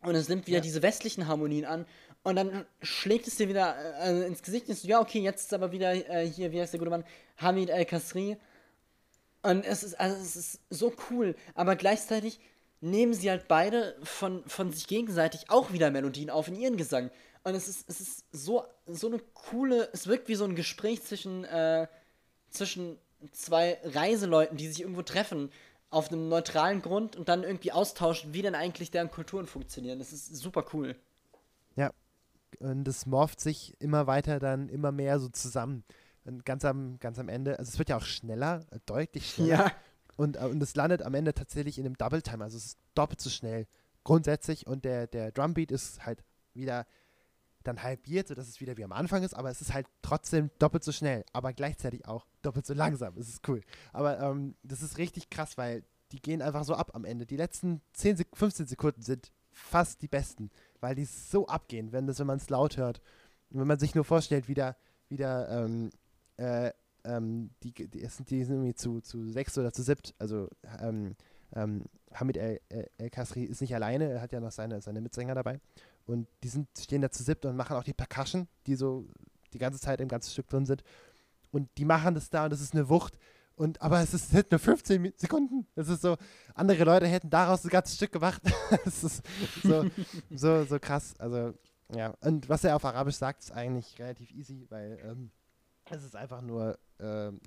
und 0.00 0.14
es 0.14 0.28
nimmt 0.28 0.46
wieder 0.46 0.60
diese 0.60 0.82
westlichen 0.82 1.26
Harmonien 1.28 1.64
an 1.64 1.86
und 2.24 2.36
dann 2.36 2.64
schlägt 2.82 3.28
es 3.28 3.36
dir 3.36 3.48
wieder 3.48 3.76
äh, 4.02 4.26
ins 4.26 4.42
Gesicht 4.42 4.68
und 4.68 4.76
so, 4.76 4.88
ja, 4.88 5.00
okay, 5.00 5.20
jetzt 5.20 5.42
ist 5.42 5.54
aber 5.54 5.72
wieder 5.72 5.92
äh, 5.92 6.26
hier, 6.26 6.52
wie 6.52 6.60
heißt 6.60 6.72
der 6.72 6.78
gute 6.78 6.90
Mann, 6.90 7.04
Hamid 7.36 7.68
El-Kasri. 7.68 8.38
Und 9.42 9.64
es 9.66 9.84
ist, 9.84 10.00
also 10.00 10.16
es 10.16 10.34
ist 10.34 10.60
so 10.70 10.94
cool, 11.10 11.36
aber 11.54 11.76
gleichzeitig 11.76 12.40
nehmen 12.80 13.12
sie 13.12 13.30
halt 13.30 13.46
beide 13.46 13.94
von, 14.02 14.42
von 14.46 14.72
sich 14.72 14.86
gegenseitig 14.86 15.50
auch 15.50 15.72
wieder 15.72 15.90
Melodien 15.90 16.30
auf 16.30 16.48
in 16.48 16.54
ihren 16.54 16.78
Gesang. 16.78 17.10
Und 17.42 17.54
es 17.54 17.68
ist, 17.68 17.88
es 17.90 18.00
ist 18.00 18.24
so, 18.32 18.64
so 18.86 19.08
eine 19.08 19.18
coole, 19.34 19.90
es 19.92 20.06
wirkt 20.06 20.28
wie 20.28 20.34
so 20.34 20.46
ein 20.46 20.54
Gespräch 20.54 21.02
zwischen, 21.02 21.44
äh, 21.44 21.86
zwischen 22.48 22.98
zwei 23.32 23.78
Reiseleuten, 23.84 24.56
die 24.56 24.68
sich 24.68 24.80
irgendwo 24.80 25.02
treffen, 25.02 25.52
auf 25.90 26.10
einem 26.10 26.30
neutralen 26.30 26.80
Grund 26.80 27.16
und 27.16 27.28
dann 27.28 27.44
irgendwie 27.44 27.70
austauschen, 27.70 28.32
wie 28.32 28.42
denn 28.42 28.54
eigentlich 28.54 28.90
deren 28.90 29.10
Kulturen 29.10 29.46
funktionieren. 29.46 29.98
Das 29.98 30.12
ist 30.12 30.34
super 30.34 30.64
cool. 30.72 30.96
Ja. 31.76 31.90
Und 32.60 32.86
es 32.88 33.06
morpht 33.06 33.40
sich 33.40 33.80
immer 33.80 34.06
weiter 34.06 34.38
dann 34.38 34.68
immer 34.68 34.92
mehr 34.92 35.18
so 35.18 35.28
zusammen. 35.28 35.84
Und 36.24 36.44
ganz 36.44 36.64
am, 36.64 36.98
ganz 37.00 37.18
am 37.18 37.28
Ende, 37.28 37.58
also 37.58 37.68
es 37.68 37.78
wird 37.78 37.90
ja 37.90 37.96
auch 37.96 38.04
schneller, 38.04 38.64
äh, 38.70 38.78
deutlich 38.86 39.30
schneller. 39.30 39.72
Und, 40.16 40.36
äh, 40.36 40.44
und 40.44 40.62
es 40.62 40.76
landet 40.76 41.02
am 41.02 41.14
Ende 41.14 41.34
tatsächlich 41.34 41.78
in 41.78 41.86
einem 41.86 41.98
Double 41.98 42.22
Time, 42.22 42.44
also 42.44 42.56
es 42.56 42.66
ist 42.66 42.78
doppelt 42.94 43.20
so 43.20 43.30
schnell 43.30 43.66
grundsätzlich 44.04 44.66
und 44.66 44.84
der, 44.84 45.06
der 45.06 45.32
Drumbeat 45.32 45.72
ist 45.72 46.06
halt 46.06 46.22
wieder 46.52 46.86
dann 47.64 47.82
halbiert, 47.82 48.28
sodass 48.28 48.46
es 48.46 48.60
wieder 48.60 48.76
wie 48.76 48.84
am 48.84 48.92
Anfang 48.92 49.22
ist, 49.22 49.34
aber 49.34 49.50
es 49.50 49.60
ist 49.60 49.72
halt 49.72 49.86
trotzdem 50.02 50.50
doppelt 50.58 50.84
so 50.84 50.92
schnell, 50.92 51.24
aber 51.32 51.52
gleichzeitig 51.52 52.06
auch 52.06 52.26
doppelt 52.42 52.66
so 52.66 52.74
langsam. 52.74 53.16
Es 53.16 53.28
ist 53.28 53.48
cool. 53.48 53.62
Aber 53.92 54.20
ähm, 54.20 54.54
das 54.62 54.82
ist 54.82 54.98
richtig 54.98 55.30
krass, 55.30 55.56
weil 55.56 55.82
die 56.12 56.20
gehen 56.20 56.42
einfach 56.42 56.64
so 56.64 56.74
ab 56.74 56.90
am 56.94 57.06
Ende. 57.06 57.24
Die 57.24 57.38
letzten 57.38 57.80
10, 57.94 58.18
Sek 58.18 58.28
15 58.34 58.66
Sekunden 58.66 59.02
sind 59.02 59.32
fast 59.54 60.02
die 60.02 60.08
besten, 60.08 60.50
weil 60.80 60.94
die 60.94 61.04
so 61.04 61.46
abgehen, 61.46 61.92
wenn, 61.92 62.06
das, 62.06 62.18
wenn 62.18 62.26
man 62.26 62.38
es 62.38 62.50
laut 62.50 62.76
hört. 62.76 63.00
Und 63.50 63.60
wenn 63.60 63.66
man 63.66 63.78
sich 63.78 63.94
nur 63.94 64.04
vorstellt, 64.04 64.48
wie 64.48 64.54
da, 64.54 64.76
wie 65.08 65.16
da 65.16 65.64
ähm, 65.64 65.90
äh, 66.36 66.70
ähm, 67.04 67.50
die, 67.62 67.72
die, 67.72 68.06
sind, 68.06 68.30
die 68.30 68.44
sind 68.44 68.56
irgendwie 68.56 68.74
zu, 68.74 69.00
zu 69.00 69.30
sechs 69.30 69.56
oder 69.58 69.72
zu 69.72 69.82
siebt. 69.82 70.14
Also 70.18 70.48
ähm, 70.80 71.16
ähm, 71.54 71.84
Hamid 72.12 72.36
El, 72.36 72.60
El, 72.68 72.90
El 72.98 73.10
Kasri 73.10 73.44
ist 73.44 73.60
nicht 73.60 73.74
alleine, 73.74 74.10
er 74.10 74.20
hat 74.20 74.32
ja 74.32 74.40
noch 74.40 74.52
seine, 74.52 74.80
seine 74.80 75.00
Mitsänger 75.00 75.34
dabei. 75.34 75.60
Und 76.06 76.28
die 76.42 76.48
sind, 76.48 76.68
stehen 76.78 77.02
da 77.02 77.10
zu 77.10 77.22
siebt 77.22 77.44
und 77.44 77.56
machen 77.56 77.76
auch 77.76 77.84
die 77.84 77.94
Percussion, 77.94 78.48
die 78.66 78.74
so 78.74 79.06
die 79.52 79.58
ganze 79.58 79.80
Zeit 79.80 80.00
im 80.00 80.08
ganzen 80.08 80.30
Stück 80.30 80.48
drin 80.48 80.66
sind. 80.66 80.82
Und 81.50 81.68
die 81.78 81.84
machen 81.84 82.14
das 82.14 82.30
da 82.30 82.44
und 82.44 82.50
das 82.50 82.60
ist 82.60 82.74
eine 82.74 82.88
Wucht. 82.88 83.16
Und, 83.56 83.80
aber 83.80 84.00
es 84.00 84.12
ist 84.14 84.32
nur 84.50 84.58
15 84.58 85.00
Mi- 85.00 85.12
Sekunden. 85.16 85.66
Das 85.76 85.88
ist 85.88 86.02
so, 86.02 86.16
andere 86.54 86.84
Leute 86.84 87.06
hätten 87.06 87.30
daraus 87.30 87.64
ein 87.64 87.70
ganzes 87.70 87.96
Stück 87.96 88.12
gemacht. 88.12 88.42
das 88.84 89.04
ist 89.04 89.22
so, 89.62 89.86
so, 90.34 90.64
so 90.64 90.78
krass. 90.80 91.14
Also, 91.18 91.54
ja. 91.94 92.14
Und 92.20 92.48
was 92.48 92.64
er 92.64 92.74
auf 92.76 92.84
Arabisch 92.84 93.16
sagt, 93.16 93.42
ist 93.44 93.52
eigentlich 93.52 93.98
relativ 93.98 94.32
easy, 94.32 94.66
weil 94.70 94.98
ähm, 95.04 95.30
es 95.90 96.02
ist 96.02 96.16
einfach 96.16 96.42
nur, 96.42 96.78
ähm, 96.98 97.40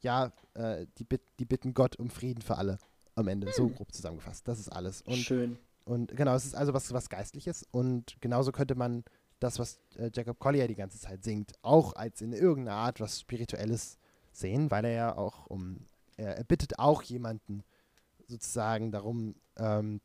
ja, 0.00 0.32
äh, 0.54 0.86
die, 0.98 1.04
bit 1.04 1.22
die 1.38 1.44
bitten 1.44 1.74
Gott 1.74 1.96
um 1.96 2.08
Frieden 2.08 2.40
für 2.42 2.56
alle 2.56 2.78
am 3.14 3.28
Ende. 3.28 3.52
So 3.52 3.68
grob 3.68 3.92
zusammengefasst. 3.92 4.48
Das 4.48 4.58
ist 4.58 4.68
alles. 4.70 5.02
Und 5.02 5.16
Schön. 5.16 5.58
und 5.84 6.16
genau, 6.16 6.34
es 6.34 6.46
ist 6.46 6.54
also 6.54 6.72
was, 6.72 6.92
was 6.92 7.08
Geistliches. 7.10 7.64
Und 7.70 8.16
genauso 8.20 8.50
könnte 8.50 8.74
man 8.76 9.04
das, 9.40 9.58
was 9.58 9.78
äh, 9.96 10.10
Jacob 10.14 10.38
Collier 10.38 10.68
die 10.68 10.74
ganze 10.74 10.98
Zeit 10.98 11.22
singt, 11.22 11.52
auch 11.62 11.94
als 11.94 12.22
in 12.22 12.32
irgendeiner 12.32 12.78
Art 12.78 13.00
was 13.00 13.20
Spirituelles 13.20 13.98
sehen, 14.36 14.70
weil 14.70 14.84
er 14.84 14.92
ja 14.92 15.16
auch 15.16 15.46
um, 15.46 15.86
er, 16.16 16.36
er 16.36 16.44
bittet 16.44 16.78
auch 16.78 17.02
jemanden 17.02 17.62
sozusagen 18.26 18.92
darum, 18.92 19.34
ähm, 19.56 20.00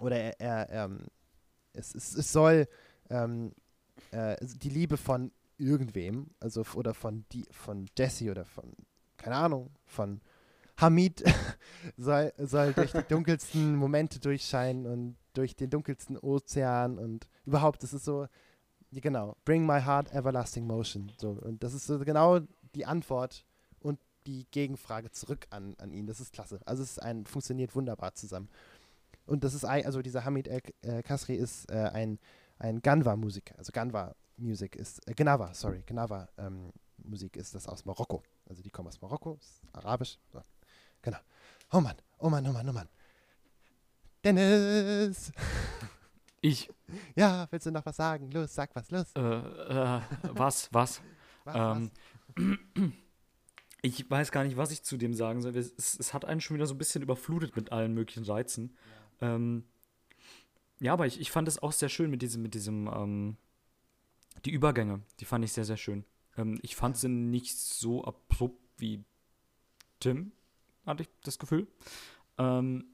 oder 0.00 0.16
er, 0.16 0.70
er 0.70 0.84
ähm, 0.84 1.06
es, 1.72 1.94
es, 1.94 2.14
es 2.14 2.32
soll 2.32 2.68
ähm, 3.10 3.52
äh, 4.10 4.36
die 4.42 4.70
Liebe 4.70 4.96
von 4.96 5.32
irgendwem, 5.58 6.30
also 6.40 6.64
oder 6.74 6.94
von 6.94 7.24
die, 7.32 7.46
von 7.50 7.86
Jesse 7.96 8.30
oder 8.30 8.44
von, 8.44 8.72
keine 9.16 9.36
Ahnung, 9.36 9.70
von 9.86 10.20
Hamid 10.76 11.24
soll, 11.96 12.32
soll 12.38 12.72
durch 12.74 12.92
die 12.92 13.02
dunkelsten 13.08 13.76
Momente 13.76 14.20
durchscheinen 14.20 14.86
und 14.86 15.16
durch 15.32 15.56
den 15.56 15.70
dunkelsten 15.70 16.18
Ozean 16.18 16.98
und 16.98 17.28
überhaupt, 17.46 17.82
das 17.82 17.92
ist 17.92 18.04
so, 18.04 18.26
genau. 18.92 19.36
Bring 19.44 19.66
my 19.66 19.80
heart 19.80 20.12
everlasting 20.12 20.66
motion. 20.66 21.12
So, 21.18 21.30
und 21.30 21.62
das 21.62 21.74
ist 21.74 21.86
so 21.86 21.98
genau 22.00 22.40
die 22.74 22.86
Antwort 22.86 23.44
die 24.26 24.46
Gegenfrage 24.50 25.10
zurück 25.10 25.46
an, 25.50 25.74
an 25.78 25.92
ihn. 25.92 26.06
Das 26.06 26.20
ist 26.20 26.32
klasse. 26.32 26.60
Also 26.66 26.82
es 26.82 26.92
ist 26.92 27.02
ein, 27.02 27.26
funktioniert 27.26 27.74
wunderbar 27.74 28.14
zusammen. 28.14 28.48
Und 29.26 29.42
das 29.44 29.54
ist 29.54 29.64
ein, 29.64 29.84
also 29.86 30.02
dieser 30.02 30.24
Hamid 30.24 30.46
El 30.48 30.60
äh, 30.82 31.02
Kasri 31.02 31.34
ist 31.34 31.70
äh, 31.70 31.90
ein, 31.92 32.18
ein 32.58 32.80
Ganwa-Musiker. 32.80 33.58
Also 33.58 33.72
Ganwa-Musik 33.72 34.76
ist, 34.76 35.06
äh, 35.08 35.14
Gnawa, 35.14 35.52
sorry, 35.54 35.82
Gnawa-Musik 35.86 37.36
ist 37.36 37.54
das 37.54 37.66
aus 37.66 37.84
Marokko. 37.84 38.22
Also 38.48 38.62
die 38.62 38.70
kommen 38.70 38.88
aus 38.88 39.00
Marokko, 39.00 39.34
ist 39.40 39.62
arabisch. 39.72 40.18
So. 40.32 40.40
Genau. 41.02 41.18
Oh 41.72 41.80
Mann, 41.80 41.96
oh 42.18 42.28
Mann, 42.30 42.46
oh 42.46 42.52
Mann, 42.52 42.68
oh 42.68 42.72
Mann. 42.72 42.88
Dennis! 44.24 45.32
Ich, 46.42 46.68
Ja, 47.16 47.48
willst 47.50 47.66
du 47.66 47.72
noch 47.72 47.84
was 47.86 47.96
sagen? 47.96 48.30
Los, 48.30 48.54
sag 48.54 48.70
was, 48.76 48.90
los. 48.90 49.10
äh, 49.16 49.20
äh, 49.20 50.00
was, 50.22 50.68
was? 50.72 51.00
Was, 51.44 51.56
Ähm, 51.56 51.90
ich 53.86 54.10
weiß 54.10 54.32
gar 54.32 54.44
nicht, 54.44 54.56
was 54.56 54.72
ich 54.72 54.82
zu 54.82 54.96
dem 54.96 55.14
sagen 55.14 55.40
soll. 55.42 55.56
Es, 55.56 55.98
es, 55.98 56.12
hat 56.12 56.24
einen 56.24 56.40
schon 56.40 56.56
wieder 56.56 56.66
so 56.66 56.74
ein 56.74 56.78
bisschen 56.78 57.02
überflutet 57.02 57.56
mit 57.56 57.72
allen 57.72 57.94
möglichen 57.94 58.24
Reizen. 58.24 58.76
Ähm, 59.20 59.64
ja, 60.80 60.92
aber 60.92 61.06
ich, 61.06 61.20
ich 61.20 61.30
fand 61.30 61.48
es 61.48 61.62
auch 61.62 61.72
sehr 61.72 61.88
schön 61.88 62.10
mit 62.10 62.22
diesem, 62.22 62.42
mit 62.42 62.54
diesem, 62.54 62.88
ähm, 62.88 63.36
die 64.44 64.50
Übergänge, 64.50 65.02
die 65.20 65.24
fand 65.24 65.44
ich 65.44 65.52
sehr, 65.52 65.64
sehr 65.64 65.76
schön. 65.76 66.04
Ähm, 66.36 66.58
ich 66.62 66.76
fand 66.76 66.96
sie 66.96 67.08
nicht 67.08 67.56
so 67.58 68.04
abrupt 68.04 68.60
wie 68.78 69.04
Tim, 70.00 70.32
hatte 70.84 71.04
ich 71.04 71.08
das 71.22 71.38
Gefühl. 71.38 71.66
Ähm, 72.38 72.84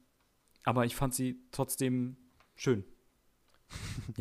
aber 0.65 0.85
ich 0.85 0.95
fand 0.95 1.15
sie 1.15 1.41
trotzdem 1.51 2.17
schön. 2.55 2.85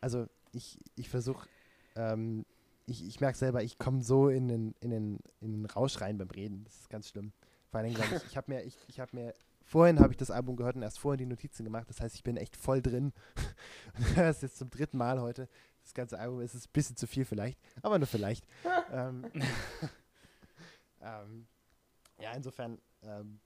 Also 0.00 0.26
ich, 0.52 0.78
ich 0.96 1.08
versuche, 1.08 1.48
ähm, 1.96 2.44
ich, 2.88 3.06
ich 3.06 3.20
merke 3.20 3.36
selber, 3.36 3.62
ich 3.62 3.78
komme 3.78 4.02
so 4.02 4.28
in 4.28 4.48
den, 4.48 4.74
in, 4.80 4.90
den, 4.90 5.18
in 5.40 5.52
den 5.52 5.66
Rausch 5.66 6.00
rein 6.00 6.18
beim 6.18 6.30
Reden. 6.30 6.64
Das 6.64 6.74
ist 6.80 6.90
ganz 6.90 7.08
schlimm. 7.08 7.32
Vor 7.70 7.80
allem, 7.80 7.92
glaube 7.92 8.16
ich, 8.16 8.24
ich 8.24 8.36
habe 8.36 8.50
mir, 8.50 8.62
ich, 8.64 8.76
ich 8.88 8.98
habe 8.98 9.14
mir, 9.14 9.34
vorhin 9.62 10.00
habe 10.00 10.12
ich 10.12 10.16
das 10.16 10.30
Album 10.30 10.56
gehört 10.56 10.76
und 10.76 10.82
erst 10.82 10.98
vorhin 10.98 11.18
die 11.18 11.26
Notizen 11.26 11.64
gemacht. 11.64 11.88
Das 11.88 12.00
heißt, 12.00 12.14
ich 12.14 12.22
bin 12.22 12.38
echt 12.38 12.56
voll 12.56 12.80
drin. 12.80 13.12
Und 13.98 14.16
das 14.16 14.36
ist 14.36 14.42
jetzt 14.42 14.58
zum 14.58 14.70
dritten 14.70 14.96
Mal 14.96 15.20
heute. 15.20 15.48
Das 15.82 15.92
ganze 15.92 16.18
Album 16.18 16.40
ist 16.40 16.54
ein 16.54 16.62
bisschen 16.72 16.96
zu 16.96 17.06
viel 17.06 17.24
vielleicht, 17.24 17.58
aber 17.82 17.98
nur 17.98 18.06
vielleicht. 18.06 18.46
ähm, 18.92 19.30
ähm, 21.02 21.46
ja, 22.18 22.32
insofern 22.32 22.78
ähm, 23.02 23.40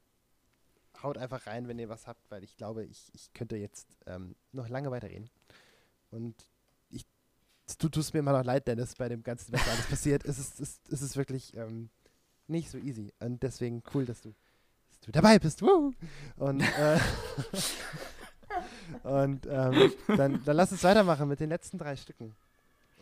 haut 1.03 1.18
einfach 1.18 1.47
rein, 1.47 1.66
wenn 1.66 1.78
ihr 1.78 1.88
was 1.88 2.07
habt, 2.07 2.30
weil 2.30 2.45
ich 2.45 2.57
glaube, 2.57 2.84
ich, 2.84 3.11
ich 3.14 3.32
könnte 3.32 3.57
jetzt 3.57 3.97
ähm, 4.07 4.36
noch 4.53 4.68
lange 4.68 4.90
weiterreden. 4.90 5.30
Und 6.11 6.47
tut 7.78 7.96
es 7.96 8.12
mir 8.12 8.20
immer 8.20 8.32
noch 8.32 8.44
leid, 8.44 8.66
Dennis, 8.66 8.94
bei 8.94 9.08
dem 9.08 9.22
Ganzen, 9.22 9.52
was 9.52 9.64
da 9.64 9.72
alles 9.72 9.86
passiert. 9.86 10.24
Es 10.24 10.38
ist, 10.38 10.60
es, 10.60 10.80
es 10.90 11.02
ist 11.02 11.16
wirklich 11.16 11.56
ähm, 11.56 11.90
nicht 12.46 12.70
so 12.70 12.78
easy. 12.78 13.12
Und 13.20 13.42
deswegen 13.42 13.82
cool, 13.94 14.04
dass 14.04 14.20
du, 14.20 14.34
dass 14.90 15.00
du 15.00 15.12
dabei 15.12 15.38
bist. 15.38 15.62
Woo! 15.62 15.92
Und, 16.36 16.60
äh, 16.60 16.98
und 19.02 19.46
ähm, 19.46 19.92
dann, 20.08 20.44
dann 20.44 20.56
lass 20.56 20.72
uns 20.72 20.84
weitermachen 20.84 21.28
mit 21.28 21.40
den 21.40 21.48
letzten 21.48 21.78
drei 21.78 21.96
Stücken. 21.96 22.34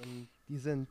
Und 0.02 0.28
die 0.48 0.58
sind, 0.58 0.88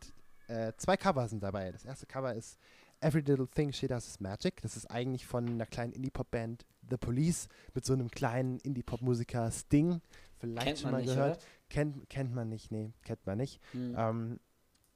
äh, 0.47 0.73
zwei 0.77 0.97
Cover 0.97 1.27
sind 1.27 1.41
dabei. 1.41 1.71
Das 1.71 1.85
erste 1.85 2.05
Cover 2.05 2.33
ist 2.33 2.57
Every 3.01 3.21
Little 3.21 3.47
Thing 3.47 3.71
She 3.71 3.87
Does 3.87 4.07
Is 4.07 4.19
Magic. 4.19 4.61
Das 4.61 4.75
ist 4.75 4.85
eigentlich 4.87 5.25
von 5.25 5.47
einer 5.47 5.65
kleinen 5.65 5.93
Indie-Pop-Band 5.93 6.65
The 6.89 6.97
Police 6.97 7.47
mit 7.73 7.85
so 7.85 7.93
einem 7.93 8.09
kleinen 8.11 8.59
Indie-Pop-Musiker 8.59 9.51
Sting. 9.51 10.01
Vielleicht 10.37 10.67
Kennt 10.67 10.79
schon 10.79 10.91
mal 10.91 11.01
nicht, 11.01 11.13
gehört. 11.13 11.45
Kennt, 11.69 12.09
kennt 12.09 12.33
man 12.33 12.49
nicht, 12.49 12.71
nee, 12.71 12.91
kennt 13.03 13.25
man 13.25 13.37
nicht. 13.37 13.61
Hm. 13.71 13.95
Ähm, 13.97 14.39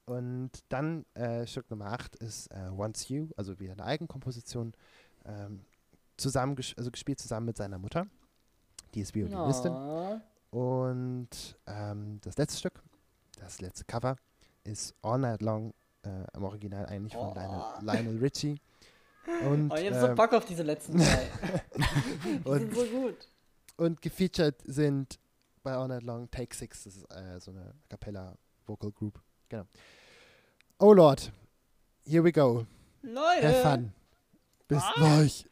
und 0.06 0.52
dann 0.70 1.06
äh, 1.14 1.46
Stück 1.48 1.70
Nummer 1.70 1.88
8 1.94 2.16
ist 2.18 2.48
äh, 2.48 2.70
Once 2.76 3.08
You, 3.10 3.30
also 3.38 3.60
wieder 3.60 3.74
eine 3.74 3.86
Eigenkomposition, 3.86 4.74
ähm, 5.26 5.62
zusammen 6.18 6.56
ges 6.56 6.74
also 6.78 6.92
gespielt 6.92 7.20
zusammen 7.20 7.46
mit 7.46 7.58
seiner 7.58 7.78
Mutter. 7.78 8.06
Die 8.94 9.02
ist 9.02 9.16
Violinistin. 9.16 9.72
Oh. 9.72 10.20
Und 10.52 11.58
ähm, 11.68 12.20
das 12.22 12.38
letzte 12.38 12.60
Stück, 12.60 12.84
das 13.40 13.62
letzte 13.62 13.86
Cover, 13.86 14.18
ist 14.64 14.94
All 15.02 15.20
Night 15.20 15.42
Long, 15.42 15.74
äh, 16.06 16.26
im 16.36 16.44
Original 16.44 16.86
eigentlich 16.88 17.14
von 17.14 17.30
Oh. 17.30 17.34
Lionel, 17.34 17.64
Lionel 17.82 18.18
Richie. 18.20 18.60
Und, 19.50 19.72
Oh, 19.72 19.76
ich 19.76 19.90
hab 19.90 20.00
so 20.02 20.08
ähm, 20.08 20.16
Bock 20.16 20.34
auf 20.34 20.46
diese 20.46 20.64
letzten 20.64 20.98
drei. 20.98 21.30
Die 22.26 22.48
Und- 22.50 22.60
sind 22.60 22.76
so 22.76 22.86
gut. 22.86 23.28
Und 23.78 24.02
gefeatured 24.02 24.56
sind 24.66 25.18
bei 25.64 25.74
All 25.74 25.88
Night 25.88 26.04
Long 26.04 26.30
Take 26.30 26.56
Six, 26.56 26.84
das 26.84 26.96
ist 26.98 27.12
äh, 27.12 27.40
so 27.40 27.52
eine 27.52 27.62
A 27.62 27.74
Cappella 27.90 28.38
Vocal 28.66 28.92
Group. 28.92 29.20
Genau. 29.50 29.66
Oh 30.80 30.94
Lord, 30.94 31.32
here 32.06 32.24
we 32.24 32.32
go. 32.32 32.66
Leute! 33.02 33.48
Have 33.48 33.62
fun. 33.64 33.94
Bis 34.68 34.82
Ah. 34.84 34.94
gleich. 34.96 35.46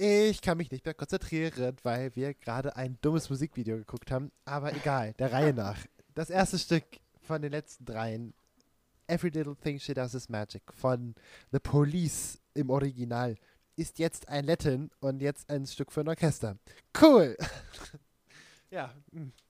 Ich 0.00 0.40
kann 0.42 0.58
mich 0.58 0.70
nicht 0.70 0.84
mehr 0.84 0.94
konzentrieren, 0.94 1.76
weil 1.82 2.14
wir 2.14 2.32
gerade 2.32 2.76
ein 2.76 2.96
dummes 3.00 3.28
Musikvideo 3.30 3.78
geguckt 3.78 4.12
haben. 4.12 4.30
Aber 4.44 4.72
egal, 4.72 5.12
der 5.14 5.32
Reihe 5.32 5.52
nach. 5.52 5.76
Das 6.14 6.30
erste 6.30 6.56
Stück 6.56 6.84
von 7.20 7.42
den 7.42 7.50
letzten 7.50 7.84
dreien, 7.84 8.32
Every 9.08 9.30
Little 9.30 9.56
Thing 9.56 9.80
She 9.80 9.94
Does 9.94 10.14
Is 10.14 10.28
Magic 10.28 10.62
von 10.72 11.16
The 11.50 11.58
Police 11.58 12.38
im 12.54 12.70
Original, 12.70 13.34
ist 13.74 13.98
jetzt 13.98 14.28
ein 14.28 14.44
Latin 14.44 14.88
und 15.00 15.20
jetzt 15.20 15.50
ein 15.50 15.66
Stück 15.66 15.90
für 15.90 16.02
ein 16.02 16.08
Orchester. 16.08 16.56
Cool! 17.00 17.36
ja, 18.70 18.94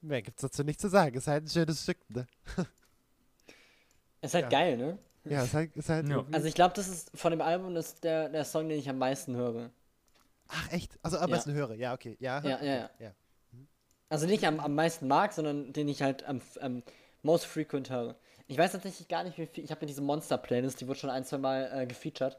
mehr 0.01 0.23
gibt's 0.23 0.41
dazu 0.41 0.63
nicht 0.63 0.81
zu 0.81 0.89
sagen. 0.89 1.15
Ist 1.15 1.27
halt 1.27 1.43
ein 1.43 1.49
schönes 1.49 1.83
Stück, 1.83 1.97
ne? 2.09 2.27
Ist 4.21 4.33
halt 4.33 4.45
Ja. 4.45 4.49
geil, 4.49 4.77
ne? 4.77 4.97
Ja, 5.25 5.43
ist 5.43 5.53
halt, 5.53 5.75
ist 5.75 5.89
halt 5.89 6.07
Ja. 6.07 6.25
Also 6.31 6.47
ich 6.47 6.55
glaube, 6.55 6.73
das 6.73 6.87
ist 6.87 7.11
von 7.13 7.29
dem 7.31 7.41
Album 7.41 7.75
das 7.75 7.89
ist 7.89 8.03
der, 8.03 8.29
der 8.29 8.45
Song, 8.45 8.67
den 8.67 8.79
ich 8.79 8.89
am 8.89 8.97
meisten 8.97 9.35
höre. 9.35 9.69
Ach, 10.49 10.71
echt? 10.71 10.97
Also 11.01 11.17
am 11.17 11.29
Ja. 11.29 11.35
besten 11.35 11.53
höre. 11.53 11.75
Ja, 11.75 11.93
okay. 11.93 12.17
Ja, 12.19 12.41
Ja, 12.43 12.61
ja, 12.61 12.75
ja. 12.75 12.89
ja. 12.99 13.11
Also 14.09 14.25
nicht 14.25 14.43
am, 14.45 14.59
am 14.59 14.73
meisten 14.75 15.07
mag, 15.07 15.31
sondern 15.33 15.71
den 15.71 15.87
ich 15.87 16.01
halt 16.01 16.23
am, 16.25 16.41
am 16.59 16.83
most 17.21 17.45
frequent 17.45 17.89
höre. 17.91 18.15
Ich 18.47 18.57
weiß 18.57 18.71
tatsächlich 18.71 19.07
gar 19.07 19.23
nicht, 19.23 19.37
wie 19.37 19.45
viel. 19.45 19.63
Ich 19.63 19.69
habe 19.69 19.81
mir 19.81 19.87
diese 19.87 20.01
Monster-Playlist, 20.01 20.81
die 20.81 20.87
wurde 20.87 20.99
schon 20.99 21.11
ein, 21.11 21.23
zwei 21.23 21.37
Mal 21.37 21.69
äh, 21.71 21.85
gefeatured. 21.85 22.37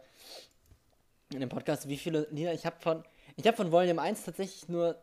In 1.32 1.38
dem 1.38 1.48
Podcast, 1.48 1.88
wie 1.88 1.96
viele 1.96 2.26
Lieder 2.32 2.52
ich 2.52 2.66
habe 2.66 2.76
von. 2.80 3.04
Ich 3.36 3.46
habe 3.46 3.56
von 3.56 3.70
Volume 3.70 4.02
1 4.02 4.24
tatsächlich 4.24 4.68
nur 4.68 5.00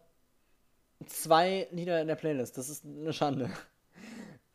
zwei 1.05 1.69
Lieder 1.71 2.01
in 2.01 2.07
der 2.07 2.15
Playlist. 2.15 2.57
Das 2.57 2.67
ist 2.69 2.85
eine 2.85 3.13
Schande. 3.13 3.49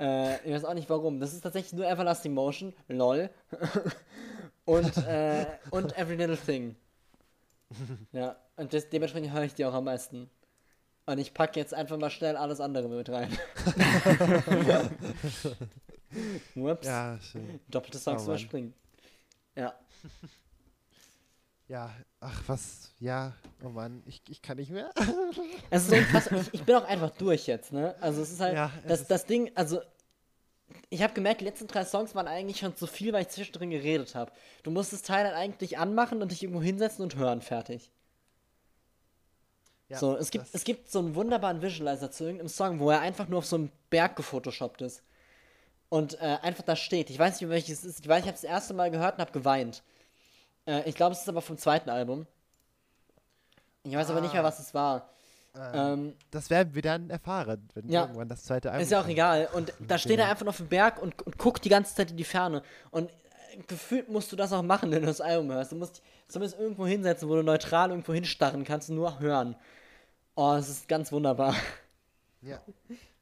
Äh, 0.00 0.44
ich 0.44 0.52
weiß 0.52 0.64
auch 0.64 0.74
nicht 0.74 0.90
warum. 0.90 1.20
Das 1.20 1.32
ist 1.32 1.42
tatsächlich 1.42 1.74
nur 1.74 1.86
Everlasting 1.86 2.34
Motion, 2.34 2.74
lol. 2.88 3.30
und, 4.64 4.96
äh, 5.06 5.46
und 5.70 5.96
Every 5.96 6.16
Little 6.16 6.36
Thing. 6.36 6.74
Ja, 8.12 8.36
und 8.56 8.72
das, 8.72 8.88
dementsprechend 8.88 9.32
höre 9.32 9.44
ich 9.44 9.54
die 9.54 9.64
auch 9.64 9.74
am 9.74 9.84
meisten. 9.84 10.30
Und 11.06 11.18
ich 11.18 11.34
packe 11.34 11.58
jetzt 11.58 11.74
einfach 11.74 11.98
mal 11.98 12.10
schnell 12.10 12.36
alles 12.36 12.60
andere 12.60 12.88
mit 12.88 13.08
rein. 13.08 13.28
Whoops. 16.54 16.86
Ja, 16.86 17.18
schön. 17.20 17.58
Doppelte 17.68 17.98
Songs 17.98 18.22
Oh 18.22 18.26
überspringen. 18.26 18.72
Ja. 19.56 19.74
Ja, 21.68 21.90
ach 22.20 22.42
was, 22.48 22.92
ja, 22.98 23.32
oh 23.64 23.70
Mann, 23.70 24.02
ich, 24.04 24.20
ich 24.28 24.42
kann 24.42 24.58
nicht 24.58 24.70
mehr. 24.70 24.90
Es 25.70 25.88
ist 25.88 25.90
so 25.90 25.96
krass. 26.10 26.30
Ich, 26.30 26.54
ich 26.54 26.64
bin 26.64 26.74
auch 26.74 26.84
einfach 26.84 27.10
durch 27.10 27.46
jetzt, 27.46 27.72
ne? 27.72 27.94
Also 28.00 28.20
es 28.20 28.30
ist 28.32 28.40
halt. 28.40 28.54
Ja, 28.54 28.70
das, 28.86 29.06
das 29.06 29.24
Ding, 29.24 29.50
also. 29.54 29.80
Ich 30.92 31.02
habe 31.02 31.14
gemerkt, 31.14 31.40
die 31.40 31.46
letzten 31.46 31.68
drei 31.68 31.86
Songs 31.86 32.14
waren 32.14 32.28
eigentlich 32.28 32.58
schon 32.58 32.76
zu 32.76 32.86
viel, 32.86 33.14
weil 33.14 33.22
ich 33.22 33.28
zwischendrin 33.28 33.70
geredet 33.70 34.14
habe. 34.14 34.30
Du 34.62 34.70
musst 34.70 34.92
das 34.92 35.00
Teil 35.00 35.24
dann 35.24 35.32
eigentlich 35.32 35.78
anmachen 35.78 36.20
und 36.20 36.30
dich 36.30 36.42
irgendwo 36.42 36.60
hinsetzen 36.60 37.02
und 37.02 37.16
hören, 37.16 37.40
fertig. 37.40 37.90
Ja, 39.88 39.96
so, 39.96 40.14
es 40.16 40.30
gibt, 40.30 40.46
es 40.52 40.64
gibt 40.64 40.90
so 40.90 40.98
einen 40.98 41.14
wunderbaren 41.14 41.62
Visualizer 41.62 42.10
zu 42.10 42.24
irgendeinem 42.24 42.50
Song, 42.50 42.78
wo 42.78 42.90
er 42.90 43.00
einfach 43.00 43.26
nur 43.26 43.38
auf 43.38 43.46
so 43.46 43.56
einem 43.56 43.70
Berg 43.88 44.16
gefotoshoppt 44.16 44.82
ist. 44.82 45.02
Und 45.88 46.20
äh, 46.20 46.38
einfach 46.42 46.62
da 46.62 46.76
steht. 46.76 47.08
Ich 47.08 47.18
weiß 47.18 47.40
nicht, 47.40 47.48
welches 47.48 47.78
es 47.78 47.84
ist. 47.84 48.00
Ich 48.00 48.08
weiß, 48.08 48.20
ich 48.20 48.26
habe 48.26 48.34
es 48.34 48.42
das 48.42 48.50
erste 48.50 48.74
Mal 48.74 48.90
gehört 48.90 49.14
und 49.14 49.20
habe 49.22 49.32
geweint. 49.32 49.82
Äh, 50.66 50.86
ich 50.86 50.94
glaube, 50.94 51.12
es 51.12 51.22
ist 51.22 51.28
aber 51.30 51.40
vom 51.40 51.56
zweiten 51.56 51.88
Album. 51.88 52.26
Ich 53.84 53.94
weiß 53.96 54.10
aber 54.10 54.20
nicht 54.20 54.34
mehr, 54.34 54.42
Ah. 54.42 54.44
was 54.44 54.58
es 54.58 54.74
war. 54.74 55.08
Ähm, 55.54 56.14
Das 56.30 56.48
werden 56.50 56.74
wir 56.74 56.82
dann 56.82 57.10
erfahren, 57.10 57.68
wenn 57.74 57.88
Ja. 57.90 58.02
irgendwann 58.02 58.28
das 58.28 58.44
zweite 58.44 58.70
Album 58.70 58.82
ist 58.84 58.90
ja 58.90 58.98
auch 58.98 59.02
kommt. 59.02 59.12
egal. 59.12 59.48
Und 59.54 59.72
da 59.80 59.98
steht 59.98 60.18
er 60.18 60.28
einfach 60.30 60.46
auf 60.46 60.56
dem 60.56 60.68
Berg 60.68 61.00
und, 61.02 61.20
und 61.22 61.36
guckt 61.38 61.64
die 61.64 61.68
ganze 61.68 61.94
Zeit 61.94 62.10
in 62.10 62.16
die 62.16 62.24
Ferne. 62.24 62.62
Und 62.90 63.10
äh, 63.10 63.58
gefühlt 63.66 64.08
musst 64.08 64.32
du 64.32 64.36
das 64.36 64.52
auch 64.52 64.62
machen, 64.62 64.90
wenn 64.90 65.00
du 65.02 65.06
das 65.06 65.20
Album 65.20 65.50
hörst. 65.52 65.72
Du 65.72 65.76
musst 65.76 66.02
zumindest 66.28 66.58
irgendwo 66.58 66.86
hinsetzen, 66.86 67.28
wo 67.28 67.34
du 67.34 67.42
neutral 67.42 67.90
irgendwo 67.90 68.14
hinstarren 68.14 68.64
kannst 68.64 68.88
und 68.88 68.96
nur 68.96 69.18
hören. 69.20 69.54
Oh, 70.34 70.54
es 70.54 70.68
ist 70.70 70.88
ganz 70.88 71.12
wunderbar. 71.12 71.54
Ja. 72.40 72.60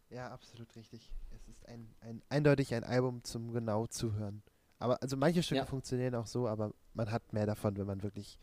ja, 0.08 0.30
absolut 0.30 0.74
richtig. 0.76 1.10
Es 1.34 1.48
ist 1.48 1.68
ein, 1.68 1.92
ein, 2.00 2.22
eindeutig 2.28 2.72
ein 2.74 2.84
Album 2.84 3.22
zum 3.24 3.52
genau 3.52 3.86
zuhören. 3.86 4.42
Aber 4.78 5.02
also 5.02 5.16
manche 5.16 5.42
Stücke 5.42 5.58
Ja. 5.58 5.66
funktionieren 5.66 6.14
auch 6.14 6.26
so, 6.26 6.48
aber 6.48 6.72
man 6.94 7.10
hat 7.10 7.32
mehr 7.32 7.44
davon, 7.46 7.76
wenn 7.76 7.86
man 7.86 8.02
wirklich 8.02 8.38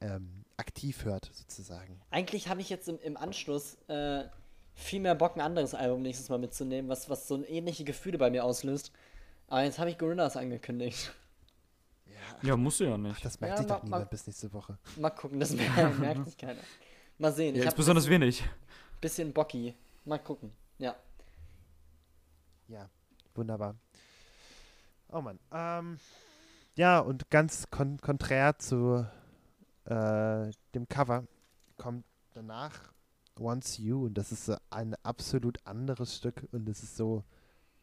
ähm, 0.00 0.44
aktiv 0.60 1.04
hört, 1.04 1.30
sozusagen. 1.32 2.00
Eigentlich 2.10 2.48
habe 2.48 2.60
ich 2.60 2.70
jetzt 2.70 2.88
im, 2.88 2.98
im 3.00 3.16
Anschluss 3.16 3.76
äh, 3.88 4.24
viel 4.74 5.00
mehr 5.00 5.14
Bock, 5.16 5.36
ein 5.36 5.40
anderes 5.40 5.74
Album 5.74 6.02
nächstes 6.02 6.28
Mal 6.28 6.38
mitzunehmen, 6.38 6.88
was, 6.88 7.10
was 7.10 7.26
so 7.26 7.44
ähnliche 7.44 7.84
Gefühle 7.84 8.18
bei 8.18 8.30
mir 8.30 8.44
auslöst. 8.44 8.92
Aber 9.48 9.62
jetzt 9.64 9.78
habe 9.78 9.90
ich 9.90 9.98
Gorillas 9.98 10.36
angekündigt. 10.36 11.12
Ja, 12.42 12.56
musst 12.56 12.80
du 12.80 12.84
ja 12.84 12.96
nicht. 12.96 13.16
Ach, 13.16 13.20
das 13.20 13.40
merkt 13.40 13.54
Ja, 13.54 13.58
sich 13.58 13.66
doch 13.66 13.78
ma- 13.78 13.84
niemand 13.84 14.04
ma- 14.04 14.08
bis 14.10 14.26
nächste 14.26 14.52
Woche. 14.52 14.78
Mal 14.96 15.10
gucken, 15.10 15.40
das 15.40 15.50
mer- 15.54 15.90
merkt 15.98 16.24
sich 16.26 16.38
keiner. 16.38 16.60
Mal 17.18 17.32
sehen. 17.32 17.54
Ja, 17.54 17.60
ich 17.60 17.64
jetzt 17.66 17.76
besonders 17.76 18.04
bisschen, 18.04 18.20
wenig. 18.22 18.44
bisschen 19.00 19.32
Bocky. 19.32 19.74
Mal 20.04 20.18
gucken. 20.18 20.52
Ja. 20.78 20.94
Ja, 22.68 22.88
wunderbar. 23.34 23.74
Oh 25.08 25.20
Mann. 25.20 25.38
Ähm, 25.52 25.98
ja, 26.76 27.00
und 27.00 27.28
ganz 27.30 27.68
kon 27.70 28.00
konträr 28.00 28.58
zu 28.58 29.04
äh, 29.90 30.50
dem 30.74 30.88
Cover 30.88 31.24
kommt 31.76 32.04
danach 32.34 32.92
Once 33.38 33.78
You 33.78 34.06
und 34.06 34.14
das 34.14 34.32
ist 34.32 34.50
ein 34.70 34.94
absolut 35.02 35.64
anderes 35.66 36.16
Stück 36.16 36.46
und 36.52 36.68
es 36.68 36.82
ist 36.82 36.96
so 36.96 37.24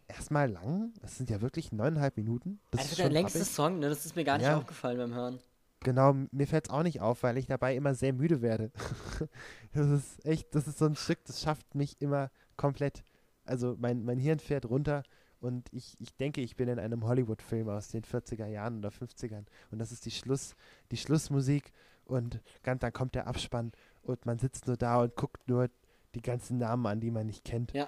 erstmal 0.07 0.49
lang. 0.49 0.93
Es 1.01 1.17
sind 1.17 1.29
ja 1.29 1.41
wirklich 1.41 1.71
neuneinhalb 1.71 2.15
Minuten. 2.17 2.59
Das 2.71 2.81
Einfach 2.81 2.91
ist 2.93 2.99
der 2.99 3.09
längste 3.09 3.39
happig. 3.39 3.53
Song, 3.53 3.79
ne? 3.79 3.89
Das 3.89 4.05
ist 4.05 4.15
mir 4.15 4.23
gar 4.23 4.37
nicht 4.37 4.47
Ja. 4.47 4.57
aufgefallen 4.57 4.97
beim 4.97 5.13
Hören. 5.13 5.39
Genau, 5.81 6.13
mir 6.31 6.47
fällt 6.47 6.67
es 6.67 6.73
auch 6.73 6.83
nicht 6.83 7.01
auf, 7.01 7.23
weil 7.23 7.37
ich 7.37 7.45
dabei 7.45 7.75
immer 7.75 7.93
sehr 7.93 8.13
müde 8.13 8.41
werde. 8.41 8.71
das 9.73 9.87
ist 9.87 10.25
echt, 10.25 10.53
das 10.55 10.67
ist 10.67 10.79
so 10.79 10.85
ein 10.85 10.95
Stück, 10.95 11.23
das 11.25 11.41
schafft 11.41 11.75
mich 11.75 12.01
immer 12.01 12.31
komplett. 12.55 13.03
Also 13.45 13.75
mein, 13.79 14.03
mein 14.03 14.17
Hirn 14.17 14.39
fährt 14.39 14.65
runter 14.65 15.03
und 15.39 15.71
ich, 15.71 15.95
ich 15.99 16.15
denke, 16.15 16.41
ich 16.41 16.55
bin 16.55 16.67
in 16.67 16.79
einem 16.79 17.05
Hollywood-Film 17.05 17.69
aus 17.69 17.89
den 17.89 18.03
40er 18.03 18.47
Jahren 18.47 18.79
oder 18.79 18.89
50ern. 18.89 19.45
Und 19.71 19.79
das 19.79 19.91
ist 19.91 20.05
die 20.05 20.11
Schluss, 20.11 20.55
die 20.91 20.97
Schlussmusik 20.97 21.71
und 22.07 22.41
ganz, 22.63 22.81
dann 22.81 22.93
kommt 22.93 23.15
der 23.15 23.27
Abspann 23.27 23.71
und 24.01 24.25
man 24.25 24.39
sitzt 24.39 24.67
nur 24.67 24.77
da 24.77 25.01
und 25.01 25.15
guckt 25.15 25.47
nur 25.47 25.69
die 26.15 26.21
ganzen 26.21 26.57
Namen 26.57 26.85
an, 26.85 26.99
die 26.99 27.11
man 27.11 27.27
nicht 27.27 27.43
kennt. 27.43 27.73
Ja. 27.73 27.87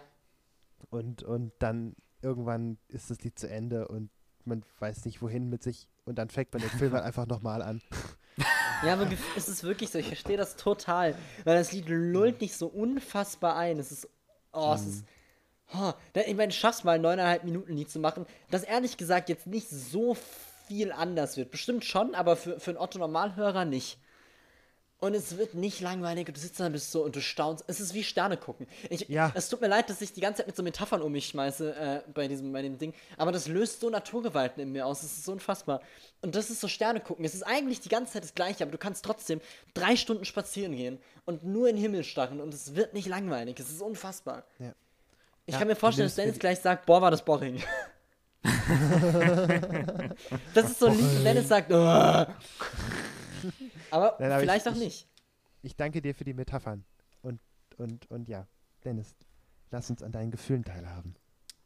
Und, 0.90 1.24
und 1.24 1.52
dann 1.60 1.96
irgendwann 2.22 2.78
ist 2.88 3.10
das 3.10 3.22
Lied 3.22 3.40
zu 3.40 3.50
Ende 3.50 3.88
und 3.88 4.10
man 4.46 4.64
weiß 4.80 5.06
nicht 5.06 5.22
wohin 5.22 5.50
mit 5.50 5.64
sich 5.64 5.88
und 6.06 6.16
dann 6.16 6.30
fängt 6.30 6.54
man 6.54 6.62
den 6.62 6.72
Film 6.72 6.94
halt 6.94 7.04
einfach 7.06 7.28
nochmal 7.28 7.62
an. 7.62 7.82
Ja, 8.82 8.94
aber 8.94 9.08
es 9.36 9.50
ist 9.50 9.64
wirklich 9.64 9.90
so, 9.90 10.00
ich 10.00 10.08
verstehe 10.08 10.38
das 10.38 10.56
total. 10.56 11.14
Weil 11.44 11.58
das 11.58 11.74
Lied 11.74 11.90
lullt 11.90 12.40
nicht 12.40 12.56
so 12.56 12.68
unfassbar 12.68 13.58
ein. 13.58 13.78
Es 13.78 13.92
ist. 13.92 14.08
Oh, 14.54 14.72
es 14.74 14.86
ist. 14.86 15.06
Oh, 15.74 15.92
ich 16.14 16.36
meine, 16.36 16.48
du 16.48 16.54
schaffst 16.54 16.86
mal 16.86 16.94
ein 16.96 17.02
neuneinhalb 17.02 17.44
Minuten 17.44 17.74
Lied 17.74 17.92
zu 17.92 18.00
machen, 18.00 18.26
das 18.50 18.64
ehrlich 18.64 18.96
gesagt 18.96 19.28
jetzt 19.28 19.48
nicht 19.48 19.70
so 19.70 20.16
viel 20.68 20.94
anders 20.94 21.36
wird. 21.36 21.52
Bestimmt 21.52 21.84
schon, 21.84 22.16
aber 22.16 22.38
für, 22.38 22.60
für 22.60 22.72
einen 22.72 22.80
Otto-Normalhörer 22.80 23.66
nicht. 23.66 24.00
Und 25.02 25.14
es 25.14 25.38
wird 25.38 25.54
nicht 25.54 25.80
langweilig 25.80 26.28
und 26.28 26.36
du 26.36 26.42
sitzt 26.42 26.60
da 26.60 26.66
und 26.66 26.74
bist 26.74 26.92
so 26.92 27.06
und 27.06 27.16
du 27.16 27.22
staunst. 27.22 27.64
Es 27.68 27.80
ist 27.80 27.94
wie 27.94 28.04
Sterne 28.04 28.36
gucken. 28.36 28.68
Ich, 28.90 29.08
Ja. 29.08 29.32
Es 29.34 29.48
tut 29.48 29.62
mir 29.62 29.70
leid, 29.70 29.90
dass 29.90 30.02
ich 30.02 30.12
die 30.12 30.20
ganze 30.20 30.40
Zeit 30.40 30.48
mit 30.48 30.58
so 30.58 30.64
Metaphern 30.64 31.02
um 31.02 31.14
mich 31.14 31.28
schmeiße 31.28 31.74
äh, 31.74 32.02
bei, 32.14 32.28
diesem, 32.28 32.52
bei 32.52 32.62
dem 32.62 32.78
Ding. 32.78 32.94
Aber 33.16 33.32
das 33.32 33.48
löst 33.48 33.80
so 33.80 33.90
Naturgewalten 33.90 34.62
in 34.62 34.74
mir 34.74 34.86
aus. 34.86 35.02
Es 35.04 35.14
ist 35.14 35.24
so 35.24 35.32
unfassbar. 35.32 35.80
Und 36.22 36.36
das 36.36 36.50
ist 36.50 36.60
so 36.60 36.68
Sterne 36.68 37.00
gucken. 37.00 37.24
Es 37.24 37.34
ist 37.34 37.44
eigentlich 37.44 37.80
die 37.80 37.88
ganze 37.88 38.12
Zeit 38.14 38.24
das 38.24 38.36
Gleiche, 38.36 38.64
aber 38.64 38.74
du 38.74 38.78
kannst 38.78 39.06
trotzdem 39.06 39.40
drei 39.74 39.96
Stunden 39.96 40.26
spazieren 40.26 40.76
gehen 40.76 41.00
und 41.24 41.46
nur 41.46 41.70
in 41.70 41.78
den 41.78 41.82
Himmel 41.82 42.04
starren 42.04 42.42
und 42.42 42.54
es 42.54 42.76
wird 42.76 42.94
nicht 42.94 43.08
langweilig. 43.08 43.58
Es 43.58 43.70
ist 43.70 43.82
unfassbar. 43.82 44.44
Ja. 44.60 44.74
Ich 45.46 45.54
Ja, 45.54 45.60
kann 45.60 45.70
mir 45.70 45.78
vorstellen, 45.78 46.08
dass 46.08 46.16
Dennis 46.16 46.40
gleich 46.40 46.60
sagt, 46.60 46.86
boah, 46.86 47.02
war 47.02 47.10
das 47.10 47.24
boring. 47.24 47.64
das 50.54 50.72
ist 50.72 50.80
so 50.80 50.88
ein 50.88 50.98
Lied, 50.98 51.26
Dennis 51.26 51.48
sagt, 51.48 51.72
"Uah." 51.72 52.28
aber 53.92 54.16
Nein, 54.20 54.32
aber 54.32 54.42
vielleicht 54.42 54.66
ich- 54.66 54.72
auch 54.72 54.76
ich- 54.76 54.84
nicht. 54.84 55.08
Ich 55.62 55.76
danke 55.76 56.02
dir 56.02 56.16
für 56.16 56.24
die 56.24 56.34
Metaphern. 56.34 56.86
Und, 57.22 57.40
und, 57.78 58.10
und 58.10 58.30
ja, 58.30 58.48
Dennis, 58.86 59.14
lass 59.72 59.90
uns 59.90 60.02
an 60.04 60.12
deinen 60.14 60.32
Gefühlen 60.32 60.64
teilhaben. 60.64 61.16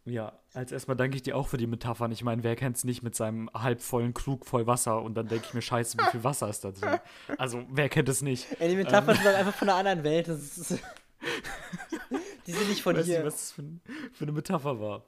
Ja, 0.05 0.37
als 0.53 0.71
erstmal 0.73 0.97
danke 0.97 1.15
ich 1.15 1.21
dir 1.21 1.37
auch 1.37 1.47
für 1.47 1.57
die 1.57 1.67
Metaphern. 1.67 2.11
Ich 2.11 2.23
meine, 2.23 2.43
wer 2.43 2.55
kennt's 2.57 2.83
nicht 2.83 3.03
mit 3.03 3.15
seinem 3.15 3.49
halbvollen 3.53 4.13
Krug 4.13 4.45
voll 4.45 4.67
Wasser 4.67 5.01
und 5.01 5.13
dann 5.15 5.27
denke 5.27 5.45
ich 5.47 5.53
mir, 5.53 5.61
scheiße, 5.61 5.97
wie 5.97 6.03
viel 6.11 6.23
Wasser 6.23 6.49
ist 6.49 6.63
da 6.65 6.71
drin? 6.71 6.99
Also, 7.37 7.63
wer 7.69 7.87
kennt 7.87 8.09
es 8.09 8.21
nicht? 8.21 8.47
Ey, 8.59 8.69
die 8.69 8.75
Metaphern 8.75 9.15
sind 9.15 9.25
doch 9.25 9.33
einfach 9.33 9.53
von 9.53 9.69
einer 9.69 9.77
anderen 9.77 10.03
Welt. 10.03 10.27
Das 10.27 10.57
ist, 10.57 10.71
die 12.47 12.51
sind 12.51 12.69
nicht 12.69 12.81
von 12.81 12.95
Weiß 12.97 13.05
nicht, 13.05 13.15
hier. 13.15 13.25
was 13.25 13.35
das 13.35 13.51
für, 13.53 13.63
für 14.11 14.23
eine 14.25 14.31
Metapher 14.33 14.79
war. 14.79 15.05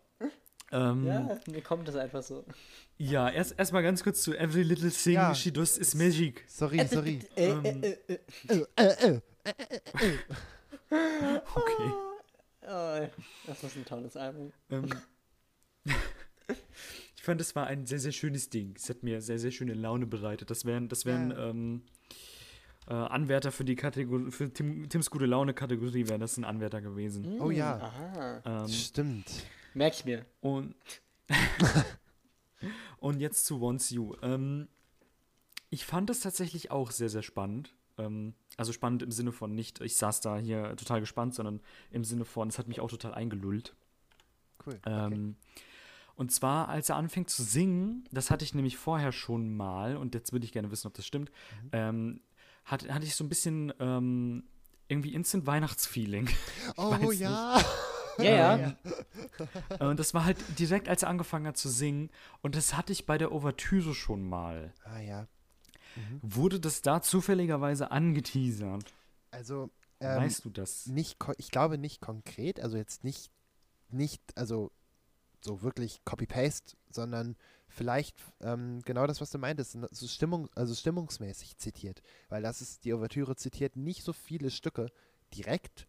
Ähm, 0.75 1.05
ja, 1.07 1.13
Ja, 1.29 1.39
mir 1.51 1.61
kommt 1.61 1.87
das 1.87 1.95
einfach 1.95 2.21
so. 2.23 2.43
erst 2.99 3.57
erstmal 3.57 3.83
ganz 3.83 4.03
kurz 4.03 4.21
zu 4.21 4.33
Every 4.37 4.63
Little 4.63 4.91
Thing 4.91 5.13
Ja. 5.13 5.33
She 5.33 5.51
Does 5.51 5.77
is 5.77 5.95
Magic. 5.95 6.43
Sorry, 6.47 6.85
sorry. 6.87 7.19
Okay. 10.89 11.91
oh, 12.67 13.07
das 13.47 13.63
ist 13.63 13.75
ein 13.75 13.85
tolles 13.85 14.15
Album. 14.17 14.51
Ähm, 14.69 14.89
ich 17.15 17.23
fand, 17.23 17.41
es 17.41 17.55
war 17.55 17.67
ein 17.67 17.85
sehr, 17.85 17.99
sehr 17.99 18.11
schönes 18.11 18.49
Ding. 18.49 18.73
Es 18.75 18.89
hat 18.89 19.03
mir 19.03 19.21
sehr, 19.21 19.39
sehr 19.39 19.51
schöne 19.51 19.73
Laune 19.73 20.05
bereitet. 20.07 20.49
Das 20.49 20.65
wären, 20.65 20.87
das 20.89 21.05
wären 21.05 21.31
Ja. 21.31 21.49
ähm, 21.49 21.81
äh, 22.87 22.93
Anwärter 22.93 23.51
für 23.51 23.65
die 23.65 23.75
Kategorie, 23.75 24.31
für 24.31 24.51
Tim, 24.53 24.87
Tims 24.89 25.09
gute 25.09 25.25
Laune-Kategorie 25.25 26.07
wären 26.07 26.21
das 26.21 26.37
ein 26.37 26.43
Anwärter 26.43 26.81
gewesen. 26.81 27.39
Oh 27.41 27.49
ja. 27.51 27.77
Aha. 27.77 28.41
Ähm, 28.63 28.67
Stimmt. 28.69 29.27
Merk 29.75 29.93
ich 29.93 30.05
mir. 30.05 30.25
und, 30.41 30.73
und 32.97 33.19
jetzt 33.19 33.45
zu 33.45 33.61
Once 33.61 33.89
You. 33.91 34.15
Ähm, 34.21 34.67
ich 35.69 35.85
fand 35.85 36.09
es 36.09 36.21
tatsächlich 36.21 36.71
auch 36.71 36.91
sehr, 36.91 37.09
sehr 37.09 37.23
spannend. 37.23 37.75
Ähm, 37.97 38.33
also 38.57 38.71
spannend 38.71 39.03
im 39.03 39.11
Sinne 39.11 39.33
von 39.33 39.53
nicht, 39.53 39.81
ich 39.81 39.97
saß 39.97 40.21
da 40.21 40.37
hier 40.37 40.75
total 40.77 41.01
gespannt, 41.01 41.35
sondern 41.35 41.59
im 41.91 42.05
Sinne 42.05 42.23
von, 42.23 42.47
es 42.47 42.57
hat 42.57 42.69
mich 42.69 42.79
auch 42.79 42.89
total 42.89 43.13
eingelullt. 43.13 43.75
Cool. 44.65 44.79
Ähm, 44.85 45.35
und 46.15 46.31
zwar, 46.31 46.69
als 46.69 46.87
er 46.87 46.95
anfängt 46.95 47.29
zu 47.29 47.43
singen, 47.43 48.07
das 48.11 48.31
hatte 48.31 48.45
ich 48.45 48.53
nämlich 48.53 48.77
vorher 48.77 49.11
schon 49.11 49.55
mal, 49.55 49.97
und 49.97 50.15
jetzt 50.15 50.31
würde 50.31 50.45
ich 50.45 50.53
gerne 50.53 50.71
wissen, 50.71 50.87
ob 50.87 50.93
das 50.93 51.05
stimmt, 51.05 51.31
ähm, 51.73 52.21
hat, 52.63 52.87
hatte 52.89 53.05
ich 53.05 53.15
so 53.15 53.25
ein 53.25 53.29
bisschen 53.29 53.73
ähm, 53.79 54.45
irgendwie 54.87 55.13
Instant 55.13 55.45
Weihnachtsfeeling. 55.45 56.29
Oh 56.77 57.11
ja. 57.11 57.61
Ja, 58.17 58.57
ja. 58.57 58.75
und 59.79 59.99
das 59.99 60.13
war 60.13 60.25
halt 60.25 60.37
direkt, 60.59 60.87
als 60.89 61.03
er 61.03 61.09
angefangen 61.09 61.47
hat 61.47 61.57
zu 61.57 61.69
singen, 61.69 62.09
und 62.41 62.55
das 62.55 62.75
hatte 62.75 62.91
ich 62.93 63.05
bei 63.05 63.17
der 63.17 63.31
Ouvertüre 63.31 63.93
schon 63.93 64.23
mal. 64.27 64.73
Ah 64.83 64.99
ja. 64.99 65.27
Wurde 66.21 66.59
das 66.59 66.81
da 66.81 67.01
zufälligerweise 67.01 67.91
angeteasert? 67.91 68.93
Also, 69.31 69.69
ähm, 69.99 70.17
weißt 70.17 70.45
du 70.45 70.49
das? 70.49 70.87
nicht, 70.87 71.17
ich 71.37 71.51
glaube 71.51 71.77
nicht 71.77 72.01
konkret, 72.01 72.59
also 72.59 72.77
jetzt 72.77 73.03
nicht, 73.03 73.31
nicht, 73.89 74.21
also 74.35 74.71
so 75.41 75.61
wirklich 75.61 76.03
Copy-Paste, 76.05 76.75
sondern 76.89 77.35
vielleicht 77.67 78.17
ähm, 78.41 78.81
genau 78.83 79.05
das, 79.07 79.21
was 79.21 79.29
du 79.29 79.37
meintest, 79.37 79.75
n- 79.75 79.87
so 79.91 80.07
Stimmung, 80.07 80.49
also 80.55 80.73
stimmungsmäßig 80.73 81.57
zitiert. 81.57 82.01
Weil 82.29 82.41
das 82.41 82.61
ist, 82.61 82.83
die 82.83 82.93
Ouvertüre 82.93 83.35
zitiert 83.35 83.75
nicht 83.75 84.03
so 84.03 84.11
viele 84.11 84.49
Stücke 84.49 84.87
direkt, 85.33 85.87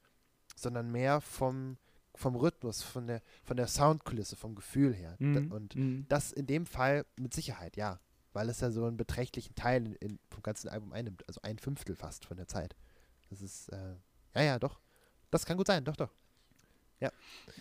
sondern 0.55 0.91
mehr 0.93 1.21
vom, 1.21 1.79
vom 2.17 2.37
Rhythmus, 2.37 2.83
von 2.83 3.07
der, 3.07 3.23
von 3.45 3.57
der 3.57 3.67
Soundkulisse, 3.67 4.37
vom 4.37 4.55
Gefühl 4.55 4.95
her. 4.95 5.17
Mhm, 5.19 5.53
Und 5.53 5.77
mhm. 5.77 6.07
das 6.09 6.33
in 6.33 6.47
dem 6.47 6.67
Fall 6.67 7.07
mit 7.17 7.35
Sicherheit, 7.35 7.77
ja. 7.77 8.01
Weil 8.33 8.49
es 8.51 8.61
ja 8.61 8.71
so 8.71 8.85
einen 8.85 8.97
beträchtlichen 8.97 9.55
Teil 9.55 9.87
in, 9.87 9.95
in, 9.95 10.19
vom 10.31 10.43
ganzen 10.43 10.69
Album 10.69 10.93
einnimmt. 10.93 11.27
Also 11.27 11.41
ein 11.43 11.59
Fünftel 11.59 11.97
fast 11.97 12.25
von 12.27 12.37
der 12.37 12.49
Zeit. 12.49 12.77
Das 13.31 13.41
ist, 13.41 13.69
äh, 13.71 13.95
ja, 14.35 14.43
ja, 14.43 14.59
doch. 14.59 14.81
Das 15.31 15.47
kann 15.47 15.57
gut 15.57 15.67
sein, 15.67 15.85
doch, 15.85 15.97
doch. 15.97 16.13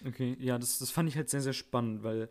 Okay, 0.05 0.37
ja, 0.39 0.57
das, 0.57 0.79
das 0.79 0.91
fand 0.91 1.09
ich 1.09 1.15
halt 1.15 1.29
sehr, 1.29 1.41
sehr 1.41 1.53
spannend, 1.53 2.03
weil 2.03 2.29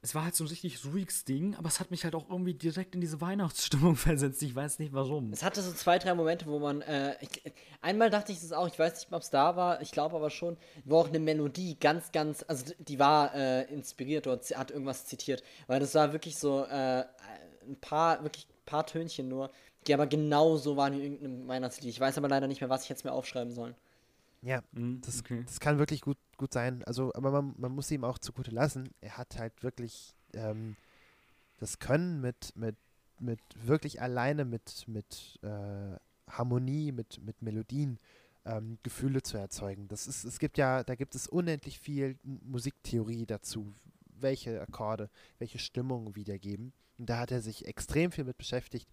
es 0.00 0.14
war 0.14 0.24
halt 0.24 0.34
so 0.36 0.44
ein 0.44 0.48
richtig 0.48 0.84
ruhiges 0.84 1.24
Ding, 1.24 1.56
aber 1.56 1.68
es 1.68 1.80
hat 1.80 1.90
mich 1.90 2.04
halt 2.04 2.14
auch 2.14 2.28
irgendwie 2.30 2.54
direkt 2.54 2.94
in 2.94 3.00
diese 3.00 3.20
Weihnachtsstimmung 3.20 3.96
versetzt. 3.96 4.42
Ich 4.42 4.54
weiß 4.54 4.78
nicht 4.78 4.92
warum. 4.92 5.32
Es 5.32 5.42
hatte 5.42 5.60
so 5.60 5.72
zwei, 5.72 5.98
drei 5.98 6.14
Momente, 6.14 6.46
wo 6.46 6.58
man. 6.58 6.82
Äh, 6.82 7.16
ich, 7.20 7.42
einmal 7.82 8.08
dachte 8.08 8.30
ich 8.32 8.42
es 8.42 8.52
auch, 8.52 8.68
ich 8.68 8.78
weiß 8.78 8.94
nicht, 8.94 9.12
ob 9.12 9.22
es 9.22 9.30
da 9.30 9.56
war, 9.56 9.80
ich 9.82 9.90
glaube 9.90 10.16
aber 10.16 10.30
schon, 10.30 10.56
wo 10.84 10.98
auch 10.98 11.08
eine 11.08 11.18
Melodie 11.18 11.76
ganz, 11.78 12.12
ganz. 12.12 12.44
Also 12.46 12.72
die 12.78 12.98
war 12.98 13.34
äh, 13.34 13.64
inspiriert 13.72 14.26
oder 14.26 14.40
hat 14.54 14.70
irgendwas 14.70 15.06
zitiert. 15.06 15.42
Weil 15.66 15.80
das 15.80 15.94
war 15.94 16.12
wirklich 16.12 16.36
so 16.38 16.64
äh, 16.64 17.04
ein 17.66 17.76
paar, 17.80 18.22
wirklich 18.22 18.46
ein 18.48 18.64
paar 18.66 18.86
Tönchen 18.86 19.28
nur, 19.28 19.50
die 19.86 19.94
aber 19.94 20.06
genauso 20.06 20.76
waren 20.76 20.94
wie 20.94 21.02
irgendein 21.02 21.48
Weihnachtslied. 21.48 21.90
Ich 21.90 22.00
weiß 22.00 22.18
aber 22.18 22.28
leider 22.28 22.46
nicht 22.46 22.60
mehr, 22.60 22.70
was 22.70 22.84
ich 22.84 22.88
jetzt 22.88 23.04
mir 23.04 23.12
aufschreiben 23.12 23.52
soll. 23.52 23.74
Ja, 24.42 24.62
Mhm, 24.72 25.00
das, 25.04 25.20
okay. 25.20 25.42
das 25.46 25.60
kann 25.60 25.78
wirklich 25.78 26.00
gut, 26.00 26.16
gut 26.38 26.52
sein. 26.52 26.82
Also, 26.84 27.12
aber 27.14 27.30
man, 27.30 27.54
man 27.58 27.72
muss 27.72 27.90
ihm 27.90 28.04
auch 28.04 28.18
zugute 28.18 28.50
lassen. 28.50 28.88
Er 29.00 29.18
hat 29.18 29.38
halt 29.38 29.62
wirklich 29.62 30.14
ähm, 30.32 30.76
das 31.58 31.78
Können 31.78 32.20
mit, 32.20 32.56
mit, 32.56 32.76
mit 33.20 33.40
wirklich 33.54 34.00
alleine 34.00 34.44
mit, 34.44 34.86
mit 34.88 35.38
äh, 35.42 35.96
Harmonie, 36.30 36.92
mit, 36.92 37.20
mit 37.22 37.42
Melodien 37.42 37.98
ähm, 38.44 38.78
Gefühle 38.82 39.22
zu 39.22 39.36
erzeugen. 39.36 39.88
Das 39.88 40.06
ist, 40.06 40.24
es 40.24 40.38
gibt 40.38 40.58
ja, 40.58 40.84
da 40.84 40.94
gibt 40.94 41.14
es 41.14 41.26
unendlich 41.26 41.78
viel 41.78 42.16
Musiktheorie 42.22 43.26
dazu, 43.26 43.74
welche 44.20 44.60
Akkorde, 44.60 45.10
welche 45.38 45.58
Stimmung 45.58 46.14
wiedergeben. 46.16 46.72
Und 46.98 47.10
da 47.10 47.18
hat 47.18 47.30
er 47.30 47.40
sich 47.40 47.66
extrem 47.66 48.10
viel 48.10 48.24
mit 48.24 48.38
beschäftigt. 48.38 48.88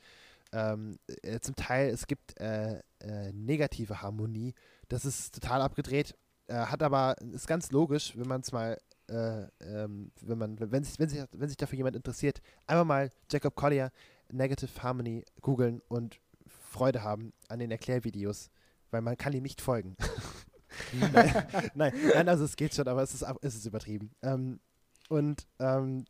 Ähm, 0.51 0.97
äh, 1.23 1.39
zum 1.39 1.55
Teil, 1.55 1.89
es 1.89 2.07
gibt 2.07 2.39
äh, 2.39 2.81
äh, 2.99 3.31
negative 3.33 4.01
Harmonie. 4.01 4.53
Das 4.87 5.05
ist 5.05 5.33
total 5.33 5.61
abgedreht. 5.61 6.15
Äh, 6.47 6.53
hat 6.53 6.83
aber, 6.83 7.15
ist 7.33 7.47
ganz 7.47 7.71
logisch, 7.71 8.15
wenn 8.15 8.27
man 8.27 8.41
es 8.41 8.51
mal, 8.51 8.79
äh, 9.07 9.43
ähm, 9.61 10.11
wenn 10.21 10.37
man, 10.37 10.59
wenn 10.59 10.83
sich, 10.83 10.99
wenn, 10.99 11.09
sich, 11.09 11.23
wenn 11.31 11.49
sich 11.49 11.57
dafür 11.57 11.77
jemand 11.77 11.95
interessiert, 11.95 12.41
einfach 12.67 12.85
mal 12.85 13.09
Jacob 13.31 13.55
Collier 13.55 13.91
Negative 14.31 14.83
Harmony 14.83 15.23
googeln 15.41 15.81
und 15.87 16.19
Freude 16.47 17.03
haben 17.03 17.33
an 17.47 17.59
den 17.59 17.71
Erklärvideos, 17.71 18.49
weil 18.91 19.01
man 19.01 19.17
kann 19.17 19.33
ihm 19.33 19.43
nicht 19.43 19.61
folgen. 19.61 19.95
nein, 20.93 21.47
nein, 21.75 21.93
nein, 22.13 22.29
also 22.29 22.43
es 22.43 22.55
geht 22.55 22.73
schon, 22.73 22.87
aber 22.87 23.03
es 23.03 23.13
ist, 23.13 23.25
es 23.41 23.55
ist 23.55 23.65
übertrieben. 23.65 24.11
Ähm, 24.21 24.59
und 25.09 25.47
ähm, 25.59 26.05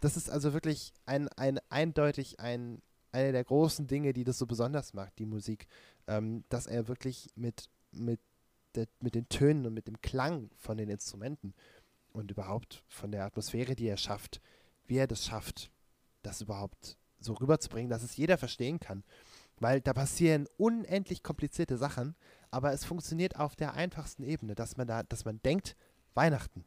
das 0.00 0.16
ist 0.16 0.30
also 0.30 0.52
wirklich 0.52 0.92
ein, 1.06 1.28
ein 1.28 1.58
eindeutig 1.70 2.38
ein, 2.40 2.82
eine 3.12 3.32
der 3.32 3.44
großen 3.44 3.86
Dinge, 3.86 4.12
die 4.12 4.24
das 4.24 4.38
so 4.38 4.46
besonders 4.46 4.92
macht, 4.92 5.18
die 5.18 5.26
Musik, 5.26 5.66
ähm, 6.06 6.44
dass 6.48 6.66
er 6.66 6.88
wirklich 6.88 7.30
mit, 7.36 7.68
mit, 7.92 8.20
der, 8.76 8.86
mit 9.00 9.14
den 9.14 9.28
Tönen 9.28 9.66
und 9.66 9.74
mit 9.74 9.86
dem 9.86 10.00
Klang 10.00 10.50
von 10.56 10.76
den 10.76 10.88
Instrumenten 10.88 11.54
und 12.12 12.30
überhaupt 12.30 12.82
von 12.88 13.12
der 13.12 13.24
Atmosphäre, 13.24 13.74
die 13.74 13.86
er 13.86 13.96
schafft, 13.96 14.40
wie 14.86 14.96
er 14.96 15.06
das 15.06 15.26
schafft, 15.26 15.70
das 16.22 16.40
überhaupt 16.40 16.96
so 17.20 17.34
rüberzubringen, 17.34 17.90
dass 17.90 18.02
es 18.02 18.16
jeder 18.16 18.38
verstehen 18.38 18.80
kann. 18.80 19.04
Weil 19.58 19.80
da 19.80 19.92
passieren 19.92 20.48
unendlich 20.56 21.22
komplizierte 21.22 21.76
Sachen, 21.76 22.16
aber 22.50 22.72
es 22.72 22.84
funktioniert 22.84 23.36
auf 23.36 23.56
der 23.56 23.74
einfachsten 23.74 24.22
Ebene, 24.24 24.54
dass 24.54 24.76
man 24.76 24.86
da, 24.86 25.02
dass 25.02 25.24
man 25.24 25.40
denkt, 25.42 25.76
Weihnachten. 26.14 26.64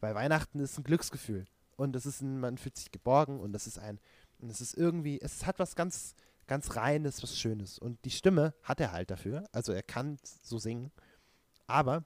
Weil 0.00 0.14
Weihnachten 0.14 0.60
ist 0.60 0.78
ein 0.78 0.84
Glücksgefühl. 0.84 1.46
Und 1.76 1.96
es 1.96 2.06
ist 2.06 2.20
ein, 2.20 2.38
man 2.40 2.58
fühlt 2.58 2.76
sich 2.76 2.90
geborgen 2.90 3.40
und 3.40 3.52
das 3.52 3.66
ist 3.66 3.78
ein, 3.78 4.00
und 4.38 4.50
es 4.50 4.60
ist 4.60 4.74
irgendwie, 4.74 5.20
es 5.20 5.46
hat 5.46 5.58
was 5.58 5.74
ganz, 5.74 6.14
ganz 6.46 6.76
Reines, 6.76 7.22
was 7.22 7.38
Schönes. 7.38 7.78
Und 7.78 8.04
die 8.04 8.10
Stimme 8.10 8.54
hat 8.62 8.80
er 8.80 8.92
halt 8.92 9.10
dafür. 9.10 9.44
Also 9.52 9.72
er 9.72 9.82
kann 9.82 10.18
so 10.42 10.58
singen. 10.58 10.90
Aber 11.70 12.04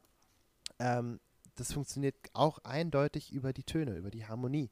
ähm, 0.78 1.20
das 1.57 1.73
funktioniert 1.73 2.16
auch 2.32 2.59
eindeutig 2.65 3.32
über 3.32 3.53
die 3.53 3.65
Töne, 3.65 3.97
über 3.97 4.11
die 4.11 4.27
Harmonie. 4.27 4.70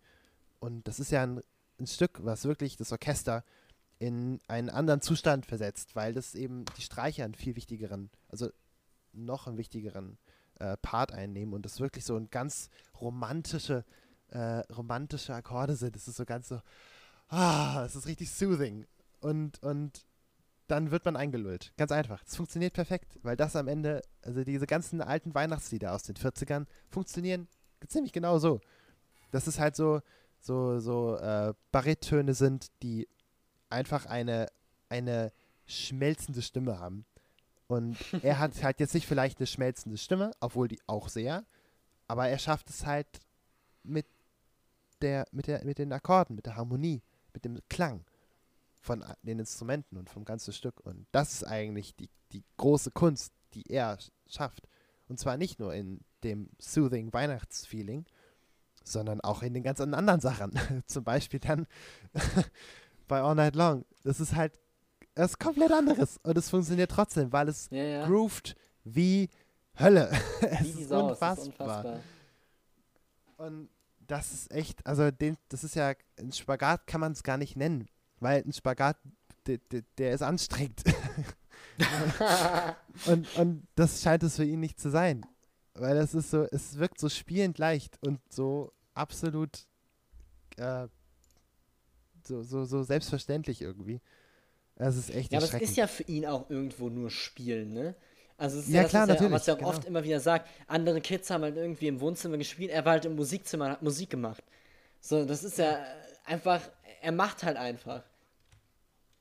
Und 0.61 0.87
das 0.87 1.01
ist 1.01 1.11
ja 1.11 1.23
ein, 1.23 1.41
ein 1.79 1.87
Stück, 1.87 2.25
was 2.25 2.45
wirklich 2.45 2.77
das 2.77 2.93
Orchester 2.93 3.45
in 3.99 4.41
einen 4.49 4.69
anderen 4.69 5.01
Zustand 5.01 5.47
versetzt, 5.47 5.95
weil 5.95 6.13
das 6.13 6.35
eben 6.35 6.65
die 6.77 6.83
Streicher 6.83 7.25
einen 7.25 7.35
viel 7.35 7.57
wichtigeren, 7.57 8.11
also 8.29 8.51
noch 9.13 9.47
einen 9.47 9.59
wichtigeren 9.59 10.19
äh, 10.59 10.77
Part 10.79 11.13
einnehmen 11.13 11.55
und 11.55 11.65
das 11.65 11.81
wirklich 11.81 12.05
so 12.05 12.17
ein 12.17 12.29
ganz 12.31 12.69
romantische, 13.01 13.85
äh, 14.29 14.61
romantische 14.73 15.35
Akkorde 15.35 15.77
sind. 15.77 15.95
Das 15.95 16.09
ist 16.09 16.17
so 16.17 16.25
ganz 16.25 16.49
so, 16.49 16.61
ah, 17.29 17.85
es 17.85 17.95
ist 17.95 18.07
richtig 18.07 18.31
soothing. 18.31 18.87
Und, 19.21 19.63
und 19.63 20.05
dann 20.73 20.91
wird 20.91 21.05
man 21.05 21.17
eingelullt. 21.17 21.75
Ganz 21.77 21.93
einfach. 21.93 22.23
Es 22.27 22.35
funktioniert 22.35 22.73
perfekt, 22.73 23.19
weil 23.23 23.37
das 23.37 23.57
am 23.57 23.69
Ende, 23.69 24.01
also 24.23 24.43
diese 24.43 24.67
ganzen 24.67 25.03
alten 25.03 25.35
Weihnachtslieder 25.35 25.95
aus 25.95 26.03
den 26.03 26.17
40ern 26.17 26.65
funktionieren 26.89 27.47
ziemlich 27.87 28.13
genau 28.13 28.39
so. 28.39 28.59
Das 29.33 29.47
ist 29.47 29.59
halt 29.59 29.77
so, 29.77 30.01
so, 30.41 30.81
so 30.81 31.17
äh, 31.17 31.53
Barittöne 31.73 32.33
sind, 32.33 32.69
die 32.83 33.07
einfach 33.69 34.07
eine, 34.07 34.49
eine 34.89 35.31
schmelzende 35.67 36.41
Stimme 36.41 36.79
haben. 36.79 37.05
Und 37.67 37.99
er 38.23 38.39
hat 38.39 38.63
halt 38.63 38.81
jetzt 38.81 38.95
nicht 38.95 39.07
vielleicht 39.07 39.41
eine 39.41 39.47
schmelzende 39.47 39.99
Stimme, 39.99 40.33
obwohl 40.41 40.69
die 40.69 40.81
auch 40.87 41.09
sehr, 41.09 41.45
aber 42.09 42.29
er 42.29 42.39
schafft 42.39 42.71
es 42.71 42.87
halt 42.87 43.21
mit 43.83 44.07
der, 45.03 45.27
mit 45.33 45.49
der, 45.49 45.65
mit 45.67 45.77
den 45.77 45.93
Akkorden, 45.93 46.35
mit 46.35 46.47
der 46.47 46.57
Harmonie, 46.57 47.03
mit 47.35 47.45
dem 47.45 47.59
Klang 47.69 48.07
von 48.83 49.03
den 49.23 49.39
Instrumenten 49.39 49.97
und 49.97 50.11
vom 50.11 50.25
ganzen 50.27 50.53
Stück. 50.53 50.81
Und 50.85 51.07
das 51.13 51.33
ist 51.33 51.45
eigentlich 51.45 51.95
die, 51.97 52.11
die 52.33 52.43
große 52.59 52.91
Kunst, 52.91 53.33
die 53.55 53.63
er 53.71 53.97
sch- 53.99 54.11
schafft. 54.27 54.69
Und 55.09 55.19
zwar 55.19 55.37
nicht 55.37 55.59
nur 55.61 55.73
in 55.75 56.01
dem 56.25 56.51
soothing 56.59 57.13
Weihnachtsfeeling, 57.13 58.05
sondern 58.85 59.21
auch 59.21 59.43
in 59.43 59.55
den 59.55 59.63
ganzen 59.63 59.95
anderen 59.95 60.21
Sachen. 60.21 60.53
Zum 60.87 61.05
Beispiel 61.05 61.39
dann 61.41 61.67
bei 63.09 63.21
All 63.23 63.35
Night 63.37 63.55
Long. 63.55 63.85
Das 64.03 64.21
ist 64.21 64.35
halt 64.35 64.59
was 65.15 65.39
komplett 65.39 65.71
anderes. 65.73 66.19
Und 66.23 66.37
es 66.37 66.51
funktioniert 66.51 66.91
trotzdem, 66.91 67.33
weil 67.33 67.49
es 67.49 67.69
Ja, 67.71 67.83
ja. 67.85 68.07
grooved 68.07 68.57
wie 68.85 69.29
Hölle. 69.79 70.11
es 70.41 70.77
Wie 70.77 70.81
ist 70.83 70.89
Sau, 70.89 71.09
unfassbar. 71.11 71.33
ist 71.47 71.47
unfassbar. 71.61 72.01
Und 73.37 73.69
das 74.07 74.33
ist 74.33 74.51
echt, 74.51 74.85
also 74.87 75.11
den, 75.11 75.37
das 75.49 75.65
ist 75.65 75.75
ja, 75.77 75.93
ein 76.19 76.33
Spagat 76.33 76.87
kann 76.87 77.01
man 77.01 77.13
es 77.13 77.23
gar 77.23 77.37
nicht 77.37 77.57
nennen, 77.57 77.89
weil 78.23 78.43
ein 78.43 78.53
Spagat, 78.53 78.97
der, 79.47 79.59
der, 79.71 79.83
der 79.99 80.13
ist 80.13 80.23
anstrengend. 80.23 80.83
und, 83.07 83.37
und 83.37 83.67
das 83.75 84.03
scheint 84.03 84.23
es 84.23 84.37
für 84.37 84.45
ihn 84.45 84.61
nicht 84.61 84.81
zu 84.81 84.91
sein. 84.91 85.27
Weil 85.75 85.97
es 85.97 86.15
ist 86.15 86.31
so, 86.31 86.47
es 86.51 86.79
wirkt 86.79 87.01
so 87.01 87.09
spielend 87.09 87.59
leicht 87.59 87.99
und 88.07 88.21
so 88.29 88.73
absolut 88.95 89.67
äh, 90.59 90.87
so, 92.27 92.43
so, 92.43 92.65
so 92.65 92.83
selbstverständlich 92.83 93.63
irgendwie. 93.63 94.01
Es 94.77 94.97
ist 94.97 95.15
echt 95.15 95.33
Ja, 95.33 95.39
aber 95.39 95.47
es 95.47 95.55
ist 95.55 95.77
ja 95.77 95.87
für 95.87 96.05
ihn 96.05 96.27
auch 96.27 96.49
irgendwo 96.51 96.89
nur 96.89 97.11
Spielen, 97.11 97.73
ne? 97.73 97.95
Also 98.37 98.59
es 98.59 98.67
ist 98.67 98.71
Ja, 98.71 98.77
ja, 98.77 98.83
das, 98.83 98.91
klar, 98.91 99.03
was 99.03 99.09
er, 99.09 99.15
natürlich, 99.15 99.33
was 99.33 99.49
er 99.49 99.57
genau. 99.57 99.69
oft 99.69 99.85
immer 99.85 100.05
wieder 100.05 100.21
sagt. 100.21 100.49
Andere 100.67 101.01
Kids 101.01 101.31
haben 101.31 101.43
halt 101.43 101.57
irgendwie 101.57 101.89
im 101.89 102.01
Wohnzimmer 102.01 102.39
gespielt, 102.39 102.71
er 102.71 102.85
war 102.85 102.93
halt 102.93 103.05
im 103.05 103.17
Musikzimmer, 103.17 103.71
hat 103.71 103.83
Musik 103.83 104.11
gemacht. 104.11 104.43
So, 105.01 105.25
das 105.25 105.45
ist 105.45 105.59
ja 105.59 105.85
einfach, 106.25 106.61
er 107.01 107.13
macht 107.13 107.43
halt 107.43 107.57
einfach. 107.57 108.03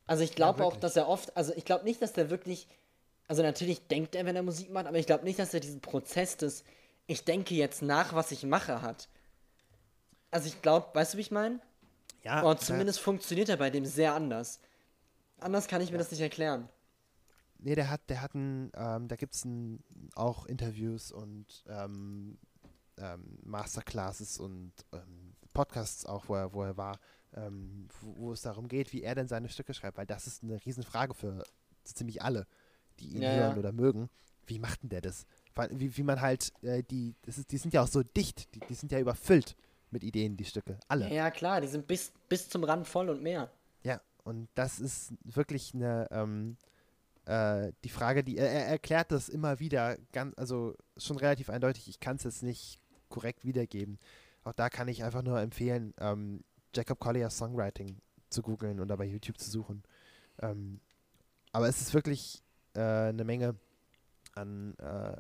Also 0.08 0.24
ich 0.24 0.36
glaube 0.36 0.64
auch, 0.64 0.74
wirklich. 0.74 0.82
dass 0.82 0.96
er 0.96 1.08
oft, 1.08 1.36
also 1.38 1.54
ich 1.56 1.66
glaube 1.66 1.86
nicht, 1.86 2.02
dass 2.02 2.14
der 2.14 2.30
wirklich, 2.30 2.68
also 3.28 3.44
natürlich 3.44 3.88
denkt 3.88 4.16
er, 4.16 4.26
wenn 4.26 4.36
er 4.36 4.44
Musik 4.44 4.72
macht, 4.72 4.88
aber 4.88 4.98
ich 4.98 5.06
glaube 5.06 5.24
nicht, 5.24 5.40
dass 5.40 5.54
er 5.54 5.60
diesen 5.60 5.82
Prozess 5.82 6.38
des, 6.38 6.64
ich 7.08 7.24
denke 7.24 7.56
jetzt 7.56 7.82
nach, 7.82 8.14
was 8.14 8.32
ich 8.32 8.44
mache, 8.44 8.82
hat. 8.82 9.08
Also 10.32 10.48
ich 10.48 10.62
glaube, 10.62 10.88
weißt 10.94 11.14
du, 11.14 11.18
wie 11.18 11.22
ich 11.22 11.32
meine? 11.32 11.60
ja, 12.24 12.44
Oder 12.44 12.58
zumindest 12.58 13.00
funktioniert 13.00 13.50
er 13.50 13.58
bei 13.58 13.70
dem 13.70 13.86
sehr 13.86 14.14
anders. 14.14 14.60
Anders 15.40 15.68
kann 15.68 15.82
ich 15.82 15.92
mir 15.92 15.98
das 15.98 16.12
nicht 16.12 16.22
erklären. 16.22 16.70
Nee, 17.58 17.76
der 17.76 17.90
hat, 17.90 18.02
der 18.10 18.22
hat 18.22 18.34
ein, 18.34 18.72
ähm, 18.76 19.08
da 19.08 19.16
gibt 19.16 19.34
es 19.34 19.48
auch 20.16 20.46
Interviews 20.46 21.12
und 21.12 21.64
ähm, 21.68 22.38
ähm, 22.98 23.40
Masterclasses 23.44 24.40
und 24.40 24.74
ähm, 24.94 25.36
Podcasts 25.54 26.06
auch, 26.06 26.28
wo 26.28 26.36
er, 26.36 26.54
wo 26.54 26.64
er 26.64 26.78
war, 26.78 27.00
ähm, 27.36 27.88
wo, 28.02 28.16
wo 28.18 28.32
es 28.34 28.42
darum 28.42 28.68
geht, 28.68 28.94
wie 28.94 29.04
er 29.04 29.16
denn 29.16 29.28
seine 29.28 29.50
Stücke 29.50 29.74
schreibt, 29.74 29.98
weil 29.98 30.06
das 30.06 30.28
ist 30.28 30.44
eine 30.44 30.64
Riesenfrage 30.66 31.14
für 31.14 31.44
ziemlich 31.84 32.22
alle, 32.22 32.46
die 33.00 33.16
ihn 33.16 33.22
Ja, 33.22 33.32
hören 33.32 33.52
ja. 33.54 33.58
oder 33.58 33.72
mögen. 33.72 34.10
Wie 34.48 34.60
macht 34.60 34.84
denn 34.84 34.90
der 34.90 35.02
das? 35.02 35.26
Wie, 35.72 35.96
wie 35.96 36.04
man 36.04 36.22
halt, 36.22 36.52
äh, 36.64 36.84
die, 36.84 37.16
das 37.24 37.38
ist, 37.38 37.52
die 37.52 37.58
sind 37.58 37.74
ja 37.74 37.84
auch 37.84 37.88
so 37.88 38.04
dicht, 38.04 38.54
die, 38.56 38.60
die 38.60 38.74
sind 38.74 38.92
ja 38.92 39.00
überfüllt 39.00 39.56
mit 39.92 40.04
Ideen, 40.04 40.38
die 40.38 40.46
Stücke, 40.46 40.80
alle. 40.88 41.14
Ja, 41.14 41.32
klar, 41.32 41.62
die 41.62 41.68
sind 41.68 41.88
bis, 41.88 42.12
bis 42.30 42.50
zum 42.50 42.64
Rand 42.64 42.88
voll 42.88 43.10
und 43.10 43.22
mehr. 43.22 43.52
Ja, 43.84 44.02
und 44.24 44.48
das 44.56 44.80
ist 44.80 45.14
wirklich 45.24 45.74
eine, 45.74 46.08
ähm, 46.12 46.58
äh, 47.26 47.72
die 47.84 47.90
Frage, 47.90 48.24
die 48.24 48.38
er, 48.38 48.50
er 48.50 48.66
erklärt 48.68 49.12
das 49.12 49.30
immer 49.30 49.60
wieder, 49.60 49.98
ganz, 50.12 50.34
also 50.38 50.76
schon 50.98 51.18
relativ 51.18 51.50
eindeutig. 51.50 51.88
Ich 51.88 52.00
kann 52.00 52.16
es 52.16 52.24
jetzt 52.24 52.44
nicht 52.44 52.80
korrekt 53.10 53.46
wiedergeben. 53.46 54.00
Auch 54.44 54.54
da 54.54 54.70
kann 54.70 54.88
ich 54.88 55.04
einfach 55.04 55.22
nur 55.22 55.40
empfehlen, 55.40 55.94
ähm, 56.00 56.44
Jacob 56.74 57.00
Collier 57.00 57.30
Songwriting 57.30 57.98
zu 58.30 58.42
googeln 58.42 58.80
oder 58.80 58.98
bei 58.98 59.06
YouTube 59.06 59.38
zu 59.38 59.50
suchen. 59.50 59.84
Ähm, 60.42 60.80
aber 61.52 61.68
es 61.68 61.82
ist 61.82 61.94
wirklich 61.94 62.44
äh, 62.74 62.80
eine 62.80 63.24
Menge 63.24 63.56
an, 64.34 64.76
äh, 64.78 65.18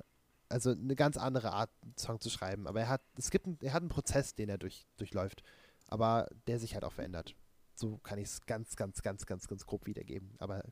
also 0.49 0.71
eine 0.71 0.95
ganz 0.95 1.17
andere 1.17 1.51
Art, 1.51 1.69
einen 1.83 1.97
Song 1.97 2.19
zu 2.19 2.29
schreiben. 2.29 2.67
Aber 2.67 2.81
er 2.81 2.89
hat, 2.89 3.01
es 3.17 3.29
gibt, 3.29 3.45
einen, 3.45 3.57
er 3.61 3.73
hat 3.73 3.81
einen 3.81 3.89
Prozess, 3.89 4.35
den 4.35 4.49
er 4.49 4.57
durch, 4.57 4.87
durchläuft, 4.97 5.43
aber 5.87 6.27
der 6.47 6.59
sich 6.59 6.73
halt 6.73 6.83
auch 6.83 6.93
verändert. 6.93 7.35
So 7.75 7.97
kann 7.97 8.19
ich 8.19 8.25
es 8.25 8.45
ganz, 8.45 8.75
ganz, 8.75 9.01
ganz, 9.01 9.25
ganz, 9.25 9.47
ganz 9.47 9.65
grob 9.65 9.85
wiedergeben. 9.85 10.35
Aber 10.39 10.63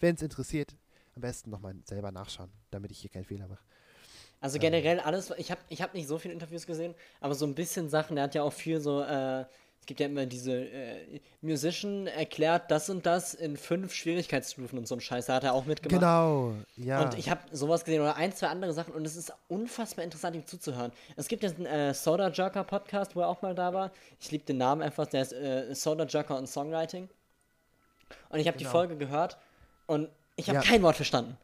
wenn 0.00 0.14
es 0.14 0.22
interessiert, 0.22 0.76
am 1.14 1.22
besten 1.22 1.50
nochmal 1.50 1.74
selber 1.84 2.12
nachschauen, 2.12 2.50
damit 2.70 2.90
ich 2.92 3.00
hier 3.00 3.10
keinen 3.10 3.24
Fehler 3.24 3.48
mache. 3.48 3.64
Also 4.40 4.58
generell 4.58 5.00
alles, 5.00 5.30
ich 5.36 5.50
habe 5.50 5.60
ich 5.68 5.82
hab 5.82 5.92
nicht 5.92 6.08
so 6.08 6.18
viele 6.18 6.32
Interviews 6.32 6.66
gesehen, 6.66 6.94
aber 7.20 7.34
so 7.34 7.44
ein 7.44 7.54
bisschen 7.54 7.90
Sachen, 7.90 8.16
der 8.16 8.24
hat 8.24 8.34
ja 8.34 8.42
auch 8.42 8.52
viel 8.52 8.80
so, 8.80 9.02
äh, 9.02 9.44
es 9.80 9.86
gibt 9.86 9.98
ja 10.00 10.06
immer 10.06 10.26
diese, 10.26 10.52
äh, 10.52 11.20
Musician 11.40 12.06
erklärt 12.06 12.70
das 12.70 12.90
und 12.90 13.06
das 13.06 13.34
in 13.34 13.56
fünf 13.56 13.92
Schwierigkeitsstufen 13.94 14.78
und 14.78 14.86
so 14.86 14.94
ein 14.94 15.00
Scheiß, 15.00 15.26
da 15.26 15.34
hat 15.34 15.44
er 15.44 15.54
auch 15.54 15.64
mitgemacht. 15.64 16.00
Genau, 16.00 16.54
ja. 16.76 17.02
Und 17.02 17.18
ich 17.18 17.28
habe 17.30 17.40
sowas 17.50 17.84
gesehen 17.84 18.00
oder 18.02 18.14
ein, 18.16 18.32
zwei 18.34 18.48
andere 18.48 18.72
Sachen 18.72 18.92
und 18.94 19.04
es 19.06 19.16
ist 19.16 19.32
unfassbar 19.48 20.04
interessant, 20.04 20.36
ihm 20.36 20.46
zuzuhören. 20.46 20.92
Es 21.16 21.26
gibt 21.28 21.42
jetzt 21.42 21.56
einen 21.56 21.66
äh, 21.66 21.94
Soda 21.94 22.28
Jerker 22.30 22.62
Podcast, 22.62 23.16
wo 23.16 23.20
er 23.20 23.28
auch 23.28 23.42
mal 23.42 23.54
da 23.54 23.72
war. 23.72 23.90
Ich 24.20 24.30
liebe 24.30 24.44
den 24.44 24.58
Namen 24.58 24.82
einfach, 24.82 25.06
der 25.06 25.22
ist 25.22 25.32
äh, 25.32 25.74
Soda 25.74 26.04
Jerker 26.04 26.36
und 26.36 26.46
Songwriting. 26.46 27.08
Und 28.28 28.38
ich 28.38 28.46
habe 28.46 28.58
die 28.58 28.64
Genau. 28.64 28.72
Folge 28.72 28.96
gehört 28.96 29.38
und 29.86 30.08
ich 30.36 30.48
habe 30.48 30.58
Ja. 30.58 30.62
kein 30.64 30.82
Wort 30.82 30.96
verstanden. 30.96 31.36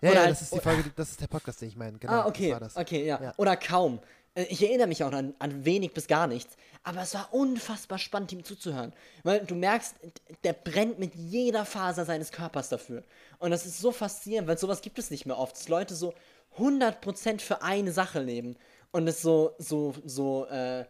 Ja, 0.00 0.10
ja, 0.12 0.18
halt- 0.20 0.30
das 0.30 0.42
ist 0.42 0.54
die 0.54 0.60
Folge, 0.60 0.84
die- 0.84 0.92
das 0.94 1.10
ist 1.10 1.20
der 1.20 1.26
Podcast, 1.26 1.60
den 1.60 1.68
ich 1.68 1.76
meine. 1.76 1.98
Genau, 1.98 2.12
ah, 2.12 2.26
okay. 2.26 2.50
das 2.50 2.52
war 2.52 2.60
das. 2.60 2.76
Okay, 2.76 3.04
ja. 3.06 3.20
Ja. 3.22 3.34
Oder 3.36 3.56
kaum. 3.56 3.98
Äh, 4.36 4.44
Ich 4.44 4.62
erinnere 4.62 4.86
mich 4.86 5.02
auch 5.02 5.12
an, 5.12 5.34
an 5.40 5.64
wenig 5.64 5.92
bis 5.92 6.06
gar 6.06 6.28
nichts. 6.28 6.56
Aber 6.84 7.02
es 7.02 7.14
war 7.14 7.34
unfassbar 7.34 7.98
spannend, 7.98 8.30
ihm 8.30 8.44
zuzuhören. 8.44 8.92
Weil 9.24 9.44
du 9.44 9.56
merkst, 9.56 9.96
der 10.44 10.52
brennt 10.52 11.00
mit 11.00 11.16
jeder 11.16 11.64
Faser 11.64 12.04
seines 12.04 12.30
Körpers 12.30 12.68
dafür. 12.68 13.02
Und 13.40 13.50
das 13.50 13.66
ist 13.66 13.80
so 13.80 13.90
faszinierend, 13.90 14.46
weil 14.46 14.58
sowas 14.58 14.82
gibt 14.82 15.00
es 15.00 15.10
nicht 15.10 15.26
mehr 15.26 15.36
oft. 15.38 15.56
Dass 15.56 15.68
Leute 15.68 15.96
so 15.96 16.14
100% 16.58 17.40
für 17.40 17.62
eine 17.62 17.90
Sache 17.90 18.20
leben. 18.20 18.56
Und 18.92 19.08
es 19.08 19.20
so, 19.20 19.54
so, 19.58 19.94
so, 20.04 20.46
äh, 20.46 20.84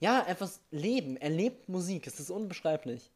ja, 0.00 0.24
etwas 0.26 0.60
leben. 0.72 1.16
Er 1.16 1.30
lebt 1.30 1.68
Musik. 1.68 2.06
Es 2.08 2.18
ist 2.18 2.30
unbeschreiblich. 2.30 3.12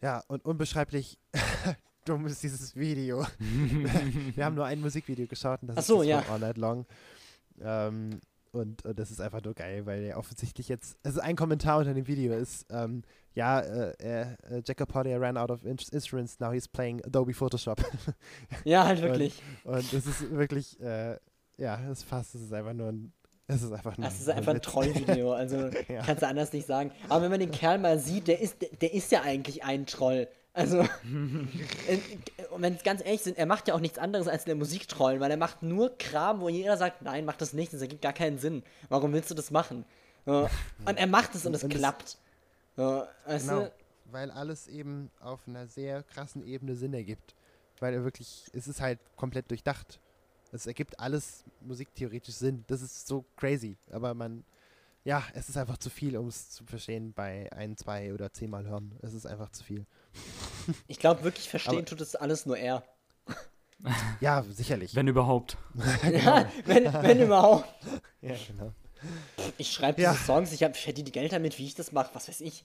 Ja, 0.00 0.22
und 0.28 0.44
unbeschreiblich 0.44 1.18
dumm 2.04 2.26
ist 2.26 2.42
dieses 2.42 2.76
Video. 2.76 3.26
Wir 3.38 4.44
haben 4.44 4.54
nur 4.54 4.64
ein 4.64 4.80
Musikvideo 4.80 5.26
geschaut 5.26 5.62
und 5.62 5.68
das 5.68 5.78
Ach 5.78 5.82
so, 5.82 6.02
ist 6.02 6.08
das 6.08 6.10
ja. 6.10 6.22
von 6.22 6.34
All 6.34 6.40
Night 6.40 6.56
Long. 6.56 6.86
Ähm, 7.62 8.20
und, 8.52 8.82
und 8.84 8.98
das 8.98 9.10
ist 9.10 9.20
einfach 9.20 9.42
nur 9.42 9.54
geil, 9.54 9.84
weil 9.84 10.02
er 10.04 10.16
offensichtlich 10.18 10.68
jetzt, 10.68 10.96
also 11.02 11.20
ein 11.20 11.36
Kommentar 11.36 11.78
unter 11.78 11.92
dem 11.92 12.06
Video 12.06 12.32
ist, 12.34 12.66
ähm, 12.70 13.02
ja, 13.34 13.60
äh, 13.60 13.92
äh, 13.98 14.62
Jacob 14.66 14.88
Porter 14.88 15.20
ran 15.20 15.36
out 15.36 15.50
of 15.50 15.64
in- 15.64 15.76
instruments, 15.92 16.40
now 16.40 16.50
he's 16.50 16.66
playing 16.66 17.04
Adobe 17.04 17.34
Photoshop. 17.34 17.78
Ja, 18.64 18.86
halt 18.86 19.02
wirklich. 19.02 19.42
und 19.64 19.92
das 19.92 20.06
ist 20.06 20.30
wirklich, 20.30 20.80
äh, 20.80 21.16
ja, 21.58 21.76
das 21.88 22.02
passt, 22.04 22.34
es 22.34 22.42
ist 22.42 22.52
einfach 22.52 22.72
nur 22.72 22.88
ein, 22.88 23.12
es 23.48 23.62
ist 23.62 23.72
einfach 23.72 23.96
nur 23.98 24.06
Das 24.06 24.18
ist 24.18 24.30
einfach 24.30 24.54
ein. 24.54 24.62
Trollvideo, 24.62 25.32
also 25.34 25.68
Ja. 25.88 26.02
kannst 26.04 26.22
du 26.22 26.26
anders 26.28 26.52
nicht 26.52 26.66
sagen. 26.66 26.90
Aber 27.10 27.22
wenn 27.22 27.30
man 27.30 27.40
den 27.40 27.50
Kerl 27.50 27.78
mal 27.78 27.98
sieht, 27.98 28.28
der 28.28 28.40
ist, 28.40 28.62
der, 28.62 28.70
der 28.80 28.94
ist 28.94 29.12
ja 29.12 29.20
eigentlich 29.22 29.62
ein 29.62 29.84
Troll. 29.86 30.26
Also, 30.54 30.78
äh, 31.86 31.98
und 32.58 32.62
wenn 32.62 32.74
es 32.74 32.82
ganz 32.82 33.02
ehrlich 33.04 33.22
sind, 33.22 33.38
er 33.38 33.46
macht 33.46 33.68
ja 33.68 33.74
auch 33.74 33.80
nichts 33.80 33.98
anderes 33.98 34.28
als 34.28 34.44
der 34.44 34.54
Musik 34.56 34.86
trollen, 34.88 35.20
weil 35.20 35.30
er 35.30 35.36
macht 35.36 35.62
nur 35.62 35.96
Kram, 35.96 36.40
wo 36.40 36.48
jeder 36.48 36.76
sagt, 36.76 37.02
nein, 37.02 37.24
mach 37.24 37.36
das 37.36 37.52
nicht, 37.52 37.72
das 37.72 37.80
ergibt 37.80 38.02
gar 38.02 38.12
keinen 38.12 38.38
Sinn. 38.38 38.62
Warum 38.88 39.12
willst 39.12 39.30
du 39.30 39.34
das 39.34 39.50
machen? 39.50 39.84
So, 40.26 40.48
und 40.84 40.96
er 40.98 41.06
macht 41.06 41.34
es 41.34 41.46
und 41.46 41.54
es 41.54 41.64
Und 41.64 41.72
es- 41.72 41.78
klappt. 41.78 42.18
So, 42.76 43.04
weißt 43.26 43.48
Genau, 43.48 43.60
du? 43.62 43.72
weil 44.10 44.30
alles 44.30 44.68
eben 44.68 45.10
auf 45.20 45.40
einer 45.48 45.66
sehr 45.66 46.02
krassen 46.02 46.44
Ebene 46.46 46.74
Sinn 46.76 46.92
ergibt. 46.94 47.34
Weil 47.80 47.94
er 47.94 48.04
wirklich, 48.04 48.46
es 48.52 48.66
ist 48.68 48.80
halt 48.80 48.98
komplett 49.16 49.50
durchdacht. 49.50 50.00
Es 50.50 50.66
ergibt 50.66 50.98
alles 50.98 51.44
musiktheoretisch 51.60 52.34
Sinn. 52.34 52.64
Das 52.66 52.82
ist 52.82 53.06
so 53.06 53.24
crazy. 53.36 53.76
Aber 53.92 54.14
man, 54.14 54.44
ja, 55.04 55.22
es 55.34 55.48
ist 55.48 55.56
einfach 55.56 55.78
zu 55.78 55.88
viel, 55.90 56.16
um 56.16 56.26
es 56.26 56.50
zu 56.50 56.64
verstehen 56.64 57.12
bei 57.12 57.50
ein, 57.52 57.76
zwei 57.76 58.12
oder 58.12 58.32
zehnmal 58.32 58.66
hören. 58.66 58.98
Es 59.02 59.14
ist 59.14 59.26
einfach 59.26 59.50
zu 59.50 59.62
viel. 59.62 59.86
Ich 60.86 60.98
glaube 60.98 61.22
wirklich, 61.24 61.48
verstehen 61.48 61.78
Aber- 61.78 61.84
tut 61.86 62.00
es 62.00 62.14
alles 62.16 62.46
nur 62.46 62.56
er. 62.58 62.82
Ja, 64.20 64.42
sicherlich. 64.42 64.94
Wenn 64.96 65.06
überhaupt. 65.06 65.56
Ja, 66.10 66.50
wenn, 66.66 66.92
wenn 66.92 67.20
überhaupt. 67.22 67.68
ja, 68.20 68.34
genau. 68.48 68.72
Ich 69.56 69.72
schreibe 69.72 70.02
Ja. 70.02 70.10
diese 70.12 70.24
Songs, 70.24 70.50
ich, 70.52 70.64
hab, 70.64 70.74
ich 70.74 70.82
verdiene 70.82 71.04
die 71.04 71.12
Geld 71.12 71.32
damit, 71.32 71.56
wie 71.58 71.64
ich 71.66 71.76
das 71.76 71.92
mache, 71.92 72.10
was 72.14 72.26
weiß 72.28 72.40
ich. 72.40 72.64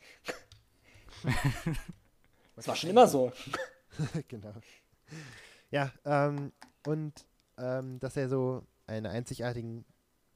Das 2.55 2.67
war 2.67 2.75
schon 2.75 2.89
immer 2.89 3.07
so. 3.07 3.31
genau. 4.27 4.53
Ja, 5.69 5.91
ähm, 6.05 6.51
und 6.85 7.25
ähm, 7.57 7.99
dass 7.99 8.17
er 8.17 8.29
so 8.29 8.65
eine 8.87 9.09
einzigartigen, 9.11 9.85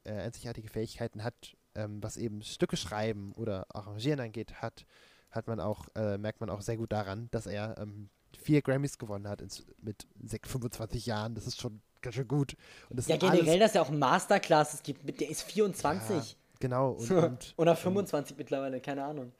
äh, 0.04 0.12
einzigartige 0.12 0.68
Fähigkeiten 0.68 1.22
hat, 1.24 1.56
ähm, 1.74 2.02
was 2.02 2.16
eben 2.16 2.42
Stücke 2.42 2.76
schreiben 2.76 3.32
oder 3.32 3.66
arrangieren 3.74 4.20
angeht, 4.20 4.62
hat, 4.62 4.84
hat 5.30 5.46
man 5.46 5.60
auch, 5.60 5.86
äh, 5.94 6.18
merkt 6.18 6.40
man 6.40 6.50
auch 6.50 6.60
sehr 6.62 6.76
gut 6.76 6.92
daran, 6.92 7.28
dass 7.30 7.46
er 7.46 7.76
ähm, 7.78 8.08
vier 8.38 8.62
Grammys 8.62 8.98
gewonnen 8.98 9.28
hat 9.28 9.40
ins, 9.40 9.64
mit 9.82 10.06
sech- 10.24 10.46
25 10.46 11.06
Jahren. 11.06 11.34
Das 11.34 11.46
ist 11.46 11.60
schon 11.60 11.80
ganz 12.00 12.14
schön 12.14 12.28
gut. 12.28 12.56
Und 12.88 12.98
das 12.98 13.08
Ja, 13.08 13.16
generell, 13.16 13.40
alles, 13.48 13.58
dass 13.60 13.70
es 13.70 13.74
ja 13.74 13.82
auch 13.82 13.90
Masterclasses 13.90 14.82
gibt, 14.82 15.04
mit 15.04 15.20
der 15.20 15.28
ist 15.30 15.42
24. 15.42 16.16
Ja, 16.32 16.38
genau. 16.60 16.92
Und, 16.92 17.10
und, 17.10 17.54
Oder 17.56 17.76
25 17.76 18.36
mittlerweile, 18.36 18.80
keine 18.80 19.04
Ahnung. 19.04 19.32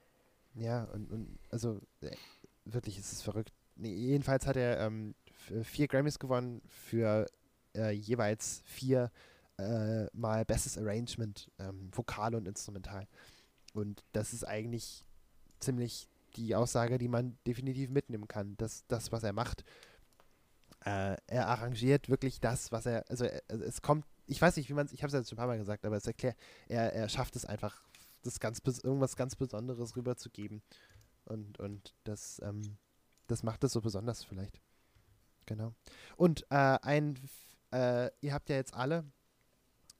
Ja, 0.54 0.84
und, 0.84 1.10
und 1.10 1.38
also 1.50 1.80
äh, 2.00 2.10
wirklich, 2.64 2.98
es 2.98 3.12
ist 3.12 3.22
verrückt. 3.22 3.52
Nee, 3.76 3.94
jedenfalls 3.94 4.46
hat 4.46 4.56
er 4.56 4.80
ähm, 4.80 5.14
vier 5.62 5.86
Grammys 5.86 6.18
gewonnen 6.18 6.60
für 6.66 7.26
äh, 7.76 7.90
jeweils 7.92 8.62
vier 8.64 9.10
äh, 9.58 10.06
mal 10.12 10.44
Bestes 10.44 10.76
Arrangement, 10.76 11.50
ähm, 11.58 11.90
Vokal 11.92 12.34
und 12.34 12.48
Instrumental. 12.48 13.06
Und 13.72 14.04
das 14.12 14.32
ist 14.32 14.44
eigentlich 14.44 15.04
ziemlich 15.60 16.08
die 16.36 16.54
Aussage, 16.54 16.98
die 16.98 17.08
man 17.08 17.38
definitiv 17.46 17.90
mitnehmen 17.90 18.28
kann. 18.28 18.56
dass 18.56 18.86
das, 18.86 19.12
was 19.12 19.22
er 19.22 19.32
macht, 19.32 19.64
äh, 20.84 21.16
er 21.26 21.48
arrangiert 21.48 22.08
wirklich 22.08 22.40
das, 22.40 22.70
was 22.72 22.86
er, 22.86 23.04
also, 23.08 23.24
er, 23.24 23.42
also 23.48 23.64
es 23.64 23.82
kommt, 23.82 24.04
ich 24.26 24.40
weiß 24.40 24.56
nicht, 24.56 24.68
wie 24.68 24.74
man 24.74 24.86
es, 24.86 24.92
ich 24.92 25.02
habe 25.02 25.08
es 25.08 25.14
jetzt 25.14 25.30
schon 25.30 25.36
ein 25.36 25.40
paar 25.40 25.46
Mal 25.48 25.58
gesagt, 25.58 25.84
aber 25.84 25.96
es 25.96 26.06
erklärt, 26.06 26.36
er, 26.68 26.92
er 26.92 27.08
schafft 27.08 27.34
es 27.36 27.44
einfach, 27.44 27.82
das 28.22 28.40
ganz, 28.40 28.60
irgendwas 28.82 29.16
ganz 29.16 29.36
Besonderes 29.36 29.96
rüberzugeben. 29.96 30.62
Und, 31.24 31.58
und 31.58 31.94
das, 32.04 32.40
ähm, 32.42 32.78
das 33.26 33.42
macht 33.42 33.64
es 33.64 33.72
so 33.72 33.80
besonders 33.80 34.24
vielleicht. 34.24 34.60
Genau. 35.46 35.74
Und 36.16 36.42
äh, 36.50 36.78
ein, 36.82 37.18
äh, 37.72 38.10
ihr 38.20 38.32
habt 38.32 38.48
ja 38.48 38.56
jetzt 38.56 38.74
alle, 38.74 39.04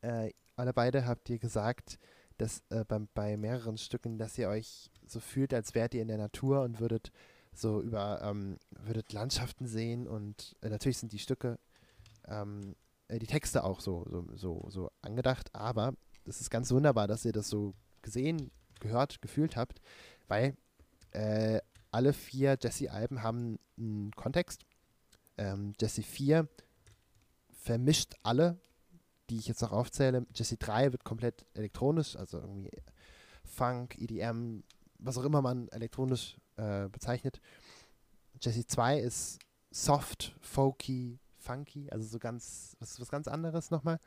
äh, 0.03 0.31
alle 0.57 0.73
beide 0.73 1.07
habt 1.07 1.29
ihr 1.31 1.39
gesagt, 1.39 1.99
dass 2.39 2.63
äh, 2.71 2.85
beim, 2.87 3.09
bei 3.15 3.37
mehreren 3.37 3.77
Stücken, 3.77 4.19
dass 4.19 4.39
ihr 4.39 4.49
euch 4.49 4.91
so 5.07 5.21
fühlt, 5.21 5.53
als 5.53 5.75
wärt 5.75 5.95
ihr 5.95 6.03
in 6.03 6.09
der 6.09 6.19
Natur 6.19 6.63
und 6.63 6.81
würdet 6.81 7.13
so 7.53 7.83
über, 7.83 8.23
ähm, 8.23 8.59
würdet 8.71 9.13
Landschaften 9.13 9.67
sehen 9.67 10.07
und 10.07 10.57
äh, 10.63 10.69
natürlich 10.69 10.99
sind 10.99 11.13
die 11.13 11.19
Stücke, 11.19 11.59
ähm, 12.27 12.77
äh, 13.09 13.19
die 13.19 13.27
Texte 13.27 13.65
auch 13.65 13.81
so, 13.81 14.07
so, 14.09 14.25
so, 14.37 14.67
so 14.71 14.91
angedacht, 15.03 15.55
aber 15.55 15.95
es 16.25 16.41
ist 16.41 16.51
ganz 16.51 16.71
wunderbar, 16.71 17.09
dass 17.09 17.25
ihr 17.25 17.33
das 17.33 17.49
so 17.49 17.75
gesehen, 18.03 18.51
gehört, 18.81 19.21
gefühlt 19.21 19.57
habt, 19.57 19.81
weil 20.29 20.57
äh, 21.11 21.61
alle 21.91 22.13
vier 22.13 22.57
Jesse-Alben 22.61 23.23
haben 23.23 23.59
einen 23.77 24.13
Kontext. 24.13 24.65
Ähm, 25.37 25.73
Jesse 25.81 26.03
4 26.03 26.49
vermischt 27.51 28.15
alle, 28.23 28.61
die 29.31 29.39
ich 29.39 29.49
jetzt 29.49 29.63
noch 29.63 29.73
aufzähle. 29.73 30.27
Jesse 30.35 30.57
3 30.57 30.93
wird 30.93 31.05
komplett 31.05 31.45
elektronisch, 31.55 32.17
also 32.17 32.39
irgendwie 32.39 32.71
Funk, 33.45 33.99
EDM, 33.99 34.63
was 34.99 35.19
auch 35.19 35.25
immer 35.25 35.43
man 35.43 35.69
elektronisch 35.69 36.37
äh, 36.57 36.89
bezeichnet. 36.89 37.41
Jesse 38.41 38.67
2 38.67 39.01
ist 39.01 39.39
soft, 39.71 40.35
folky, 40.41 41.19
funky, 41.39 41.91
also 41.91 42.07
so 42.07 42.19
ganz, 42.19 42.77
was, 42.81 43.01
was 43.01 43.09
ganz 43.11 43.29
anderes 43.29 43.71
nochmal. 43.71 43.99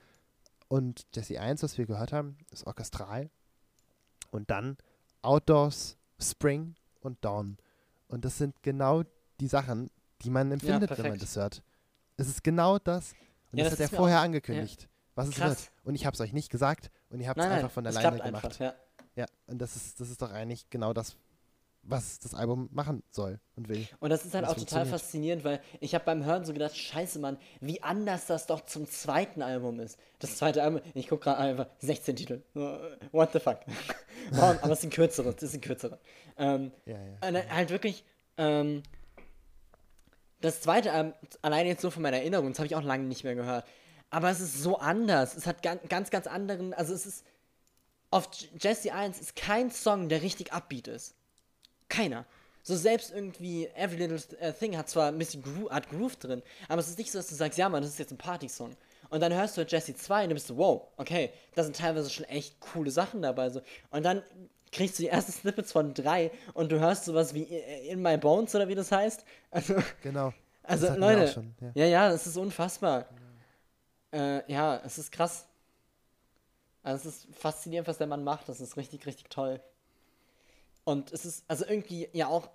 Und 0.68 1.06
Jesse 1.14 1.40
1, 1.40 1.64
was 1.64 1.78
wir 1.78 1.86
gehört 1.86 2.14
haben, 2.14 2.38
ist 2.52 2.66
orchestral. 2.66 3.30
Und 4.32 4.50
dann 4.50 4.78
Outdoors, 5.22 5.98
Spring 6.20 6.76
und 7.02 7.24
Dawn. 7.24 7.58
Und 8.08 8.26
das 8.26 8.38
sind 8.38 8.62
genau 8.64 9.04
die 9.40 9.48
Sachen, 9.48 9.90
die 10.22 10.30
man 10.30 10.52
empfindet, 10.52 10.90
wenn 10.98 11.10
man 11.10 11.20
das 11.20 11.36
hört. 11.36 11.64
Es 12.18 12.28
ist 12.28 12.44
genau 12.44 12.80
das. 12.80 13.14
Und 13.52 13.60
Ja, 13.60 13.66
das, 13.66 13.78
das 13.78 13.88
hat 13.88 13.92
er 13.94 13.98
vorher 13.98 14.20
angekündigt, 14.22 14.88
was 15.16 15.28
es 15.30 15.36
Krass. 15.36 15.50
wird. 15.50 15.72
Und 15.84 15.96
ich 15.96 16.06
habe 16.06 16.14
es 16.14 16.22
euch 16.22 16.34
nicht 16.34 16.50
gesagt 16.50 16.92
und 17.10 17.20
ihr 17.20 17.28
habt 17.30 17.40
es 17.40 17.46
einfach 17.46 17.72
von 17.72 17.86
es 17.86 17.96
alleine 17.96 18.24
gemacht. 18.24 18.46
einfach, 18.46 18.60
ja. 18.60 18.74
Ja, 19.16 19.26
und 19.48 19.60
das 19.60 19.76
ist, 19.76 20.00
das 20.00 20.10
ist 20.10 20.22
doch 20.22 20.32
eigentlich 20.32 20.70
genau 20.70 20.94
das, 20.94 21.18
was 21.84 22.20
das 22.20 22.34
Album 22.34 22.70
machen 22.72 23.04
soll 23.10 23.40
und 23.56 23.68
will. 23.68 23.88
Und 24.00 24.10
das 24.12 24.24
ist 24.24 24.34
halt 24.34 24.46
Das 24.46 24.52
auch 24.52 24.58
total 24.58 24.86
faszinierend, 24.86 25.44
weil 25.44 25.62
ich 25.80 25.96
habe 25.96 26.06
beim 26.06 26.24
Hören 26.24 26.46
so 26.46 26.54
gedacht, 26.54 26.78
scheiße 26.78 27.20
Mann, 27.20 27.38
wie 27.60 27.82
anders 27.82 28.28
das 28.28 28.46
doch 28.46 28.66
zum 28.66 28.88
zweiten 28.88 29.42
Album 29.42 29.80
ist. 29.80 29.98
Das 30.20 30.38
zweite 30.38 30.64
Album, 30.64 30.82
ich 30.94 31.08
gucke 31.08 31.24
gerade 31.26 31.40
einfach 31.40 31.68
16 31.80 32.16
Titel. 32.16 32.42
So, 32.54 32.80
What 33.12 33.34
the 33.34 33.40
fuck? 33.40 33.60
Wow, 34.34 34.56
aber 34.62 34.74
es 34.74 34.82
sind 34.82 34.94
kürzere, 34.94 35.34
das 35.34 35.52
sind 35.52 35.64
kürzere. 35.64 35.98
Ähm, 36.38 36.72
Ja, 36.86 36.94
ja. 36.94 37.28
und 37.28 37.52
halt 37.52 37.72
wirklich, 37.72 38.06
ähm, 38.38 38.84
das 40.42 40.62
zweite 40.62 40.92
Album, 40.92 41.14
alleine 41.42 41.70
jetzt 41.70 41.82
so 41.82 41.90
von 41.90 42.04
meiner 42.04 42.18
Erinnerung, 42.18 42.50
das 42.50 42.60
habe 42.60 42.68
ich 42.68 42.76
auch 42.76 42.84
lange 42.84 43.06
nicht 43.06 43.24
mehr 43.24 43.34
gehört. 43.36 43.66
Aber 44.12 44.30
es 44.30 44.40
ist 44.42 44.62
so 44.62 44.78
anders. 44.78 45.36
Es 45.36 45.48
hat 45.48 45.64
ganz, 45.64 46.12
ganz, 46.12 46.28
anderen, 46.28 46.74
also 46.74 46.94
es 46.94 47.06
ist, 47.06 47.26
auf 48.12 48.30
Jesse 48.60 48.94
1 48.94 49.20
ist 49.20 49.36
kein 49.36 49.72
Song, 49.72 50.10
der 50.10 50.22
richtig 50.22 50.54
upbeat 50.54 50.88
ist. 50.90 51.16
Keiner. 51.90 52.26
So 52.62 52.76
selbst 52.76 53.12
irgendwie 53.12 53.68
Every 53.76 53.98
Little 53.98 54.38
äh, 54.40 54.54
Thing 54.54 54.78
hat 54.78 54.90
zwar 54.90 55.08
ein 55.08 55.18
bisschen 55.18 55.42
Gro 55.42 55.72
hat 55.72 55.90
Groove 55.90 56.16
drin, 56.18 56.44
aber 56.68 56.80
es 56.80 56.90
ist 56.90 57.00
nicht 57.00 57.12
so, 57.12 57.18
dass 57.18 57.28
du 57.28 57.36
sagst, 57.36 57.58
ja 57.58 57.70
Mann, 57.70 57.82
das 57.82 57.92
ist 57.92 58.00
jetzt 58.00 58.12
ein 58.12 58.18
Party-Song. 58.18 58.76
Und 59.10 59.20
dann 59.20 59.34
hörst 59.34 59.58
du 59.58 59.64
Jesse 59.64 59.96
2 59.96 60.24
und 60.24 60.30
du 60.30 60.36
bist 60.36 60.48
so, 60.48 60.58
wow, 60.58 60.84
okay, 60.98 61.32
da 61.56 61.64
sind 61.64 61.76
teilweise 61.76 62.10
schon 62.10 62.26
echt 62.26 62.60
coole 62.60 62.92
Sachen 62.92 63.22
dabei. 63.22 63.50
So. 63.50 63.62
Und 63.90 64.04
dann 64.04 64.22
kriegst 64.72 65.00
du 65.00 65.04
die 65.04 65.10
ersten 65.10 65.32
Snippets 65.32 65.72
von 65.72 65.94
drei 65.94 66.32
und 66.54 66.72
du 66.72 66.80
hörst 66.80 67.06
sowas 67.06 67.34
wie 67.34 67.44
äh, 67.44 67.90
In 67.90 68.02
My 68.02 68.18
Bones 68.18 68.54
oder 68.56 68.68
wie 68.68 68.76
das 68.76 68.92
heißt. 68.92 69.26
Also, 69.50 69.76
Genau. 70.02 70.34
also 70.64 70.84
wir 70.84 70.94
auch 70.94 70.98
Leute, 70.98 71.28
schon, 71.30 71.56
ja. 71.62 71.72
ja, 71.74 71.86
ja, 71.86 72.12
es 72.12 72.28
ist 72.28 72.38
unfassbar. 72.38 73.06
Äh, 74.12 74.52
ja, 74.52 74.78
es 74.84 74.98
ist 74.98 75.12
krass. 75.12 75.48
Also 76.84 77.10
es 77.10 77.26
ist 77.26 77.36
faszinierend, 77.36 77.88
was 77.88 77.98
der 77.98 78.08
Mann 78.08 78.24
macht. 78.24 78.50
Das 78.50 78.60
ist 78.60 78.78
richtig, 78.78 79.06
richtig 79.06 79.30
toll. 79.30 79.62
Und 80.84 81.12
es 81.12 81.26
ist 81.26 81.46
also 81.48 81.66
irgendwie 81.66 82.10
ja 82.14 82.28
auch, 82.28 82.50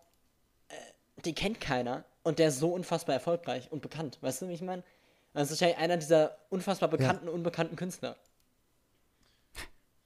äh, 0.68 1.22
den 1.22 1.34
kennt 1.34 1.60
keiner. 1.60 2.04
und 2.26 2.40
der 2.40 2.48
ist 2.48 2.58
so 2.58 2.74
unfassbar 2.74 3.14
erfolgreich 3.14 3.70
und 3.70 3.82
bekannt. 3.82 4.18
Weißt 4.20 4.42
du, 4.42 4.48
wie 4.48 4.52
ich 4.52 4.60
meine? 4.60 4.82
Also, 5.32 5.42
das 5.42 5.50
ist 5.52 5.60
wahrscheinlich 5.60 5.78
einer 5.78 5.96
dieser 5.96 6.36
unfassbar 6.50 6.88
bekannten, 6.88 7.28
unbekannten 7.28 7.76
Künstler. 7.76 8.16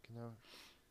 Genau. 0.02 0.35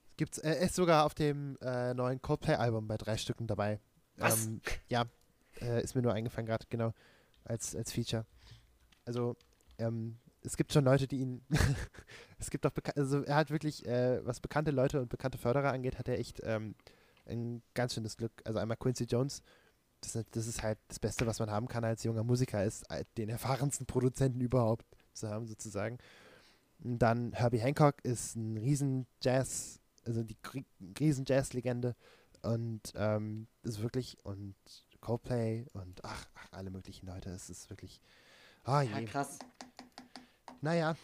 Es 0.09 0.17
gibt's, 0.17 0.37
er 0.39 0.57
ist 0.57 0.73
sogar 0.73 1.05
auf 1.05 1.13
dem 1.13 1.55
äh, 1.61 1.93
neuen 1.93 2.19
Coldplay-Album 2.19 2.87
bei 2.87 2.97
drei 2.97 3.15
Stücken 3.15 3.45
dabei. 3.45 3.79
Was? 4.15 4.47
Ähm, 4.47 4.61
ja, 4.87 5.05
äh, 5.61 5.83
ist 5.83 5.93
mir 5.93 6.01
nur 6.01 6.13
eingefallen 6.13 6.47
gerade, 6.47 6.65
genau, 6.67 6.93
als, 7.43 7.75
als 7.75 7.91
Feature. 7.91 8.25
Also, 9.05 9.35
ähm, 9.77 10.17
es 10.41 10.55
gibt 10.57 10.71
schon 10.73 10.85
Leute, 10.85 11.07
die 11.07 11.17
ihn. 11.19 11.41
es 12.39 12.49
gibt 12.49 12.65
auch, 12.65 12.71
also 12.95 13.23
er 13.23 13.35
hat 13.35 13.49
wirklich, 13.51 13.85
äh, 13.85 14.25
was 14.25 14.39
bekannte 14.39 14.71
Leute 14.71 15.01
und 15.01 15.09
bekannte 15.09 15.37
Förderer 15.37 15.71
angeht, 15.71 15.97
hat 15.99 16.07
er 16.07 16.17
echt 16.19 16.39
ähm, 16.43 16.75
ein 17.25 17.61
ganz 17.73 17.93
schönes 17.93 18.17
Glück. 18.17 18.31
Also 18.45 18.59
einmal 18.59 18.77
Quincy 18.77 19.03
Jones, 19.05 19.41
das, 20.01 20.15
ist- 20.15 20.27
das 20.35 20.47
ist 20.47 20.63
halt 20.63 20.79
das 20.87 20.99
Beste, 20.99 21.25
was 21.27 21.39
man 21.39 21.51
haben 21.51 21.67
kann 21.67 21.83
als 21.83 22.03
junger 22.03 22.23
Musiker, 22.23 22.63
ist 22.63 22.89
äh, 22.89 23.03
den 23.17 23.29
erfahrensten 23.29 23.85
Produzenten 23.85 24.39
überhaupt 24.41 24.85
zu 25.13 25.29
haben, 25.29 25.45
sozusagen. 25.47 25.97
Und 26.81 26.99
dann 26.99 27.33
Herbie 27.33 27.59
Hancock 27.59 27.95
ist 28.03 28.35
ein 28.37 28.57
riesen 28.57 29.05
Jazz, 29.21 29.79
also 30.05 30.23
die 30.23 30.37
riesen 30.99 31.25
Jazz-Legende 31.27 31.95
und 32.41 32.93
ähm, 32.95 33.47
ist 33.63 33.81
wirklich 33.81 34.17
und 34.23 34.55
Coldplay 35.01 35.65
und 35.73 36.03
ach, 36.05 36.25
ach, 36.35 36.47
alle 36.51 36.69
möglichen 36.69 37.05
Leute. 37.07 37.29
Es 37.31 37.49
ist 37.49 37.69
wirklich. 37.69 38.01
Ah 38.63 38.81
Ja, 38.81 38.99
je. 38.99 39.05
krass. 39.05 39.39
Naja. 40.61 40.95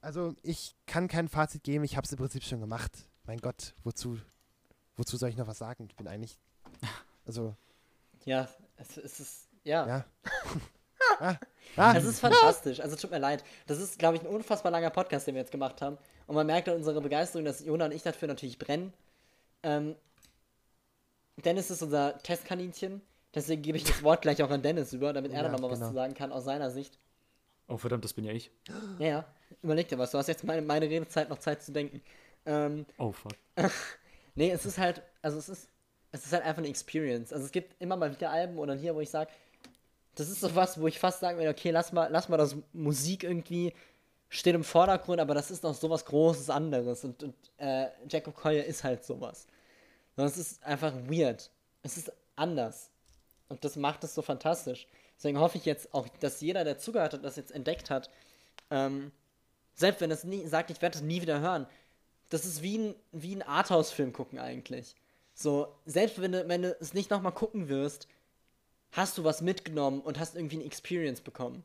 Also 0.00 0.34
ich 0.42 0.74
kann 0.86 1.08
kein 1.08 1.28
Fazit 1.28 1.62
geben, 1.62 1.84
ich 1.84 1.96
habe 1.96 2.04
es 2.04 2.12
im 2.12 2.18
Prinzip 2.18 2.42
schon 2.42 2.60
gemacht. 2.60 2.92
Mein 3.24 3.38
Gott, 3.38 3.74
wozu, 3.84 4.18
wozu 4.96 5.16
soll 5.16 5.28
ich 5.28 5.36
noch 5.36 5.46
was 5.46 5.58
sagen? 5.58 5.86
Ich 5.88 5.96
bin 5.96 6.08
eigentlich. 6.08 6.38
Also, 7.24 7.54
Ja, 8.24 8.48
es, 8.76 8.96
es 8.96 9.20
ist. 9.20 9.48
Ja. 9.62 9.86
ja. 9.86 10.04
ah, 11.20 11.36
ah, 11.76 11.94
Es 11.96 12.04
ist 12.04 12.18
fantastisch. 12.18 12.80
Also 12.80 12.96
tut 12.96 13.12
mir 13.12 13.18
leid. 13.18 13.44
Das 13.68 13.78
ist, 13.78 13.96
glaube 13.98 14.16
ich, 14.16 14.22
ein 14.22 14.26
unfassbar 14.26 14.72
langer 14.72 14.90
Podcast, 14.90 15.28
den 15.28 15.36
wir 15.36 15.40
jetzt 15.42 15.52
gemacht 15.52 15.80
haben. 15.80 15.98
Und 16.26 16.34
man 16.34 16.46
merkt 16.46 16.68
an 16.68 16.74
unserer 16.74 17.00
Begeisterung, 17.00 17.44
dass 17.44 17.64
Jona 17.64 17.84
und 17.84 17.92
ich 17.92 18.02
dafür 18.02 18.26
natürlich 18.26 18.58
brennen. 18.58 18.92
Ähm, 19.62 19.94
Dennis 21.44 21.70
ist 21.70 21.82
unser 21.82 22.18
Testkaninchen. 22.18 23.02
Deswegen 23.34 23.62
gebe 23.62 23.78
ich 23.78 23.84
das 23.84 24.02
Wort 24.02 24.22
gleich 24.22 24.42
auch 24.42 24.50
an 24.50 24.62
Dennis 24.62 24.92
über, 24.92 25.12
damit 25.12 25.30
er 25.30 25.38
Ja, 25.38 25.42
dann 25.44 25.52
nochmal 25.52 25.70
genau. 25.70 25.80
was 25.80 25.88
zu 25.88 25.94
sagen 25.94 26.14
kann 26.14 26.32
aus 26.32 26.44
seiner 26.44 26.70
Sicht. 26.70 26.98
Oh, 27.72 27.78
verdammt, 27.78 28.04
das 28.04 28.12
bin 28.12 28.24
ja 28.24 28.32
ich. 28.32 28.50
Ja, 28.98 29.06
ja. 29.06 29.24
Überleg 29.62 29.88
dir 29.88 29.98
was. 29.98 30.10
Du 30.10 30.18
hast 30.18 30.26
jetzt 30.26 30.44
meine, 30.44 30.60
meine 30.62 30.88
Redezeit 30.88 31.28
noch 31.30 31.38
Zeit 31.38 31.62
zu 31.62 31.72
denken. 31.72 32.02
Ähm, 32.46 32.86
Oh, 32.98 33.12
fuck. 33.12 33.32
Nee, 34.34 34.50
es 34.50 34.64
ist 34.64 34.78
halt, 34.78 35.02
also 35.20 35.38
es 35.38 35.50
ist, 35.50 35.68
es 36.10 36.24
ist 36.24 36.32
halt 36.32 36.42
einfach 36.42 36.58
eine 36.58 36.68
Experience. 36.68 37.34
Also 37.34 37.44
es 37.44 37.52
gibt 37.52 37.78
immer 37.82 37.96
mal 37.96 38.10
wieder 38.14 38.30
Alben 38.30 38.58
oder 38.58 38.74
hier, 38.74 38.94
wo 38.94 39.00
ich 39.00 39.10
sage, 39.10 39.30
das 40.14 40.30
ist 40.30 40.40
so 40.40 40.54
was, 40.54 40.80
wo 40.80 40.86
ich 40.86 40.98
fast 40.98 41.20
sagen 41.20 41.36
würde, 41.36 41.50
okay, 41.50 41.70
lass 41.70 41.92
mal, 41.92 42.08
lass 42.10 42.30
mal 42.30 42.38
das 42.38 42.56
Musik 42.72 43.24
irgendwie 43.24 43.74
steht 44.30 44.54
im 44.54 44.64
Vordergrund, 44.64 45.20
aber 45.20 45.34
das 45.34 45.50
ist 45.50 45.62
noch 45.62 45.74
sowas 45.74 46.06
Großes 46.06 46.48
anderes. 46.48 47.04
Und, 47.04 47.22
und 47.22 47.34
äh, 47.58 47.88
Jacob 48.08 48.34
Collier 48.34 48.64
ist 48.64 48.82
halt 48.84 49.04
sowas. 49.04 49.46
Und 50.16 50.24
es 50.24 50.38
ist 50.38 50.64
einfach 50.64 50.94
weird. 51.08 51.50
Es 51.82 51.98
ist 51.98 52.10
anders. 52.36 52.90
Und 53.48 53.62
das 53.64 53.76
macht 53.76 54.04
es 54.04 54.14
so 54.14 54.22
fantastisch. 54.22 54.86
Deswegen 55.22 55.38
hoffe 55.38 55.56
ich 55.56 55.64
jetzt 55.64 55.94
auch, 55.94 56.08
dass 56.18 56.40
jeder, 56.40 56.64
der 56.64 56.78
zugehört 56.78 57.12
hat, 57.12 57.24
das 57.24 57.36
jetzt 57.36 57.52
entdeckt 57.52 57.90
hat, 57.90 58.10
ähm, 58.70 59.12
selbst 59.72 60.00
wenn 60.00 60.10
es 60.10 60.24
nie 60.24 60.44
sagt, 60.48 60.72
ich 60.72 60.82
werde 60.82 60.94
das 60.94 61.02
nie 61.02 61.22
wieder 61.22 61.38
hören, 61.38 61.68
das 62.28 62.44
ist 62.44 62.60
wie 62.60 62.78
ein, 62.78 62.94
wie 63.12 63.36
ein 63.36 63.42
Arthouse-Film 63.42 64.12
gucken 64.12 64.40
eigentlich. 64.40 64.96
So, 65.32 65.76
selbst 65.86 66.20
wenn 66.20 66.32
du, 66.32 66.48
wenn 66.48 66.62
du 66.62 66.76
es 66.80 66.92
nicht 66.92 67.08
nochmal 67.12 67.30
gucken 67.30 67.68
wirst, 67.68 68.08
hast 68.90 69.16
du 69.16 69.22
was 69.22 69.42
mitgenommen 69.42 70.00
und 70.00 70.18
hast 70.18 70.34
irgendwie 70.34 70.56
eine 70.56 70.64
Experience 70.64 71.20
bekommen. 71.20 71.62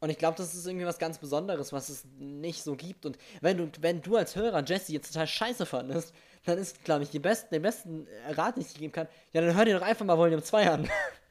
Und 0.00 0.08
ich 0.08 0.16
glaube, 0.16 0.38
das 0.38 0.54
ist 0.54 0.66
irgendwie 0.66 0.86
was 0.86 0.98
ganz 0.98 1.18
Besonderes, 1.18 1.74
was 1.74 1.90
es 1.90 2.06
nicht 2.18 2.62
so 2.62 2.76
gibt. 2.76 3.04
Und 3.04 3.18
wenn 3.42 3.58
du, 3.58 3.70
wenn 3.80 4.00
du 4.00 4.16
als 4.16 4.36
Hörer 4.36 4.64
Jesse 4.64 4.92
jetzt 4.92 5.12
total 5.12 5.26
scheiße 5.26 5.66
fandest, 5.66 6.14
dann 6.46 6.56
ist, 6.56 6.82
glaube 6.82 7.02
ich, 7.02 7.10
die 7.10 7.18
besten, 7.18 7.54
den 7.54 7.62
besten 7.62 8.08
Rat, 8.28 8.56
den 8.56 8.62
ich 8.62 8.72
dir 8.72 8.78
geben 8.78 8.92
kann, 8.92 9.08
ja, 9.34 9.42
dann 9.42 9.54
hör 9.54 9.66
dir 9.66 9.78
doch 9.78 9.86
einfach 9.86 10.06
mal 10.06 10.16
Volume 10.16 10.42
2 10.42 10.70
an. 10.70 10.88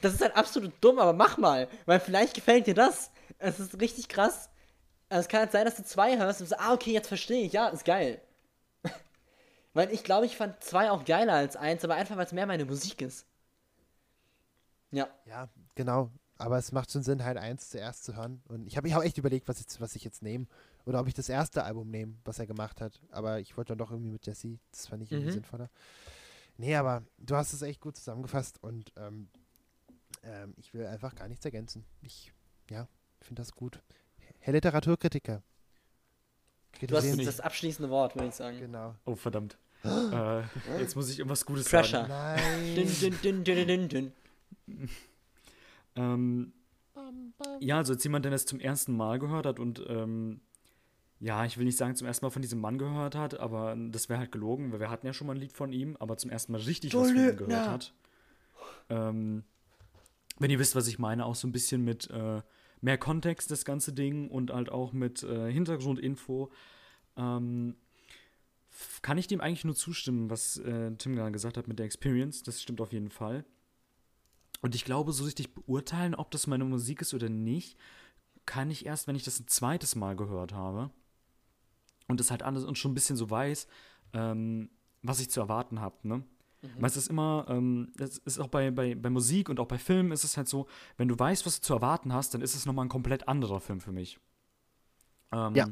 Das 0.00 0.14
ist 0.14 0.20
halt 0.22 0.36
absolut 0.36 0.72
dumm, 0.80 0.98
aber 0.98 1.12
mach 1.12 1.36
mal, 1.38 1.68
weil 1.86 2.00
vielleicht 2.00 2.34
gefällt 2.34 2.66
dir 2.66 2.74
das. 2.74 3.10
Es 3.38 3.60
ist 3.60 3.80
richtig 3.80 4.08
krass. 4.08 4.48
Also 5.08 5.22
es 5.22 5.28
kann 5.28 5.40
halt 5.40 5.52
sein, 5.52 5.64
dass 5.64 5.76
du 5.76 5.84
zwei 5.84 6.18
hörst 6.18 6.40
und 6.40 6.46
so, 6.48 6.56
ah, 6.58 6.72
okay, 6.72 6.92
jetzt 6.92 7.08
verstehe 7.08 7.44
ich, 7.44 7.52
ja, 7.52 7.68
ist 7.68 7.84
geil. 7.84 8.20
weil 9.74 9.92
ich 9.92 10.04
glaube, 10.04 10.26
ich 10.26 10.36
fand 10.36 10.62
zwei 10.62 10.90
auch 10.90 11.04
geiler 11.04 11.34
als 11.34 11.56
eins, 11.56 11.84
aber 11.84 11.94
einfach, 11.96 12.16
weil 12.16 12.26
es 12.26 12.32
mehr 12.32 12.46
meine 12.46 12.64
Musik 12.64 13.02
ist. 13.02 13.26
Ja, 14.90 15.08
ja, 15.26 15.48
genau. 15.74 16.10
Aber 16.38 16.56
es 16.56 16.72
macht 16.72 16.90
schon 16.90 17.02
Sinn, 17.02 17.22
halt 17.22 17.36
eins 17.36 17.68
zuerst 17.68 18.04
zu 18.04 18.16
hören. 18.16 18.42
Und 18.48 18.66
ich 18.66 18.76
habe 18.76 18.88
ich 18.88 18.94
hab 18.94 19.02
echt 19.04 19.18
überlegt, 19.18 19.46
was, 19.46 19.60
jetzt, 19.60 19.80
was 19.80 19.94
ich 19.94 20.04
jetzt 20.04 20.22
nehme. 20.22 20.46
Oder 20.86 21.00
ob 21.00 21.06
ich 21.06 21.14
das 21.14 21.28
erste 21.28 21.64
Album 21.64 21.90
nehme, 21.90 22.14
was 22.24 22.38
er 22.38 22.46
gemacht 22.46 22.80
hat. 22.80 22.98
Aber 23.10 23.40
ich 23.40 23.56
wollte 23.58 23.72
dann 23.72 23.78
doch 23.78 23.90
irgendwie 23.90 24.10
mit 24.10 24.26
Jesse. 24.26 24.58
Das 24.70 24.86
fand 24.86 25.02
ich 25.02 25.12
irgendwie 25.12 25.28
Mhm. 25.28 25.34
sinnvoller. 25.34 25.68
Nee, 26.60 26.76
aber 26.76 27.02
du 27.16 27.36
hast 27.36 27.54
es 27.54 27.62
echt 27.62 27.80
gut 27.80 27.96
zusammengefasst 27.96 28.62
und 28.62 28.92
ähm, 28.98 29.28
ähm, 30.22 30.52
ich 30.58 30.74
will 30.74 30.84
einfach 30.84 31.14
gar 31.14 31.26
nichts 31.26 31.42
ergänzen. 31.42 31.86
Ich, 32.02 32.34
ja, 32.68 32.86
finde 33.22 33.40
das 33.40 33.54
gut. 33.54 33.80
Herr 34.40 34.52
Literaturkritiker. 34.52 35.42
du 36.82 36.96
hast 36.96 37.16
nicht. 37.16 37.26
das 37.26 37.40
abschließende 37.40 37.88
Wort, 37.88 38.14
würde 38.14 38.28
ich 38.28 38.34
sagen. 38.34 38.60
Genau. 38.60 38.94
Oh, 39.06 39.14
verdammt. 39.14 39.56
äh, 39.84 40.42
jetzt 40.78 40.96
muss 40.96 41.08
ich 41.08 41.18
irgendwas 41.20 41.46
Gutes 41.46 41.66
Pressure. 41.66 42.06
sagen. 42.06 42.08
Nein. 42.10 42.74
dün, 42.74 43.20
dün, 43.22 43.44
dün, 43.44 43.66
dün, 43.66 43.88
dün. 43.88 44.12
Ähm, 45.96 46.52
ja, 47.60 47.78
also 47.78 47.94
als 47.94 48.04
jemand, 48.04 48.26
der 48.26 48.32
das 48.32 48.44
zum 48.44 48.60
ersten 48.60 48.94
Mal 48.94 49.18
gehört 49.18 49.46
hat 49.46 49.58
und 49.58 49.82
ähm, 49.88 50.42
ja, 51.20 51.44
ich 51.44 51.58
will 51.58 51.66
nicht 51.66 51.76
sagen, 51.76 51.94
zum 51.94 52.06
ersten 52.06 52.24
Mal 52.24 52.30
von 52.30 52.42
diesem 52.42 52.60
Mann 52.60 52.78
gehört 52.78 53.14
hat, 53.14 53.38
aber 53.38 53.76
das 53.76 54.08
wäre 54.08 54.18
halt 54.18 54.32
gelogen, 54.32 54.72
weil 54.72 54.80
wir 54.80 54.90
hatten 54.90 55.06
ja 55.06 55.12
schon 55.12 55.26
mal 55.26 55.34
ein 55.34 55.40
Lied 55.40 55.52
von 55.52 55.72
ihm, 55.72 55.96
aber 56.00 56.16
zum 56.16 56.30
ersten 56.30 56.52
Mal 56.52 56.62
richtig 56.62 56.92
Du 56.92 57.00
was 57.00 57.10
von 57.10 57.16
ihm 57.16 57.36
gehört 57.36 57.68
hat. 57.68 57.94
Ähm, 58.88 59.44
wenn 60.38 60.50
ihr 60.50 60.58
wisst, 60.58 60.74
was 60.74 60.88
ich 60.88 60.98
meine, 60.98 61.26
auch 61.26 61.34
so 61.34 61.46
ein 61.46 61.52
bisschen 61.52 61.84
mit 61.84 62.08
äh, 62.10 62.40
mehr 62.80 62.98
Kontext 62.98 63.50
das 63.50 63.66
ganze 63.66 63.92
Ding 63.92 64.30
und 64.30 64.50
halt 64.50 64.70
auch 64.70 64.92
mit 64.92 65.22
äh, 65.22 65.52
Hintergrundinfo. 65.52 66.50
Ähm, 67.16 67.76
kann 69.02 69.18
ich 69.18 69.26
dem 69.26 69.40
eigentlich 69.40 69.64
nur 69.64 69.74
zustimmen, 69.74 70.30
was 70.30 70.56
äh, 70.58 70.92
Tim 70.96 71.16
gerade 71.16 71.32
gesagt 71.32 71.58
hat 71.58 71.68
mit 71.68 71.78
der 71.78 71.86
Experience. 71.86 72.42
Das 72.42 72.62
stimmt 72.62 72.80
auf 72.80 72.92
jeden 72.92 73.10
Fall. 73.10 73.44
Und 74.62 74.74
ich 74.74 74.84
glaube, 74.84 75.12
so 75.12 75.24
richtig 75.24 75.54
beurteilen, 75.54 76.14
ob 76.14 76.30
das 76.30 76.46
meine 76.46 76.64
Musik 76.64 77.02
ist 77.02 77.12
oder 77.12 77.28
nicht, 77.28 77.76
kann 78.46 78.70
ich 78.70 78.86
erst, 78.86 79.06
wenn 79.06 79.16
ich 79.16 79.24
das 79.24 79.40
ein 79.40 79.48
zweites 79.48 79.94
Mal 79.96 80.16
gehört 80.16 80.54
habe. 80.54 80.90
Und 82.10 82.20
das 82.20 82.30
halt 82.30 82.42
alles 82.42 82.64
und 82.64 82.76
schon 82.76 82.90
ein 82.90 82.94
bisschen 82.94 83.16
so 83.16 83.30
weiß, 83.30 83.66
ähm, 84.12 84.68
was 85.02 85.20
ich 85.20 85.30
zu 85.30 85.40
erwarten 85.40 85.80
habe, 85.80 85.96
ne? 86.02 86.24
Weil 86.78 86.90
es 86.90 86.96
ist 86.96 87.08
immer, 87.08 87.46
ähm, 87.48 87.90
das 87.96 88.18
ist 88.18 88.38
auch 88.38 88.48
bei, 88.48 88.70
bei, 88.70 88.94
bei 88.94 89.08
Musik 89.08 89.48
und 89.48 89.58
auch 89.60 89.66
bei 89.66 89.78
Filmen 89.78 90.12
ist 90.12 90.24
es 90.24 90.36
halt 90.36 90.46
so, 90.48 90.66
wenn 90.98 91.08
du 91.08 91.18
weißt, 91.18 91.46
was 91.46 91.60
du 91.60 91.62
zu 91.62 91.72
erwarten 91.72 92.12
hast, 92.12 92.34
dann 92.34 92.42
ist 92.42 92.54
es 92.54 92.66
nochmal 92.66 92.84
ein 92.84 92.90
komplett 92.90 93.28
anderer 93.28 93.60
Film 93.60 93.80
für 93.80 93.92
mich. 93.92 94.18
Ähm, 95.32 95.54
Ja. 95.54 95.68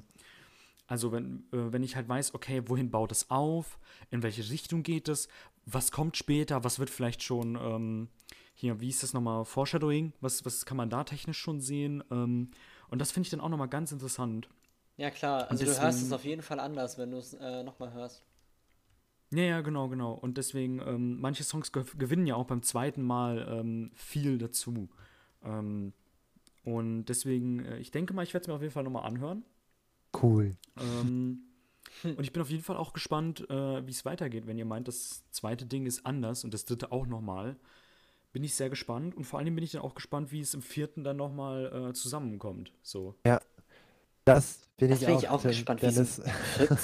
Also 0.87 1.13
wenn, 1.13 1.45
äh, 1.53 1.73
wenn 1.73 1.83
ich 1.83 1.95
halt 1.95 2.09
weiß, 2.09 2.35
okay, 2.35 2.63
wohin 2.67 2.91
baut 2.91 3.13
es 3.13 3.31
auf, 3.31 3.79
in 4.11 4.23
welche 4.23 4.49
Richtung 4.49 4.83
geht 4.83 5.09
es, 5.09 5.29
was 5.67 5.93
kommt 5.93 6.17
später, 6.17 6.65
was 6.65 6.79
wird 6.79 6.89
vielleicht 6.89 7.23
schon, 7.23 7.57
ähm, 7.61 8.09
hier, 8.55 8.81
wie 8.81 8.89
ist 8.89 9.03
das 9.03 9.13
nochmal, 9.13 9.45
Foreshadowing, 9.45 10.15
was, 10.23 10.47
was 10.47 10.65
kann 10.65 10.79
man 10.79 10.89
da 10.89 11.05
technisch 11.05 11.39
schon 11.39 11.61
sehen? 11.61 12.03
Ähm, 12.11 12.51
und 12.89 12.99
das 13.01 13.13
finde 13.13 13.27
ich 13.27 13.31
dann 13.31 13.41
auch 13.41 13.51
nochmal 13.51 13.69
ganz 13.69 13.93
interessant. 13.93 14.49
Ja, 14.99 15.11
klar. 15.11 15.51
Also 15.51 15.65
du 15.65 15.71
hörst 15.71 15.81
es 15.81 15.95
deswegen- 15.97 16.13
auf 16.15 16.25
jeden 16.25 16.43
Fall 16.43 16.61
anders, 16.61 16.99
wenn 16.99 17.11
du 17.13 17.17
es 17.19 17.33
äh, 17.35 17.63
nochmal 17.63 17.93
hörst. 17.95 18.23
Ja, 19.31 19.43
ja, 19.43 19.61
genau, 19.61 19.89
genau. 19.89 20.13
Und 20.13 20.39
deswegen, 20.39 20.81
ähm, 20.81 21.21
manche 21.21 21.45
Songs 21.45 21.71
ge 21.73 21.85
gewinnen 21.97 22.27
ja 22.27 22.35
auch 22.35 22.47
beim 22.47 22.63
zweiten 22.63 23.03
Mal 23.03 23.47
ähm, 23.49 23.91
viel 23.95 24.39
dazu. 24.39 24.89
Ähm, 25.45 25.93
und 26.65 27.05
deswegen, 27.07 27.65
äh, 27.65 27.79
ich 27.79 27.91
denke 27.91 28.13
mal, 28.13 28.23
ich 28.25 28.35
werde 28.35 28.43
es 28.43 28.49
mir 28.49 28.55
auf 28.55 28.61
jeden 28.63 28.73
Fall 28.73 28.85
nochmal 28.85 29.05
anhören. 29.05 29.45
Cool. 30.21 30.57
Ähm, 30.79 31.43
und 32.03 32.21
ich 32.21 32.33
bin 32.33 32.43
auf 32.43 32.51
jeden 32.51 32.65
Fall 32.65 32.77
auch 32.77 32.93
gespannt, 32.93 33.49
äh, 33.51 33.87
wie 33.87 33.91
es 33.91 34.05
weitergeht. 34.05 34.47
Wenn 34.47 34.59
ihr 34.59 34.65
meint, 34.65 34.89
das 34.89 35.23
zweite 35.31 35.67
Ding 35.67 35.87
ist 35.87 36.07
anders 36.07 36.43
und 36.43 36.53
das 36.55 36.65
dritte 36.65 36.91
auch 36.91 37.07
nochmal, 37.07 37.57
bin 38.33 38.43
ich 38.43 38.55
sehr 38.57 38.71
gespannt. 38.71 39.15
Und 39.15 39.25
vor 39.25 39.39
allem 39.39 39.55
bin 39.55 39.63
ich 39.63 39.73
dann 39.73 39.83
auch 39.83 39.95
gespannt, 39.95 40.33
wie 40.33 40.41
es 40.41 40.55
im 40.55 40.63
vierten 40.63 41.05
dann 41.05 41.19
nochmal 41.19 41.91
äh, 41.91 41.93
zusammenkommt. 41.93 42.73
So. 42.83 43.15
Das 44.29 44.59
bin 44.77 44.91
Das 44.91 45.01
ich 45.01 45.07
bin 45.07 45.17
auch, 45.17 45.23
ich 45.23 45.29
auch 45.29 45.43
gespannt, 45.43 45.83
wie 45.83 45.87
es 45.87 46.21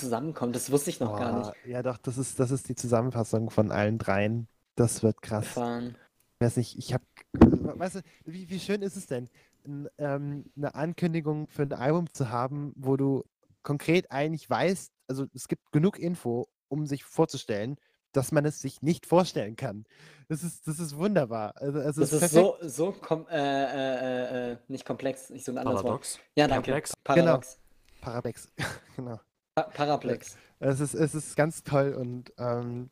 zusammenkommt. 0.00 0.56
Das 0.56 0.70
wusste 0.70 0.90
ich 0.90 1.00
noch 1.00 1.16
gar 1.16 1.38
nicht. 1.38 1.52
Ja, 1.66 1.82
doch, 1.82 1.98
das 1.98 2.18
ist, 2.18 2.40
das 2.40 2.50
ist 2.50 2.68
die 2.68 2.74
Zusammenfassung 2.74 3.50
von 3.50 3.70
allen 3.70 3.98
dreien. 3.98 4.48
Das 4.76 5.02
wird 5.02 5.22
krass. 5.22 5.44
Gefahren. 5.44 5.96
Ich 6.38 6.46
weiß 6.46 6.56
nicht, 6.56 6.78
ich 6.78 6.92
habe, 6.92 7.04
weißt 7.32 7.96
du, 7.96 8.00
wie, 8.24 8.48
wie 8.50 8.58
schön 8.58 8.82
ist 8.82 8.96
es 8.96 9.06
denn, 9.06 9.28
n, 9.64 9.88
ähm, 9.98 10.46
eine 10.56 10.74
Ankündigung 10.74 11.46
für 11.48 11.62
ein 11.62 11.72
Album 11.72 12.12
zu 12.12 12.30
haben, 12.30 12.72
wo 12.76 12.96
du 12.96 13.24
konkret 13.62 14.10
eigentlich 14.10 14.50
weißt, 14.50 14.92
also 15.06 15.26
es 15.32 15.46
gibt 15.46 15.70
genug 15.70 15.98
Info, 15.98 16.48
um 16.68 16.86
sich 16.86 17.04
vorzustellen, 17.04 17.76
dass 18.16 18.32
man 18.32 18.44
es 18.44 18.60
sich 18.60 18.82
nicht 18.82 19.06
vorstellen 19.06 19.56
kann. 19.56 19.84
Das 20.28 20.42
ist, 20.42 20.66
das 20.66 20.78
ist 20.78 20.96
wunderbar. 20.96 21.54
Also, 21.56 21.80
also 21.80 22.00
Das 22.00 22.12
ist 22.12 22.20
perfekt. 22.20 22.62
so, 22.62 22.68
so 22.68 22.92
kom 22.92 23.26
äh, 23.28 23.36
äh, 23.36 24.52
äh, 24.52 24.56
nicht 24.68 24.86
komplex, 24.86 25.30
ich 25.30 25.44
so 25.44 25.52
ein 25.52 25.58
anderes 25.58 25.76
Wort. 25.78 25.84
Paradox. 25.84 26.18
Ja, 26.36 26.48
danke. 26.48 26.70
Perplex. 26.70 26.92
Paradox. 27.04 27.58
Parabex. 28.00 28.48
genau. 28.96 29.20
Pa 29.54 29.62
Paraplex. 29.64 30.36
Es 30.60 30.80
ist, 30.80 30.94
es 30.94 31.14
ist 31.14 31.36
ganz 31.36 31.62
toll 31.62 31.94
und 31.94 32.32
ähm, 32.38 32.90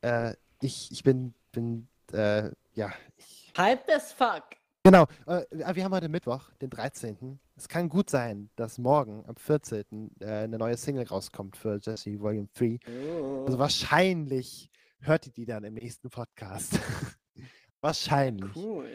äh, 0.00 0.34
ich, 0.60 0.90
ich 0.90 1.02
bin, 1.02 1.34
bin 1.52 1.88
äh, 2.12 2.50
ja, 2.74 2.92
ich, 3.16 3.52
Hype 3.56 3.88
as 3.90 4.12
fuck. 4.12 4.44
genau. 4.84 5.06
Äh, 5.26 5.44
wir 5.74 5.84
haben 5.84 5.94
heute 5.94 6.08
Mittwoch, 6.08 6.50
den 6.60 6.70
13. 6.70 7.38
Es 7.58 7.66
kann 7.66 7.88
gut 7.88 8.08
sein, 8.08 8.50
dass 8.54 8.78
morgen, 8.78 9.24
am 9.26 9.34
14. 9.34 10.12
Äh, 10.20 10.26
eine 10.26 10.58
neue 10.58 10.76
Single 10.76 11.04
rauskommt 11.04 11.56
für 11.56 11.80
Jesse 11.82 12.20
Volume 12.20 12.48
3. 12.54 12.78
Also 12.86 13.56
Oh, 13.56 13.58
wahrscheinlich 13.58 14.70
hört 15.00 15.26
ihr 15.26 15.32
die 15.32 15.44
dann 15.44 15.64
im 15.64 15.74
nächsten 15.74 16.08
Podcast. 16.08 16.78
wahrscheinlich. 17.80 18.54
cool. 18.54 18.88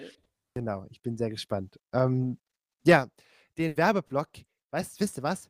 Genau, 0.56 0.86
ich 0.90 1.02
bin 1.02 1.18
sehr 1.18 1.30
gespannt. 1.30 1.78
Ähm, 1.92 2.38
ja, 2.86 3.08
den 3.58 3.76
Werbeblock, 3.76 4.30
weißt, 4.72 4.98
wisst 5.02 5.18
ihr 5.18 5.24
was? 5.24 5.50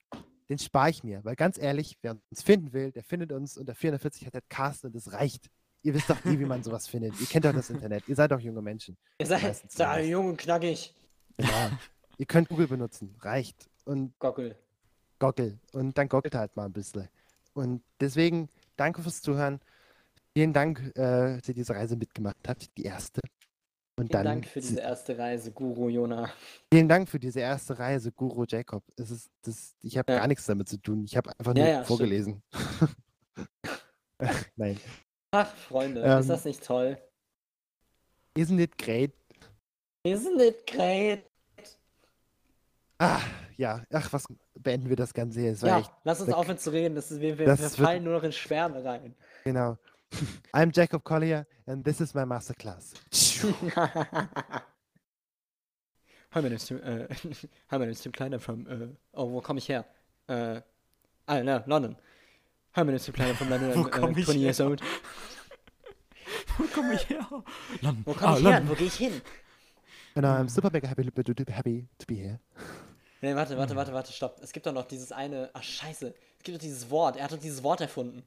Den 0.49 0.57
spare 0.57 0.89
ich 0.89 1.03
mir, 1.03 1.23
weil 1.23 1.35
ganz 1.35 1.59
ehrlich, 1.59 1.99
wer 2.01 2.17
uns 2.31 2.41
finden 2.41 2.73
will, 2.73 2.91
der 2.91 3.03
findet 3.03 3.31
uns 3.31 3.59
unter 3.59 3.75
440 3.75 4.25
hat 4.25 4.49
Cast 4.49 4.85
und 4.85 4.95
das 4.95 5.13
reicht. 5.13 5.51
Ihr 5.83 5.93
wisst 5.93 6.09
doch 6.09 6.25
eh, 6.25 6.39
wie 6.39 6.45
man 6.45 6.63
sowas 6.63 6.87
findet. 6.87 7.19
Ihr 7.21 7.27
kennt 7.27 7.45
doch 7.45 7.53
das 7.53 7.69
Internet. 7.69 8.07
Ihr 8.07 8.15
seid 8.15 8.31
doch 8.31 8.39
junge 8.39 8.61
Menschen. 8.61 8.97
Ihr 9.19 9.27
seid 9.27 9.63
da 9.77 9.99
jung 9.99 10.29
und 10.29 10.37
knackig. 10.37 10.95
Genau. 11.37 11.69
Ihr 12.17 12.25
könnt 12.25 12.49
Google 12.49 12.67
benutzen. 12.67 13.15
Reicht. 13.21 13.69
Und 13.85 14.17
Gockel. 14.19 14.55
Gockel. 15.19 15.57
Und 15.73 15.97
dann 15.97 16.09
gockelt 16.09 16.35
halt 16.35 16.55
mal 16.55 16.65
ein 16.65 16.73
bisschen. 16.73 17.07
Und 17.53 17.83
deswegen, 17.99 18.49
danke 18.77 19.01
fürs 19.01 19.21
Zuhören. 19.21 19.59
Vielen 20.35 20.53
Dank, 20.53 20.79
äh, 20.95 21.37
dass 21.37 21.47
ihr 21.47 21.53
diese 21.53 21.75
Reise 21.75 21.95
mitgemacht 21.95 22.37
habt, 22.47 22.75
die 22.77 22.83
erste. 22.83 23.21
Und 23.95 24.07
Vielen 24.07 24.09
dann 24.09 24.25
Dank 24.25 24.47
für 24.47 24.59
diese 24.59 24.79
erste 24.79 25.15
Reise, 25.17 25.51
Guru 25.51 25.87
Jona. 25.89 26.31
Vielen 26.71 26.89
Dank 26.89 27.07
für 27.07 27.19
diese 27.19 27.41
erste 27.41 27.77
Reise, 27.77 28.11
Guru 28.11 28.43
Jacob. 28.47 28.83
Es 28.97 29.11
ist, 29.11 29.29
das, 29.43 29.75
ich 29.81 29.97
habe 29.99 30.11
Ja. 30.11 30.19
gar 30.19 30.27
nichts 30.27 30.45
damit 30.47 30.67
zu 30.67 30.77
tun. 30.77 31.03
Ich 31.05 31.15
habe 31.15 31.29
einfach 31.37 31.55
Ja, 31.55 31.63
nur 31.63 31.67
ja, 31.71 31.75
stimmt. 31.75 31.87
vorgelesen. 31.87 32.41
Nein. 34.55 34.79
Ach, 35.31 35.55
Freunde, 35.55 36.01
Ähm, 36.01 36.19
ist 36.19 36.29
das 36.29 36.45
nicht 36.45 36.63
toll? 36.63 36.97
Isn't 38.35 38.59
it 38.59 38.77
great? 38.77 39.11
Isn't 40.05 40.39
it 40.41 40.65
great? 40.65 41.23
Ah, 43.03 43.19
ja. 43.57 43.81
Ach, 43.91 44.13
was 44.13 44.25
beenden 44.55 44.87
wir 44.87 44.95
das 44.95 45.13
Ganze 45.13 45.41
war 45.61 45.67
Ja, 45.69 45.79
echt, 45.79 45.91
lass 46.05 46.21
uns 46.21 46.31
aufhören 46.31 46.57
zu 46.57 46.71
reden. 46.71 46.95
Das 46.95 47.11
ist, 47.11 47.19
wir 47.19 47.37
wir, 47.37 47.45
Das 47.47 47.59
wir 47.59 47.69
fallen 47.85 48.03
nur 48.03 48.13
noch 48.13 48.23
in 48.23 48.31
Schwärme 48.31 48.83
rein. 48.83 49.13
genau. 49.43 49.77
I'm 50.53 50.71
Jacob 50.73 51.03
Collier 51.03 51.45
and 51.65 51.83
this 51.83 51.99
is 51.99 52.13
my 52.13 52.23
masterclass. 52.25 52.93
Hi, 56.31 56.41
my 56.41 56.49
name's 56.49 56.65
Tim, 56.65 56.77
äh, 56.81 57.07
hi, 57.69 57.77
my 57.77 57.85
name's 57.85 58.01
Tim 58.01 58.11
Kleiner 58.11 58.39
from, 58.39 58.67
äh, 58.67 58.87
oh, 59.13 59.31
wo 59.31 59.41
komme 59.41 59.59
ich 59.59 59.67
her? 59.69 59.85
Äh, 60.27 60.61
ah, 61.25 61.43
no, 61.43 61.61
London. 61.65 61.95
Hi, 62.75 62.83
my 62.83 62.91
name's 62.91 63.05
Tim 63.05 63.13
Kleiner 63.15 63.35
from 63.35 63.49
London, 63.49 63.71
I'm 63.91 64.17
ich 64.17 64.25
20 64.25 64.39
years 64.39 64.61
old. 64.61 64.81
Wo 66.57 66.63
komme 66.65 66.93
ich 66.93 67.09
her? 67.09 67.27
London. 67.81 68.03
Wo 68.05 68.13
komme 68.13 68.33
Ah, 68.35 68.37
ich 68.37 68.45
her? 68.45 68.61
Wo 68.67 68.75
gehe 68.75 68.87
ich 68.87 68.95
hin? 68.95 69.21
And 70.15 70.25
I'm 70.25 70.47
super 70.47 70.69
mega 70.71 70.87
happy, 70.87 71.03
happy 71.49 71.87
to 71.97 72.05
be 72.05 72.15
here. 72.15 72.39
Nee, 73.23 73.37
warte, 73.37 73.57
warte, 73.57 73.73
warte, 73.73 73.93
warte, 73.93 74.11
stopp. 74.11 74.41
Es 74.41 74.51
gibt 74.51 74.65
doch 74.65 74.73
noch 74.73 74.83
dieses 74.83 75.13
eine, 75.13 75.49
ach, 75.53 75.63
scheiße. 75.63 76.13
Es 76.39 76.43
gibt 76.43 76.57
doch 76.57 76.61
dieses 76.61 76.89
Wort. 76.89 77.15
Er 77.15 77.23
hat 77.23 77.31
doch 77.31 77.39
dieses 77.39 77.63
Wort 77.63 77.79
erfunden. 77.79 78.21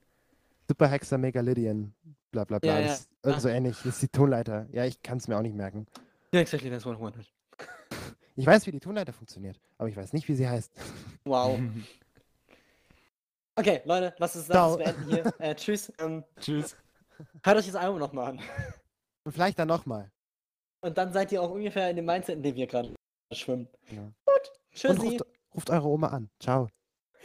Super 0.67 0.89
Hexer 0.89 1.19
Megalidian, 1.19 1.93
bla 2.31 2.45
bla 2.45 2.59
bla. 2.59 2.81
Ja, 2.81 2.87
ja. 2.87 2.99
Das, 3.21 3.37
äh, 3.37 3.41
so 3.41 3.49
ähnlich. 3.51 3.77
Das 3.77 3.97
ist 3.97 4.03
die 4.03 4.09
Tonleiter. 4.09 4.67
Ja, 4.73 4.87
ich 4.87 5.03
kann 5.03 5.19
es 5.19 5.29
mir 5.29 5.37
auch 5.37 5.43
nicht 5.43 5.55
merken. 5.55 5.87
Ja, 6.33 6.41
exactly, 6.41 6.71
that's 6.71 6.87
what 6.87 6.97
I 6.97 7.01
wanted. 7.03 7.31
Ich 8.37 8.47
weiß, 8.47 8.67
wie 8.67 8.71
die 8.71 8.81
Tonleiter 8.81 9.13
funktioniert, 9.13 9.61
aber 9.77 9.91
ich 9.91 9.97
weiß 9.99 10.15
nicht, 10.15 10.29
wie 10.29 10.35
sie 10.35 10.49
heißt. 10.49 10.73
Wow. 11.25 11.61
Okay, 13.59 13.81
Leute, 13.87 14.15
lasst 14.19 14.37
uns 14.37 14.47
Ciao. 14.49 14.77
das 14.77 14.85
beenden 14.85 15.11
hier. 15.11 15.35
Äh, 15.39 15.55
tschüss. 15.55 15.91
Ähm, 15.99 16.25
Tschüss. 16.39 16.77
hört 17.43 17.57
euch 17.57 17.65
das 17.65 17.75
Album 17.75 17.99
nochmal 17.99 18.33
an. 18.33 18.41
Und 19.25 19.33
vielleicht 19.33 19.59
dann 19.59 19.69
nochmal. 19.69 20.11
Und 20.83 20.99
dann 20.99 21.11
seid 21.11 21.33
ihr 21.33 21.41
auch 21.41 21.51
ungefähr 21.51 21.89
in 21.89 21.97
dem 21.97 22.05
Mindset, 22.05 22.37
in 22.37 22.43
dem 22.43 22.55
wir 22.55 22.67
gerade 22.67 22.95
schwimmen. 23.33 23.67
Ja. 23.91 24.03
Gut. 24.27 24.53
Und 24.85 24.99
Tschüssi. 25.01 25.07
ruft, 25.09 25.25
ruft 25.55 25.71
eure 25.71 25.89
Oma 25.89 26.09
an. 26.09 26.31
Ciao. 26.41 26.69